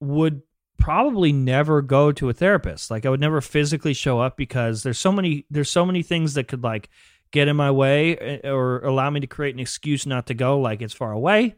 would 0.00 0.42
probably 0.78 1.32
never 1.32 1.82
go 1.82 2.12
to 2.12 2.28
a 2.28 2.32
therapist. 2.32 2.90
Like 2.90 3.06
I 3.06 3.10
would 3.10 3.20
never 3.20 3.40
physically 3.40 3.94
show 3.94 4.20
up 4.20 4.36
because 4.36 4.82
there's 4.82 4.98
so 4.98 5.10
many 5.12 5.46
there's 5.50 5.70
so 5.70 5.84
many 5.86 6.02
things 6.02 6.34
that 6.34 6.46
could 6.48 6.62
like 6.62 6.88
get 7.34 7.48
in 7.48 7.56
my 7.56 7.70
way 7.70 8.16
eh, 8.16 8.48
or 8.48 8.78
allow 8.84 9.10
me 9.10 9.18
to 9.20 9.26
create 9.26 9.54
an 9.54 9.60
excuse 9.60 10.06
not 10.06 10.28
to 10.28 10.34
go 10.34 10.60
like 10.60 10.80
it's 10.80 10.94
far 10.94 11.10
away. 11.12 11.56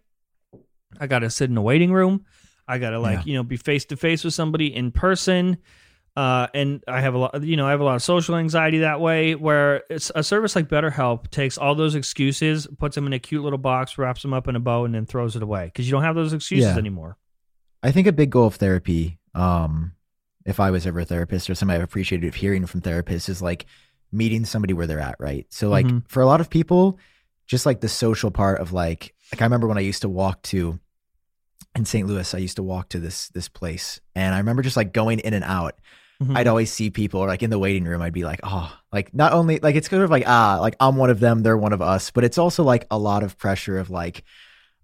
I 0.98 1.06
got 1.06 1.18
to 1.20 1.30
sit 1.30 1.50
in 1.50 1.56
a 1.56 1.62
waiting 1.62 1.92
room. 1.92 2.24
I 2.66 2.78
got 2.78 2.90
to 2.90 2.98
like, 2.98 3.18
Yeah. 3.18 3.22
you 3.26 3.34
know, 3.34 3.42
be 3.42 3.56
face 3.58 3.84
to 3.86 3.96
face 3.96 4.24
with 4.24 4.32
somebody 4.34 4.74
in 4.74 4.90
person. 4.90 5.58
Uh, 6.16 6.46
and 6.54 6.82
I 6.88 7.02
have 7.02 7.12
a 7.14 7.18
lot, 7.18 7.42
you 7.42 7.56
know, 7.58 7.66
I 7.66 7.70
have 7.72 7.80
a 7.80 7.84
lot 7.84 7.94
of 7.96 8.02
social 8.02 8.36
anxiety 8.36 8.78
that 8.78 9.00
way. 9.02 9.34
Where 9.34 9.82
it's 9.90 10.10
a 10.14 10.22
service 10.22 10.56
like 10.56 10.66
BetterHelp 10.66 11.30
takes 11.30 11.58
all 11.58 11.74
those 11.74 11.94
excuses, 11.94 12.66
puts 12.78 12.94
them 12.94 13.06
in 13.06 13.12
a 13.12 13.18
cute 13.18 13.44
little 13.44 13.58
box, 13.58 13.98
wraps 13.98 14.22
them 14.22 14.32
up 14.32 14.48
in 14.48 14.56
a 14.56 14.60
bow, 14.60 14.86
and 14.86 14.94
then 14.94 15.04
throws 15.04 15.36
it 15.36 15.42
away 15.42 15.66
because 15.66 15.86
you 15.86 15.92
don't 15.92 16.02
have 16.04 16.14
those 16.14 16.32
excuses 16.32 16.70
Yeah. 16.72 16.78
anymore. 16.78 17.18
I 17.82 17.92
think 17.92 18.06
a 18.06 18.12
big 18.12 18.30
goal 18.30 18.46
of 18.46 18.54
therapy, 18.54 19.18
um, 19.34 19.92
if 20.46 20.58
I 20.58 20.70
was 20.70 20.86
ever 20.86 21.00
a 21.00 21.04
therapist 21.04 21.50
or 21.50 21.54
somebody 21.54 21.76
I've 21.76 21.84
appreciated 21.84 22.34
hearing 22.34 22.64
from 22.64 22.80
therapists, 22.80 23.28
is 23.28 23.42
like 23.42 23.66
meeting 24.12 24.44
somebody 24.44 24.72
where 24.74 24.86
they're 24.86 25.00
at, 25.00 25.16
right? 25.18 25.46
So 25.50 25.68
like 25.68 25.86
Mhm. 25.86 26.02
for 26.08 26.22
a 26.22 26.26
lot 26.26 26.40
of 26.40 26.48
people, 26.50 26.98
just 27.46 27.66
like 27.66 27.80
the 27.80 27.88
social 27.88 28.30
part 28.30 28.60
of 28.60 28.72
like 28.72 29.14
like 29.32 29.42
I 29.42 29.44
remember 29.44 29.66
when 29.66 29.78
I 29.78 29.82
used 29.82 30.02
to 30.02 30.08
walk 30.08 30.42
to 30.42 30.78
in 31.74 31.84
St. 31.84 32.06
Louis, 32.08 32.32
I 32.34 32.38
used 32.38 32.56
to 32.56 32.62
walk 32.62 32.88
to 32.90 33.00
this 33.00 33.28
this 33.30 33.48
place 33.48 34.00
and 34.14 34.34
I 34.34 34.38
remember 34.38 34.62
just 34.62 34.76
like 34.76 34.92
going 34.92 35.18
in 35.18 35.34
and 35.34 35.44
out. 35.44 35.74
Mhm. 36.22 36.34
I'd 36.36 36.46
always 36.46 36.72
see 36.72 36.88
people 36.90 37.20
or 37.20 37.26
like 37.26 37.42
in 37.42 37.50
the 37.50 37.58
waiting 37.58 37.84
room, 37.84 38.00
I'd 38.00 38.12
be 38.14 38.24
like, 38.24 38.40
oh, 38.42 38.72
like 38.92 39.12
not 39.12 39.32
only 39.34 39.58
like 39.58 39.74
it's 39.76 39.88
kind 39.88 40.02
of 40.02 40.10
like, 40.10 40.24
ah, 40.26 40.58
like 40.60 40.74
I'm 40.80 40.96
one 40.96 41.10
of 41.10 41.20
them, 41.20 41.42
they're 41.42 41.58
one 41.58 41.74
of 41.74 41.82
us, 41.82 42.10
but 42.10 42.24
it's 42.24 42.38
also 42.38 42.62
like 42.62 42.86
a 42.90 42.98
lot 42.98 43.22
of 43.22 43.36
pressure 43.36 43.78
of 43.78 43.90
like, 43.90 44.24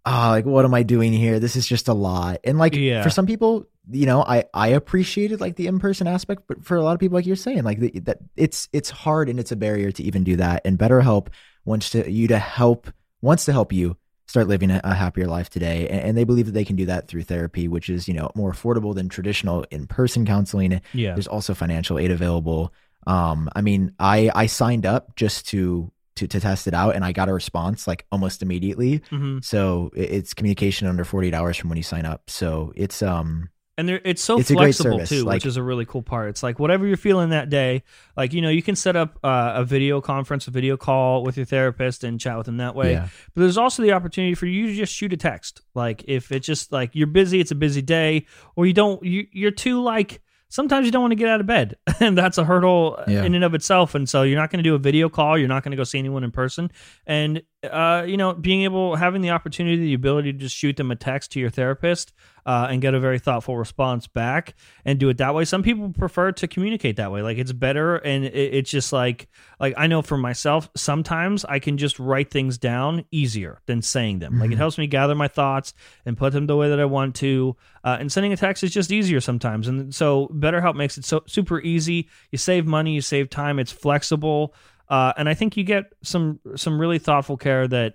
ah, 0.04 0.30
like 0.30 0.44
what 0.44 0.64
am 0.66 0.74
I 0.74 0.82
doing 0.82 1.12
here? 1.12 1.40
This 1.40 1.56
is 1.56 1.66
just 1.66 1.88
a 1.88 1.94
lot. 1.94 2.40
And 2.44 2.58
like 2.58 2.74
Yeah. 2.74 3.02
for 3.02 3.08
some 3.10 3.24
people, 3.26 3.64
you 3.90 4.06
know, 4.06 4.22
I 4.22 4.44
I 4.54 4.68
appreciated 4.68 5.40
like 5.40 5.56
the 5.56 5.66
in 5.66 5.78
person 5.78 6.06
aspect, 6.06 6.42
but 6.46 6.64
for 6.64 6.76
a 6.76 6.82
lot 6.82 6.92
of 6.92 7.00
people, 7.00 7.16
like 7.16 7.26
you're 7.26 7.36
saying, 7.36 7.64
like 7.64 7.80
the, 7.80 7.90
that 8.00 8.18
it's 8.36 8.68
it's 8.72 8.90
hard 8.90 9.28
and 9.28 9.40
it's 9.40 9.52
a 9.52 9.56
barrier 9.56 9.90
to 9.92 10.02
even 10.02 10.24
do 10.24 10.36
that. 10.36 10.62
And 10.64 10.78
BetterHelp 10.78 11.28
wants 11.64 11.90
to 11.90 12.10
you 12.10 12.28
to 12.28 12.38
help 12.38 12.88
wants 13.20 13.44
to 13.46 13.52
help 13.52 13.72
you 13.72 13.96
start 14.28 14.48
living 14.48 14.70
a, 14.70 14.80
a 14.84 14.94
happier 14.94 15.26
life 15.26 15.50
today 15.50 15.86
and, 15.88 16.00
and 16.00 16.16
they 16.16 16.24
believe 16.24 16.46
that 16.46 16.52
they 16.52 16.64
can 16.64 16.76
do 16.76 16.86
that 16.86 17.06
through 17.06 17.22
therapy 17.22 17.68
which 17.68 17.90
is 17.90 18.08
you 18.08 18.14
know 18.14 18.30
more 18.34 18.50
affordable 18.50 18.94
than 18.94 19.08
traditional 19.08 19.64
in-person 19.70 20.24
counseling 20.24 20.80
yeah. 20.94 21.12
there's 21.12 21.26
also 21.26 21.52
financial 21.54 21.98
aid 21.98 22.10
available. 22.10 22.72
Um, 23.06 23.50
I 23.56 23.62
mean, 23.62 23.92
I 23.98 24.30
I 24.34 24.46
signed 24.46 24.86
up 24.86 25.16
just 25.16 25.48
to 25.48 25.90
to 26.16 26.26
to 26.28 26.38
test 26.40 26.66
it 26.68 26.74
out, 26.74 26.94
and 26.94 27.04
I 27.04 27.10
got 27.12 27.28
a 27.28 27.32
response 27.32 27.86
like 27.88 28.06
almost 28.12 28.42
immediately. 28.42 29.02
hmm 29.10 29.38
So 29.42 29.90
it- 29.96 30.10
it's 30.10 30.34
communication 30.34 30.86
under 30.86 31.04
48 31.04 31.34
hours 31.34 31.56
from 31.56 31.68
when 31.70 31.76
you 31.78 31.82
sign 31.82 32.06
up. 32.06 32.30
So 32.30 32.72
it's 32.76 33.02
um 33.02 33.48
And 33.78 33.88
there, 33.88 34.00
it's 34.04 34.22
so 34.22 34.38
It's 34.38 34.50
flexible 34.50 34.98
too, 35.06 35.24
like- 35.24 35.36
which 35.36 35.46
is 35.46 35.56
a 35.56 35.62
really 35.62 35.86
cool 35.86 36.02
part. 36.02 36.28
It's 36.28 36.42
like 36.42 36.58
whatever 36.58 36.86
you're 36.86 36.98
feeling 36.98 37.30
that 37.30 37.48
day, 37.48 37.84
like 38.16 38.34
you 38.34 38.42
know, 38.42 38.50
you 38.50 38.62
can 38.62 38.76
set 38.76 38.96
up 38.96 39.18
uh, 39.24 39.52
a 39.56 39.64
video 39.64 40.00
conference, 40.02 40.46
a 40.46 40.50
video 40.50 40.76
call 40.76 41.22
with 41.24 41.38
your 41.38 41.46
therapist, 41.46 42.04
and 42.04 42.20
chat 42.20 42.36
with 42.36 42.44
them 42.46 42.58
that 42.58 42.74
way. 42.74 42.92
yeah 42.92 43.08
But 43.34 43.40
there's 43.42 43.56
also 43.56 43.82
the 43.82 43.92
opportunity 43.92 44.34
for 44.34 44.44
you 44.46 44.66
to 44.66 44.74
just 44.74 44.92
shoot 44.94 45.12
a 45.14 45.16
text. 45.16 45.62
Like 45.74 46.04
if 46.06 46.30
it's 46.32 46.46
just 46.46 46.70
like 46.70 46.90
you're 46.92 47.06
busy, 47.06 47.40
it's 47.40 47.50
a 47.50 47.54
busy 47.54 47.80
day, 47.80 48.26
or 48.56 48.66
you 48.66 48.74
don't, 48.74 49.02
you, 49.02 49.26
you're 49.32 49.50
too 49.50 49.82
like. 49.82 50.20
Sometimes 50.50 50.84
you 50.84 50.92
don't 50.92 51.00
want 51.00 51.12
to 51.12 51.16
get 51.16 51.30
out 51.30 51.40
of 51.40 51.46
bed, 51.46 51.76
and 52.00 52.16
that's 52.18 52.36
a 52.36 52.44
hurdle 52.44 53.02
Yeah. 53.08 53.24
in 53.24 53.34
and 53.34 53.42
of 53.42 53.54
itself. 53.54 53.94
And 53.94 54.06
so 54.06 54.20
you're 54.22 54.38
not 54.38 54.50
going 54.50 54.58
to 54.62 54.68
do 54.68 54.74
a 54.74 54.78
video 54.78 55.08
call. 55.08 55.38
You're 55.38 55.48
not 55.48 55.62
going 55.64 55.70
to 55.70 55.78
go 55.78 55.84
see 55.84 55.98
anyone 55.98 56.24
in 56.24 56.30
person. 56.30 56.70
And 57.06 57.42
uh, 57.64 58.04
you 58.06 58.16
know, 58.16 58.32
being 58.34 58.62
able, 58.62 58.96
having 58.96 59.22
the 59.22 59.30
opportunity, 59.30 59.76
the 59.76 59.94
ability 59.94 60.32
to 60.32 60.38
just 60.38 60.56
shoot 60.56 60.76
them 60.76 60.90
a 60.90 60.96
text 60.96 61.32
to 61.32 61.40
your 61.40 61.50
therapist 61.50 62.12
uh, 62.44 62.66
and 62.68 62.82
get 62.82 62.92
a 62.92 62.98
very 62.98 63.20
thoughtful 63.20 63.56
response 63.56 64.08
back, 64.08 64.54
and 64.84 64.98
do 64.98 65.08
it 65.08 65.18
that 65.18 65.32
way. 65.32 65.44
Some 65.44 65.62
people 65.62 65.92
prefer 65.92 66.32
to 66.32 66.48
communicate 66.48 66.96
that 66.96 67.12
way. 67.12 67.22
Like 67.22 67.38
it's 67.38 67.52
better, 67.52 67.96
and 67.98 68.24
it, 68.24 68.34
it's 68.34 68.70
just 68.70 68.92
like, 68.92 69.28
like 69.60 69.74
I 69.76 69.86
know 69.86 70.02
for 70.02 70.16
myself, 70.16 70.68
sometimes 70.76 71.44
I 71.44 71.60
can 71.60 71.78
just 71.78 72.00
write 72.00 72.30
things 72.32 72.58
down 72.58 73.04
easier 73.12 73.60
than 73.66 73.80
saying 73.80 74.18
them. 74.18 74.40
Like 74.40 74.50
it 74.50 74.54
Mhm. 74.54 74.58
helps 74.58 74.76
me 74.78 74.88
gather 74.88 75.14
my 75.14 75.28
thoughts 75.28 75.72
and 76.04 76.16
put 76.16 76.32
them 76.32 76.46
the 76.46 76.56
way 76.56 76.68
that 76.68 76.80
I 76.80 76.84
want 76.84 77.14
to. 77.16 77.56
Uh, 77.84 77.96
and 78.00 78.10
sending 78.10 78.32
a 78.32 78.36
text 78.36 78.64
is 78.64 78.72
just 78.72 78.90
easier 78.90 79.20
sometimes. 79.20 79.68
And 79.68 79.94
so 79.94 80.28
BetterHelp 80.34 80.74
makes 80.74 80.98
it 80.98 81.04
so 81.04 81.22
super 81.26 81.60
easy. 81.60 82.08
You 82.32 82.38
save 82.38 82.66
money, 82.66 82.92
you 82.94 83.00
save 83.00 83.30
time. 83.30 83.60
It's 83.60 83.72
flexible, 83.72 84.52
uh, 84.88 85.12
and 85.16 85.28
I 85.28 85.34
think 85.34 85.56
you 85.56 85.64
get 85.64 85.92
some 86.02 86.40
some 86.56 86.80
really 86.80 86.98
thoughtful 86.98 87.36
care 87.36 87.66
that 87.68 87.94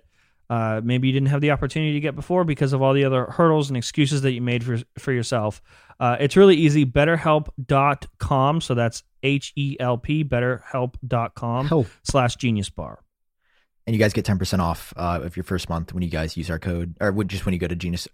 uh, 0.50 0.80
maybe 0.82 1.08
you 1.08 1.12
didn't 1.12 1.28
have 1.28 1.40
the 1.40 1.50
opportunity 1.50 1.92
to 1.94 2.00
get 2.00 2.14
before 2.14 2.44
because 2.44 2.72
of 2.72 2.80
all 2.80 2.94
the 2.94 3.04
other 3.04 3.26
hurdles 3.26 3.68
and 3.68 3.76
excuses 3.76 4.22
that 4.22 4.32
you 4.32 4.40
made 4.40 4.64
for 4.64 4.78
for 4.98 5.12
yourself. 5.12 5.60
Uh, 6.00 6.16
it's 6.20 6.36
really 6.36 6.56
easy. 6.56 6.86
BetterHelp.com. 6.86 8.60
So 8.60 8.74
that's 8.74 9.02
H 9.22 9.52
E 9.56 9.76
L 9.78 9.98
P. 9.98 10.24
BetterHelp.com 10.24 11.66
Help. 11.66 11.88
slash 12.02 12.36
Genius 12.36 12.70
Bar. 12.70 13.00
And 13.86 13.94
you 13.94 14.00
guys 14.00 14.12
get 14.12 14.26
10% 14.26 14.58
off 14.58 14.92
uh, 14.98 15.20
of 15.22 15.34
your 15.34 15.44
first 15.44 15.70
month 15.70 15.94
when 15.94 16.02
you 16.02 16.10
guys 16.10 16.36
use 16.36 16.50
our 16.50 16.58
code, 16.58 16.94
or 17.00 17.24
just 17.24 17.46
when 17.46 17.54
you 17.54 17.58
go 17.58 17.66
to 17.66 17.74
Genius. 17.74 18.06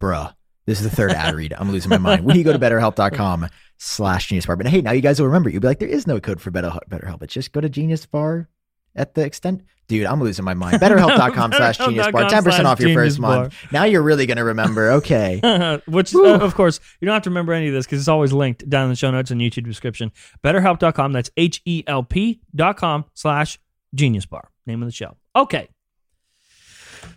Bruh. 0.00 0.34
This 0.68 0.80
is 0.82 0.90
the 0.90 0.94
third 0.94 1.12
ad 1.12 1.34
read. 1.34 1.54
I'm 1.56 1.72
losing 1.72 1.88
my 1.88 1.96
mind. 1.96 2.26
When 2.26 2.36
you 2.36 2.44
go 2.44 2.52
to 2.52 2.58
betterhelp.com 2.58 3.48
slash 3.78 4.28
genius 4.28 4.44
bar. 4.44 4.54
But 4.54 4.66
hey, 4.66 4.82
now 4.82 4.92
you 4.92 5.00
guys 5.00 5.18
will 5.18 5.28
remember. 5.28 5.48
You'll 5.48 5.62
be 5.62 5.66
like, 5.66 5.78
there 5.78 5.88
is 5.88 6.06
no 6.06 6.20
code 6.20 6.42
for 6.42 6.50
Better 6.50 6.70
BetterHelp. 6.90 7.22
It's 7.22 7.32
just 7.32 7.52
go 7.52 7.62
to 7.62 7.70
genius 7.70 8.04
bar 8.04 8.50
at 8.94 9.14
the 9.14 9.22
extent. 9.22 9.62
Dude, 9.86 10.04
I'm 10.04 10.20
losing 10.20 10.44
my 10.44 10.52
mind. 10.52 10.76
Betterhelp.com 10.82 11.52
slash 11.54 11.78
genius 11.78 12.08
bar. 12.08 12.24
10% 12.24 12.66
off 12.66 12.80
your 12.80 12.92
first 12.92 13.18
month. 13.18 13.54
Now 13.72 13.84
you're 13.84 14.02
really 14.02 14.26
going 14.26 14.36
to 14.36 14.44
remember. 14.44 14.90
Okay. 14.98 15.80
Which, 15.86 16.14
uh, 16.14 16.34
of 16.34 16.54
course, 16.54 16.80
you 17.00 17.06
don't 17.06 17.14
have 17.14 17.22
to 17.22 17.30
remember 17.30 17.54
any 17.54 17.68
of 17.68 17.72
this 17.72 17.86
because 17.86 18.00
it's 18.00 18.08
always 18.08 18.34
linked 18.34 18.68
down 18.68 18.84
in 18.84 18.90
the 18.90 18.96
show 18.96 19.10
notes 19.10 19.30
and 19.30 19.40
YouTube 19.40 19.64
description. 19.64 20.12
BetterHelp.com. 20.44 21.12
That's 21.12 21.30
H 21.38 21.62
E 21.64 21.82
L 21.86 22.02
P.com 22.02 23.06
slash 23.14 23.58
Genius 23.94 24.26
Bar. 24.26 24.50
Name 24.66 24.82
of 24.82 24.88
the 24.88 24.92
show. 24.92 25.16
Okay. 25.34 25.70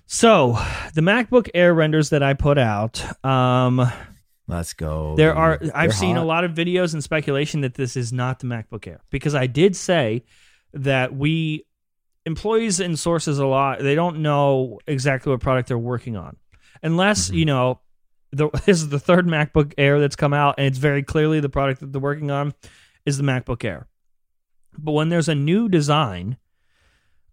So 0.06 0.58
the 0.94 1.02
MacBook 1.02 1.50
Air 1.54 1.74
renders 1.74 2.10
that 2.10 2.22
I 2.24 2.34
put 2.34 2.58
out, 2.58 3.04
um, 3.26 3.82
Let's 4.48 4.74
go. 4.74 5.16
there 5.16 5.36
are 5.36 5.58
dude. 5.58 5.72
I've 5.72 5.90
They're 5.92 5.98
seen 5.98 6.18
a 6.18 6.26
lot 6.26 6.44
of 6.44 6.52
videos 6.52 6.94
and 6.94 7.04
speculation 7.04 7.62
that 7.62 7.76
this 7.76 7.96
is 7.96 8.12
not 8.12 8.40
the 8.40 8.48
MacBook 8.48 8.86
Air 8.88 9.02
because 9.10 9.34
I 9.36 9.48
did 9.48 9.76
say 9.76 10.24
that 10.74 11.16
we 11.16 11.66
employees 12.26 12.80
and 12.80 13.00
sources 13.00 13.40
a 13.40 13.46
lot 13.46 13.80
they 13.80 13.96
don't 13.96 14.20
know 14.20 14.80
exactly 14.86 15.32
what 15.32 15.40
product 15.42 15.68
they're 15.70 15.78
working 15.78 16.16
on 16.16 16.38
unless 16.84 17.30
Mhm. 17.32 17.34
you 17.36 17.46
know 17.46 17.80
the, 18.32 18.50
this 18.66 18.78
is 18.82 18.90
the 18.90 19.00
third 19.00 19.26
MacBook 19.26 19.74
Air 19.78 20.00
that's 20.00 20.16
come 20.16 20.34
out 20.34 20.56
and 20.58 20.68
it's 20.68 20.78
very 20.78 21.02
clearly 21.04 21.40
the 21.40 21.50
product 21.50 21.80
that 21.80 21.92
they're 21.92 22.00
working 22.02 22.30
on 22.30 22.54
is 23.06 23.18
the 23.18 23.24
MacBook 23.24 23.64
Air. 23.66 23.88
But 24.78 24.92
when 24.92 25.10
there's 25.10 25.28
a 25.30 25.36
new 25.36 25.68
design, 25.68 26.38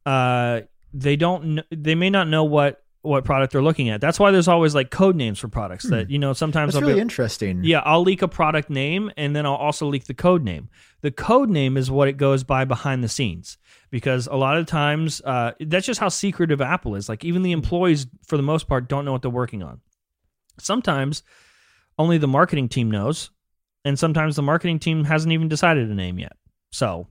uh, 0.07 0.63
they 0.93 1.17
don't 1.17 1.61
they 1.71 1.95
may 1.95 2.11
not 2.11 2.29
know 2.29 2.45
what 2.45 2.83
what 3.03 3.25
product 3.25 3.53
they're 3.53 3.63
looking 3.63 3.89
at. 3.89 4.01
That's 4.01 4.19
why 4.19 4.33
there's 4.33 4.49
always 4.49 4.75
like 4.75 4.91
code 4.91 5.15
names 5.17 5.39
for 5.39 5.49
products 5.49 5.85
that 5.85 6.11
you 6.11 6.19
know 6.19 6.33
sometimes 6.33 6.75
That's 6.75 6.81
they'll 6.81 6.89
really 6.89 6.99
be, 6.99 7.03
interesting. 7.03 7.63
yeah, 7.65 7.81
I'll 7.85 8.03
leak 8.03 8.23
a 8.23 8.29
product 8.29 8.71
name 8.71 9.11
and 9.17 9.35
then 9.35 9.47
I'll 9.47 9.55
also 9.55 9.87
leak 9.87 10.05
the 10.05 10.15
code 10.15 10.43
name. 10.43 10.69
The 11.01 11.11
code 11.11 11.49
name 11.49 11.77
is 11.77 11.91
what 11.91 12.09
it 12.09 12.17
goes 12.17 12.43
by 12.43 12.65
behind 12.65 13.05
the 13.05 13.09
scenes 13.09 13.57
because 13.91 14.27
a 14.27 14.35
lot 14.35 14.57
of 14.59 14.67
times 14.67 15.23
uh, 15.25 15.53
that's 15.61 15.87
just 15.87 16.01
how 16.01 16.09
secretive 16.09 16.61
Apple 16.61 16.97
is. 16.97 17.09
Like 17.09 17.25
even 17.25 17.43
the 17.43 17.53
employees, 17.53 18.07
for 18.27 18.37
the 18.37 18.43
most 18.43 18.69
part, 18.69 18.89
don't 18.89 19.05
know 19.05 19.13
what 19.13 19.23
they're 19.23 19.31
working 19.31 19.63
on. 19.63 19.81
Sometimes 20.59 21.23
only 21.99 22.19
the 22.19 22.29
marketing 22.29 22.69
team 22.69 22.91
knows, 22.91 23.31
and 23.85 23.99
sometimes 23.99 24.37
the 24.37 24.43
marketing 24.43 24.81
team 24.81 25.05
hasn't 25.05 25.33
even 25.33 25.49
decided 25.49 25.89
a 25.89 25.95
name 25.95 26.19
yet. 26.19 26.33
So 26.73 27.07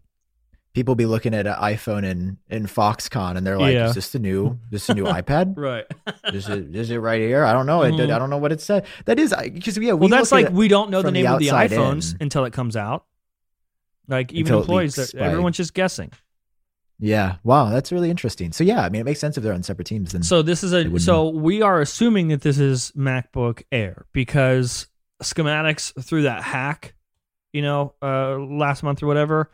People 0.78 0.94
be 0.94 1.08
looking 1.08 1.34
at 1.34 1.48
an 1.48 1.56
iPhone 1.56 2.04
in, 2.04 2.38
in 2.50 2.68
Foxconn 2.68 3.36
and 3.36 3.48
they're 3.48 3.58
like, 3.58 3.74
Yeah. 3.74 3.88
is 3.90 3.96
this 3.96 4.12
the 4.12 4.20
new, 4.20 4.60
this 4.70 4.86
the 4.86 4.94
new 4.94 5.06
iPad? 5.06 5.58
right. 5.58 5.86
Is 6.32 6.48
it, 6.48 6.76
is 6.76 6.92
it 6.92 7.00
right 7.00 7.20
here? 7.20 7.44
I 7.44 7.52
don't 7.52 7.66
know. 7.66 7.82
It, 7.82 7.96
Mhm. 7.96 8.14
I 8.14 8.20
don't 8.20 8.30
know 8.30 8.38
what 8.38 8.52
it 8.52 8.62
said. 8.62 8.86
That 9.06 9.18
is, 9.18 9.34
because 9.42 9.76
yeah, 9.80 9.94
we 9.94 10.02
Well, 10.02 10.10
that's 10.10 10.32
like 10.32 10.52
we 10.52 10.68
don't 10.68 10.92
know 10.92 11.00
the 11.02 11.08
from 11.08 11.16
the 11.16 11.24
name 11.24 11.32
of 11.34 11.40
the 11.40 11.48
iPhones 11.48 12.12
in. 12.14 12.18
until 12.22 12.46
it 12.46 12.54
comes 12.54 12.76
out. 12.76 13.06
Like 14.08 14.32
even 14.34 14.54
Until 14.54 14.60
employees, 14.60 14.96
leaks 15.00 15.16
everyone's 15.16 15.58
just 15.58 15.74
guessing. 15.74 16.12
Yeah. 17.00 17.38
Wow. 17.44 17.72
That's 17.72 17.92
really 17.92 18.12
interesting. 18.12 18.52
So 18.52 18.64
yeah, 18.64 18.82
I 18.82 18.90
mean, 18.90 19.02
it 19.02 19.06
makes 19.06 19.20
sense 19.20 19.36
if 19.36 19.44
they're 19.44 19.54
on 19.54 19.64
separate 19.64 19.88
teams. 19.88 20.12
Then 20.12 20.22
So 20.22 20.44
this 20.44 20.64
is 20.64 20.74
a 20.74 21.00
so 21.00 21.30
we 21.30 21.64
are 21.64 21.82
assuming 21.82 22.28
that 22.28 22.42
this 22.42 22.60
is 22.60 22.92
MacBook 22.96 23.64
Air 23.72 24.06
because 24.14 24.86
schematics 25.24 25.92
through 26.06 26.22
that 26.24 26.44
hack, 26.44 26.94
you 27.52 27.64
know, 27.64 27.96
uh, 28.04 28.38
last 28.38 28.84
month 28.84 29.02
or 29.02 29.08
whatever, 29.08 29.50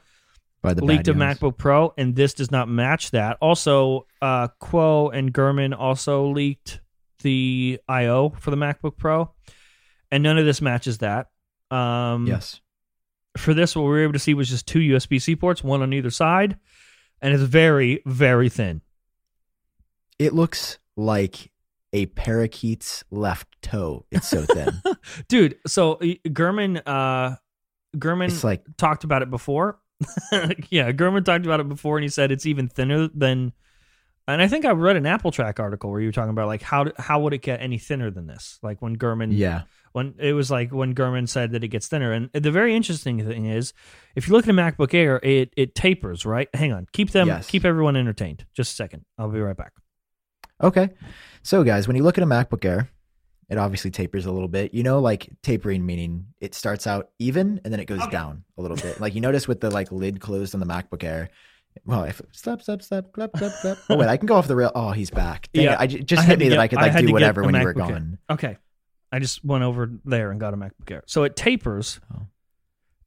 by 0.64 0.74
the 0.74 0.84
leaked 0.84 1.07
a. 1.09 1.14
MacBook 1.14 1.57
Pro, 1.57 1.93
and 1.97 2.16
this 2.16 2.34
does 2.34 2.49
not 2.49 2.68
match 2.68 3.11
that. 3.11 3.38
Also, 3.41 4.07
uh, 4.22 4.47
Kuo 4.59 5.14
and 5.14 5.32
Gurman 5.32 5.78
also 5.78 6.28
leaked 6.30 6.80
the 7.22 7.80
I/O 7.88 8.30
for 8.39 8.49
the 8.49 8.57
MacBook 8.57 8.97
Pro, 8.97 9.32
and 10.11 10.24
none 10.24 10.39
of 10.39 10.45
this 10.45 10.61
matches 10.61 10.99
that. 10.99 11.28
Um, 11.70 12.26
Yes. 12.26 12.59
For 13.38 13.53
this, 13.53 13.76
what 13.76 13.82
we 13.84 13.89
were 13.89 14.03
able 14.03 14.14
to 14.14 14.20
see 14.20 14.34
was 14.36 14.47
just 14.49 14.68
two 14.68 14.80
USB 14.80 15.22
C 15.22 15.36
ports, 15.36 15.64
one 15.64 15.82
on 15.82 15.91
either 15.91 16.11
side, 16.11 16.57
and 17.22 17.34
it's 17.34 17.43
very, 17.43 18.01
very 18.05 18.47
thin. 18.47 18.82
It 20.20 20.34
looks 20.34 20.78
like 20.95 21.51
a 21.93 22.05
parakeet's 22.07 23.03
left 23.11 23.47
toe. 23.61 24.05
It's 24.11 24.28
so 24.28 24.43
thin. 24.43 24.82
dude. 25.28 25.57
So 25.66 25.95
Gurman, 25.95 26.82
uh, 26.86 27.38
Gurman 27.97 28.28
it's 28.28 28.43
like 28.43 28.64
talked 28.78 29.03
about 29.03 29.22
it 29.24 29.30
before. 29.30 29.80
yeah, 30.70 30.91
Gurman 30.91 31.26
talked 31.26 31.45
about 31.45 31.60
it 31.60 31.70
before, 31.70 31.97
and 31.97 32.04
he 32.04 32.10
said 32.10 32.32
it's 32.32 32.45
even 32.45 32.68
thinner 32.68 33.08
than. 33.08 33.54
And 34.26 34.41
I 34.41 34.47
think 34.47 34.64
I 34.64 34.72
read 34.72 34.95
an 34.95 35.04
AppleTrack 35.04 35.60
article 35.60 35.91
where 35.91 35.99
you 35.99 36.08
were 36.08 36.14
talking 36.14 36.30
about 36.30 36.47
like 36.47 36.62
how 36.62 36.86
how 36.97 37.20
would 37.22 37.34
it 37.34 37.41
get 37.41 37.62
any 37.62 37.78
thinner 37.78 38.10
than 38.10 38.26
this? 38.28 38.58
Like 38.64 38.82
when 38.82 38.95
Gurman, 38.97 39.30
yeah. 39.32 39.64
when 39.91 40.16
it 40.18 40.32
was 40.32 40.49
like 40.49 40.72
when 40.72 40.95
Gurman 40.95 41.28
said 41.28 41.51
that 41.51 41.64
it 41.64 41.68
gets 41.68 41.89
thinner. 41.89 42.14
And 42.14 42.30
the 42.32 42.51
very 42.51 42.74
interesting 42.74 43.26
thing 43.28 43.47
is, 43.47 43.74
if 44.16 44.28
you 44.28 44.34
look 44.34 44.45
at 44.45 44.49
a 44.49 44.54
MacBook 44.54 44.93
Air, 44.93 45.20
it 45.24 45.54
it 45.58 45.76
tapers. 45.76 46.26
Right? 46.26 46.47
Hang 46.54 46.72
on, 46.72 46.88
keep 46.93 47.12
them 47.12 47.28
Yes. 47.28 47.47
keep 47.47 47.66
everyone 47.66 47.97
entertained. 47.97 48.45
Just 48.54 48.72
a 48.72 48.76
second, 48.76 49.04
I'll 49.18 49.30
be 49.30 49.41
right 49.41 49.58
back. 49.58 49.74
Okay. 50.62 50.91
So 51.41 51.64
guys, 51.66 51.88
when 51.88 51.97
you 51.97 52.04
look 52.04 52.18
at 52.18 52.24
a 52.24 52.28
MacBook 52.28 52.64
Air, 52.64 52.89
it 53.50 53.58
obviously 53.58 53.91
tapers 53.91 54.26
a 54.26 54.32
little 54.32 54.48
bit. 54.48 54.74
You 54.74 54.84
know, 54.84 55.00
like 55.00 55.30
tapering 55.44 55.86
meaning 55.86 56.28
it 56.41 56.54
starts 56.56 56.88
out 56.88 57.10
even 57.20 57.60
and 57.64 57.74
then 57.74 57.80
it 57.80 57.86
goes 57.86 58.02
Okay. 58.02 58.12
down 58.12 58.44
a 58.58 58.62
little 58.62 58.78
bit. 58.78 59.00
Like 59.00 59.16
you 59.16 59.22
notice 59.22 59.48
with 59.48 59.62
the 59.62 59.70
like 59.70 59.91
lid 59.91 60.20
closed 60.20 60.54
on 60.56 60.60
the 60.60 60.66
MacBook 60.68 61.04
Air. 61.04 61.30
Well, 61.86 62.04
if 62.04 62.22
slap, 62.32 62.62
slap, 62.62 62.82
stop, 62.84 63.12
clap, 63.14 63.32
clap, 63.34 63.52
clap. 63.62 63.78
Oh 63.89 63.98
wait, 63.98 64.08
I 64.08 64.18
can 64.18 64.28
go 64.28 64.36
off 64.36 64.48
the 64.48 64.56
rail. 64.56 64.72
Oh, 64.76 64.91
he's 64.91 65.10
back. 65.10 65.50
Dang 65.54 65.64
Yeah. 65.66 65.74
it. 65.74 65.80
I 65.80 65.88
just 65.88 66.22
I 66.24 66.26
hit 66.26 66.39
me 66.39 66.46
to 66.46 66.50
that 66.52 66.60
I 66.60 66.68
could 66.68 66.78
like 66.80 66.94
to 66.96 67.02
do 67.06 67.12
whatever 67.14 67.44
when 67.44 67.56
you 67.56 67.62
were 67.64 67.74
MacBook 67.74 67.88
Air. 67.89 67.94
gone. 67.94 68.18
Okay. 68.30 68.58
I 69.12 69.20
just 69.20 69.44
went 69.44 69.64
over 69.64 69.91
there 70.06 70.32
and 70.32 70.39
got 70.39 70.54
a 70.54 70.58
MacBook 70.58 70.89
Air. 70.91 71.04
So 71.08 71.24
it 71.24 71.36
tapers, 71.36 72.00
Oh. 72.14 72.28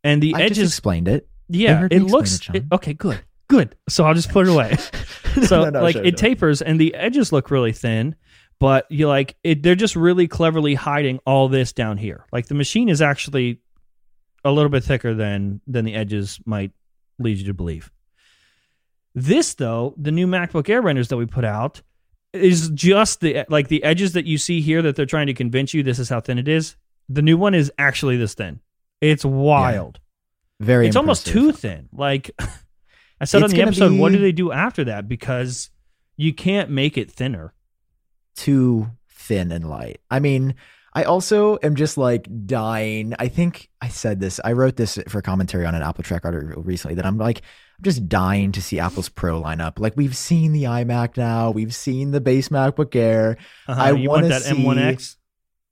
and 0.04 0.22
the 0.22 0.34
I 0.34 0.40
just 0.48 0.52
edges. 0.60 0.68
explained 0.72 1.08
it. 1.08 1.28
Yeah, 1.48 1.86
it 1.90 2.02
looks 2.02 2.48
it, 2.48 2.56
it- 2.56 2.64
okay. 2.72 2.92
Good, 2.92 3.20
good. 3.48 3.76
So 3.88 4.04
I'll 4.04 4.14
just 4.14 4.30
put 4.30 4.46
it 4.48 4.52
away. 4.52 4.76
so 5.46 5.64
No, 5.64 5.70
no, 5.70 5.82
like 5.82 5.94
sure, 5.94 6.02
it 6.04 6.18
sure. 6.18 6.28
tapers, 6.28 6.60
and 6.62 6.80
the 6.80 6.94
edges 6.94 7.30
look 7.32 7.50
really 7.52 7.72
thin, 7.72 8.16
but 8.58 8.90
you 8.90 9.08
like 9.08 9.36
it. 9.44 9.62
They're 9.62 9.74
just 9.74 9.96
really 9.96 10.28
cleverly 10.28 10.74
hiding 10.74 11.18
all 11.26 11.48
this 11.48 11.72
down 11.72 11.98
here. 11.98 12.24
Like 12.32 12.46
the 12.46 12.54
machine 12.54 12.88
is 12.88 13.02
actually 13.02 13.60
a 14.44 14.50
little 14.50 14.70
bit 14.70 14.84
thicker 14.84 15.14
than 15.14 15.60
than 15.66 15.84
the 15.84 15.94
edges 15.94 16.38
might 16.46 16.72
lead 17.18 17.38
you 17.38 17.46
to 17.46 17.54
believe. 17.54 17.90
This 19.14 19.54
though, 19.54 19.94
the 19.96 20.12
new 20.12 20.26
MacBook 20.26 20.68
Air 20.68 20.82
renders 20.82 21.08
that 21.08 21.16
we 21.16 21.26
put 21.26 21.44
out 21.44 21.82
is 22.32 22.68
just 22.70 23.20
the 23.20 23.44
like 23.48 23.68
the 23.68 23.82
edges 23.82 24.12
that 24.12 24.26
you 24.26 24.38
see 24.38 24.60
here 24.60 24.82
that 24.82 24.96
they're 24.96 25.06
trying 25.06 25.26
to 25.26 25.34
convince 25.34 25.72
you 25.74 25.82
this 25.82 25.98
is 25.98 26.08
how 26.08 26.20
thin 26.20 26.38
it 26.38 26.48
is. 26.48 26.76
The 27.08 27.22
new 27.22 27.36
one 27.36 27.54
is 27.54 27.72
actually 27.78 28.16
this 28.16 28.34
thin. 28.34 28.60
It's 29.00 29.24
wild. 29.24 30.00
Very. 30.58 30.86
it's 30.86 30.96
almost 30.96 31.26
too 31.26 31.52
thin. 31.52 31.88
Like 31.92 32.30
I 33.20 33.24
said 33.24 33.42
It's 33.42 33.52
on 33.52 33.56
the 33.56 33.62
episode, 33.62 33.92
what 33.98 34.12
do 34.12 34.18
they 34.18 34.32
do 34.32 34.52
after 34.52 34.84
that? 34.84 35.08
Because 35.08 35.70
you 36.16 36.32
can't 36.34 36.70
make 36.70 36.98
it 36.98 37.10
thinner. 37.10 37.52
Too 38.36 38.90
thin 39.10 39.50
and 39.50 39.68
light. 39.68 40.00
I 40.10 40.20
mean, 40.20 40.54
I 40.92 41.02
also 41.04 41.58
am 41.62 41.74
just 41.74 41.98
like 41.98 42.28
dying. 42.46 43.14
I 43.18 43.28
think 43.28 43.68
I 43.82 43.88
said 43.88 44.20
this. 44.20 44.40
I 44.44 44.52
wrote 44.52 44.76
this 44.76 44.98
for 45.08 45.20
commentary 45.20 45.66
on 45.66 45.74
an 45.74 45.82
AppleTrack 45.82 46.24
article 46.24 46.62
recently 46.62 46.94
that 46.94 47.04
I'm 47.06 47.18
like, 47.18 47.38
I'm 47.78 47.82
just 47.82 48.08
dying 48.08 48.52
to 48.52 48.62
see 48.62 48.78
Apple's 48.78 49.08
Pro 49.10 49.42
lineup. 49.42 49.78
Like 49.78 49.94
we've 49.96 50.16
seen 50.16 50.52
the 50.52 50.62
iMac 50.64 51.16
now, 51.18 51.50
we've 51.50 51.74
seen 51.74 52.12
the 52.12 52.20
base 52.20 52.48
MacBook 52.48 52.94
Air. 52.96 53.36
Uh-huh. 53.68 53.80
I 53.82 53.92
want 53.92 54.28
that 54.28 54.42
see- 54.42 54.54
M1X? 54.54 55.16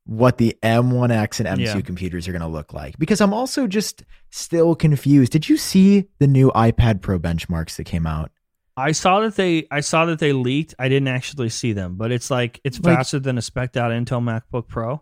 What 0.06 0.36
the 0.36 0.54
M1X 0.62 1.40
and 1.40 1.58
M2 1.58 1.64
Yeah. 1.76 1.80
computers 1.80 2.28
are 2.28 2.32
going 2.32 2.42
to 2.42 2.46
look 2.48 2.74
like 2.74 2.98
because 2.98 3.22
I'm 3.22 3.32
also 3.32 3.66
just 3.66 4.02
still 4.30 4.74
confused. 4.74 5.32
Did 5.32 5.48
you 5.48 5.56
see 5.56 6.08
the 6.18 6.26
new 6.26 6.50
iPad 6.50 7.00
Pro 7.00 7.18
benchmarks 7.18 7.76
that 7.76 7.84
came 7.84 8.06
out? 8.06 8.30
I 8.76 8.92
saw 8.92 9.20
that 9.20 9.36
they 9.36 9.66
I 9.70 9.80
saw 9.80 10.06
that 10.06 10.18
they 10.18 10.32
leaked. 10.32 10.74
I 10.78 10.88
didn't 10.88 11.08
actually 11.08 11.48
see 11.48 11.72
them, 11.72 11.94
but 11.96 12.10
it's 12.10 12.30
like 12.30 12.60
it's 12.64 12.80
Like- 12.80 12.96
faster 12.96 13.18
than 13.20 13.38
a 13.38 13.42
spec'd 13.42 13.76
out 13.78 13.92
Intel 13.92 14.20
MacBook 14.22 14.66
Pro. 14.68 15.00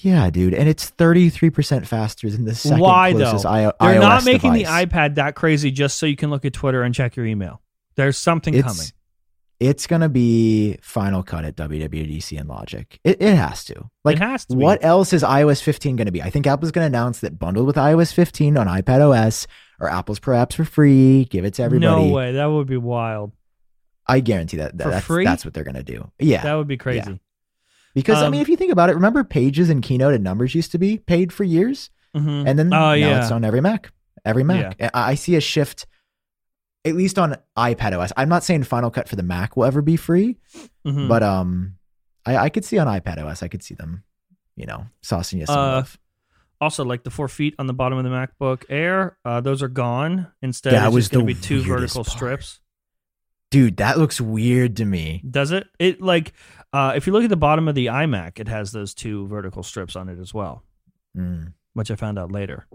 Yeah, 0.00 0.28
dude, 0.30 0.54
and 0.54 0.68
it's 0.68 0.90
33% 0.90 1.86
faster 1.86 2.28
than 2.28 2.44
the 2.46 2.54
second 2.54 2.80
Why, 2.80 3.12
closest 3.12 3.44
though? 3.44 3.48
I- 3.50 3.60
They're 3.62 4.00
iOS 4.00 4.00
not 4.00 4.24
making 4.24 4.52
device. 4.54 4.66
the 4.66 4.86
iPad 4.96 5.14
that 5.16 5.34
crazy 5.36 5.70
just 5.70 5.98
so 5.98 6.06
you 6.06 6.16
can 6.16 6.30
look 6.30 6.44
at 6.44 6.52
Twitter 6.52 6.82
and 6.82 6.92
check 6.94 7.14
your 7.14 7.26
email. 7.26 7.60
There's 7.94 8.18
something 8.18 8.54
it's, 8.54 8.66
coming. 8.66 8.86
It's 9.60 9.86
gonna 9.86 10.08
be 10.08 10.76
Final 10.82 11.22
Cut 11.22 11.44
at 11.44 11.56
WWDC 11.56 12.38
and 12.38 12.48
Logic. 12.48 12.98
It, 13.04 13.22
it 13.22 13.34
has 13.36 13.64
to. 13.66 13.88
Like, 14.04 14.18
has 14.18 14.44
to. 14.46 14.56
what 14.56 14.84
else 14.84 15.12
is 15.12 15.22
iOS 15.22 15.62
15 15.62 15.96
going 15.96 16.06
to 16.06 16.12
be? 16.12 16.20
I 16.22 16.28
think 16.30 16.46
Apple's 16.46 16.72
going 16.72 16.82
to 16.82 16.86
announce 16.86 17.20
that 17.20 17.38
bundled 17.38 17.66
with 17.66 17.76
iOS 17.76 18.12
15 18.12 18.58
on 18.58 18.66
iPad 18.66 19.00
OS 19.00 19.46
or 19.80 19.88
Apple's 19.90 20.18
Pro 20.18 20.36
apps 20.36 20.54
for 20.54 20.64
free. 20.64 21.24
Give 21.26 21.44
it 21.44 21.54
to 21.54 21.62
everybody. 21.62 22.08
No 22.08 22.12
way. 22.14 22.32
That 22.32 22.46
would 22.46 22.66
be 22.66 22.76
wild. 22.76 23.32
I 24.06 24.20
guarantee 24.20 24.58
that, 24.58 24.76
that 24.76 24.84
For 24.84 24.90
that's 24.90 25.06
free? 25.06 25.24
that's 25.24 25.44
what 25.44 25.54
they're 25.54 25.64
gonna 25.64 25.82
do. 25.82 26.10
Yeah, 26.18 26.42
That 26.42 26.54
would 26.54 26.68
be 26.68 26.76
crazy. 26.76 27.20
because 27.94 28.18
I 28.22 28.26
um, 28.26 28.32
mean, 28.32 28.42
if 28.42 28.48
you 28.48 28.56
think 28.56 28.72
about 28.72 28.90
it, 28.90 28.94
remember 28.96 29.24
Pages 29.24 29.70
and 29.70 29.82
Keynote 29.82 30.12
and 30.14 30.22
Numbers 30.22 30.54
used 30.54 30.72
to 30.72 30.78
be 30.78 30.98
paid 30.98 31.32
for 31.32 31.44
years, 31.44 31.88
Mhm. 32.14 32.46
and 32.46 32.58
then 32.58 32.66
Oh, 32.66 32.76
now 32.76 32.92
yeah. 32.92 33.22
it's 33.22 33.30
on 33.30 33.44
every 33.44 33.62
Mac, 33.62 33.92
every 34.24 34.44
Mac. 34.44 34.76
I, 34.82 34.90
I 35.12 35.14
see 35.14 35.36
a 35.36 35.40
shift, 35.40 35.86
at 36.84 36.94
least 36.94 37.18
on 37.18 37.36
iPad 37.56 37.98
OS. 37.98 38.12
I'm 38.16 38.28
not 38.28 38.42
saying 38.44 38.64
Final 38.64 38.90
Cut 38.90 39.08
for 39.08 39.16
the 39.16 39.22
Mac 39.22 39.56
will 39.56 39.64
ever 39.64 39.82
be 39.82 39.96
free, 39.96 40.36
Mhm. 40.86 41.08
but 41.08 41.22
um, 41.22 41.76
I, 42.26 42.36
I 42.36 42.48
could 42.48 42.64
see 42.64 42.78
on 42.78 42.86
iPad 42.86 43.18
OS, 43.24 43.42
I 43.42 43.48
could 43.48 43.62
see 43.62 43.74
them, 43.74 44.04
you 44.56 44.66
know, 44.66 44.86
saucing 45.02 45.38
you 45.40 45.46
some 45.46 45.58
Uh, 45.58 45.62
love. 45.76 45.98
also 46.60 46.84
like 46.84 47.04
the 47.04 47.10
four 47.10 47.28
feet 47.28 47.54
on 47.58 47.66
the 47.66 47.74
bottom 47.74 47.98
of 47.98 48.04
the 48.04 48.10
MacBook 48.10 48.64
Air, 48.68 49.16
uh, 49.24 49.40
those 49.40 49.62
are 49.62 49.68
gone. 49.68 50.28
Instead, 50.42 50.74
That 50.74 50.86
it's 50.86 50.94
was 50.94 51.08
going 51.08 51.26
to 51.26 51.34
be 51.34 51.40
two 51.40 51.62
vertical 51.62 52.04
part. 52.04 52.14
strips. 52.16 52.60
Dude, 53.50 53.76
that 53.76 53.98
looks 53.98 54.20
weird 54.20 54.76
to 54.78 54.84
me. 54.84 55.22
Does 55.30 55.52
it? 55.52 55.66
It 55.78 56.00
like 56.00 56.32
uh, 56.72 56.94
if 56.96 57.06
you 57.06 57.12
look 57.12 57.22
at 57.22 57.30
the 57.30 57.36
bottom 57.36 57.68
of 57.68 57.74
the 57.76 57.86
iMac, 57.86 58.40
it 58.40 58.48
has 58.48 58.72
those 58.72 58.94
two 58.94 59.28
vertical 59.28 59.62
strips 59.62 59.94
on 59.94 60.08
it 60.08 60.18
as 60.18 60.34
well, 60.34 60.64
Mm, 61.16 61.52
which 61.74 61.90
I 61.90 61.94
found 61.94 62.18
out 62.18 62.32
later. 62.32 62.66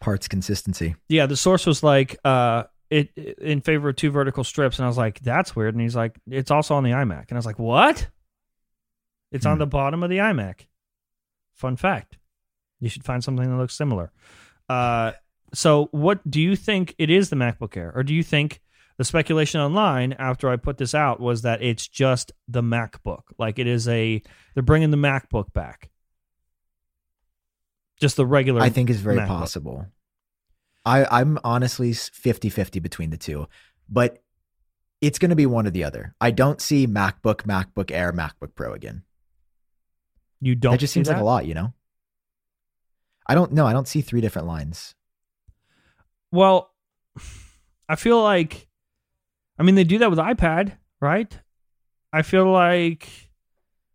parts 0.00 0.26
consistency. 0.28 0.94
Yeah, 1.08 1.26
the 1.26 1.36
source 1.36 1.66
was 1.66 1.82
like 1.82 2.16
uh, 2.24 2.62
it 2.90 3.10
in 3.38 3.60
favor 3.60 3.88
of 3.88 3.96
two 3.96 4.10
vertical 4.10 4.44
strips, 4.44 4.78
and 4.78 4.84
I 4.84 4.88
was 4.88 4.96
like, 4.98 5.20
"That's 5.20 5.54
weird." 5.56 5.74
And 5.74 5.82
he's 5.82 5.96
like, 5.96 6.18
"It's 6.28 6.50
also 6.50 6.74
on 6.74 6.84
the 6.84 6.90
iMac," 6.92 7.26
and 7.28 7.32
I 7.32 7.36
was 7.36 7.46
like, 7.46 7.58
"What?" 7.58 8.08
It's 9.32 9.44
on 9.46 9.56
Hmm. 9.56 9.60
the 9.60 9.66
bottom 9.66 10.02
of 10.02 10.10
the 10.10 10.18
iMac. 10.18 10.66
Fun 11.54 11.76
fact: 11.76 12.18
you 12.80 12.88
should 12.88 13.04
find 13.04 13.22
something 13.24 13.48
that 13.50 13.56
looks 13.56 13.74
similar. 13.74 14.12
Uh, 14.68 15.12
so, 15.54 15.88
what 15.92 16.28
do 16.30 16.40
you 16.40 16.54
think 16.56 16.94
it 16.98 17.10
is 17.10 17.30
the 17.30 17.36
MacBook 17.36 17.76
Air, 17.76 17.92
or 17.94 18.02
do 18.02 18.14
you 18.14 18.22
think 18.22 18.60
the 18.98 19.04
speculation 19.04 19.60
online 19.60 20.12
after 20.14 20.48
I 20.48 20.56
put 20.56 20.78
this 20.78 20.94
out 20.94 21.20
was 21.20 21.42
that 21.42 21.62
it's 21.62 21.86
just 21.86 22.32
the 22.48 22.62
MacBook, 22.62 23.22
like 23.38 23.58
it 23.58 23.66
is 23.66 23.86
a 23.88 24.22
they're 24.54 24.62
bringing 24.62 24.90
the 24.90 24.96
MacBook 24.96 25.52
back, 25.52 25.90
just 28.00 28.16
the 28.16 28.26
regular. 28.26 28.60
I 28.62 28.70
think 28.70 28.90
is 28.90 29.00
very 29.00 29.16
MacBook. 29.16 29.26
possible. 29.28 29.86
I, 30.86 31.20
I'm 31.20 31.38
honestly 31.42 31.92
50 31.92 32.48
50 32.48 32.78
between 32.78 33.10
the 33.10 33.16
two, 33.16 33.48
but 33.88 34.22
it's 35.00 35.18
going 35.18 35.30
to 35.30 35.36
be 35.36 35.44
one 35.44 35.66
or 35.66 35.70
the 35.70 35.84
other. 35.84 36.14
I 36.20 36.30
don't 36.30 36.60
see 36.60 36.86
MacBook, 36.86 37.42
MacBook 37.42 37.90
Air, 37.90 38.12
MacBook 38.12 38.54
Pro 38.54 38.72
again. 38.72 39.02
you 40.40 40.54
don't. 40.54 40.72
that 40.72 40.78
just 40.78 40.92
see 40.92 40.98
seems 40.98 41.08
like 41.08 41.18
a 41.18 41.24
lot, 41.24 41.44
you 41.44 41.54
know? 41.54 41.74
I 43.26 43.34
don't 43.34 43.52
know. 43.52 43.66
I 43.66 43.72
don't 43.72 43.88
see 43.88 44.00
three 44.00 44.20
different 44.20 44.46
lines. 44.46 44.94
Well, 46.30 46.72
I 47.88 47.96
feel 47.96 48.22
like, 48.22 48.68
I 49.58 49.64
mean, 49.64 49.74
they 49.74 49.84
do 49.84 49.98
that 49.98 50.10
with 50.10 50.18
iPad, 50.18 50.72
right? 51.00 51.36
I 52.12 52.22
feel 52.22 52.50
like 52.50 53.08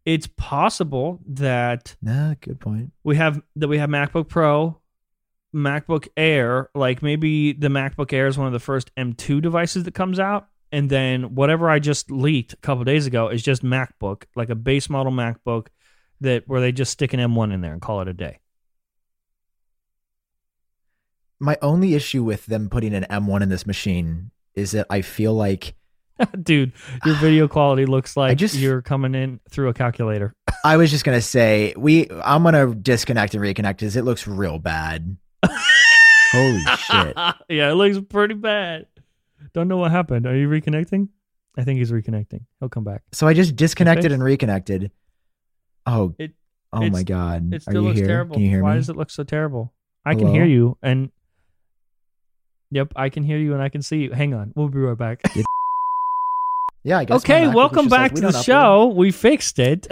it's 0.06 0.28
possible 0.28 1.20
that 1.28 1.96
Nah, 2.02 2.34
good 2.42 2.60
point. 2.60 2.92
we 3.04 3.16
have 3.16 3.42
that 3.56 3.68
we 3.70 3.78
have 3.78 3.89
MacBook 3.89 4.28
Pro, 4.28 4.80
MacBook 5.54 6.08
Air. 6.16 6.70
Like 6.76 7.02
maybe 7.02 7.54
the 7.54 7.68
MacBook 7.68 8.14
Air 8.14 8.28
is 8.28 8.38
one 8.38 8.47
of 8.47 8.54
the 8.54 8.60
first 8.60 8.93
M2 8.95 9.41
devices 9.41 9.84
that 9.84 9.93
comes 9.93 10.20
out, 10.20 10.47
and 10.72 10.89
then 10.89 11.36
whatever 11.36 11.70
I 11.70 11.80
just 11.80 12.10
leaked 12.12 12.54
a 12.54 12.58
couple 12.58 12.84
days 12.84 13.06
ago 13.08 13.28
is 13.30 13.43
just 13.43 13.64
MacBook, 13.64 14.24
like 14.36 14.49
a 14.49 14.56
base 14.56 14.89
model 14.89 15.12
MacBook 15.12 15.68
that 16.22 16.47
where 16.47 16.62
they 16.62 16.72
just 16.72 16.91
stick 16.91 17.14
an 17.14 17.20
M1 17.20 17.54
in 17.54 17.62
there 17.62 17.74
and 17.74 17.82
call 17.82 18.02
it 18.02 18.08
a 18.08 18.14
day. 18.14 18.39
My 21.39 21.58
only 21.62 21.95
issue 21.95 22.24
with 22.24 22.45
them 22.45 22.70
putting 22.70 22.93
an 22.93 23.06
M1 23.10 23.41
in 23.41 23.49
this 23.49 23.66
machine 23.66 24.30
is 24.54 24.72
that 24.72 24.86
I 24.89 25.02
feel 25.02 25.34
like 25.34 25.74
Dude, 26.43 26.74
your 27.04 27.16
video 27.16 27.47
quality 27.47 27.88
looks 27.88 28.16
like 28.16 28.38
just- 28.38 28.56
you're 28.56 28.82
coming 28.84 29.16
in 29.16 29.39
through 29.49 29.70
a 29.70 29.74
calculator. 29.74 30.34
I 30.64 30.78
was 30.78 30.91
just 30.91 31.04
gonna 31.04 31.22
say 31.22 31.74
we. 31.76 32.08
I'm 32.24 32.43
gonna 32.43 32.76
disconnect 32.76 33.34
and 33.34 33.43
reconnect 33.43 33.78
because 33.80 33.95
it 33.95 34.04
looks 34.04 34.28
real 34.28 34.60
bad. 34.60 35.18
Holy 35.46 36.62
shit! 36.78 37.16
yeah, 37.50 37.72
it 37.72 37.76
looks 37.76 38.00
pretty 38.10 38.36
bad. 38.36 38.86
Don't 39.54 39.68
know 39.68 39.78
what 39.78 39.92
happened. 39.92 40.26
Are 40.28 40.36
you 40.36 40.48
reconnecting? 40.48 41.10
I 41.58 41.64
think 41.64 41.80
he's 41.80 41.92
reconnecting. 41.92 42.42
He'll 42.60 42.70
come 42.70 42.84
back. 42.86 43.02
So 43.12 43.28
I 43.28 43.34
just 43.34 43.56
disconnected 43.56 44.12
and 44.12 44.24
reconnected. 44.24 44.92
Oh, 45.86 46.16
It- 46.18 46.32
oh 46.72 46.89
my 46.89 47.04
god! 47.04 47.54
It 47.54 47.58
Are 47.58 47.60
still 47.60 47.74
you 47.82 47.82
looks 47.88 48.00
here? 48.00 48.08
terrible. 48.08 48.36
Can 48.36 48.44
you 48.44 48.50
hear 48.50 48.64
Why 48.64 48.72
me? 48.74 48.78
does 48.80 48.89
it 48.89 48.96
look 48.96 49.10
so 49.10 49.24
terrible? 49.24 49.74
I 50.06 50.16
can 50.16 50.28
hear 50.28 50.46
you 50.46 50.78
and 50.82 51.12
Yep, 52.72 52.94
I 52.96 53.10
can 53.10 53.24
hear 53.24 53.38
you 53.38 53.54
and 53.54 53.62
I 53.62 53.68
can 53.70 53.82
see 53.82 54.04
you. 54.04 54.12
Hang 54.14 54.34
on. 54.34 54.54
We'll 54.56 54.70
be 54.70 54.80
right 54.80 54.98
back. 54.98 55.22
Yeah, 56.84 56.98
I 56.98 57.06
guess. 57.06 57.18
okay, 57.18 57.48
welcome 57.48 57.86
just 57.86 57.92
like, 57.92 58.00
back 58.00 58.12
we 58.14 58.16
to 58.16 58.22
don't 58.22 58.32
the 58.32 58.38
upload. 58.39 58.44
show. 58.44 58.86
We 58.88 59.12
fixed 59.12 59.60
it. 59.60 59.86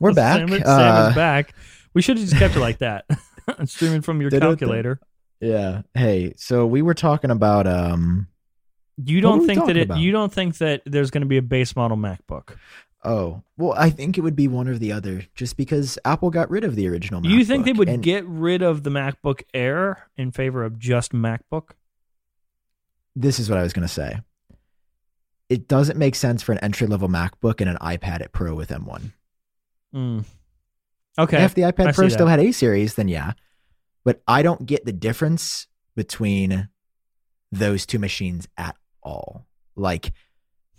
We're 0.00 0.12
back. 0.12 0.38
Sam, 0.38 0.48
Sam 0.48 0.62
Uh, 0.66 1.08
is 1.10 1.14
back. 1.14 1.54
We 1.94 2.02
should 2.02 2.18
have 2.18 2.26
just 2.26 2.36
kept 2.36 2.56
it 2.56 2.58
like 2.58 2.78
that. 2.78 3.04
Streaming 3.66 4.02
from 4.02 4.20
your 4.20 4.30
calculator. 4.30 5.00
Yeah. 5.40 5.82
Hey, 5.94 6.34
so 6.36 6.66
we 6.66 6.82
were 6.82 6.94
talking 6.94 7.30
about 7.30 7.66
um. 7.66 8.28
You 9.04 9.20
don't 9.20 9.46
think 9.46 9.66
that 9.66 9.76
it 9.76 9.82
about? 9.82 9.98
you 9.98 10.10
don't 10.10 10.32
think 10.32 10.56
that 10.58 10.82
there's 10.86 11.10
going 11.10 11.20
to 11.20 11.26
be 11.26 11.36
a 11.36 11.42
base 11.42 11.76
model 11.76 11.98
MacBook. 11.98 12.56
Oh 13.04 13.42
well, 13.56 13.74
I 13.76 13.90
think 13.90 14.16
it 14.16 14.22
would 14.22 14.34
be 14.34 14.48
one 14.48 14.68
or 14.68 14.78
the 14.78 14.92
other, 14.92 15.24
just 15.34 15.56
because 15.56 15.98
Apple 16.04 16.30
got 16.30 16.50
rid 16.50 16.64
of 16.64 16.74
the 16.76 16.88
original. 16.88 17.20
MacBook. 17.20 17.30
You 17.30 17.44
think 17.44 17.64
they 17.66 17.72
would 17.72 17.88
and 17.88 18.02
get 18.02 18.24
rid 18.26 18.62
of 18.62 18.82
the 18.82 18.90
MacBook 18.90 19.42
Air 19.52 20.08
in 20.16 20.32
favor 20.32 20.64
of 20.64 20.78
just 20.78 21.12
MacBook? 21.12 21.70
This 23.14 23.38
is 23.38 23.48
what 23.48 23.58
I 23.58 23.62
was 23.62 23.72
gonna 23.72 23.86
say. 23.86 24.20
It 25.48 25.68
doesn't 25.68 25.98
make 25.98 26.14
sense 26.14 26.42
for 26.42 26.52
an 26.52 26.58
entry 26.58 26.86
level 26.86 27.08
MacBook 27.08 27.60
and 27.60 27.70
an 27.70 27.76
iPad 27.76 28.26
Pro 28.32 28.54
with 28.54 28.70
M1. 28.70 29.12
Mm. 29.94 30.24
Okay. 31.18 31.42
If 31.42 31.54
the 31.54 31.62
iPad 31.62 31.88
I 31.88 31.92
Pro 31.92 32.08
still 32.08 32.26
that. 32.26 32.38
had 32.38 32.46
A 32.46 32.52
series, 32.52 32.94
then 32.94 33.08
yeah. 33.08 33.32
But 34.04 34.22
I 34.28 34.42
don't 34.42 34.66
get 34.66 34.84
the 34.84 34.92
difference 34.92 35.66
between 35.96 36.68
those 37.50 37.86
two 37.86 37.98
machines 37.98 38.46
at 38.56 38.76
all. 39.02 39.46
Like 39.76 40.12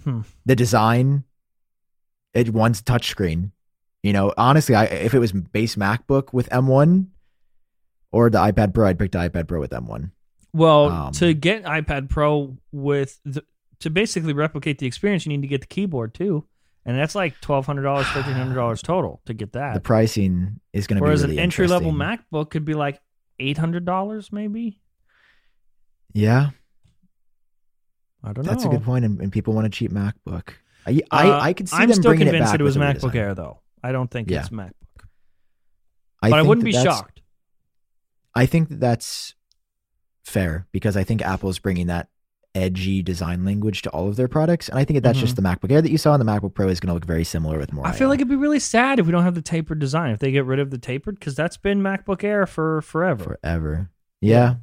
Hmm. 0.03 0.21
the 0.45 0.55
design, 0.55 1.23
it 2.33 2.49
one's 2.53 2.81
touchscreen. 2.81 3.51
You 4.03 4.13
know, 4.13 4.33
honestly, 4.37 4.75
I 4.75 4.85
if 4.85 5.13
it 5.13 5.19
was 5.19 5.31
base 5.31 5.75
MacBook 5.75 6.33
with 6.33 6.47
M1 6.49 7.07
or 8.11 8.29
the 8.29 8.37
iPad 8.37 8.73
Pro, 8.73 8.87
I'd 8.87 8.99
pick 8.99 9.11
the 9.11 9.17
iPad 9.17 9.47
Pro 9.47 9.59
with 9.59 9.71
M1. 9.71 10.11
Well, 10.53 10.89
Um, 10.89 11.11
to 11.13 11.33
get 11.33 11.63
iPad 11.63 12.09
Pro 12.09 12.57
with 12.71 13.19
the, 13.25 13.43
to 13.79 13.89
basically 13.89 14.33
replicate 14.33 14.77
the 14.79 14.85
experience, 14.87 15.25
you 15.25 15.29
need 15.29 15.41
to 15.41 15.47
get 15.47 15.61
the 15.61 15.67
keyboard 15.67 16.13
too, 16.13 16.45
and 16.87 16.97
that's 16.97 17.13
like 17.13 17.39
twelve 17.41 17.67
hundred 17.67 17.83
dollars, 17.83 18.07
thirteen 18.07 18.33
hundred 18.33 18.55
dollars 18.55 18.81
total 18.81 19.21
to 19.27 19.35
get 19.35 19.53
that. 19.53 19.75
The 19.75 19.79
pricing 19.81 20.59
is 20.73 20.87
going 20.87 20.95
to 20.95 21.01
be 21.01 21.05
Whereas 21.05 21.21
really 21.21 21.37
an 21.37 21.43
entry 21.43 21.67
level. 21.67 21.91
MacBook 21.91 22.49
could 22.49 22.65
be 22.65 22.73
like 22.73 22.99
eight 23.37 23.57
hundred 23.59 23.85
dollars, 23.85 24.31
maybe. 24.31 24.79
Yeah, 26.13 26.49
I 28.23 28.33
don't 28.33 28.43
that's 28.43 28.47
know. 28.47 28.51
That's 28.53 28.65
a 28.65 28.69
good 28.69 28.83
point, 28.83 29.05
and, 29.05 29.21
and 29.21 29.31
people 29.31 29.53
want 29.53 29.67
a 29.67 29.69
cheap 29.69 29.91
MacBook. 29.91 30.53
I 30.87 31.01
I, 31.11 31.29
Uh, 31.29 31.39
I 31.41 31.53
could 31.53 31.69
see 31.69 31.75
I'm 31.75 31.89
them 31.89 31.95
still 31.95 32.09
bringing 32.11 32.27
convinced 32.27 32.49
it 32.49 32.53
back 32.53 32.59
it 32.61 32.63
was 32.63 32.77
MacBook. 32.77 33.13
Air, 33.13 33.35
though. 33.35 33.59
I 33.83 33.91
don't 33.91 34.09
think 34.09 34.29
Yeah. 34.31 34.39
it's 34.39 34.49
MacBook, 34.49 34.71
I 36.23 36.29
but 36.31 36.39
I 36.39 36.41
wouldn't 36.41 36.63
that 36.65 36.71
be 36.71 36.83
shocked. 36.83 37.21
I 38.33 38.45
think 38.45 38.69
that 38.69 38.79
that's 38.79 39.35
fair 40.23 40.67
because 40.71 40.95
I 40.97 41.03
think 41.03 41.21
Apple's 41.21 41.59
bringing 41.59 41.87
that 41.87 42.07
edgy 42.57 43.01
design 43.01 43.45
language 43.45 43.83
to 43.83 43.89
all 43.91 44.07
of 44.07 44.15
their 44.15 44.27
products, 44.27 44.67
and 44.67 44.77
I 44.79 44.83
think 44.83 44.95
that 44.95 45.03
that's 45.03 45.19
just 45.19 45.35
the 45.35 45.41
MacBook 45.41 45.71
Air 45.71 45.81
that 45.81 45.91
you 45.91 45.97
saw, 45.97 46.13
and 46.13 46.21
the 46.21 46.25
MacBook 46.25 46.53
Pro 46.53 46.67
is 46.67 46.79
going 46.79 46.89
to 46.89 46.93
look 46.93 47.05
very 47.05 47.23
similar 47.23 47.57
with 47.57 47.71
more. 47.71 47.85
Mm-hmm. 47.85 47.93
I 47.93 47.97
feel 47.97 48.09
like 48.09 48.19
it'd 48.19 48.27
be 48.27 48.35
really 48.35 48.59
sad 48.59 48.99
if 48.99 49.05
we 49.05 49.11
don't 49.11 49.23
have 49.23 49.35
the 49.35 49.41
tapered 49.41 49.79
design. 49.79 50.11
If 50.11 50.19
they 50.19 50.31
get 50.31 50.45
rid 50.45 50.59
of 50.59 50.71
the 50.71 50.77
tapered, 50.77 51.19
because 51.19 51.35
that's 51.35 51.57
been 51.57 51.81
MacBook 51.81 52.23
Air 52.23 52.45
for 52.45 52.81
forever. 52.81 53.37
forever. 53.41 53.89
Yeah. 54.19 54.55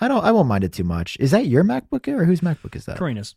I 0.00 0.08
don't. 0.08 0.24
I 0.24 0.32
won't 0.32 0.48
mind 0.48 0.64
it 0.64 0.72
too 0.72 0.84
much. 0.84 1.16
Is 1.20 1.30
that 1.32 1.46
your 1.46 1.64
MacBook 1.64 2.08
Air, 2.08 2.20
or 2.20 2.24
whose 2.24 2.40
MacBook 2.40 2.74
is 2.76 2.86
that? 2.86 2.98
Karina's. 2.98 3.34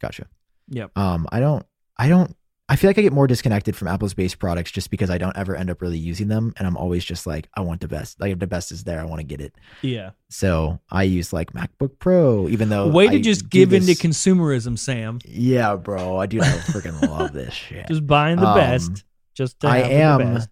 Gotcha. 0.00 0.26
Yep. 0.68 0.96
Um, 0.96 1.26
I 1.32 1.40
don't. 1.40 1.64
I 1.96 2.08
don't. 2.08 2.36
I 2.70 2.76
feel 2.76 2.90
like 2.90 2.98
I 2.98 3.02
get 3.02 3.14
more 3.14 3.26
disconnected 3.26 3.74
from 3.76 3.88
Apple's 3.88 4.12
base 4.12 4.34
products 4.34 4.70
just 4.70 4.90
because 4.90 5.08
I 5.08 5.16
don't 5.16 5.34
ever 5.38 5.56
end 5.56 5.70
up 5.70 5.80
really 5.80 5.96
using 5.96 6.28
them, 6.28 6.52
and 6.58 6.66
I'm 6.66 6.76
always 6.76 7.02
just 7.04 7.26
like, 7.26 7.48
I 7.54 7.62
want 7.62 7.80
the 7.80 7.88
best. 7.88 8.20
Like 8.20 8.32
if 8.32 8.38
the 8.38 8.46
best 8.46 8.70
is 8.72 8.84
there, 8.84 9.00
I 9.00 9.04
want 9.04 9.20
to 9.20 9.24
get 9.24 9.40
it. 9.40 9.54
Yeah. 9.80 10.10
So 10.28 10.78
I 10.90 11.04
use 11.04 11.32
like 11.32 11.54
MacBook 11.54 11.98
Pro, 11.98 12.46
even 12.48 12.68
though 12.68 12.88
Way 12.88 13.08
to 13.08 13.16
I 13.16 13.20
just 13.22 13.48
give 13.48 13.70
this- 13.70 13.88
into 13.88 14.00
consumerism, 14.06 14.78
Sam. 14.78 15.18
Yeah, 15.24 15.76
bro. 15.76 16.18
I 16.18 16.26
do. 16.26 16.40
I 16.40 16.44
freaking 16.68 17.00
love 17.08 17.32
this 17.32 17.54
shit. 17.54 17.88
Just 17.88 18.06
buying 18.06 18.36
the 18.36 18.46
Um, 18.48 18.58
best. 18.58 19.04
Just 19.34 19.60
to 19.60 19.68
I 19.68 19.78
am- 19.78 20.18
best. 20.34 20.50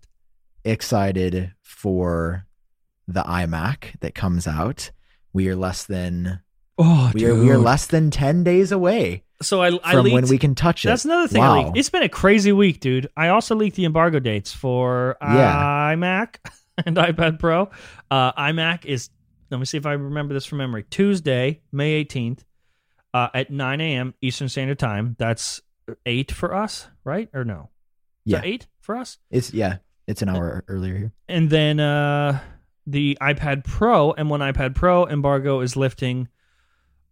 excited 0.65 1.53
for 1.63 2.47
the 3.07 3.23
iMac 3.23 3.99
that 4.01 4.15
comes 4.15 4.47
out. 4.47 4.91
We 5.33 5.49
are 5.49 5.57
less 5.57 5.85
than 5.85 6.41
Oh, 6.79 7.11
we 7.15 7.25
are 7.25 7.35
we 7.35 7.51
are 7.51 7.59
less 7.59 7.87
than 7.87 8.11
ten 8.11 8.43
days 8.45 8.71
away 8.73 9.23
So 9.43 9.63
I, 9.63 9.79
I 9.85 9.93
from 9.93 10.05
leaked. 10.05 10.15
when 10.15 10.29
we 10.29 10.39
can 10.39 10.55
touch 10.55 10.85
it. 10.85 10.89
that's 10.89 11.05
another 11.05 11.29
thing. 11.29 11.43
I 11.43 11.65
Wow. 11.65 11.73
It's 11.77 11.91
been 11.91 12.03
a 12.03 12.09
crazy 12.09 12.53
week, 12.53 12.81
dude. 12.81 13.09
I 13.17 13.29
also 13.29 13.55
leaked 13.55 13.77
the 13.77 13.85
embargo 13.85 14.19
dates 14.19 14.53
for 14.53 15.17
Yeah. 15.21 15.95
iMac 15.95 16.37
and 16.87 16.97
iPad 16.97 17.39
Pro. 17.39 17.69
Uh, 18.11 18.33
iMac 18.33 18.85
is. 18.87 19.11
Let 19.51 19.59
me 19.61 19.67
see 19.67 19.77
if 19.79 19.87
I 19.87 19.93
remember 19.93 20.35
this 20.35 20.45
from 20.47 20.59
memory. 20.59 20.85
Tuesday, 20.91 21.61
May 21.71 21.93
eighteenth. 21.93 22.45
uh, 23.15 23.29
at 23.33 23.51
9 23.51 23.81
a.m. 23.81 24.13
Eastern 24.21 24.49
Standard 24.49 24.79
Time. 24.79 25.17
That's 25.19 25.61
eight 26.05 26.33
for 26.33 26.55
us, 26.55 26.89
right? 27.05 27.29
Or 27.33 27.45
no? 27.45 27.71
Is 28.27 28.33
Yeah. 28.33 28.41
eight 28.43 28.67
for 28.81 28.97
us. 28.97 29.19
It's 29.31 29.55
yeah, 29.55 29.77
it's 30.07 30.21
an 30.23 30.29
hour 30.29 30.65
earlier 30.69 30.97
here. 30.99 31.13
And 31.29 31.49
then 31.49 31.79
uh, 31.81 32.41
the 32.87 33.17
iPad 33.23 33.65
Pro 33.65 34.13
M1 34.15 34.53
iPad 34.53 34.75
Pro 34.75 35.07
embargo 35.07 35.61
is 35.61 35.77
lifting 35.77 36.29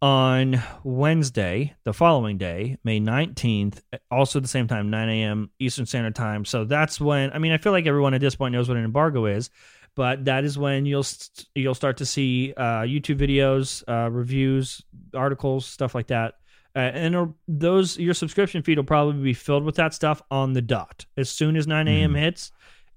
on 0.04 0.62
Wednesday, 0.82 1.74
the 1.84 1.94
following 1.94 2.36
day, 2.36 2.76
May 2.84 3.00
19th, 3.00 3.80
also 4.10 4.38
at 4.38 4.42
the 4.42 4.48
same 4.48 4.68
time, 4.68 4.90
9 4.90 5.08
a.m. 5.08 5.50
Eastern 5.58 5.86
Standard 5.86 6.14
Time. 6.14 6.44
So 6.44 6.66
that's 6.66 7.00
when, 7.00 7.32
I 7.32 7.38
mean, 7.38 7.52
I 7.52 7.56
feel 7.56 7.72
like 7.72 7.86
everyone 7.86 8.12
at 8.12 8.20
this 8.20 8.34
point 8.34 8.52
knows 8.52 8.68
what 8.68 8.76
an 8.76 8.84
embargo 8.84 9.24
is, 9.24 9.48
but 9.96 10.26
that 10.26 10.44
is 10.44 10.58
when 10.58 10.84
you'll 10.84 11.04
st- 11.04 11.46
you'll 11.54 11.74
start 11.74 11.96
to 11.96 12.04
see 12.04 12.52
uh, 12.54 12.82
YouTube 12.82 13.18
videos, 13.18 13.82
uh, 13.88 14.10
reviews, 14.10 14.82
articles, 15.14 15.64
stuff 15.64 15.94
like 15.94 16.08
that. 16.08 16.34
Uh, 16.76 16.80
and 16.80 17.32
those 17.48 17.96
your 17.96 18.12
subscription 18.12 18.62
feed 18.62 18.76
will 18.76 18.84
probably 18.84 19.22
be 19.22 19.32
filled 19.32 19.64
with 19.64 19.76
that 19.76 19.94
stuff 19.94 20.20
on 20.30 20.52
the 20.52 20.60
dot 20.60 21.06
as 21.16 21.30
soon 21.30 21.56
as 21.56 21.66
9 21.66 21.88
a.m. 21.88 22.12
Mhm. 22.12 22.18
hits. 22.18 22.52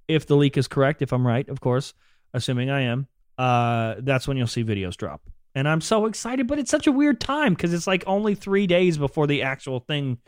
If 0.09 0.27
the 0.27 0.35
leak 0.35 0.57
is 0.57 0.67
correct, 0.67 1.01
if 1.01 1.13
I'm 1.13 1.25
right, 1.25 1.47
of 1.47 1.61
course, 1.61 1.93
assuming 2.33 2.69
I 2.69 2.81
am, 2.81 3.07
uh, 3.37 3.95
that's 3.99 4.27
when 4.27 4.35
you'll 4.35 4.47
see 4.47 4.65
videos 4.65 4.97
drop. 4.97 5.21
And 5.57 5.67
I'm 5.67 5.81
so 5.81 6.05
excited, 6.05 6.45
but 6.45 6.59
it's 6.59 6.69
such 6.69 6.85
a 6.85 6.91
weird 6.91 7.19
time 7.19 7.55
because 7.55 7.73
it's 7.73 7.87
like 7.87 8.03
only 8.05 8.35
three 8.35 8.67
days 8.67 8.99
before 8.99 9.25
the 9.25 9.41
actual 9.41 9.79
thing, 9.79 10.19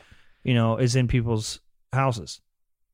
you 0.43 0.55
know, 0.55 0.77
is 0.77 0.95
in 0.95 1.07
people's 1.07 1.59
houses. 1.93 2.41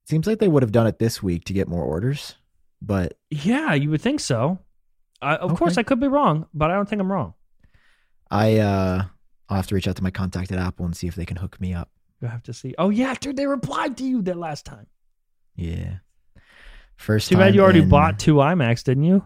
Seems 0.04 0.28
like 0.28 0.40
they 0.40 0.50
would 0.50 0.62
have 0.62 0.74
done 0.74 0.86
it 0.86 1.00
this 1.00 1.24
week 1.24 1.46
to 1.46 1.54
get 1.54 1.70
more 1.70 1.84
orders, 1.84 2.36
but 2.82 3.18
Yeah, 3.30 3.74
you 3.74 3.90
would 3.90 4.02
think 4.02 4.20
so. 4.20 4.60
I, 5.22 5.36
of 5.38 5.52
Okay. 5.52 5.58
course, 5.60 5.78
I 5.78 5.84
could 5.84 6.02
be 6.02 6.10
wrong, 6.10 6.46
but 6.54 6.70
I 6.72 6.76
don't 6.76 6.90
think 6.90 7.00
I'm 7.02 7.10
wrong. 7.10 7.36
I 8.30 8.58
uh 8.58 9.06
I'll 9.48 9.56
have 9.56 9.68
to 9.68 9.76
reach 9.76 9.88
out 9.88 9.96
to 9.96 10.04
my 10.04 10.12
contact 10.12 10.52
at 10.52 10.60
Apple 10.60 10.86
and 10.86 10.94
see 10.98 11.08
if 11.08 11.16
they 11.16 11.26
can 11.26 11.38
hook 11.38 11.62
me 11.62 11.74
up. 11.74 11.90
You 12.22 12.28
have 12.28 12.44
to 12.44 12.54
see. 12.54 12.76
Oh 12.78 12.90
yeah, 12.90 13.14
dude, 13.18 13.38
they 13.38 13.48
replied 13.48 13.96
to 14.00 14.04
you 14.04 14.22
that 14.24 14.36
last 14.36 14.66
time. 14.66 14.88
Yeah. 15.56 16.00
First 16.98 17.30
Too 17.30 17.38
bad 17.38 17.56
you 17.56 17.62
already 17.62 17.80
in- 17.84 17.90
bought 17.90 18.20
two 18.20 18.36
iMacs, 18.36 18.84
didn't 18.84 19.04
you? 19.06 19.24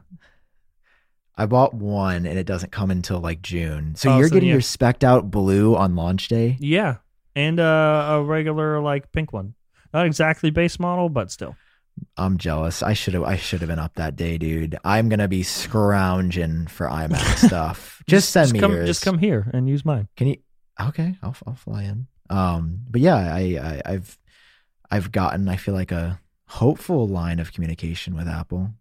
I 1.39 1.45
bought 1.45 1.73
one 1.73 2.25
and 2.25 2.37
it 2.37 2.45
doesn't 2.45 2.71
come 2.71 2.91
until 2.91 3.19
like 3.19 3.41
June. 3.41 3.95
So 3.95 4.11
Oh, 4.11 4.17
you're 4.19 4.27
so 4.27 4.33
getting 4.35 4.49
you- 4.49 4.55
your 4.55 4.61
specked 4.61 5.03
out 5.03 5.31
blue 5.31 5.75
on 5.75 5.95
launch 5.95 6.27
day? 6.27 6.57
Yeah, 6.59 6.97
and 7.35 7.59
uh, 7.59 8.07
a 8.11 8.23
regular 8.23 8.79
like 8.81 9.11
pink 9.11 9.31
one. 9.33 9.55
Not 9.93 10.05
exactly 10.05 10.51
base 10.51 10.79
model, 10.79 11.09
but 11.09 11.31
still. 11.31 11.55
I'm 12.15 12.37
jealous. 12.37 12.81
I 12.83 12.93
should 12.93 13.13
have 13.13 13.23
I 13.23 13.35
should 13.35 13.59
have 13.61 13.67
been 13.69 13.79
up 13.79 13.95
that 13.95 14.15
day, 14.15 14.37
dude. 14.37 14.77
I'm 14.85 15.09
gonna 15.09 15.27
be 15.27 15.43
scrounging 15.43 16.67
for 16.67 16.87
iMacs 16.87 17.45
stuff. 17.47 18.01
Just 18.07 18.29
send 18.29 18.51
me 18.53 18.59
come, 18.59 18.71
yours. 18.71 18.87
Just 18.87 19.03
come 19.03 19.17
here 19.17 19.49
and 19.53 19.67
use 19.67 19.83
mine. 19.83 20.07
Can 20.15 20.27
you? 20.27 20.37
Okay, 20.79 21.15
I'll 21.21 21.35
I'll 21.47 21.55
fly 21.55 21.83
in. 21.83 22.07
Um, 22.29 22.79
but 22.89 23.01
yeah, 23.01 23.15
I, 23.15 23.39
I 23.39 23.81
I've 23.93 24.17
I've 24.91 25.11
gotten 25.11 25.49
I 25.49 25.55
feel 25.57 25.73
like 25.73 25.91
a 25.91 26.19
hopeful 26.47 27.07
line 27.07 27.39
of 27.39 27.51
communication 27.53 28.15
with 28.15 28.27
Apple. 28.27 28.71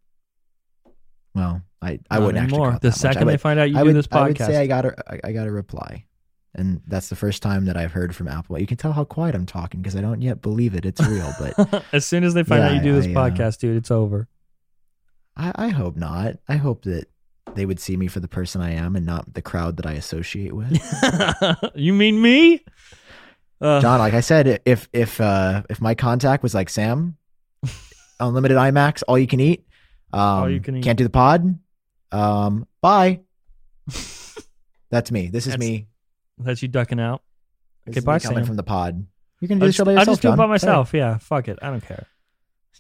Well, 1.39 1.63
I 1.81 1.99
I 2.11 2.19
Not 2.19 2.27
wouldn't 2.27 2.43
actually. 2.45 2.55
anymore. 2.57 2.67
call 2.69 2.77
it 2.77 2.81
The 2.83 2.89
that 2.89 2.91
much. 2.91 2.97
I 2.97 3.13
second 3.13 3.27
they 3.29 3.33
would- 3.35 3.41
find 3.41 3.61
out 3.61 3.71
you 3.71 3.77
I 3.77 3.81
do 3.81 3.87
would, 3.87 3.97
this 3.97 4.09
I 4.11 4.27
would 4.27 4.37
say 4.39 4.57
I 4.57 4.67
got 4.67 4.85
a 4.87 4.95
I, 5.13 5.21
I 5.29 5.33
got 5.33 5.47
a 5.47 5.51
reply, 5.53 6.05
and 6.55 6.81
that's 6.87 7.09
the 7.09 7.17
first 7.17 7.43
time 7.43 7.67
that 7.67 7.77
I've 7.77 7.93
heard 7.93 8.17
from 8.17 8.27
Apple. 8.29 8.59
You 8.59 8.67
can 8.67 8.77
tell 8.77 8.93
how 8.93 9.05
quiet 9.05 9.35
I'm 9.37 9.47
talking 9.47 9.81
because 9.81 9.95
I 9.95 10.01
don't 10.01 10.21
yet 10.21 10.43
believe 10.43 10.75
it. 10.75 10.85
It's 10.85 11.01
real, 11.07 11.33
but 11.39 11.85
as 11.93 12.05
soon 12.05 12.25
as 12.25 12.35
they 12.35 12.43
find 12.43 12.63
out 12.63 12.75
you 12.75 12.81
do 12.81 12.95
this 13.01 13.07
I, 13.07 13.11
uh, 13.13 13.31
podcast, 13.31 13.59
dude, 13.59 13.77
it's 13.77 13.91
over. 13.91 14.29
I, 15.37 15.53
I 15.55 15.69
hope 15.69 15.97
not. 15.97 16.37
I 16.49 16.57
hope 16.57 16.83
that 16.83 17.07
they 17.55 17.65
would 17.65 17.79
see 17.79 17.97
me 17.97 18.09
for 18.09 18.19
the 18.21 18.27
person 18.29 18.61
I 18.61 18.73
am 18.73 18.97
and 18.97 19.07
not 19.07 19.33
the 19.35 19.41
crowd 19.43 19.77
that 19.77 19.87
I 19.87 19.93
associate 19.93 20.53
with. 20.53 20.77
you 21.77 21.93
mean 21.93 22.21
me? 22.21 22.65
Uh, 23.61 23.81
Jon, 23.81 23.99
like 24.01 24.15
I 24.15 24.21
said, 24.21 24.61
if 24.65 24.89
if 24.93 25.21
uh 25.21 25.63
if 25.71 25.81
my 25.81 25.95
contact 25.95 26.43
was 26.43 26.55
like 26.55 26.69
Sam, 26.69 27.17
unlimited 28.21 28.57
iMacs, 28.57 29.03
all 29.07 29.19
you 29.19 29.27
can 29.29 29.41
eat, 29.41 29.65
um, 30.13 30.21
All 30.21 30.51
you 30.51 30.61
can 30.61 30.83
can't 30.83 30.99
do 30.99 31.05
the 31.05 31.11
pod, 31.11 31.59
um, 32.13 32.67
bye. 32.81 33.21
That's 34.91 35.11
me. 35.11 35.29
This 35.29 35.47
is 35.47 35.53
That's- 35.53 35.69
me. 35.69 35.87
that's 36.39 36.63
you 36.63 36.69
ducking 36.69 37.01
out. 37.01 37.23
This 37.85 37.97
Okay, 37.99 38.05
bye, 38.05 38.19
coming 38.19 38.39
Sam. 38.39 38.47
from 38.47 38.57
the 38.57 38.63
pod. 38.63 39.07
You 39.41 39.49
can 39.49 39.59
do 39.59 39.65
I'll 39.65 39.67
the 39.67 39.69
just, 39.71 39.77
show 39.79 39.85
by 39.85 39.95
I'll 39.95 40.05
just 40.05 40.23
do 40.23 40.33
it 40.33 40.37
by 40.37 40.47
myself. 40.47 40.93
Yeah, 40.95 41.19
fuck 41.19 41.49
it. 41.49 41.59
I 41.63 41.71
don't 41.71 41.83
care. 41.85 42.07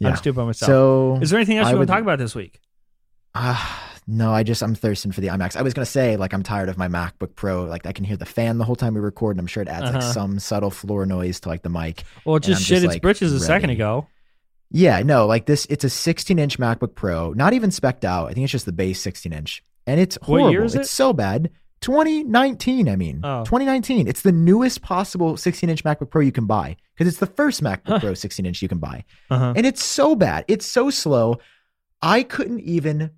I'll 0.03 0.09
Yeah. 0.09 0.11
just 0.13 0.25
do 0.25 0.31
it 0.31 0.37
by 0.37 0.45
myself. 0.45 0.67
So 0.69 1.19
Is 1.21 1.31
there 1.31 1.39
anything 1.39 1.59
else 1.59 1.69
I 1.69 1.71
you 1.73 1.77
want 1.77 1.89
to 1.89 1.93
talk 1.93 2.03
about 2.03 2.19
this 2.19 2.35
week? 2.35 2.61
Ah, 3.35 3.93
no, 4.07 4.33
I 4.33 4.43
just 4.43 4.63
I'm 4.63 4.75
thirsting 4.75 5.13
for 5.13 5.21
the 5.21 5.29
iMacs. 5.29 5.57
I 5.57 5.63
was 5.63 5.75
gonna 5.75 5.85
say 5.87 6.17
like 6.17 6.33
I'm 6.33 6.43
tired 6.43 6.69
of 6.69 6.79
my 6.79 6.89
MacBook 6.89 7.35
Pro. 7.37 7.65
Like 7.65 7.87
I 7.87 7.93
can 7.93 8.05
hear 8.05 8.17
the 8.17 8.27
fan 8.27 8.59
the 8.59 8.65
whole 8.65 8.77
time 8.77 8.95
we 8.95 9.01
record, 9.01 9.37
and 9.37 9.41
I'm 9.41 9.47
sure 9.47 9.63
it 9.63 9.69
adds 9.69 9.85
like 9.85 9.97
Uh-huh. 9.97 10.13
some 10.13 10.39
subtle 10.39 10.71
floor 10.71 11.05
noise 11.07 11.41
to 11.41 11.49
like 11.49 11.63
the 11.63 11.69
mic. 11.69 12.05
Well, 12.25 12.37
it 12.37 12.43
just 12.43 12.63
shit 12.63 12.77
just, 12.77 12.85
its 12.87 12.95
like, 12.95 13.03
britches 13.03 13.33
a 13.33 13.41
second 13.41 13.71
ago. 13.71 14.07
Yeah, 14.71 15.03
no, 15.03 15.27
like 15.27 15.47
this. 15.47 15.67
It's 15.71 15.85
a 15.85 15.91
16 15.91 16.39
inch 16.39 16.59
MacBook 16.59 16.95
Pro, 16.95 17.33
not 17.33 17.53
even 17.55 17.71
specced 17.71 18.05
out. 18.05 18.29
I 18.31 18.35
think 18.35 18.45
it's 18.45 18.53
just 18.53 18.67
the 18.67 18.73
base 18.73 19.01
16 19.01 19.33
inch, 19.33 19.63
and 19.87 19.99
it's 20.01 20.17
What 20.21 20.27
horrible. 20.27 20.51
year 20.53 20.65
is 20.65 20.75
It's 20.75 20.91
so 20.91 21.13
bad. 21.13 21.51
2019. 21.81 22.89
I 22.89 22.97
mean, 22.97 23.21
Oh. 23.23 23.45
2019. 23.45 24.09
It's 24.09 24.23
the 24.23 24.33
newest 24.33 24.83
possible 24.83 25.37
16 25.37 25.71
inch 25.71 25.85
MacBook 25.85 26.11
Pro 26.11 26.23
you 26.23 26.33
can 26.33 26.47
buy 26.47 26.77
because 26.95 27.09
it's 27.09 27.21
the 27.21 27.27
first 27.27 27.63
MacBook 27.63 27.87
Huh. 27.87 27.99
Pro 28.01 28.15
16 28.15 28.45
inch 28.47 28.63
you 28.63 28.69
can 28.69 28.79
buy, 28.79 29.05
Uh-huh. 29.31 29.53
and 29.57 29.65
it's 29.67 29.85
so 29.85 30.15
bad. 30.17 30.45
It's 30.49 30.67
so 30.67 30.91
slow. 30.91 31.39
I 32.03 32.23
couldn't 32.23 32.61
even 32.61 33.11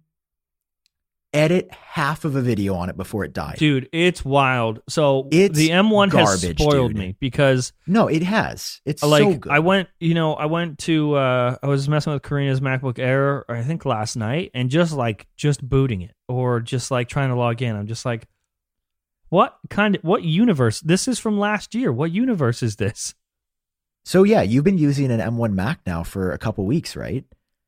edit 1.33 1.71
half 1.73 2.25
of 2.25 2.35
a 2.35 2.41
video 2.41 2.75
on 2.75 2.89
it 2.89 2.97
before 2.97 3.25
it 3.25 3.33
died. 3.33 3.57
Dude, 3.57 3.89
it's 3.93 4.25
wild. 4.25 4.83
So 4.89 5.29
It's 5.31 5.57
the 5.57 5.71
M1 5.71 6.13
has 6.13 6.41
spoiled 6.41 6.91
dude. 6.91 6.97
me 6.99 7.17
because 7.21 7.73
No, 7.87 8.09
it 8.09 8.23
has. 8.23 8.81
It's 8.85 9.03
like 9.03 9.23
so 9.23 9.35
good. 9.35 9.53
I 9.53 9.61
went, 9.61 9.89
you 10.01 10.15
know, 10.15 10.35
I 10.35 10.47
went 10.47 10.79
to 10.81 11.15
uh 11.15 11.57
I 11.63 11.67
was 11.69 11.89
messing 11.89 12.13
with 12.13 12.23
Karina's 12.23 12.61
MacBook 12.61 12.99
Air 12.99 13.45
I 13.51 13.63
think 13.63 13.85
last 13.85 14.17
night 14.17 14.51
and 14.55 14.71
just 14.71 14.93
like 14.93 15.27
just 15.37 15.67
booting 15.67 16.03
it 16.03 16.15
or 16.29 16.61
just 16.61 16.91
like 16.91 17.09
trying 17.09 17.29
to 17.29 17.37
log 17.37 17.63
in. 17.63 17.77
I'm 17.77 17.87
just 17.87 18.05
like 18.05 18.27
what 19.29 19.57
kind 19.69 19.95
of 19.97 20.03
what 20.03 20.25
universe? 20.25 20.81
This 20.81 21.07
is 21.07 21.21
from 21.21 21.39
last 21.39 21.75
year. 21.75 21.93
What 21.93 22.11
universe 22.13 22.63
is 22.63 22.77
this? 22.77 23.15
so 24.03 24.23
yeah, 24.25 24.41
you've 24.43 24.65
been 24.65 24.79
using 24.79 25.13
an 25.13 25.21
M1 25.21 25.53
Mac 25.53 25.81
now 25.87 26.03
for 26.03 26.33
a 26.33 26.39
couple 26.39 26.65
weeks, 26.65 26.97
right? 26.97 27.25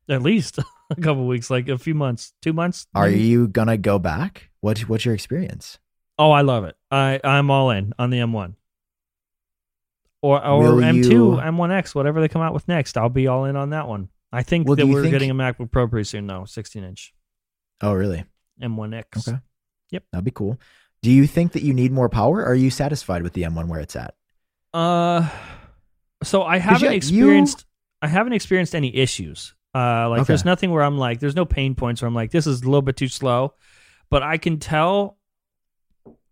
At 0.08 0.22
least 0.22 0.58
a 0.98 1.00
couple 1.00 1.26
weeks, 1.26 1.50
like 1.50 1.68
a 1.68 1.78
few 1.78 1.94
months, 1.94 2.32
2 2.42 2.52
months. 2.52 2.86
Are 2.94 3.08
maybe? 3.08 3.22
you 3.22 3.48
gonna 3.48 3.76
go 3.76 3.98
back? 3.98 4.50
What 4.60 4.78
What's 4.88 5.04
your 5.04 5.14
experience? 5.14 5.78
Oh, 6.18 6.30
I 6.30 6.42
love 6.42 6.64
it. 6.64 6.76
I 6.90 7.20
I'm 7.24 7.50
all 7.50 7.70
in 7.70 7.92
on 7.98 8.10
the 8.10 8.18
M1. 8.18 8.54
Or 10.22 10.44
or 10.44 10.58
Will 10.76 10.82
M2, 10.82 11.10
you- 11.10 11.30
M1X, 11.42 11.94
whatever 11.94 12.20
they 12.20 12.28
come 12.28 12.42
out 12.42 12.54
with 12.54 12.68
next. 12.68 12.96
I'll 12.96 13.08
be 13.08 13.26
all 13.26 13.44
in 13.46 13.56
on 13.56 13.70
that 13.70 13.88
one. 13.88 14.08
I 14.32 14.42
think 14.42 14.66
Well, 14.68 14.76
that 14.76 14.86
we're 14.86 15.02
think- 15.02 15.12
getting 15.12 15.30
a 15.30 15.34
MacBook 15.34 15.70
Pro 15.70 15.88
pretty 15.88 16.04
soon 16.04 16.26
though, 16.26 16.44
16 16.44 16.84
inch 16.84 17.12
Oh, 17.80 17.92
really? 17.94 18.24
M1X. 18.60 19.28
Okay. 19.28 19.38
Yep. 19.90 20.04
That'd 20.12 20.24
be 20.24 20.30
cool. 20.30 20.58
Do 21.02 21.10
you 21.10 21.26
think 21.26 21.52
that 21.52 21.62
you 21.64 21.74
need 21.74 21.90
more 21.90 22.08
power? 22.08 22.38
Or 22.38 22.46
are 22.46 22.54
you 22.54 22.70
satisfied 22.70 23.22
with 23.24 23.32
the 23.32 23.42
M1 23.42 23.66
where 23.66 23.80
it's 23.80 23.96
at? 23.96 24.14
Uh, 24.72 25.28
so 26.22 26.44
I 26.44 26.58
haven't 26.58 26.90
you- 26.90 26.96
experienced 26.96 27.66
I 28.00 28.06
haven't 28.08 28.32
experienced 28.32 28.74
any 28.74 28.94
issues. 28.96 29.54
Uh, 29.74 30.08
like 30.10 30.20
Okay. 30.20 30.26
there's 30.28 30.44
nothing 30.44 30.70
where 30.70 30.82
I'm 30.82 30.98
like 30.98 31.18
there's 31.20 31.36
no 31.36 31.44
pain 31.46 31.74
points 31.74 32.02
where 32.02 32.06
I'm 32.08 32.14
like 32.14 32.30
this 32.30 32.46
is 32.46 32.60
a 32.62 32.64
little 32.64 32.82
bit 32.82 32.96
too 32.96 33.08
slow, 33.08 33.54
but 34.10 34.22
I 34.22 34.36
can 34.38 34.58
tell 34.58 35.16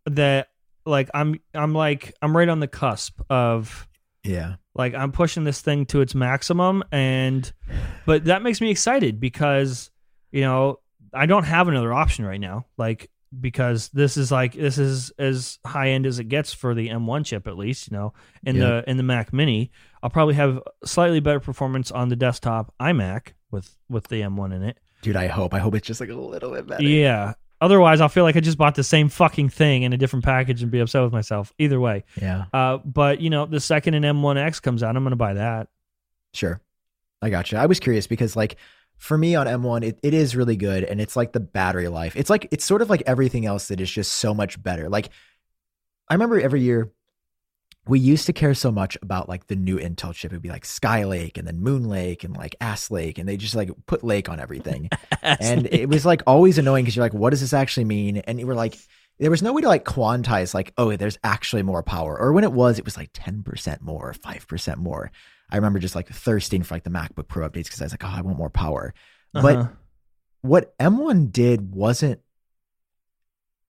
that 0.06 0.48
like 0.86 1.10
I'm 1.14 1.40
I'm 1.54 1.74
like 1.74 2.12
I'm 2.22 2.36
right 2.36 2.48
on 2.48 2.60
the 2.60 2.68
cusp 2.68 3.20
of 3.30 3.86
Yeah. 4.24 4.56
like 4.74 4.94
I'm 4.94 5.12
pushing 5.12 5.44
this 5.44 5.60
thing 5.60 5.86
to 5.86 6.00
its 6.00 6.14
maximum. 6.14 6.82
And 6.92 7.50
but 8.06 8.24
that 8.24 8.42
makes 8.42 8.60
me 8.60 8.70
excited 8.70 9.20
because 9.20 9.90
you 10.32 10.42
know 10.42 10.80
I 11.12 11.26
don't 11.26 11.44
have 11.44 11.68
another 11.68 11.92
option 11.92 12.24
right 12.24 12.40
now. 12.40 12.66
Like 12.76 13.10
because 13.40 13.88
this 13.90 14.16
is 14.16 14.32
like 14.32 14.54
this 14.54 14.76
is 14.78 15.12
as 15.18 15.58
high 15.64 15.90
end 15.90 16.04
as 16.06 16.18
it 16.18 16.24
gets 16.24 16.52
for 16.52 16.74
the 16.74 16.88
M1 16.88 17.24
chip 17.24 17.46
at 17.46 17.56
least 17.56 17.88
you 17.90 17.96
know 17.96 18.12
in 18.44 18.56
the 18.58 18.84
in 18.90 18.96
the 18.96 19.02
Mac 19.04 19.32
mini 19.32 19.70
I'll 20.02 20.10
probably 20.10 20.34
have 20.34 20.60
slightly 20.84 21.20
better 21.20 21.40
performance 21.40 21.90
on 21.90 22.08
the 22.08 22.16
desktop 22.16 22.72
iMac 22.80 23.28
with 23.50 23.76
with 23.88 24.08
the 24.08 24.20
M1 24.22 24.54
in 24.54 24.62
it 24.62 24.78
Dude, 25.02 25.16
I 25.16 25.28
hope. 25.28 25.54
I 25.54 25.58
hope 25.60 25.74
it's 25.74 25.86
just 25.86 26.00
like 26.00 26.10
a 26.10 26.14
little 26.14 26.50
bit 26.52 26.66
better. 26.66 26.82
yeah 26.82 27.34
otherwise 27.60 28.00
I'll 28.00 28.08
feel 28.08 28.24
like 28.24 28.36
I 28.36 28.40
just 28.40 28.56
bought 28.58 28.74
the 28.74 28.84
same 28.84 29.08
fucking 29.08 29.48
thing 29.50 29.82
in 29.82 29.92
a 29.92 29.96
different 29.96 30.24
package 30.24 30.62
and 30.62 30.70
be 30.70 30.80
upset 30.80 31.02
with 31.02 31.12
myself 31.12 31.52
either 31.58 31.78
way 31.80 32.04
Yeah. 32.20 32.44
uh 32.52 32.78
but 32.78 33.20
you 33.20 33.28
know 33.30 33.46
the 33.46 33.60
second 33.60 33.94
an 33.94 34.02
M1X 34.02 34.62
comes 34.62 34.82
out 34.82 34.96
I'm 34.96 35.02
going 35.02 35.10
to 35.10 35.16
buy 35.16 35.34
that 35.34 35.68
Sure. 36.32 36.60
I 37.22 37.28
got 37.28 37.52
you. 37.52 37.58
I 37.58 37.66
was 37.66 37.80
curious 37.80 38.06
because 38.06 38.34
like 38.36 38.56
for 38.96 39.16
me 39.18 39.34
on 39.34 39.46
M1, 39.46 39.82
it, 39.84 39.98
it 40.02 40.14
is 40.14 40.36
really 40.36 40.56
good 40.56 40.84
and 40.84 41.00
it's 41.00 41.16
like 41.16 41.32
the 41.32 41.40
battery 41.40 41.88
life. 41.88 42.14
It's 42.16 42.30
like 42.30 42.46
it's 42.50 42.64
sort 42.64 42.82
of 42.82 42.88
like 42.90 43.02
everything 43.06 43.46
else 43.46 43.68
that 43.68 43.80
is 43.80 43.90
just 43.90 44.12
so 44.12 44.32
much 44.32 44.62
better. 44.62 44.88
Like 44.88 45.10
I 46.08 46.14
remember 46.14 46.38
every 46.40 46.60
year 46.62 46.92
we 47.90 47.98
used 47.98 48.26
to 48.26 48.32
care 48.32 48.54
so 48.54 48.70
much 48.70 48.96
about 49.02 49.28
like 49.28 49.48
the 49.48 49.56
new 49.56 49.76
Intel 49.76 50.14
chip. 50.14 50.32
It'd 50.32 50.40
be 50.42 50.48
like 50.48 50.64
Skylake 50.64 51.36
and 51.36 51.46
then 51.46 51.60
Moon 51.60 51.88
Lake 51.88 52.24
and 52.24 52.36
like 52.36 52.54
Ass 52.60 52.90
Lake, 52.90 53.18
and 53.18 53.28
they 53.28 53.36
just 53.36 53.54
like 53.54 53.70
put 53.86 54.04
Lake 54.04 54.28
on 54.28 54.38
everything. 54.40 54.88
and 55.22 55.66
it 55.72 55.88
was 55.88 56.06
like 56.06 56.22
always 56.26 56.56
annoying 56.56 56.84
because 56.84 56.94
you're 56.96 57.04
like, 57.04 57.14
what 57.14 57.30
does 57.30 57.40
this 57.40 57.52
actually 57.52 57.84
mean? 57.84 58.18
And 58.18 58.38
you 58.38 58.46
were 58.46 58.54
like, 58.54 58.78
there 59.18 59.30
was 59.30 59.42
no 59.42 59.52
way 59.52 59.60
to 59.62 59.68
like 59.68 59.84
quantize 59.84 60.54
like, 60.54 60.72
oh, 60.78 60.96
there's 60.96 61.18
actually 61.24 61.62
more 61.62 61.82
power. 61.82 62.16
Or 62.18 62.32
when 62.32 62.44
it 62.44 62.52
was, 62.52 62.78
it 62.78 62.84
was 62.84 62.96
like 62.96 63.12
10% 63.12 63.80
more, 63.82 64.14
5% 64.14 64.76
more. 64.78 65.10
I 65.50 65.56
remember 65.56 65.78
just 65.80 65.96
like 65.96 66.08
thirsting 66.08 66.62
for 66.62 66.74
like 66.74 66.84
the 66.84 66.90
MacBook 66.90 67.28
Pro 67.28 67.46
updates 67.48 67.64
because 67.64 67.82
I 67.82 67.84
was 67.86 67.92
like, 67.92 68.04
oh, 68.04 68.14
I 68.16 68.20
want 68.22 68.38
more 68.38 68.50
power. 68.50 68.94
But 69.32 69.56
Uh-huh. 69.56 69.68
what 70.42 70.78
M1 70.78 71.32
did 71.32 71.74
wasn't 71.74 72.20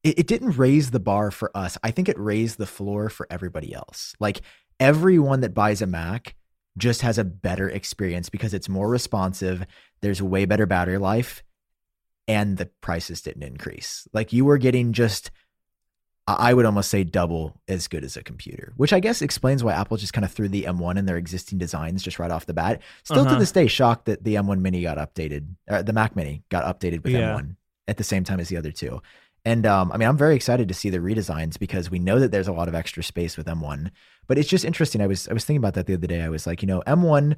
it, 0.04 0.20
it 0.20 0.28
didn't 0.28 0.58
raise 0.58 0.92
the 0.92 1.00
bar 1.00 1.32
for 1.32 1.56
us. 1.56 1.78
I 1.84 1.92
think 1.92 2.10
it 2.10 2.18
raised 2.20 2.58
the 2.58 2.66
floor 2.66 3.10
for 3.10 3.28
everybody 3.30 3.74
else. 3.74 4.16
Like 4.20 4.42
everyone 4.80 5.42
that 5.42 5.54
buys 5.54 5.82
a 5.82 5.88
Mac 5.88 6.36
just 6.78 7.02
has 7.02 7.18
a 7.18 7.24
better 7.24 7.70
experience 7.70 8.30
because 8.30 8.54
it's 8.54 8.70
more 8.70 8.90
responsive. 8.90 9.66
There's 10.02 10.22
way 10.22 10.46
better 10.46 10.66
battery 10.66 10.98
life 10.98 11.44
and 12.28 12.58
the 12.58 12.68
prices 12.82 13.22
didn't 13.22 13.44
increase. 13.44 14.08
Like 14.14 14.32
you 14.34 14.46
were 14.46 14.58
getting 14.58 14.94
just 14.94 15.32
I 16.28 16.54
would 16.54 16.66
almost 16.66 16.90
say 16.92 17.04
double 17.04 17.60
as 17.68 17.88
good 17.88 18.04
as 18.06 18.16
a 18.16 18.24
computer, 18.24 18.74
which 18.78 18.94
I 18.94 19.00
guess 19.02 19.22
explains 19.24 19.64
why 19.64 19.74
Apple 19.74 19.98
just 19.98 20.14
kind 20.14 20.24
of 20.24 20.32
threw 20.32 20.48
the 20.48 20.64
M1 20.64 20.98
in 20.98 21.06
their 21.06 21.18
existing 21.18 21.58
designs 21.58 22.04
just 22.04 22.20
right 22.20 22.30
off 22.32 22.46
the 22.46 22.54
bat. 22.54 22.82
Still 23.04 23.22
Uh-huh. 23.22 23.34
to 23.34 23.40
this 23.40 23.52
day, 23.52 23.68
shocked 23.68 24.06
that 24.06 24.24
the 24.24 24.36
M1 24.36 24.62
Mini 24.62 24.82
got 24.84 24.98
updated, 24.98 25.48
or 25.68 25.82
the 25.84 25.92
Mac 25.94 26.16
Mini 26.16 26.44
got 26.50 26.64
updated 26.64 27.04
with 27.04 27.14
Yeah. 27.14 27.34
M1 27.34 27.56
at 27.88 27.98
the 27.98 28.04
same 28.04 28.24
time 28.24 28.40
as 28.40 28.48
the 28.50 28.56
other 28.56 28.72
two. 28.72 29.02
And 29.44 29.66
um, 29.66 29.92
I 29.92 29.98
mean, 29.98 30.08
I'm 30.08 30.18
very 30.18 30.36
excited 30.36 30.68
to 30.68 30.74
see 30.74 30.90
the 30.92 31.00
redesigns 31.00 31.58
because 31.58 31.90
we 31.90 31.98
know 31.98 32.20
that 32.20 32.32
there's 32.32 32.48
a 32.48 32.54
lot 32.54 32.68
of 32.68 32.76
extra 32.76 33.02
space 33.04 33.38
with 33.38 33.48
M1. 33.48 33.90
But 34.28 34.38
it's 34.38 34.48
just 34.50 34.64
interesting. 34.66 35.02
I 35.02 35.08
was 35.08 35.28
I 35.28 35.34
was 35.34 35.44
thinking 35.46 35.58
about 35.62 35.74
that 35.74 35.88
the 35.88 35.96
other 35.96 36.06
day. 36.08 36.22
I 36.22 36.30
was 36.30 36.46
like, 36.46 36.62
you 36.62 36.68
know, 36.68 36.82
M1, 36.86 37.36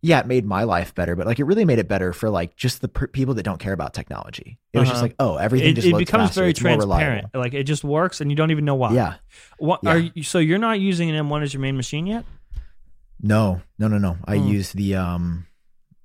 yeah, 0.00 0.20
it 0.20 0.26
made 0.26 0.46
my 0.46 0.62
life 0.62 0.94
better, 0.94 1.14
but 1.16 1.26
like 1.26 1.38
it 1.38 1.44
really 1.44 1.66
made 1.66 1.78
it 1.78 1.86
better 1.88 2.12
for 2.14 2.30
like 2.30 2.56
just 2.56 2.80
the 2.80 2.88
per- 2.88 3.08
people 3.08 3.34
that 3.34 3.42
don't 3.42 3.58
care 3.58 3.74
about 3.74 3.92
technology. 3.92 4.58
It 4.72 4.78
was 4.78 4.88
just 4.88 4.96
Uh-huh. 4.98 5.04
like, 5.04 5.16
oh, 5.18 5.36
everything 5.36 5.70
It, 5.72 5.74
just 5.74 5.86
it 5.88 5.98
becomes 5.98 6.28
faster. 6.28 6.40
very 6.40 6.50
It's 6.52 6.60
transparent. 6.60 7.26
Like 7.34 7.52
it 7.52 7.64
just 7.64 7.84
works, 7.84 8.20
and 8.22 8.30
you 8.30 8.36
don't 8.36 8.50
even 8.50 8.64
know 8.64 8.76
why. 8.76 8.94
Yeah. 8.94 9.16
What 9.58 9.80
Yeah. 9.82 9.90
are 9.90 9.98
you, 9.98 10.22
so 10.22 10.38
you're 10.38 10.56
not 10.58 10.80
using 10.80 11.10
an 11.10 11.26
M1 11.26 11.42
as 11.42 11.52
your 11.52 11.60
main 11.60 11.76
machine 11.76 12.06
yet? 12.06 12.24
No, 13.20 13.60
no, 13.78 13.88
no, 13.88 13.98
no. 13.98 14.16
I 14.24 14.36
Hmm. 14.38 14.46
use 14.48 14.72
the 14.72 14.94
um. 14.94 15.46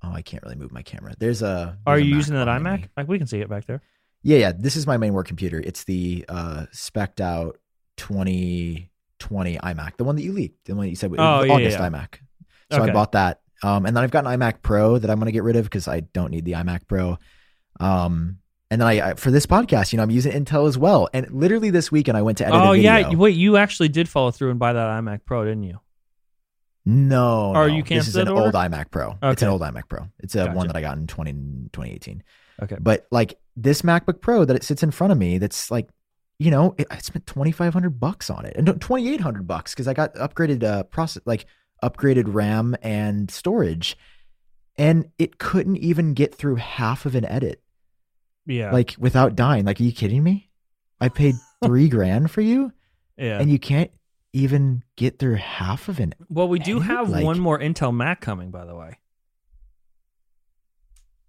Oh, 0.02 0.12
I 0.12 0.20
can't 0.20 0.42
really 0.42 0.56
move 0.56 0.70
my 0.70 0.82
camera. 0.82 1.14
There's 1.18 1.40
a. 1.40 1.78
Are 1.86 1.96
there's 1.96 2.02
a 2.02 2.06
you 2.08 2.16
using 2.16 2.34
that 2.34 2.46
iMac? 2.48 2.88
Like 2.96 3.08
we 3.08 3.16
can 3.16 3.26
see 3.26 3.40
it 3.40 3.48
back 3.48 3.64
there. 3.66 3.80
Yeah, 4.24 4.38
yeah. 4.38 4.52
This 4.58 4.74
is 4.74 4.86
my 4.86 4.96
main 4.96 5.12
work 5.12 5.28
computer. 5.28 5.60
It's 5.64 5.84
the 5.84 6.24
uh 6.28 6.66
spec'd 6.72 7.20
out 7.20 7.58
2020 7.98 9.58
iMac, 9.58 9.96
the 9.96 10.04
one 10.04 10.16
that 10.16 10.22
you 10.22 10.32
leaked, 10.32 10.64
the 10.66 10.74
one 10.74 10.86
that 10.86 10.90
you 10.90 10.96
said 10.96 11.10
was 11.10 11.20
Oh, 11.20 11.40
the 11.42 11.46
yeah, 11.48 11.52
August 11.54 11.78
yeah. 11.78 11.88
iMac. 11.90 12.14
So 12.72 12.82
I 12.82 12.90
bought 12.90 13.12
that. 13.12 13.40
Um, 13.62 13.86
and 13.86 13.96
then 13.96 14.02
I've 14.04 14.10
got 14.10 14.26
an 14.26 14.38
iMac 14.38 14.62
Pro 14.62 14.98
that 14.98 15.08
I'm 15.10 15.18
going 15.18 15.26
to 15.26 15.32
get 15.32 15.42
rid 15.44 15.56
of 15.56 15.64
because 15.64 15.86
I 15.88 16.00
don't 16.00 16.30
need 16.30 16.44
the 16.44 16.52
iMac 16.52 16.88
Pro. 16.88 17.18
Um, 17.80 18.38
and 18.70 18.80
then 18.80 18.88
I, 18.88 19.10
I 19.10 19.14
for 19.14 19.30
this 19.30 19.46
podcast, 19.46 19.92
you 19.92 19.98
know, 19.98 20.02
I'm 20.02 20.10
using 20.10 20.32
Intel 20.32 20.66
as 20.68 20.76
well. 20.76 21.08
And 21.14 21.30
literally 21.30 21.70
this 21.70 21.92
weekend, 21.92 22.16
I 22.16 22.22
went 22.22 22.38
to 22.38 22.46
edit. 22.46 22.60
Oh 22.60 22.72
yeah, 22.72 23.08
wait, 23.14 23.36
you 23.36 23.56
actually 23.56 23.88
did 23.88 24.08
follow 24.08 24.30
through 24.30 24.50
and 24.50 24.58
buy 24.58 24.72
that 24.72 24.86
iMac 25.02 25.20
Pro, 25.24 25.44
didn't 25.44 25.62
you? 25.64 25.80
No, 26.86 27.52
Or 27.54 27.68
no. 27.68 27.74
you 27.76 27.82
This 27.82 28.08
is 28.08 28.14
canceled 28.14 28.28
an 28.28 28.34
that 28.34 28.40
old 28.42 28.54
iMac 28.54 28.90
Pro. 28.90 29.16
It's 29.22 29.40
an 29.42 29.48
old 29.48 29.62
iMac 29.62 29.88
Pro. 29.88 30.08
It's 30.20 30.34
a 30.34 30.38
Gotcha. 30.44 30.52
one 30.54 30.66
that 30.66 30.76
I 30.76 30.80
got 30.82 30.98
in 30.98 31.06
20, 31.06 31.32
2018. 31.72 32.22
Okay. 32.62 32.76
But 32.80 33.06
like 33.10 33.38
this 33.56 33.82
MacBook 33.82 34.20
Pro 34.20 34.44
that 34.44 34.56
it 34.56 34.62
sits 34.64 34.82
in 34.82 34.90
front 34.90 35.12
of 35.12 35.18
me, 35.18 35.38
that's 35.38 35.70
like, 35.70 35.88
you 36.38 36.50
know, 36.50 36.74
it, 36.78 36.86
I 36.90 36.98
spent 36.98 37.26
twenty 37.26 37.52
five 37.52 37.72
hundred 37.72 37.98
bucks 38.00 38.30
on 38.30 38.44
it, 38.44 38.54
and 38.56 38.80
twenty 38.80 39.08
eight 39.12 39.20
hundred 39.20 39.46
bucks 39.46 39.72
because 39.74 39.88
I 39.88 39.94
got 39.94 40.14
upgraded 40.14 40.62
uh 40.64 40.84
process 40.84 41.22
like 41.26 41.46
upgraded 41.82 42.24
RAM 42.26 42.74
and 42.82 43.30
storage, 43.30 43.96
and 44.76 45.10
it 45.18 45.38
couldn't 45.38 45.76
even 45.78 46.14
get 46.14 46.34
through 46.34 46.56
half 46.56 47.06
of 47.06 47.14
an 47.14 47.24
edit 47.24 47.62
Yeah. 48.46 48.72
like 48.72 48.94
without 48.98 49.36
dying. 49.36 49.64
Like, 49.64 49.80
are 49.80 49.84
you 49.84 49.92
kidding 49.92 50.22
me? 50.22 50.50
I 51.00 51.08
paid 51.08 51.34
three 51.64 51.88
grand 51.88 52.30
for 52.30 52.40
you, 52.40 52.72
yeah. 53.16 53.38
and 53.40 53.50
you 53.50 53.58
can't 53.58 53.90
even 54.32 54.82
get 54.96 55.18
through 55.20 55.36
half 55.36 55.88
of 55.88 56.00
an. 56.00 56.12
well, 56.28 56.48
we 56.48 56.58
do 56.58 56.76
edit? 56.78 56.88
have 56.88 57.10
Like- 57.10 57.24
one 57.24 57.38
more 57.38 57.58
Intel 57.58 57.94
Mac 57.94 58.20
coming, 58.20 58.50
by 58.50 58.64
the 58.64 58.74
way. 58.74 58.98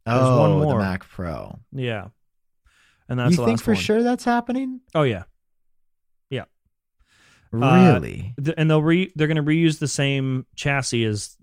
There's 0.06 0.20
oh, 0.22 0.40
one 0.40 0.52
more. 0.60 0.74
the 0.74 0.80
Mac 0.80 1.08
Pro. 1.08 1.60
Yeah. 1.72 2.10
And 3.10 3.20
that's 3.20 3.38
you 3.38 3.46
think 3.46 3.62
for 3.62 3.74
one. 3.74 3.82
sure 3.82 4.04
that's 4.04 4.24
happening? 4.24 4.82
Oh 4.94 5.04
yeah. 5.04 5.24
yeah. 6.30 6.46
Uh, 7.54 7.94
really? 7.94 8.34
Th- 8.44 8.56
and 8.58 8.70
they'll 8.70 8.84
re 8.84 9.12
they're 9.16 9.28
going 9.28 9.38
to 9.38 9.44
reuse 9.44 9.80
the 9.80 9.88
same 9.88 10.46
chassis 10.56 11.06
as 11.06 11.38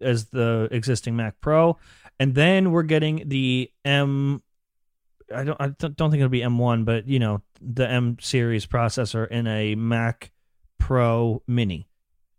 as 0.00 0.26
the 0.26 0.68
existing 0.70 1.16
Mac 1.16 1.40
Pro, 1.40 1.78
and 2.18 2.34
then 2.34 2.72
we're 2.72 2.82
getting 2.82 3.28
the 3.28 3.70
M. 3.84 4.42
I 5.34 5.44
don't 5.44 5.60
I 5.60 5.68
don't 5.68 5.96
don't 5.96 6.10
think 6.10 6.20
it'll 6.20 6.30
be 6.30 6.40
M1, 6.40 6.84
but 6.84 7.06
you 7.06 7.18
know 7.18 7.42
the 7.60 7.88
M 7.88 8.16
series 8.20 8.66
processor 8.66 9.28
in 9.28 9.46
a 9.46 9.74
Mac 9.74 10.32
Pro 10.78 11.42
Mini. 11.46 11.88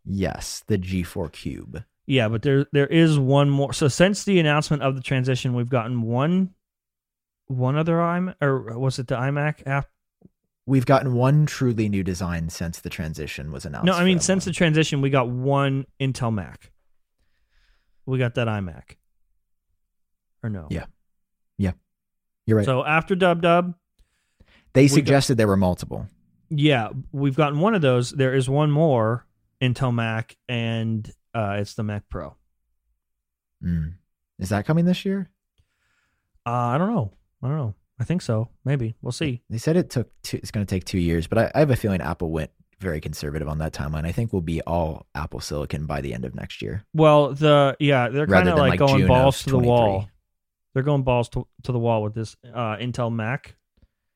yes, 0.06 0.64
the 0.68 0.78
G4 0.78 1.32
Cube. 1.32 1.84
Yeah, 2.06 2.28
but 2.28 2.42
there 2.42 2.66
there 2.74 2.88
is 2.88 3.18
one 3.18 3.50
more. 3.50 3.74
So 3.74 3.88
since 3.88 4.24
the 4.26 4.40
announcement 4.40 4.84
of 4.84 4.96
the 4.96 5.02
transition, 5.02 5.54
we've 5.54 5.70
gotten 5.70 6.02
one 6.02 6.54
one 7.48 7.76
other 7.78 7.94
iMac, 7.96 8.36
or 8.42 8.78
was 8.78 9.00
it 9.00 9.08
the 9.08 9.16
iMac 9.16 9.66
app? 9.66 9.88
We've 10.66 10.86
gotten 10.86 11.14
one 11.14 11.46
truly 11.46 11.90
new 11.90 12.04
design 12.04 12.50
since 12.50 12.80
the 12.80 12.90
transition 12.90 13.52
was 13.52 13.66
announced. 13.66 13.86
No, 13.86 13.94
I 13.94 14.04
mean 14.06 14.20
M1. 14.20 14.24
since 14.24 14.46
the 14.46 14.52
transition, 14.52 15.02
we 15.02 15.10
got 15.10 15.28
one 15.30 15.86
Intel 16.00 16.34
Mac. 16.34 16.72
We 18.06 18.18
got 18.18 18.36
that 18.36 18.48
iMac. 18.48 18.98
Or 20.42 20.50
no? 20.50 20.68
Yeah. 20.70 20.86
Yeah, 21.58 21.72
you're 22.46 22.58
right. 22.58 22.66
So 22.66 22.84
after 22.86 23.16
Dub 23.16 23.42
Dub, 23.42 23.76
they 24.74 24.88
got- 24.88 24.94
suggested 24.94 25.36
there 25.38 25.48
were 25.48 25.56
multiple. 25.58 26.08
yeah, 26.50 26.90
we've 27.12 27.36
gotten 27.36 27.60
one 27.60 27.76
of 27.76 27.82
those. 27.82 28.12
There 28.12 28.34
is 28.34 28.50
one 28.50 28.72
more 28.72 29.26
Intel 29.62 29.94
Mac, 29.94 30.36
and 30.50 31.10
uh, 31.34 31.58
it's 31.60 31.74
the 31.74 31.84
Mac 31.84 32.10
Pro. 32.10 32.36
Mm. 33.64 33.94
Is 34.40 34.50
that 34.50 34.66
coming 34.66 34.86
this 34.86 35.06
year? 35.06 35.30
Uh, 36.46 36.52
I 36.52 36.78
don't 36.78 36.94
know. 36.94 37.12
I 37.42 37.48
don't 37.48 37.58
know. 37.58 37.76
I 38.00 38.04
think 38.04 38.22
so. 38.22 38.50
Maybe 38.66 38.96
we'll 39.02 39.12
see. 39.12 39.42
They 39.50 39.58
said 39.58 39.78
it 39.78 39.90
took 39.90 40.10
two, 40.24 40.38
it's 40.38 40.52
going 40.52 40.66
to 40.66 40.70
take 40.70 40.84
two 40.84 40.98
years, 40.98 41.28
but 41.28 41.38
I, 41.38 41.52
I 41.56 41.60
have 41.60 41.70
a 41.70 41.76
feeling 41.76 42.02
Apple 42.02 42.32
went 42.32 42.52
very 42.80 43.00
conservative 43.00 43.48
on 43.48 43.60
that 43.60 43.72
timeline. 43.72 44.06
I 44.06 44.12
think 44.12 44.34
we'll 44.34 44.42
be 44.42 44.62
all 44.62 45.06
Apple 45.16 45.40
Silicon 45.40 45.86
by 45.86 46.02
the 46.02 46.14
end 46.14 46.26
of 46.26 46.36
next 46.36 46.62
year. 46.62 46.84
Well, 46.94 47.34
the 47.34 47.78
yeah, 47.80 48.10
they're 48.10 48.28
kind 48.28 48.50
of 48.50 48.56
than, 48.56 48.62
like, 48.62 48.72
like, 48.72 48.80
going 48.80 49.00
June 49.00 49.08
balls 49.08 49.44
to 49.44 49.52
the 49.52 49.60
wall. 49.60 50.10
They're 50.74 50.84
going 50.84 51.04
balls 51.04 51.30
to, 51.30 51.48
to 51.64 51.72
the 51.72 51.80
wall 51.80 52.04
with 52.04 52.16
this 52.16 52.36
uh, 52.52 52.78
Intel 52.78 53.14
Mac, 53.14 53.56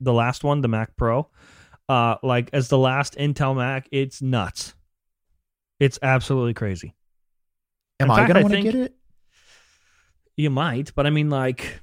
the 0.02 0.12
last 0.12 0.44
one, 0.44 0.62
the 0.62 0.68
Mac 0.68 0.98
Pro. 0.98 1.30
Uh, 1.88 2.16
like 2.24 2.50
as 2.52 2.68
the 2.68 2.78
last 2.78 3.16
Intel 3.16 3.56
Mac, 3.56 3.88
it's 3.92 4.22
nuts. 4.22 4.74
It's 5.80 6.00
absolutely 6.02 6.56
crazy. 6.56 6.96
Am 8.00 8.08
In 8.08 8.12
I 8.12 8.28
going 8.28 8.36
to 8.36 8.42
want 8.44 8.54
to 8.54 8.62
get 8.62 8.76
it? 8.76 8.96
You 10.36 10.50
might, 10.52 10.94
but 10.94 11.08
I 11.08 11.10
mean, 11.10 11.30
like, 11.32 11.82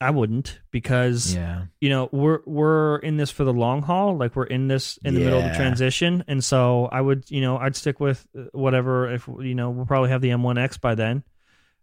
I 0.00 0.10
wouldn't 0.10 0.58
because 0.72 1.34
Yeah. 1.34 1.64
you 1.80 1.88
know 1.90 2.08
we're 2.10 2.40
we're 2.46 2.96
in 2.96 3.16
this 3.16 3.30
for 3.30 3.44
the 3.44 3.52
long 3.52 3.82
haul. 3.82 4.16
Like 4.16 4.34
we're 4.34 4.44
in 4.46 4.66
this 4.66 4.98
in 5.04 5.14
the 5.14 5.20
middle 5.20 5.38
of 5.38 5.44
the 5.44 5.54
transition, 5.54 6.24
and 6.26 6.42
so 6.42 6.86
I 6.90 7.00
would 7.00 7.30
you 7.30 7.40
know 7.42 7.58
I'd 7.58 7.76
stick 7.76 8.00
with 8.00 8.26
uh, 8.36 8.44
whatever. 8.52 9.12
If 9.12 9.28
you 9.28 9.54
know 9.54 9.70
we'll 9.70 9.86
probably 9.86 10.10
have 10.10 10.20
the 10.22 10.30
M1X 10.30 10.80
by 10.80 10.94
then, 10.96 11.22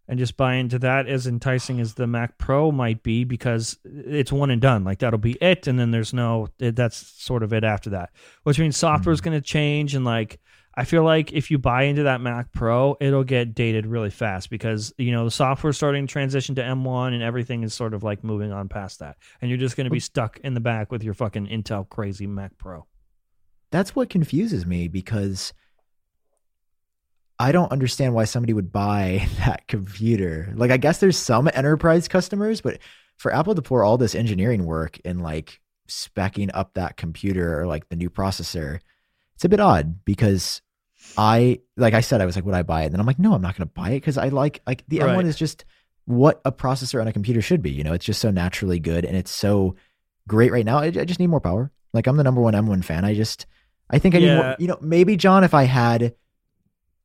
and 0.09 0.17
just 0.19 0.35
buy 0.35 0.55
into 0.55 0.79
that 0.79 1.07
as 1.07 1.25
enticing 1.27 1.79
as 1.79 1.93
the 1.93 2.07
Mac 2.07 2.37
Pro 2.39 2.71
might 2.71 3.01
be 3.03 3.23
because 3.23 3.77
it's 3.85 4.31
one 4.31 4.49
and 4.51 4.61
done. 4.61 4.83
Like 4.83 4.99
that'll 4.99 5.19
be 5.19 5.37
it, 5.39 5.67
and 5.67 5.79
then 5.79 5.91
there's 5.91 6.13
no 6.13 6.49
that's 6.57 6.97
sort 6.97 7.43
of 7.43 7.53
it 7.53 7.63
after 7.63 7.91
that. 7.91 8.09
Which 8.43 8.59
means 8.59 8.75
software 8.75 9.13
is 9.13 9.21
Mhm. 9.21 9.25
going 9.25 9.37
to 9.37 9.45
change, 9.47 9.93
and 9.95 10.03
like 10.03 10.39
I 10.79 10.83
feel 10.83 11.03
like 11.03 11.33
if 11.33 11.49
you 11.49 11.57
buy 11.57 11.83
into 11.83 12.03
that 12.03 12.21
Mac 12.21 12.51
Pro, 12.51 12.95
it'll 13.01 13.23
get 13.23 13.55
dated 13.55 13.87
really 13.87 14.11
fast 14.11 14.51
because 14.51 14.93
you 14.99 15.11
know 15.11 15.25
the 15.25 15.31
software's 15.31 15.75
starting 15.75 16.05
to 16.05 16.11
transition 16.11 16.53
to 16.55 16.61
M1 16.61 17.15
and 17.15 17.23
everything 17.23 17.63
is 17.63 17.73
sort 17.73 17.95
of 17.95 18.03
like 18.03 18.23
moving 18.23 18.51
on 18.51 18.69
past 18.69 18.99
that, 18.99 19.17
and 19.41 19.49
you're 19.49 19.57
just 19.57 19.75
going 19.75 19.85
to 19.85 19.91
be 19.91 19.99
stuck 19.99 20.39
in 20.43 20.53
the 20.53 20.59
back 20.59 20.91
with 20.91 21.03
your 21.03 21.15
fucking 21.15 21.47
Intel 21.47 21.89
crazy 21.89 22.27
Mac 22.27 22.55
Pro. 22.59 22.85
That's 23.71 23.95
what 23.95 24.11
confuses 24.11 24.67
me 24.67 24.87
because 24.87 25.51
I 27.39 27.51
don't 27.51 27.71
understand 27.71 28.13
why 28.13 28.25
somebody 28.25 28.53
would 28.53 28.71
buy 28.71 29.27
that 29.39 29.67
computer. 29.67 30.53
Like, 30.55 30.69
I 30.69 30.77
guess 30.77 30.99
there's 30.99 31.17
some 31.17 31.49
enterprise 31.55 32.07
customers, 32.07 32.61
but 32.61 32.77
for 33.17 33.33
Apple 33.33 33.55
to 33.55 33.63
pour 33.63 33.83
all 33.83 33.97
this 33.97 34.13
engineering 34.13 34.63
work 34.63 34.99
in 34.99 35.19
like 35.19 35.59
specking 35.89 36.51
up 36.53 36.75
that 36.75 36.97
computer 36.97 37.59
or 37.59 37.65
like 37.65 37.89
the 37.89 37.95
new 37.95 38.11
processor, 38.11 38.79
it's 39.33 39.45
a 39.45 39.49
bit 39.49 39.59
odd 39.59 40.05
because 40.05 40.61
I, 41.17 41.59
like 41.75 41.93
I 41.93 42.01
said, 42.01 42.21
I 42.21 42.25
was 42.25 42.35
like, 42.35 42.45
would 42.45 42.55
I 42.55 42.63
buy 42.63 42.81
it? 42.81 42.85
And 42.85 42.93
then 42.93 42.99
I'm 42.99 43.05
like, 43.05 43.19
no, 43.19 43.33
I'm 43.33 43.41
not 43.41 43.55
going 43.55 43.67
to 43.67 43.73
buy 43.73 43.89
it 43.91 44.01
because 44.01 44.17
I 44.17 44.29
like, 44.29 44.61
like 44.67 44.83
the 44.87 44.99
Right. 44.99 45.17
M1 45.17 45.25
is 45.25 45.35
just 45.35 45.65
what 46.05 46.41
a 46.45 46.51
processor 46.51 47.01
on 47.01 47.07
a 47.07 47.13
computer 47.13 47.41
should 47.41 47.61
be. 47.61 47.71
You 47.71 47.83
know, 47.83 47.93
it's 47.93 48.05
just 48.05 48.21
so 48.21 48.31
naturally 48.31 48.79
good 48.79 49.05
and 49.05 49.15
it's 49.15 49.31
so 49.31 49.75
great 50.27 50.51
right 50.51 50.65
now. 50.65 50.79
I, 50.79 50.85
I 50.85 51.05
just 51.05 51.19
need 51.19 51.27
more 51.27 51.41
power. 51.41 51.71
Like, 51.93 52.07
I'm 52.07 52.17
the 52.17 52.23
number 52.23 52.41
one 52.41 52.53
M1 52.53 52.83
fan. 52.83 53.05
I 53.05 53.13
just, 53.13 53.45
I 53.89 53.99
think 53.99 54.15
I 54.15 54.19
need 54.19 54.35
more, 54.35 54.55
you 54.59 54.67
know, 54.67 54.77
maybe 54.81 55.15
Jon, 55.17 55.43
if 55.43 55.53
I 55.53 55.63
had, 55.63 56.13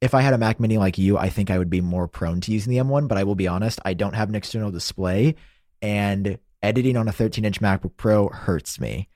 if 0.00 0.14
I 0.14 0.20
had 0.20 0.34
a 0.34 0.38
Mac 0.38 0.58
Mini 0.58 0.78
like 0.78 0.98
you, 0.98 1.16
I 1.16 1.28
think 1.28 1.50
I 1.50 1.58
would 1.58 1.70
be 1.70 1.80
more 1.80 2.08
prone 2.08 2.40
to 2.42 2.52
using 2.52 2.72
the 2.72 2.78
M1. 2.78 3.06
But 3.08 3.18
I 3.18 3.24
will 3.24 3.36
be 3.36 3.46
honest, 3.46 3.78
I 3.84 3.94
don't 3.94 4.14
have 4.14 4.28
an 4.28 4.34
external 4.34 4.72
display, 4.72 5.36
and 5.80 6.38
editing 6.62 6.96
on 6.96 7.06
a 7.08 7.12
13 7.12 7.44
inch 7.44 7.60
MacBook 7.60 7.96
Pro 7.96 8.28
hurts 8.28 8.80
me. 8.80 9.08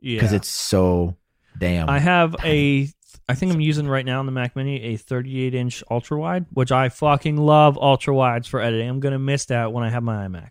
Yeah. 0.00 0.16
because 0.16 0.32
it's 0.32 0.48
so 0.48 1.16
damn. 1.58 1.88
I 1.88 1.98
have 1.98 2.36
a. 2.44 2.88
I 3.32 3.34
think 3.34 3.52
I'm 3.52 3.60
using 3.60 3.88
right 3.88 4.04
now 4.06 4.18
on 4.20 4.26
the 4.26 4.32
Mac 4.32 4.54
Mini 4.54 4.80
a 4.82 4.96
38 4.96 5.54
inch 5.54 5.82
ultra 5.90 6.18
wide, 6.18 6.46
which 6.52 6.70
I 6.70 6.88
fucking 6.88 7.36
love 7.36 7.76
ultra 7.78 8.14
wides 8.14 8.46
for 8.46 8.60
editing. 8.60 8.88
I'm 8.88 9.00
gonna 9.00 9.18
miss 9.18 9.46
that 9.46 9.72
when 9.72 9.82
I 9.84 9.90
have 9.90 10.02
my 10.02 10.26
iMac. 10.28 10.50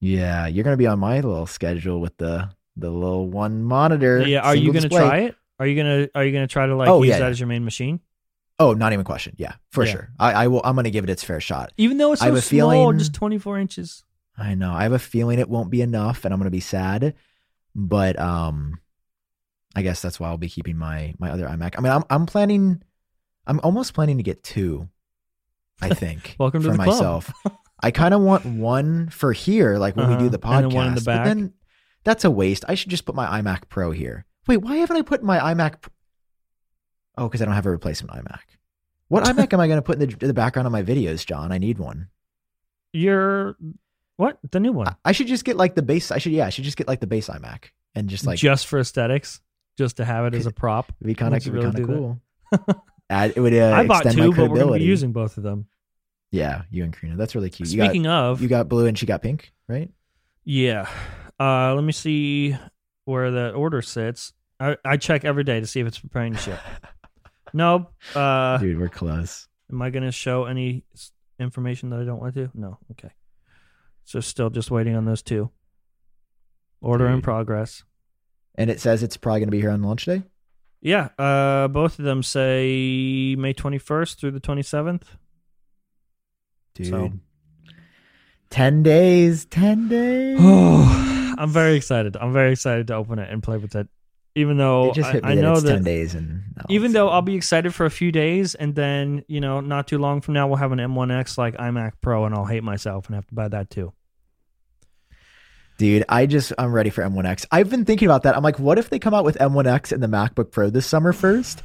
yeah, 0.00 0.46
you're 0.46 0.64
gonna 0.64 0.76
be 0.76 0.86
on 0.86 0.98
my 0.98 1.16
little 1.16 1.46
schedule 1.46 2.00
with 2.00 2.16
the 2.16 2.50
the 2.76 2.90
little 2.90 3.28
one 3.28 3.62
monitor. 3.62 4.26
Yeah, 4.26 4.40
are 4.40 4.54
you 4.54 4.72
gonna 4.72 4.88
display. 4.88 5.00
try 5.08 5.18
it? 5.20 5.36
Are 5.58 5.66
you 5.66 5.76
gonna 5.76 6.08
Are 6.14 6.24
you 6.24 6.32
gonna 6.32 6.46
try 6.46 6.66
to 6.66 6.76
like 6.76 6.88
Oh, 6.88 7.02
use 7.02 7.10
yeah, 7.10 7.18
that 7.18 7.24
yeah. 7.26 7.30
as 7.30 7.40
your 7.40 7.46
main 7.46 7.64
machine? 7.64 8.00
Oh, 8.58 8.72
not 8.72 8.92
even 8.92 9.04
question. 9.04 9.34
Yeah, 9.36 9.54
for 9.70 9.84
Yeah. 9.84 9.92
sure. 9.92 10.08
I, 10.18 10.32
I 10.32 10.46
will. 10.48 10.60
I'm 10.64 10.76
gonna 10.76 10.90
give 10.90 11.04
it 11.04 11.10
its 11.10 11.22
fair 11.24 11.40
shot. 11.40 11.72
Even 11.76 11.98
though 11.98 12.12
it's 12.12 12.22
I 12.22 12.26
have 12.26 12.34
a 12.34 12.40
small, 12.40 12.70
feeling- 12.70 12.98
just 12.98 13.12
24 13.14 13.58
inches. 13.58 14.02
I 14.38 14.54
know. 14.54 14.72
I 14.72 14.82
have 14.82 14.92
a 14.92 14.98
feeling 14.98 15.38
it 15.38 15.48
won't 15.48 15.70
be 15.70 15.80
enough, 15.82 16.24
and 16.24 16.32
I'm 16.34 16.40
gonna 16.40 16.50
be 16.50 16.60
sad. 16.60 17.14
But 17.74 18.18
um, 18.18 18.80
I 19.76 19.82
guess 19.82 20.00
that's 20.00 20.18
why 20.18 20.28
I'll 20.28 20.38
be 20.38 20.48
keeping 20.48 20.76
my 20.78 21.14
my 21.18 21.30
other 21.30 21.46
iMac. 21.46 21.74
I 21.78 21.80
mean, 21.82 21.92
I'm 21.92 22.02
I'm 22.10 22.26
planning. 22.26 22.82
I'm 23.46 23.60
almost 23.60 23.92
planning 23.94 24.16
to 24.16 24.22
get 24.22 24.42
two. 24.42 24.88
I 25.80 25.88
think. 25.94 26.34
Welcome 26.38 26.62
to 26.62 26.70
for 26.70 26.76
the 26.76 26.82
club. 26.82 26.94
myself. 26.94 27.32
I 27.82 27.90
kind 27.90 28.14
of 28.14 28.22
want 28.22 28.46
one 28.46 29.10
for 29.10 29.32
here, 29.34 29.76
like 29.76 29.94
when 29.96 30.08
we 30.08 30.14
Uh-huh. 30.14 30.22
do 30.24 30.28
the 30.30 30.38
podcast. 30.38 30.56
And 30.64 30.70
then 30.72 30.76
one 30.76 30.86
in 30.88 30.94
the 30.94 31.00
but 31.02 31.16
back. 31.18 31.24
then 31.26 31.52
that's 32.04 32.24
a 32.24 32.30
waste. 32.30 32.64
I 32.66 32.74
should 32.74 32.88
just 32.90 33.04
put 33.04 33.14
my 33.14 33.40
iMac 33.40 33.68
Pro 33.68 33.90
here. 33.90 34.24
Wait, 34.48 34.56
why 34.58 34.76
haven't 34.76 34.96
I 34.96 35.02
put 35.02 35.22
my 35.22 35.38
iMac? 35.38 35.82
Pro- 35.82 35.92
Oh, 37.18 37.28
because 37.28 37.40
I 37.40 37.44
don't 37.46 37.54
have 37.54 37.64
a 37.66 37.70
replacement 37.70 38.12
iMac. 38.18 38.40
What 39.08 39.24
iMac 39.28 39.52
am 39.52 39.60
I 39.60 39.66
going 39.68 39.78
to 39.78 39.82
put 39.82 40.00
in 40.00 40.08
the, 40.08 40.26
the 40.26 40.34
background 40.34 40.66
of 40.66 40.72
my 40.72 40.82
videos, 40.82 41.24
Jon? 41.26 41.50
I 41.52 41.58
need 41.58 41.78
one. 41.78 42.08
You're 42.92 43.56
what? 44.16 44.38
The 44.50 44.60
new 44.60 44.72
one. 44.72 44.88
I, 44.88 44.94
I 45.06 45.12
should 45.12 45.26
just 45.26 45.44
get 45.44 45.56
like 45.56 45.74
the 45.74 45.82
base. 45.82 46.10
I 46.10 46.18
should 46.18 46.32
yeah. 46.32 46.46
I 46.46 46.50
should 46.50 46.64
just 46.64 46.76
get 46.78 46.88
like 46.88 47.00
the 47.00 47.06
base 47.06 47.28
iMac 47.28 47.66
and 47.94 48.08
just 48.08 48.26
like 48.26 48.38
just 48.38 48.66
for 48.66 48.78
aesthetics, 48.78 49.40
just 49.76 49.98
to 49.98 50.04
have 50.04 50.26
it 50.26 50.34
as 50.34 50.46
a 50.46 50.52
prop. 50.52 50.92
it'd 51.00 51.06
be 51.06 51.14
kind 51.14 51.34
of 51.34 51.44
would 51.44 51.46
you 51.46 51.52
be 51.52 51.58
really 51.58 51.72
kind 51.72 51.90
of 51.90 52.68
cool. 52.68 52.84
Add, 53.10 53.34
it 53.36 53.40
would 53.40 53.54
uh, 53.54 53.72
I 53.72 53.86
bought 53.86 54.02
two, 54.10 54.30
my 54.30 54.36
but 54.36 54.50
we're 54.50 54.56
going 54.56 54.72
to 54.72 54.78
be 54.78 54.84
using 54.84 55.12
both 55.12 55.36
of 55.36 55.42
them. 55.42 55.66
Yeah, 56.32 56.62
you 56.70 56.82
and 56.82 56.92
Karina. 56.92 57.16
That's 57.16 57.34
really 57.34 57.50
cute. 57.50 57.70
You 57.70 57.82
Speaking 57.82 58.04
got, 58.04 58.24
of, 58.24 58.42
you 58.42 58.48
got 58.48 58.68
blue 58.68 58.86
and 58.86 58.98
she 58.98 59.06
got 59.06 59.22
pink, 59.22 59.52
right? 59.68 59.90
yeah. 60.44 60.88
Uh, 61.38 61.74
let 61.74 61.84
me 61.84 61.92
see 61.92 62.56
where 63.04 63.30
that 63.30 63.54
order 63.54 63.82
sits. 63.82 64.32
I, 64.58 64.76
I 64.84 64.96
check 64.96 65.24
every 65.24 65.44
day 65.44 65.60
to 65.60 65.66
see 65.66 65.80
if 65.80 65.86
it's 65.86 65.98
preparing 65.98 66.32
to 66.32 66.38
ship. 66.38 66.58
no. 67.52 67.88
Uh, 68.14 68.56
Dude, 68.58 68.78
we're 68.78 68.88
close. 68.88 69.46
am 69.70 69.82
I 69.82 69.90
going 69.90 70.04
to 70.04 70.12
show 70.12 70.46
any 70.46 70.84
information 71.38 71.90
that 71.90 72.00
I 72.00 72.04
don't 72.04 72.20
want 72.20 72.34
to? 72.34 72.50
No. 72.54 72.78
Okay. 72.92 73.10
So 74.04 74.20
still 74.20 74.48
just 74.48 74.70
waiting 74.70 74.96
on 74.96 75.04
those 75.04 75.22
two. 75.22 75.50
Order 76.80 77.08
in 77.08 77.20
progress. 77.22 77.82
And 78.56 78.70
it 78.70 78.80
says 78.80 79.02
it's 79.02 79.16
probably 79.16 79.40
going 79.40 79.48
to 79.48 79.52
be 79.52 79.60
here 79.60 79.70
on 79.70 79.82
launch 79.82 80.04
day. 80.06 80.22
Yeah. 80.80 81.08
Uh, 81.18 81.68
both 81.68 81.98
of 81.98 82.04
them 82.04 82.22
say 82.22 83.34
May 83.38 83.54
21st 83.54 84.16
through 84.16 84.30
the 84.32 84.40
27th. 84.40 85.02
Dude. 86.74 86.86
So- 86.88 87.12
10 88.50 88.82
days, 88.82 89.44
10 89.46 89.88
days. 89.88 90.38
Oh, 90.40 91.34
I'm 91.38 91.50
very 91.50 91.74
excited. 91.76 92.16
I'm 92.16 92.32
very 92.32 92.52
excited 92.52 92.86
to 92.86 92.94
open 92.94 93.18
it 93.18 93.28
and 93.30 93.42
play 93.42 93.58
with 93.58 93.74
it. 93.74 93.88
Even 94.36 94.58
though 94.58 94.90
it 94.90 94.94
just 94.94 95.08
I, 95.14 95.20
I 95.24 95.34
that 95.34 95.40
know 95.42 95.54
it's 95.54 95.62
that 95.62 95.72
10 95.76 95.82
days 95.84 96.14
and 96.14 96.42
no, 96.56 96.62
even 96.68 96.92
though. 96.92 97.08
I'll 97.08 97.22
be 97.22 97.34
excited 97.36 97.74
for 97.74 97.86
a 97.86 97.90
few 97.90 98.12
days 98.12 98.54
and 98.54 98.74
then, 98.74 99.24
you 99.28 99.40
know, 99.40 99.60
not 99.60 99.88
too 99.88 99.96
long 99.98 100.20
from 100.20 100.34
now 100.34 100.46
we'll 100.46 100.58
have 100.58 100.72
an 100.72 100.78
M1X 100.78 101.38
like 101.38 101.56
iMac 101.56 101.92
Pro 102.02 102.26
and 102.26 102.34
I'll 102.34 102.44
hate 102.44 102.62
myself 102.62 103.06
and 103.06 103.14
have 103.14 103.26
to 103.28 103.34
buy 103.34 103.48
that 103.48 103.70
too. 103.70 103.92
Dude, 105.78 106.04
I 106.08 106.26
just 106.26 106.52
I'm 106.58 106.72
ready 106.72 106.90
for 106.90 107.02
M1X. 107.02 107.46
I've 107.52 107.68
been 107.70 107.84
thinking 107.84 108.08
about 108.08 108.22
that. 108.22 108.36
I'm 108.36 108.42
like, 108.42 108.58
what 108.58 108.78
if 108.78 108.88
they 108.90 108.98
come 108.98 109.12
out 109.14 109.24
with 109.24 109.36
M1X 109.38 109.92
and 109.92 110.02
the 110.02 110.06
MacBook 110.06 110.50
Pro 110.50 110.70
this 110.70 110.86
summer 110.86 111.12
first? 111.12 111.62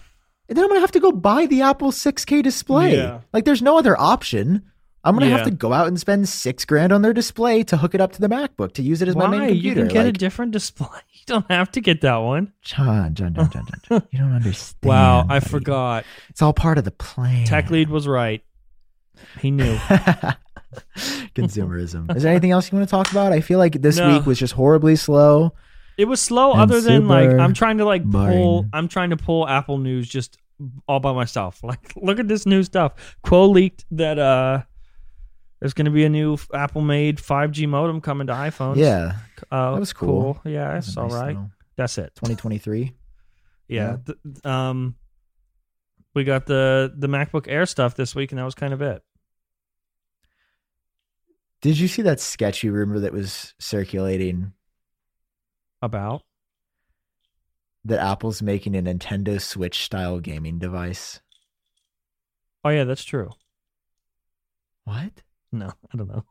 And 0.49 0.57
then 0.57 0.65
I'm 0.65 0.69
gonna 0.69 0.81
have 0.81 0.91
to 0.91 0.99
go 0.99 1.11
buy 1.13 1.45
the 1.45 1.61
Apple 1.61 1.91
6K 1.91 2.43
display. 2.43 2.97
Yeah. 2.97 3.21
Like 3.31 3.45
there's 3.45 3.61
no 3.61 3.77
other 3.77 3.97
option. 3.99 4.63
I'm 5.03 5.15
gonna 5.15 5.27
Yeah. 5.27 5.37
have 5.37 5.45
to 5.45 5.51
go 5.51 5.71
out 5.73 5.87
and 5.87 5.97
spend 5.99 6.27
six 6.29 6.65
grand 6.65 6.91
on 6.91 7.01
their 7.01 7.13
display 7.13 7.63
to 7.63 7.77
hook 7.77 7.95
it 7.95 8.01
up 8.01 8.11
to 8.11 8.21
the 8.21 8.27
MacBook 8.27 8.73
to 8.73 8.83
use 8.83 9.01
it 9.01 9.07
as 9.07 9.15
my 9.15 9.29
Why? 9.29 9.37
main 9.37 9.55
You 9.55 9.73
can 9.73 9.87
get 9.87 10.05
a 10.05 10.11
different 10.11 10.51
display. 10.51 10.87
You 11.21 11.25
don't 11.35 11.51
have 11.51 11.71
to 11.73 11.81
get 11.81 12.01
that 12.01 12.15
one. 12.17 12.51
Jon, 12.63 13.13
Jon, 13.13 13.35
Jon, 13.35 13.51
Jon, 13.51 13.65
Jon, 13.67 13.81
Jon. 13.87 14.07
You 14.11 14.17
don't 14.19 14.33
understand. 14.33 14.89
Wow, 14.89 15.19
I 15.29 15.37
buddy. 15.39 15.49
forgot. 15.49 16.05
It's 16.29 16.41
all 16.41 16.51
part 16.51 16.79
of 16.79 16.83
the 16.83 16.89
plan. 16.91 17.45
TechLead 17.45 17.89
was 17.89 18.07
right. 18.07 18.43
He 19.39 19.51
knew. 19.51 19.77
Consumerism. 21.35 22.13
Is 22.15 22.23
there 22.23 22.31
anything 22.31 22.51
else 22.51 22.71
you 22.71 22.77
want 22.77 22.87
to 22.87 22.91
talk 22.91 23.11
about? 23.11 23.31
I 23.33 23.41
feel 23.41 23.59
like 23.59 23.81
this 23.81 23.97
No. 23.97 24.13
week 24.17 24.25
was 24.25 24.39
just 24.39 24.53
horribly 24.53 24.95
slow. 24.95 25.53
It 25.97 26.05
was 26.05 26.21
slow 26.21 26.51
And 26.53 26.61
other 26.61 26.81
than 26.81 27.07
like 27.07 27.29
super 27.29 27.39
I'm 27.39 27.53
trying 27.53 27.77
to 27.79 27.85
like 27.85 28.03
pull 28.03 28.11
boring. 28.63 28.69
I'm 28.73 28.87
trying 28.87 29.09
to 29.11 29.17
pull 29.17 29.47
Apple 29.47 29.77
news 29.77 30.07
just 30.09 30.37
all 30.87 30.99
by 30.99 31.13
myself. 31.13 31.61
Like 31.63 31.93
look 31.95 32.19
at 32.19 32.27
this 32.27 32.45
new 32.45 32.63
stuff. 32.63 33.15
Kuo 33.25 33.51
leaked 33.51 33.85
that 33.91 34.17
uh 34.19 34.63
there's 35.59 35.73
going 35.73 35.85
to 35.85 35.91
be 35.91 36.05
a 36.05 36.09
new 36.09 36.37
Apple 36.55 36.81
made 36.81 37.17
5G 37.19 37.67
modem 37.67 38.01
coming 38.01 38.25
to 38.27 38.33
iPhones. 38.33 38.77
Yeah, 38.77 39.17
Uh, 39.51 39.73
that 39.73 39.79
was 39.79 39.93
cool. 39.93 40.41
Yeah, 40.43 40.77
it's 40.77 40.97
all 40.97 41.07
right. 41.09 41.37
That's 41.75 41.97
it. 41.99 42.13
2023. 42.15 42.93
Yeah. 43.67 43.97
Th- 44.05 44.17
um 44.45 44.95
we 46.13 46.23
got 46.25 46.45
the 46.45 46.93
the 46.97 47.07
MacBook 47.07 47.45
Air 47.47 47.65
stuff 47.65 47.95
this 47.95 48.13
week 48.15 48.31
and 48.33 48.39
that 48.39 48.43
was 48.43 48.55
kind 48.55 48.73
of 48.73 48.81
it. 48.81 49.01
Did 51.61 51.77
you 51.77 51.87
see 51.87 52.01
that 52.01 52.19
sketchy 52.19 52.69
rumor 52.69 52.99
that 52.99 53.13
was 53.13 53.53
circulating 53.59 54.53
About 55.81 56.23
that 57.85 57.99
Apple's 57.99 58.41
making 58.41 58.75
a 58.75 58.81
Nintendo 58.81 59.41
Switch 59.41 59.83
style 59.83 60.19
gaming 60.19 60.59
device? 60.59 61.19
Oh 62.63 62.69
yeah, 62.69 62.83
that's 62.83 63.03
true. 63.03 63.31
What? 64.85 65.11
No, 65.51 65.67
I 65.93 65.97
don't 65.97 66.07
know. 66.07 66.23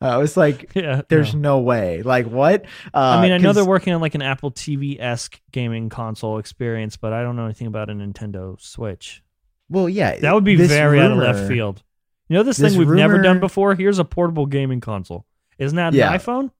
I 0.00 0.16
was 0.16 0.36
like, 0.36 0.72
Yeah. 0.74 1.02
there's 1.08 1.34
no. 1.34 1.56
no, 1.56 1.60
way. 1.60 2.02
Like 2.02 2.26
what? 2.26 2.64
Uh, 2.92 2.98
I 2.98 3.22
mean, 3.22 3.32
I 3.32 3.38
know 3.38 3.52
they're 3.52 3.64
working 3.64 3.92
on 3.92 4.00
like 4.00 4.14
an 4.14 4.22
Apple 4.22 4.50
TV 4.50 5.00
esque 5.00 5.40
gaming 5.52 5.88
console 5.88 6.38
experience, 6.38 6.96
but 6.96 7.12
I 7.12 7.22
don't 7.22 7.36
know 7.36 7.44
anything 7.44 7.68
about 7.68 7.88
a 7.88 7.92
Nintendo 7.92 8.60
Switch. 8.60 9.22
Well, 9.68 9.88
yeah, 9.88 10.18
That 10.18 10.34
would 10.34 10.44
be 10.44 10.56
very 10.56 11.00
out 11.00 11.12
of 11.12 11.18
left 11.18 11.48
field. 11.48 11.82
You 12.28 12.36
know 12.36 12.42
this, 12.42 12.56
this 12.56 12.72
thing 12.72 12.78
we've 12.78 12.88
never 12.96 13.20
done 13.20 13.40
before? 13.40 13.74
Here's 13.74 13.98
a 13.98 14.04
portable 14.04 14.46
gaming 14.46 14.80
console. 14.80 15.26
Isn't 15.58 15.76
that 15.76 15.92
Yeah. 15.92 16.12
an 16.12 16.18
iPhone? 16.18 16.50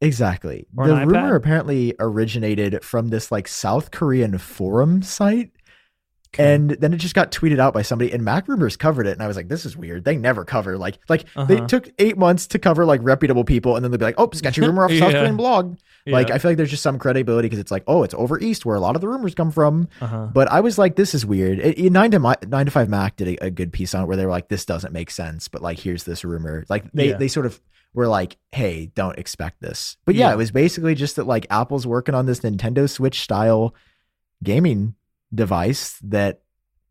Exactly. 0.00 0.66
Or 0.76 0.86
the 0.86 0.94
rumor 1.06 1.34
apparently 1.34 1.94
originated 1.98 2.84
from 2.84 3.08
this 3.08 3.32
like 3.32 3.48
South 3.48 3.90
Korean 3.90 4.38
forum 4.38 5.02
site. 5.02 5.50
And 6.38 6.70
then 6.72 6.92
it 6.92 6.98
just 6.98 7.14
got 7.14 7.32
tweeted 7.32 7.58
out 7.58 7.72
by 7.72 7.80
somebody, 7.80 8.12
and 8.12 8.22
MacRumors 8.22 8.78
covered 8.78 9.06
it, 9.06 9.12
and 9.12 9.22
I 9.22 9.26
was 9.26 9.34
like, 9.36 9.48
"This 9.48 9.64
is 9.64 9.78
weird. 9.78 10.04
They 10.04 10.16
never 10.18 10.44
cover 10.44 10.76
like 10.76 10.98
like 11.08 11.24
they 11.48 11.56
Uh-huh. 11.56 11.66
took 11.66 11.88
eight 11.98 12.18
months 12.18 12.46
to 12.48 12.58
cover 12.58 12.84
like 12.84 13.00
reputable 13.02 13.44
people, 13.44 13.76
and 13.76 13.82
then 13.84 13.90
they'd 13.90 13.96
be 13.98 14.04
like, 14.04 14.16
oh, 14.18 14.28
sketchy 14.34 14.60
rumor 14.60 14.84
off 14.84 14.90
South 14.98 15.12
Yeah. 15.12 15.20
Korean 15.20 15.36
blog. 15.38 15.78
Like 16.12 16.30
I 16.30 16.38
feel 16.38 16.50
like 16.50 16.56
there's 16.58 16.70
just 16.70 16.82
some 16.82 16.98
credibility 16.98 17.46
because 17.46 17.58
it's 17.58 17.70
like, 17.70 17.84
oh, 17.86 18.02
it's 18.02 18.14
over 18.14 18.38
east 18.40 18.64
where 18.66 18.76
a 18.76 18.80
lot 18.80 18.94
of 18.94 19.00
the 19.00 19.08
rumors 19.08 19.34
come 19.34 19.50
from. 19.50 19.88
uh-huh. 20.00 20.28
But 20.32 20.50
I 20.50 20.60
was 20.60 20.78
like, 20.78 20.96
this 20.96 21.14
is 21.14 21.24
weird. 21.26 21.58
It, 21.58 21.78
it- 21.78 21.92
nine 21.92 22.10
to 22.12 22.18
my, 22.18 22.34
9to5Mac 22.36 23.16
did 23.16 23.28
a, 23.40 23.46
a 23.46 23.50
good 23.50 23.72
piece 23.72 23.94
on 23.94 24.02
it 24.02 24.06
where 24.06 24.16
they 24.16 24.24
were 24.24 24.30
like, 24.32 24.48
this 24.48 24.64
doesn't 24.64 24.92
make 24.92 25.10
sense, 25.10 25.48
but 25.48 25.62
like 25.62 25.78
here's 25.78 26.04
this 26.04 26.24
rumor. 26.24 26.64
Like 26.68 26.90
they 26.92 27.10
Yeah. 27.10 27.16
they 27.16 27.28
sort 27.28 27.46
of 27.46 27.60
were 27.94 28.08
like, 28.08 28.36
hey, 28.52 28.86
don't 28.94 29.18
expect 29.18 29.60
this. 29.60 29.96
But 30.04 30.14
yeah, 30.14 30.28
Yeah. 30.28 30.34
it 30.34 30.36
was 30.36 30.50
basically 30.50 30.94
just 30.94 31.16
that 31.16 31.26
like 31.26 31.46
Apple's 31.50 31.86
working 31.86 32.14
on 32.14 32.26
this 32.26 32.40
Nintendo 32.40 32.88
Switch 32.88 33.20
style 33.22 33.74
gaming 34.42 34.94
device 35.34 35.98
that. 36.04 36.40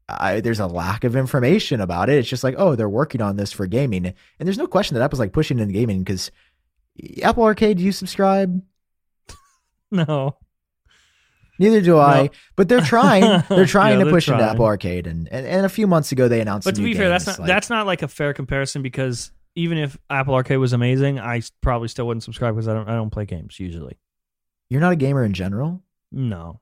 I, 0.09 0.39
there's 0.39 0.61
a 0.61 0.67
lack 0.67 1.03
of 1.03 1.17
information 1.17 1.81
about 1.81 2.09
it. 2.09 2.17
It's 2.17 2.29
just 2.29 2.41
like, 2.41 2.55
oh, 2.57 2.75
they're 2.75 2.87
working 2.87 3.19
on 3.21 3.35
this 3.35 3.51
for 3.51 3.67
gaming, 3.67 4.05
and 4.05 4.47
there's 4.47 4.57
no 4.57 4.65
question 4.65 4.95
that 4.95 5.03
Apple's 5.03 5.19
like 5.19 5.33
pushing 5.33 5.59
into 5.59 5.73
gaming 5.73 5.99
because 6.01 6.31
Apple 7.21 7.43
Arcade. 7.43 7.77
Do 7.77 7.83
you 7.83 7.91
subscribe? 7.91 8.61
No. 9.91 10.35
Neither 11.59 11.81
do 11.81 11.97
I. 11.97 12.23
No. 12.23 12.29
But 12.55 12.69
they're 12.69 12.81
trying. 12.81 13.43
They're 13.49 13.65
trying 13.65 13.97
Yeah, 13.97 14.05
to 14.05 14.11
push 14.11 14.27
into. 14.27 14.43
Apple 14.43 14.65
Arcade, 14.65 15.07
and, 15.07 15.27
and 15.31 15.43
and 15.45 15.65
a 15.65 15.69
few 15.69 15.87
months 15.87 16.11
ago 16.11 16.27
they 16.27 16.39
announced. 16.39 16.65
But 16.65 16.75
to 16.75 16.81
be 16.83 16.93
fair, 16.93 17.09
that's 17.09 17.25
not 17.25 17.39
like- 17.39 17.47
that's 17.47 17.69
not 17.69 17.85
like 17.87 18.01
a 18.03 18.07
fair 18.07 18.33
comparison 18.33 18.83
because 18.83 19.31
even 19.55 19.79
if 19.79 19.97
Apple 20.07 20.35
Arcade 20.35 20.59
was 20.59 20.73
amazing, 20.73 21.19
I 21.19 21.41
probably 21.61 21.87
still 21.87 22.05
wouldn't 22.05 22.23
subscribe 22.23 22.53
because 22.53 22.67
I 22.67 22.73
don't 22.75 22.87
I 22.87 22.93
don't 22.93 23.09
play 23.09 23.25
games 23.25 23.59
usually. 23.59 23.97
You're 24.69 24.81
not 24.81 24.93
a 24.93 24.97
gamer 24.97 25.23
in 25.23 25.33
general. 25.33 25.81
No. 26.11 26.59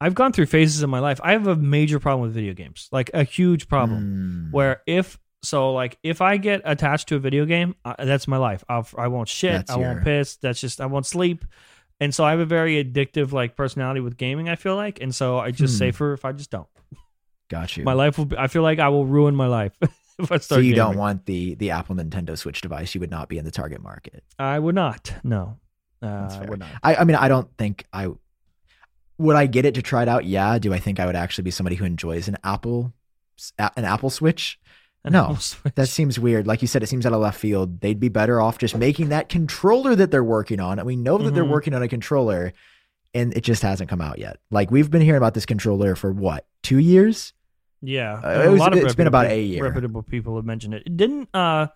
I've 0.00 0.14
gone 0.14 0.32
through 0.32 0.46
phases 0.46 0.84
in 0.84 0.90
my 0.90 1.00
life. 1.00 1.20
I 1.24 1.32
have 1.32 1.48
a 1.48 1.56
major 1.56 1.98
problem 1.98 2.22
with 2.22 2.32
video 2.34 2.54
games, 2.54 2.88
like 2.92 3.10
a 3.14 3.24
huge 3.24 3.66
problem. 3.66 4.46
Hmm. 4.50 4.50
Where 4.52 4.80
if 4.86 5.18
so, 5.42 5.72
like 5.72 5.98
if 6.04 6.20
I 6.20 6.36
get 6.36 6.60
attached 6.64 7.08
to 7.08 7.16
a 7.16 7.18
video 7.18 7.46
game, 7.46 7.74
uh, 7.84 7.94
that's 8.04 8.28
my 8.28 8.36
life. 8.36 8.62
I'll, 8.68 8.86
I 8.96 9.08
won't 9.08 9.28
shit. 9.28 9.52
That's 9.52 9.70
I 9.72 9.76
won't 9.76 10.04
piss. 10.04 10.36
That's 10.36 10.60
just 10.60 10.80
I 10.80 10.86
won't 10.86 11.06
sleep. 11.06 11.44
And 12.00 12.14
so 12.14 12.24
I 12.24 12.30
have 12.30 12.40
a 12.40 12.46
very 12.46 12.82
addictive 12.82 13.32
like 13.32 13.56
personality 13.56 14.00
with 14.00 14.16
gaming. 14.16 14.48
I 14.48 14.54
feel 14.56 14.76
like, 14.76 15.00
and 15.00 15.14
so 15.14 15.38
I 15.38 15.50
just 15.50 15.74
Hmm. 15.74 15.78
safer 15.78 16.12
if 16.12 16.24
I 16.24 16.32
just 16.32 16.50
don't. 16.50 16.68
Got 17.48 17.76
you. 17.76 17.84
My 17.84 17.94
life 17.94 18.18
will. 18.18 18.26
Be, 18.26 18.36
I 18.36 18.46
feel 18.46 18.62
like 18.62 18.78
I 18.78 18.88
will 18.88 19.06
ruin 19.06 19.34
my 19.34 19.46
life 19.46 19.72
if 19.82 19.90
I 20.30 20.36
start. 20.36 20.42
so 20.42 20.58
you 20.58 20.74
don't 20.74 20.96
want 20.96 21.26
the 21.26 21.54
the 21.56 21.70
Apple 21.70 21.96
Nintendo 21.96 22.36
Switch 22.38 22.60
device. 22.60 22.94
You 22.94 23.00
would 23.00 23.10
not 23.10 23.28
be 23.28 23.38
in 23.38 23.44
the 23.44 23.50
target 23.50 23.82
market. 23.82 24.22
I 24.38 24.58
would 24.58 24.74
not. 24.74 25.12
No. 25.24 25.58
That's 26.00 26.34
Uh, 26.34 26.38
fair. 26.40 26.48
we're 26.50 26.56
not. 26.56 26.68
I, 26.82 26.96
I 26.96 27.04
mean, 27.04 27.16
I 27.16 27.26
don't 27.28 27.48
think 27.56 27.84
I 27.92 28.08
would 29.16 29.34
I 29.34 29.46
get 29.46 29.64
it 29.64 29.74
to 29.74 29.82
try 29.82 30.02
it 30.02 30.08
out. 30.08 30.24
Yeah. 30.24 30.58
Do 30.58 30.72
I 30.72 30.78
think 30.78 31.00
I 31.00 31.06
would 31.06 31.16
actually 31.16 31.44
be 31.44 31.50
somebody 31.50 31.74
who 31.76 31.84
enjoys 31.84 32.28
an 32.28 32.36
Apple 32.44 32.92
an 33.58 33.84
Apple 33.84 34.10
Switch? 34.10 34.60
No, 35.04 35.38
That 35.74 35.88
seems 35.88 36.18
weird. 36.18 36.46
Like 36.46 36.60
you 36.60 36.68
said, 36.68 36.82
it 36.82 36.88
seems 36.88 37.06
out 37.06 37.12
of 37.12 37.20
left 37.20 37.38
field. 37.40 37.80
They'd 37.80 38.00
be 38.00 38.08
better 38.08 38.40
off 38.40 38.58
just 38.58 38.76
making 38.76 39.08
that 39.10 39.28
controller 39.28 39.94
that 39.94 40.10
they're 40.10 40.24
working 40.24 40.60
on. 40.60 40.78
And 40.78 40.86
we 40.86 40.96
know 40.96 41.16
that 41.18 41.34
they're 41.34 41.44
Mhm. 41.44 41.50
working 41.50 41.72
on 41.74 41.82
a 41.82 41.88
controller, 41.88 42.52
and 43.14 43.34
it 43.36 43.40
just 43.42 43.62
hasn't 43.62 43.88
come 43.88 44.00
out 44.00 44.18
yet. 44.18 44.38
Like 44.50 44.70
we've 44.70 44.90
been 44.90 45.00
hearing 45.02 45.16
about 45.18 45.34
this 45.34 45.46
controller 45.46 45.94
for 45.94 46.12
what 46.12 46.46
two 46.62 46.78
years? 46.78 47.32
Yeah, 47.80 48.14
Uh, 48.22 48.42
it 48.44 48.48
was- 48.50 48.82
it's 48.84 48.94
been 48.96 49.06
about 49.06 49.26
a 49.26 49.40
year. 49.40 49.62
Reputable 49.62 50.02
people 50.02 50.36
have 50.36 50.44
mentioned 50.44 50.74
it. 50.74 50.96
Didn't 50.96 51.28
uh, 51.32 51.68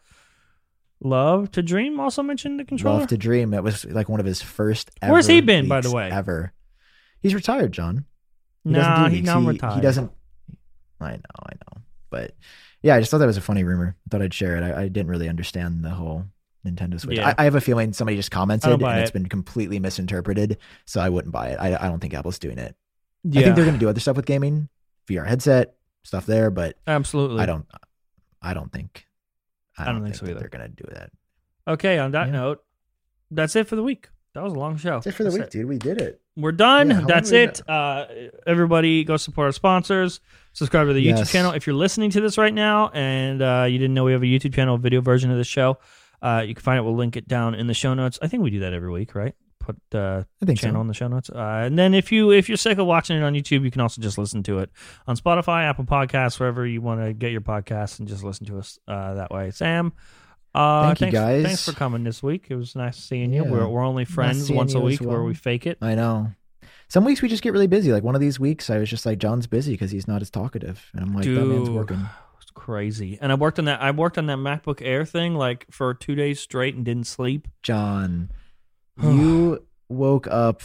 L0vetodream 1.02 1.98
also 1.98 2.22
mention 2.22 2.56
the 2.56 2.64
controller? 2.64 3.00
Love 3.00 3.08
to 3.08 3.16
Dream. 3.16 3.54
It 3.54 3.62
was 3.62 3.84
like 3.84 4.08
one 4.08 4.20
of 4.20 4.26
his 4.26 4.42
first. 4.42 4.90
Ever 5.00 5.12
Where's 5.12 5.26
he 5.26 5.40
been, 5.40 5.68
by 5.68 5.80
the 5.80 5.90
way? 5.90 6.10
Ever. 6.10 6.52
He's 7.20 7.34
retired, 7.34 7.72
Jon. 7.72 8.04
He 8.64 8.72
doesn't 8.72 8.90
nah, 8.92 9.08
do 9.08 9.14
he's 9.14 9.24
not 9.24 9.40
he, 9.42 9.48
retired. 9.48 9.74
He 9.76 9.80
doesn't. 9.80 10.10
I 11.00 11.12
know, 11.12 11.18
I 11.40 11.52
know, 11.54 11.82
but 12.10 12.36
yeah, 12.82 12.96
I 12.96 13.00
just 13.00 13.10
thought 13.10 13.18
that 13.18 13.26
was 13.26 13.36
a 13.36 13.42
funny 13.42 13.64
rumor. 13.64 13.96
I 14.06 14.08
thought 14.10 14.22
I'd 14.22 14.34
share 14.34 14.56
it. 14.56 14.62
I, 14.62 14.82
I 14.82 14.88
didn't 14.88 15.08
really 15.08 15.28
understand 15.28 15.84
the 15.84 15.90
whole 15.90 16.24
Nintendo 16.66 17.00
Switch. 17.00 17.18
Yeah. 17.18 17.28
I, 17.28 17.42
I 17.42 17.44
have 17.44 17.54
a 17.54 17.60
feeling 17.60 17.92
somebody 17.92 18.16
just 18.16 18.30
commented 18.30 18.70
and 18.70 19.00
it's 19.00 19.10
it. 19.10 19.12
been 19.12 19.28
completely 19.28 19.78
misinterpreted, 19.78 20.58
so 20.86 21.00
I 21.00 21.08
wouldn't 21.08 21.32
buy 21.32 21.48
it. 21.48 21.58
I, 21.60 21.76
I 21.76 21.88
don't 21.88 22.00
think 22.00 22.14
Apple's 22.14 22.38
doing 22.38 22.58
it. 22.58 22.76
Yeah, 23.24 23.40
I 23.40 23.44
think 23.44 23.56
they're 23.56 23.64
going 23.64 23.76
to 23.76 23.80
do 23.80 23.88
other 23.88 24.00
stuff 24.00 24.16
with 24.16 24.26
gaming, 24.26 24.68
VR 25.08 25.26
headset 25.26 25.74
stuff 26.02 26.26
there, 26.26 26.50
but 26.50 26.76
absolutely. 26.86 27.40
I 27.40 27.46
don't. 27.46 27.66
I 28.40 28.54
don't 28.54 28.72
think. 28.72 29.06
I 29.78 29.86
don't, 29.86 30.02
think 30.02 30.16
so 30.16 30.26
either. 30.26 30.40
They're 30.40 30.48
going 30.48 30.68
to 30.68 30.68
do 30.68 30.84
that. 30.92 31.10
Okay, 31.66 31.98
on 31.98 32.10
that 32.10 32.26
Yeah. 32.26 32.32
note, 32.32 32.64
that's 33.30 33.56
it 33.56 33.68
for 33.68 33.76
the 33.76 33.82
week. 33.82 34.08
That 34.34 34.42
was 34.42 34.52
a 34.52 34.58
long 34.58 34.76
show. 34.76 34.94
That's 34.94 35.08
it 35.08 35.14
for 35.14 35.24
the 35.24 35.30
That's 35.30 35.42
week, 35.42 35.50
dude. 35.50 35.66
We 35.66 35.78
did 35.78 36.00
it. 36.00 36.20
We're 36.36 36.52
done. 36.52 36.90
Yeah, 36.90 37.04
That's 37.06 37.30
we 37.30 37.38
it. 37.38 37.68
Uh, 37.68 38.06
everybody, 38.46 39.04
go 39.04 39.16
support 39.16 39.46
our 39.46 39.52
sponsors. 39.52 40.20
Subscribe 40.52 40.86
to 40.86 40.92
the 40.92 41.04
YouTube 41.04 41.18
Yes. 41.18 41.32
channel. 41.32 41.52
If 41.52 41.66
you're 41.66 41.76
listening 41.76 42.10
to 42.10 42.20
this 42.20 42.36
right 42.38 42.52
now 42.52 42.88
and 42.90 43.40
uh, 43.42 43.66
you 43.68 43.78
didn't 43.78 43.94
know 43.94 44.04
we 44.04 44.12
have 44.12 44.22
a 44.22 44.26
YouTube 44.26 44.54
channel, 44.54 44.76
video 44.78 45.00
version 45.00 45.30
of 45.30 45.38
the 45.38 45.44
show, 45.44 45.78
uh, 46.20 46.44
you 46.46 46.54
can 46.54 46.62
find 46.62 46.78
it. 46.78 46.82
We'll 46.82 46.94
link 46.96 47.16
it 47.16 47.26
down 47.26 47.54
in 47.54 47.66
the 47.66 47.74
show 47.74 47.94
notes. 47.94 48.18
I 48.20 48.28
think 48.28 48.42
we 48.42 48.50
do 48.50 48.60
that 48.60 48.72
every 48.72 48.90
week, 48.90 49.14
right? 49.14 49.34
Put 49.58 49.76
uh, 49.94 50.24
I 50.42 50.44
think 50.44 50.58
channel 50.58 50.78
so. 50.78 50.80
in 50.82 50.86
the 50.88 50.94
show 50.94 51.08
notes. 51.08 51.30
Uh, 51.30 51.62
and 51.64 51.78
then 51.78 51.94
if 51.94 52.10
you 52.12 52.32
if 52.32 52.48
you're 52.48 52.56
sick 52.58 52.78
of 52.78 52.86
watching 52.86 53.16
it 53.16 53.22
on 53.22 53.32
YouTube, 53.32 53.64
you 53.64 53.70
can 53.70 53.80
also 53.80 54.02
just 54.02 54.18
listen 54.18 54.42
to 54.42 54.58
it 54.58 54.70
on 55.06 55.16
Spotify, 55.16 55.64
Apple 55.64 55.84
Podcasts, 55.84 56.38
wherever 56.40 56.66
you 56.66 56.80
want 56.82 57.00
to 57.02 57.12
get 57.12 57.30
your 57.32 57.40
podcasts, 57.42 57.98
and 57.98 58.08
just 58.08 58.24
listen 58.24 58.44
to 58.46 58.58
us 58.58 58.78
uh, 58.88 59.14
that 59.14 59.30
way. 59.30 59.50
Sam. 59.52 59.92
Uh, 60.54 60.88
Thank 60.88 61.00
you, 61.00 61.04
thanks, 61.06 61.14
guys. 61.14 61.44
Thanks 61.44 61.64
for 61.64 61.72
coming 61.72 62.04
this 62.04 62.22
week. 62.22 62.48
It 62.50 62.56
was 62.56 62.76
nice 62.76 62.98
seeing 62.98 63.32
you. 63.32 63.44
Yeah. 63.44 63.50
We're, 63.50 63.66
we're 63.68 63.84
only 63.86 64.04
friends 64.04 64.48
seeing 64.48 64.56
once 64.58 64.74
a 64.74 64.78
you 64.78 64.84
week 64.84 65.00
where 65.00 65.22
we 65.22 65.32
fake 65.32 65.66
it. 65.66 65.78
I 65.80 65.94
know. 65.94 66.30
Some 66.92 67.06
weeks 67.06 67.22
we 67.22 67.28
just 67.30 67.42
get 67.42 67.54
really 67.54 67.66
busy. 67.68 67.90
Like 67.90 68.02
one 68.02 68.14
of 68.14 68.20
these 68.20 68.38
weeks, 68.38 68.68
I 68.68 68.76
was 68.76 68.90
just 68.90 69.06
like, 69.06 69.16
Jon's 69.16 69.46
busy 69.46 69.72
because 69.72 69.90
he's 69.90 70.06
not 70.06 70.20
as 70.20 70.28
talkative, 70.28 70.90
and 70.92 71.02
I'm 71.02 71.14
like, 71.14 71.24
that 71.24 71.46
man's 71.46 71.70
working. 71.70 72.06
It's 72.38 72.50
crazy. 72.50 73.16
And 73.18 73.32
I 73.32 73.34
worked 73.34 73.58
on 73.58 73.64
that. 73.64 73.80
I 73.80 73.92
worked 73.92 74.18
on 74.18 74.26
that 74.26 74.36
MacBook 74.36 74.82
Air 74.82 75.06
thing 75.06 75.34
like 75.34 75.64
for 75.70 75.94
two 75.94 76.14
days 76.14 76.38
straight 76.38 76.74
and 76.74 76.84
didn't 76.84 77.06
sleep. 77.06 77.48
Jon, 77.62 78.30
you 79.02 79.64
woke 79.88 80.26
up. 80.26 80.60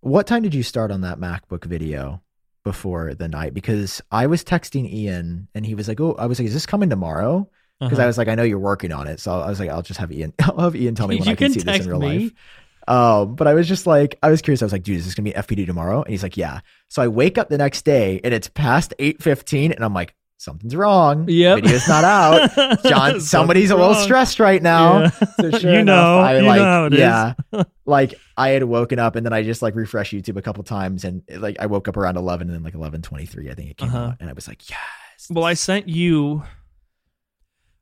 What 0.00 0.26
time 0.26 0.42
did 0.42 0.54
you 0.54 0.62
start 0.62 0.90
on 0.90 1.02
that 1.02 1.18
MacBook 1.18 1.66
video 1.66 2.22
before 2.64 3.12
the 3.12 3.28
night? 3.28 3.52
Because 3.52 4.00
I 4.10 4.26
was 4.26 4.42
texting 4.42 4.90
Ian, 4.90 5.48
and 5.54 5.66
he 5.66 5.74
was 5.74 5.86
like, 5.86 6.00
"Oh, 6.00 6.14
I 6.18 6.24
was 6.24 6.38
like, 6.38 6.46
is 6.48 6.54
this 6.54 6.64
coming 6.64 6.88
tomorrow?" 6.88 7.46
Because 7.78 7.98
Uh-huh. 7.98 8.04
I 8.04 8.06
was 8.06 8.16
like, 8.16 8.28
I 8.28 8.34
know 8.36 8.42
you're 8.42 8.58
working 8.58 8.92
on 8.92 9.06
it, 9.06 9.20
so 9.20 9.32
I 9.38 9.50
was 9.50 9.60
like, 9.60 9.68
I'll 9.68 9.82
just 9.82 10.00
have 10.00 10.10
Ian. 10.10 10.32
I'll 10.42 10.60
have 10.60 10.74
Ian 10.76 10.94
tell 10.94 11.08
me 11.08 11.16
when 11.18 11.26
You 11.26 11.32
I 11.32 11.36
can, 11.36 11.52
can 11.52 11.60
see 11.60 11.66
this 11.66 11.80
in 11.84 11.88
real 11.90 12.00
me. 12.00 12.18
life. 12.20 12.32
Um, 12.88 13.34
but 13.34 13.46
I 13.46 13.54
was 13.54 13.68
just 13.68 13.86
like, 13.86 14.18
I 14.22 14.30
was 14.30 14.40
curious. 14.42 14.62
I 14.62 14.64
was 14.64 14.72
like, 14.72 14.82
dude, 14.82 14.96
is 14.98 15.04
this 15.04 15.14
gonna 15.14 15.30
be 15.30 15.32
FPT 15.36 15.66
tomorrow? 15.66 16.02
And 16.02 16.10
he's 16.10 16.22
like, 16.22 16.36
yeah. 16.36 16.60
So 16.88 17.02
I 17.02 17.08
wake 17.08 17.36
up 17.38 17.48
the 17.50 17.58
next 17.58 17.82
day, 17.84 18.20
and 18.24 18.32
it's 18.34 18.48
past 18.48 18.94
eight 18.98 19.22
fifteen, 19.22 19.72
and 19.72 19.84
I'm 19.84 19.92
like, 19.94 20.14
something's 20.38 20.74
wrong. 20.74 21.26
Yep. 21.28 21.62
video's 21.62 21.86
not 21.88 22.04
out. 22.04 22.82
Jon, 22.84 23.20
somebody's 23.20 23.70
a 23.70 23.76
little 23.76 23.94
stressed 23.94 24.40
right 24.40 24.62
now. 24.62 25.00
Yeah. 25.02 25.10
So 25.10 25.50
sure 25.58 25.72
you 25.74 25.78
enough, 25.80 25.84
know, 25.84 26.18
I 26.20 26.38
you 26.38 26.46
like, 26.46 26.58
know 26.60 26.64
how 26.64 26.84
it 26.86 26.92
is. 26.94 26.98
yeah, 27.00 27.34
like 27.84 28.14
I 28.36 28.50
had 28.50 28.62
woken 28.64 28.98
up 28.98 29.16
and 29.16 29.26
then 29.26 29.32
I 29.32 29.42
just 29.42 29.60
like 29.62 29.74
refreshed 29.74 30.12
YouTube 30.14 30.36
a 30.36 30.42
couple 30.42 30.62
times 30.64 31.04
and 31.04 31.22
like 31.36 31.56
I 31.60 31.66
woke 31.66 31.88
up 31.88 31.96
around 31.96 32.16
eleven 32.16 32.46
and 32.48 32.54
then 32.54 32.62
like 32.62 32.74
eleven 32.74 33.02
twenty 33.02 33.26
three 33.26 33.50
I 33.50 33.54
think 33.54 33.70
it 33.70 33.76
came 33.76 33.88
Uh-huh. 33.88 33.98
out 33.98 34.16
and 34.20 34.30
I 34.30 34.32
was 34.32 34.48
like, 34.48 34.70
yes. 34.70 34.78
Well, 35.28 35.44
I 35.44 35.54
sent 35.54 35.88
you. 35.88 36.42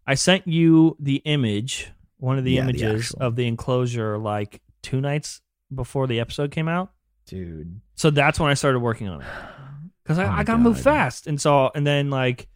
I 0.06 0.14
sent 0.14 0.46
you 0.48 0.96
the 0.98 1.16
image, 1.24 1.90
one 2.18 2.38
of 2.38 2.44
the 2.44 2.52
Yeah, 2.52 2.62
images 2.62 3.06
actual- 3.12 3.20
of 3.22 3.36
the 3.36 3.46
enclosure, 3.46 4.18
like 4.18 4.60
two 4.86 5.00
nights 5.00 5.40
before 5.74 6.06
the 6.06 6.20
episode 6.20 6.50
came 6.50 6.68
out. 6.68 6.92
dude. 7.26 7.80
So 7.96 8.10
that's 8.10 8.38
when 8.38 8.50
I 8.50 8.54
started 8.54 8.78
working 8.80 9.08
on 9.08 9.20
it 9.22 9.26
because 10.04 10.18
I, 10.18 10.26
Oh 10.26 10.30
I 10.30 10.44
got 10.44 10.54
to 10.54 10.58
move 10.58 10.80
fast, 10.80 11.26
and 11.26 11.40
so 11.40 11.70
and 11.74 11.86
then 11.86 12.10
like, 12.10 12.48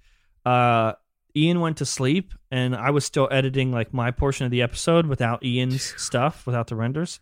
uh, 0.46 0.92
Ian 1.36 1.60
went 1.60 1.76
to 1.78 1.86
sleep, 1.86 2.32
and 2.50 2.74
I 2.74 2.90
was 2.90 3.04
still 3.04 3.28
editing 3.30 3.70
like 3.72 3.92
my 3.92 4.10
portion 4.10 4.44
of 4.46 4.50
the 4.50 4.62
episode 4.62 5.06
without 5.06 5.44
Ian's 5.44 5.82
stuff, 6.02 6.46
without 6.46 6.66
the 6.68 6.76
renders. 6.76 7.20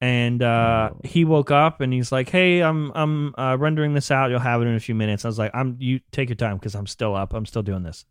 And 0.00 0.42
uh, 0.42 0.90
Oh. 0.92 1.00
he 1.04 1.24
woke 1.24 1.50
up 1.50 1.80
and 1.80 1.92
he's 1.92 2.10
like, 2.12 2.28
"Hey, 2.28 2.60
I'm 2.62 2.90
I'm 2.94 3.34
uh, 3.38 3.56
rendering 3.58 3.94
this 3.94 4.10
out. 4.10 4.30
You'll 4.30 4.40
have 4.40 4.60
it 4.60 4.66
in 4.66 4.74
a 4.74 4.80
few 4.80 4.94
minutes." 4.94 5.24
I 5.24 5.28
was 5.28 5.38
like, 5.38 5.52
"I'm 5.54 5.76
you 5.78 6.00
take 6.12 6.28
your 6.28 6.36
time 6.36 6.56
because 6.58 6.74
I'm 6.74 6.86
still 6.86 7.14
up. 7.14 7.32
I'm 7.32 7.46
still 7.46 7.62
doing 7.62 7.82
this." 7.84 8.04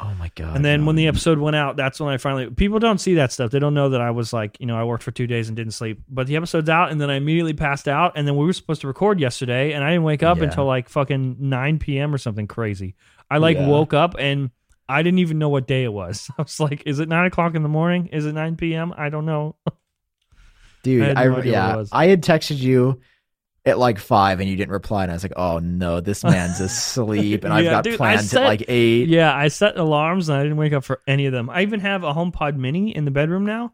Oh 0.00 0.12
my 0.18 0.30
god. 0.34 0.56
and 0.56 0.64
then 0.64 0.86
when 0.86 0.96
the 0.96 1.06
episode 1.06 1.38
went 1.38 1.54
out, 1.56 1.76
that's 1.76 2.00
when 2.00 2.12
I 2.12 2.16
finally 2.16 2.50
people 2.50 2.78
don't 2.80 2.98
see 2.98 3.14
that 3.14 3.30
stuff. 3.32 3.50
They 3.52 3.58
don't 3.60 3.74
know 3.74 3.90
that 3.90 4.00
I 4.00 4.10
was 4.10 4.32
like, 4.32 4.56
you 4.58 4.66
know, 4.66 4.76
I 4.76 4.84
worked 4.84 5.02
for 5.04 5.12
two 5.12 5.26
days 5.26 5.48
and 5.48 5.56
didn't 5.56 5.72
sleep. 5.72 6.02
But 6.08 6.26
the 6.26 6.36
episode's 6.36 6.68
out, 6.68 6.90
and 6.90 7.00
then 7.00 7.10
I 7.10 7.14
immediately 7.14 7.52
passed 7.54 7.86
out. 7.86 8.12
And 8.16 8.26
then 8.26 8.36
we 8.36 8.44
were 8.44 8.52
supposed 8.52 8.80
to 8.80 8.86
record 8.88 9.20
yesterday, 9.20 9.72
and 9.72 9.84
I 9.84 9.90
didn't 9.90 10.02
wake 10.02 10.22
up 10.24 10.38
Yeah. 10.38 10.44
until 10.44 10.64
like 10.66 10.88
fucking 10.88 11.36
nine 11.38 11.78
p.m. 11.78 12.12
or 12.14 12.18
something 12.18 12.46
crazy. 12.48 12.96
I 13.30 13.38
like 13.38 13.56
Yeah. 13.56 13.68
woke 13.68 13.94
up 13.94 14.16
and 14.18 14.50
I 14.88 15.02
didn't 15.02 15.20
even 15.20 15.38
know 15.38 15.48
what 15.48 15.66
day 15.66 15.84
it 15.84 15.92
was. 15.92 16.28
I 16.38 16.42
was 16.42 16.58
like, 16.60 16.82
is 16.86 16.98
it 16.98 17.08
nine 17.08 17.26
o'clock 17.26 17.54
in 17.54 17.62
the 17.62 17.68
morning? 17.68 18.08
Is 18.08 18.26
it 18.26 18.32
nine 18.32 18.56
p.m.? 18.56 18.92
I 18.96 19.08
don't 19.10 19.24
know. 19.26 19.54
dude, 20.82 21.16
I 21.16 21.22
I, 21.22 21.26
no 21.28 21.36
it 21.38 21.46
yeah, 21.46 21.76
was. 21.76 21.88
I 21.92 22.06
had 22.06 22.22
texted 22.22 22.58
you 22.58 23.00
at 23.66 23.78
like 23.78 23.98
five 23.98 24.40
and 24.40 24.48
you 24.48 24.56
didn't 24.56 24.72
reply 24.72 25.02
and 25.04 25.10
I 25.10 25.14
was 25.14 25.22
like, 25.22 25.32
oh 25.36 25.58
no, 25.58 26.00
this 26.00 26.22
man's 26.22 26.60
asleep 26.60 27.44
and 27.44 27.52
I've 27.54 27.64
got 27.64 27.84
dude, 27.84 27.96
plans 27.96 28.30
said- 28.30 28.42
at 28.42 28.46
like 28.46 28.64
eight. 28.68 29.08
Yeah, 29.08 29.34
I 29.34 29.48
set 29.48 29.76
alarms 29.78 30.28
and 30.28 30.38
I 30.38 30.42
didn't 30.42 30.58
wake 30.58 30.72
up 30.72 30.84
for 30.84 31.00
any 31.06 31.26
of 31.26 31.32
them. 31.32 31.48
I 31.50 31.62
even 31.62 31.80
have 31.80 32.04
a 32.04 32.12
HomePod 32.12 32.56
Mini 32.56 32.94
in 32.94 33.04
the 33.04 33.10
bedroom 33.10 33.46
now. 33.46 33.72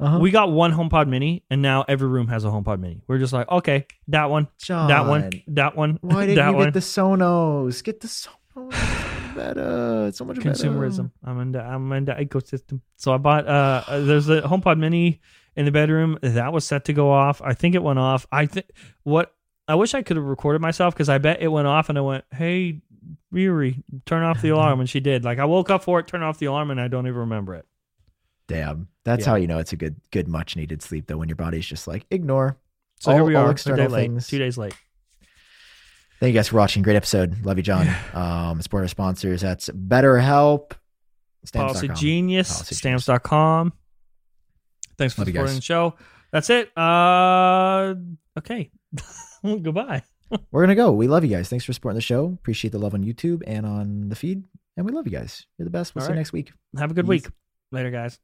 Uh-huh. 0.00 0.18
We 0.18 0.32
got 0.32 0.50
one 0.50 0.72
HomePod 0.72 1.06
Mini, 1.08 1.44
and 1.48 1.62
now 1.62 1.84
every 1.86 2.08
room 2.08 2.26
has 2.26 2.44
a 2.44 2.48
HomePod 2.48 2.80
Mini. 2.80 3.02
We're 3.06 3.18
just 3.18 3.32
like, 3.32 3.48
okay, 3.48 3.86
that 4.08 4.30
one, 4.30 4.48
Jon, 4.58 4.88
that 4.88 5.06
one, 5.06 5.30
that 5.48 5.76
one, 5.76 5.98
Why 6.00 6.26
didn't 6.26 6.36
that 6.44 6.50
you 6.50 6.56
one. 6.56 6.64
get 6.66 6.74
the 6.74 6.80
Sonos? 6.80 7.84
Get 7.84 8.00
the 8.00 8.08
Sonos. 8.08 8.72
It's 8.72 9.36
better. 9.36 10.06
It's 10.08 10.18
so 10.18 10.24
much 10.24 10.38
better. 10.38 10.50
consumerism. 10.50 11.12
I'm 11.22 11.40
in 11.40 11.52
the 11.52 11.60
I'm 11.62 11.92
in 11.92 12.04
the 12.06 12.12
ecosystem. 12.14 12.80
So 12.96 13.12
I 13.14 13.18
bought 13.18 13.46
uh 13.46 13.84
uh, 13.86 14.00
there's 14.00 14.28
a 14.28 14.42
HomePod 14.42 14.78
Mini 14.78 15.20
in 15.56 15.64
the 15.64 15.70
bedroom 15.70 16.18
that 16.22 16.52
was 16.52 16.64
set 16.64 16.84
to 16.86 16.92
go 16.92 17.10
off. 17.10 17.40
I 17.42 17.54
think 17.54 17.74
it 17.74 17.82
went 17.82 17.98
off. 17.98 18.26
I 18.32 18.46
think 18.46 18.66
what 19.02 19.34
I 19.68 19.74
wish 19.74 19.94
I 19.94 20.02
could 20.02 20.16
have 20.16 20.24
recorded 20.26 20.60
myself 20.60 20.94
because 20.94 21.08
I 21.08 21.18
bet 21.18 21.40
it 21.42 21.48
went 21.48 21.66
off 21.66 21.88
and 21.88 21.96
I 21.98 22.00
went, 22.00 22.24
"Hey, 22.32 22.80
Riri, 23.32 23.82
turn 24.06 24.22
off 24.22 24.42
the 24.42 24.48
alarm," 24.54 24.80
and 24.80 24.88
she 24.88 25.00
did. 25.00 25.24
Like 25.24 25.38
I 25.38 25.44
woke 25.44 25.70
up 25.70 25.84
for 25.84 26.00
it, 26.00 26.06
turn 26.06 26.22
off 26.22 26.38
the 26.38 26.46
alarm, 26.46 26.70
and 26.70 26.80
I 26.80 26.88
don't 26.88 27.06
even 27.06 27.20
remember 27.20 27.54
it. 27.54 27.66
Damn. 28.48 28.88
That's 29.04 29.24
Yeah. 29.24 29.30
how 29.30 29.36
you 29.36 29.46
know 29.46 29.58
it's 29.58 29.72
a 29.72 29.76
good, 29.76 29.96
good, 30.10 30.28
much 30.28 30.56
needed 30.56 30.82
sleep 30.82 31.06
though. 31.06 31.16
When 31.16 31.28
your 31.28 31.36
body's 31.36 31.66
just 31.66 31.86
like 31.88 32.06
ignore. 32.10 32.58
So 33.00 33.10
all, 33.10 33.16
here 33.16 33.24
we 33.24 33.34
all 33.34 33.46
are, 33.46 33.50
external 33.50 33.88
day 33.88 34.08
late, 34.08 34.22
two 34.22 34.38
days 34.38 34.56
late. 34.58 34.74
Thank 36.20 36.34
you 36.34 36.38
guys 36.38 36.48
for 36.48 36.56
watching. 36.56 36.82
Great 36.84 36.94
episode. 36.96 37.44
Love 37.44 37.56
you, 37.56 37.62
Jon. 37.64 37.88
Um, 38.14 38.60
support 38.62 38.82
our 38.82 38.88
sponsors. 38.88 39.40
That's 39.40 39.68
BetterHelp. 39.70 40.72
Policy 41.52 41.88
Genius, 41.88 42.52
Policy 42.52 42.74
stamps.com. 42.76 43.72
Thanks 45.02 45.14
for 45.14 45.22
Love 45.22 45.28
supporting 45.28 45.56
the 45.56 45.62
show. 45.62 45.94
That's 46.30 46.48
it. 46.48 46.70
Uh, 46.78 47.94
okay. 48.38 48.70
Goodbye. 49.42 50.04
We're 50.52 50.62
gonna 50.62 50.76
go. 50.76 50.92
We 50.92 51.08
love 51.08 51.24
you 51.24 51.30
guys. 51.30 51.48
Thanks 51.48 51.64
for 51.64 51.72
supporting 51.72 51.96
the 51.96 52.02
show. 52.02 52.26
Appreciate 52.26 52.70
the 52.70 52.78
love 52.78 52.94
on 52.94 53.02
YouTube 53.04 53.42
and 53.44 53.66
on 53.66 54.08
the 54.08 54.14
feed. 54.14 54.44
And 54.76 54.86
we 54.86 54.92
love 54.92 55.06
you 55.06 55.12
guys. 55.12 55.44
You're 55.58 55.64
the 55.64 55.70
best. 55.70 55.94
We'll 55.94 56.02
All 56.02 56.06
see 56.06 56.12
you 56.12 56.18
next 56.18 56.32
week. 56.32 56.52
Have 56.78 56.92
a 56.92 56.94
good 56.94 57.04
Peace. 57.04 57.24
week. 57.24 57.32
Later, 57.72 57.90
guys. 57.90 58.20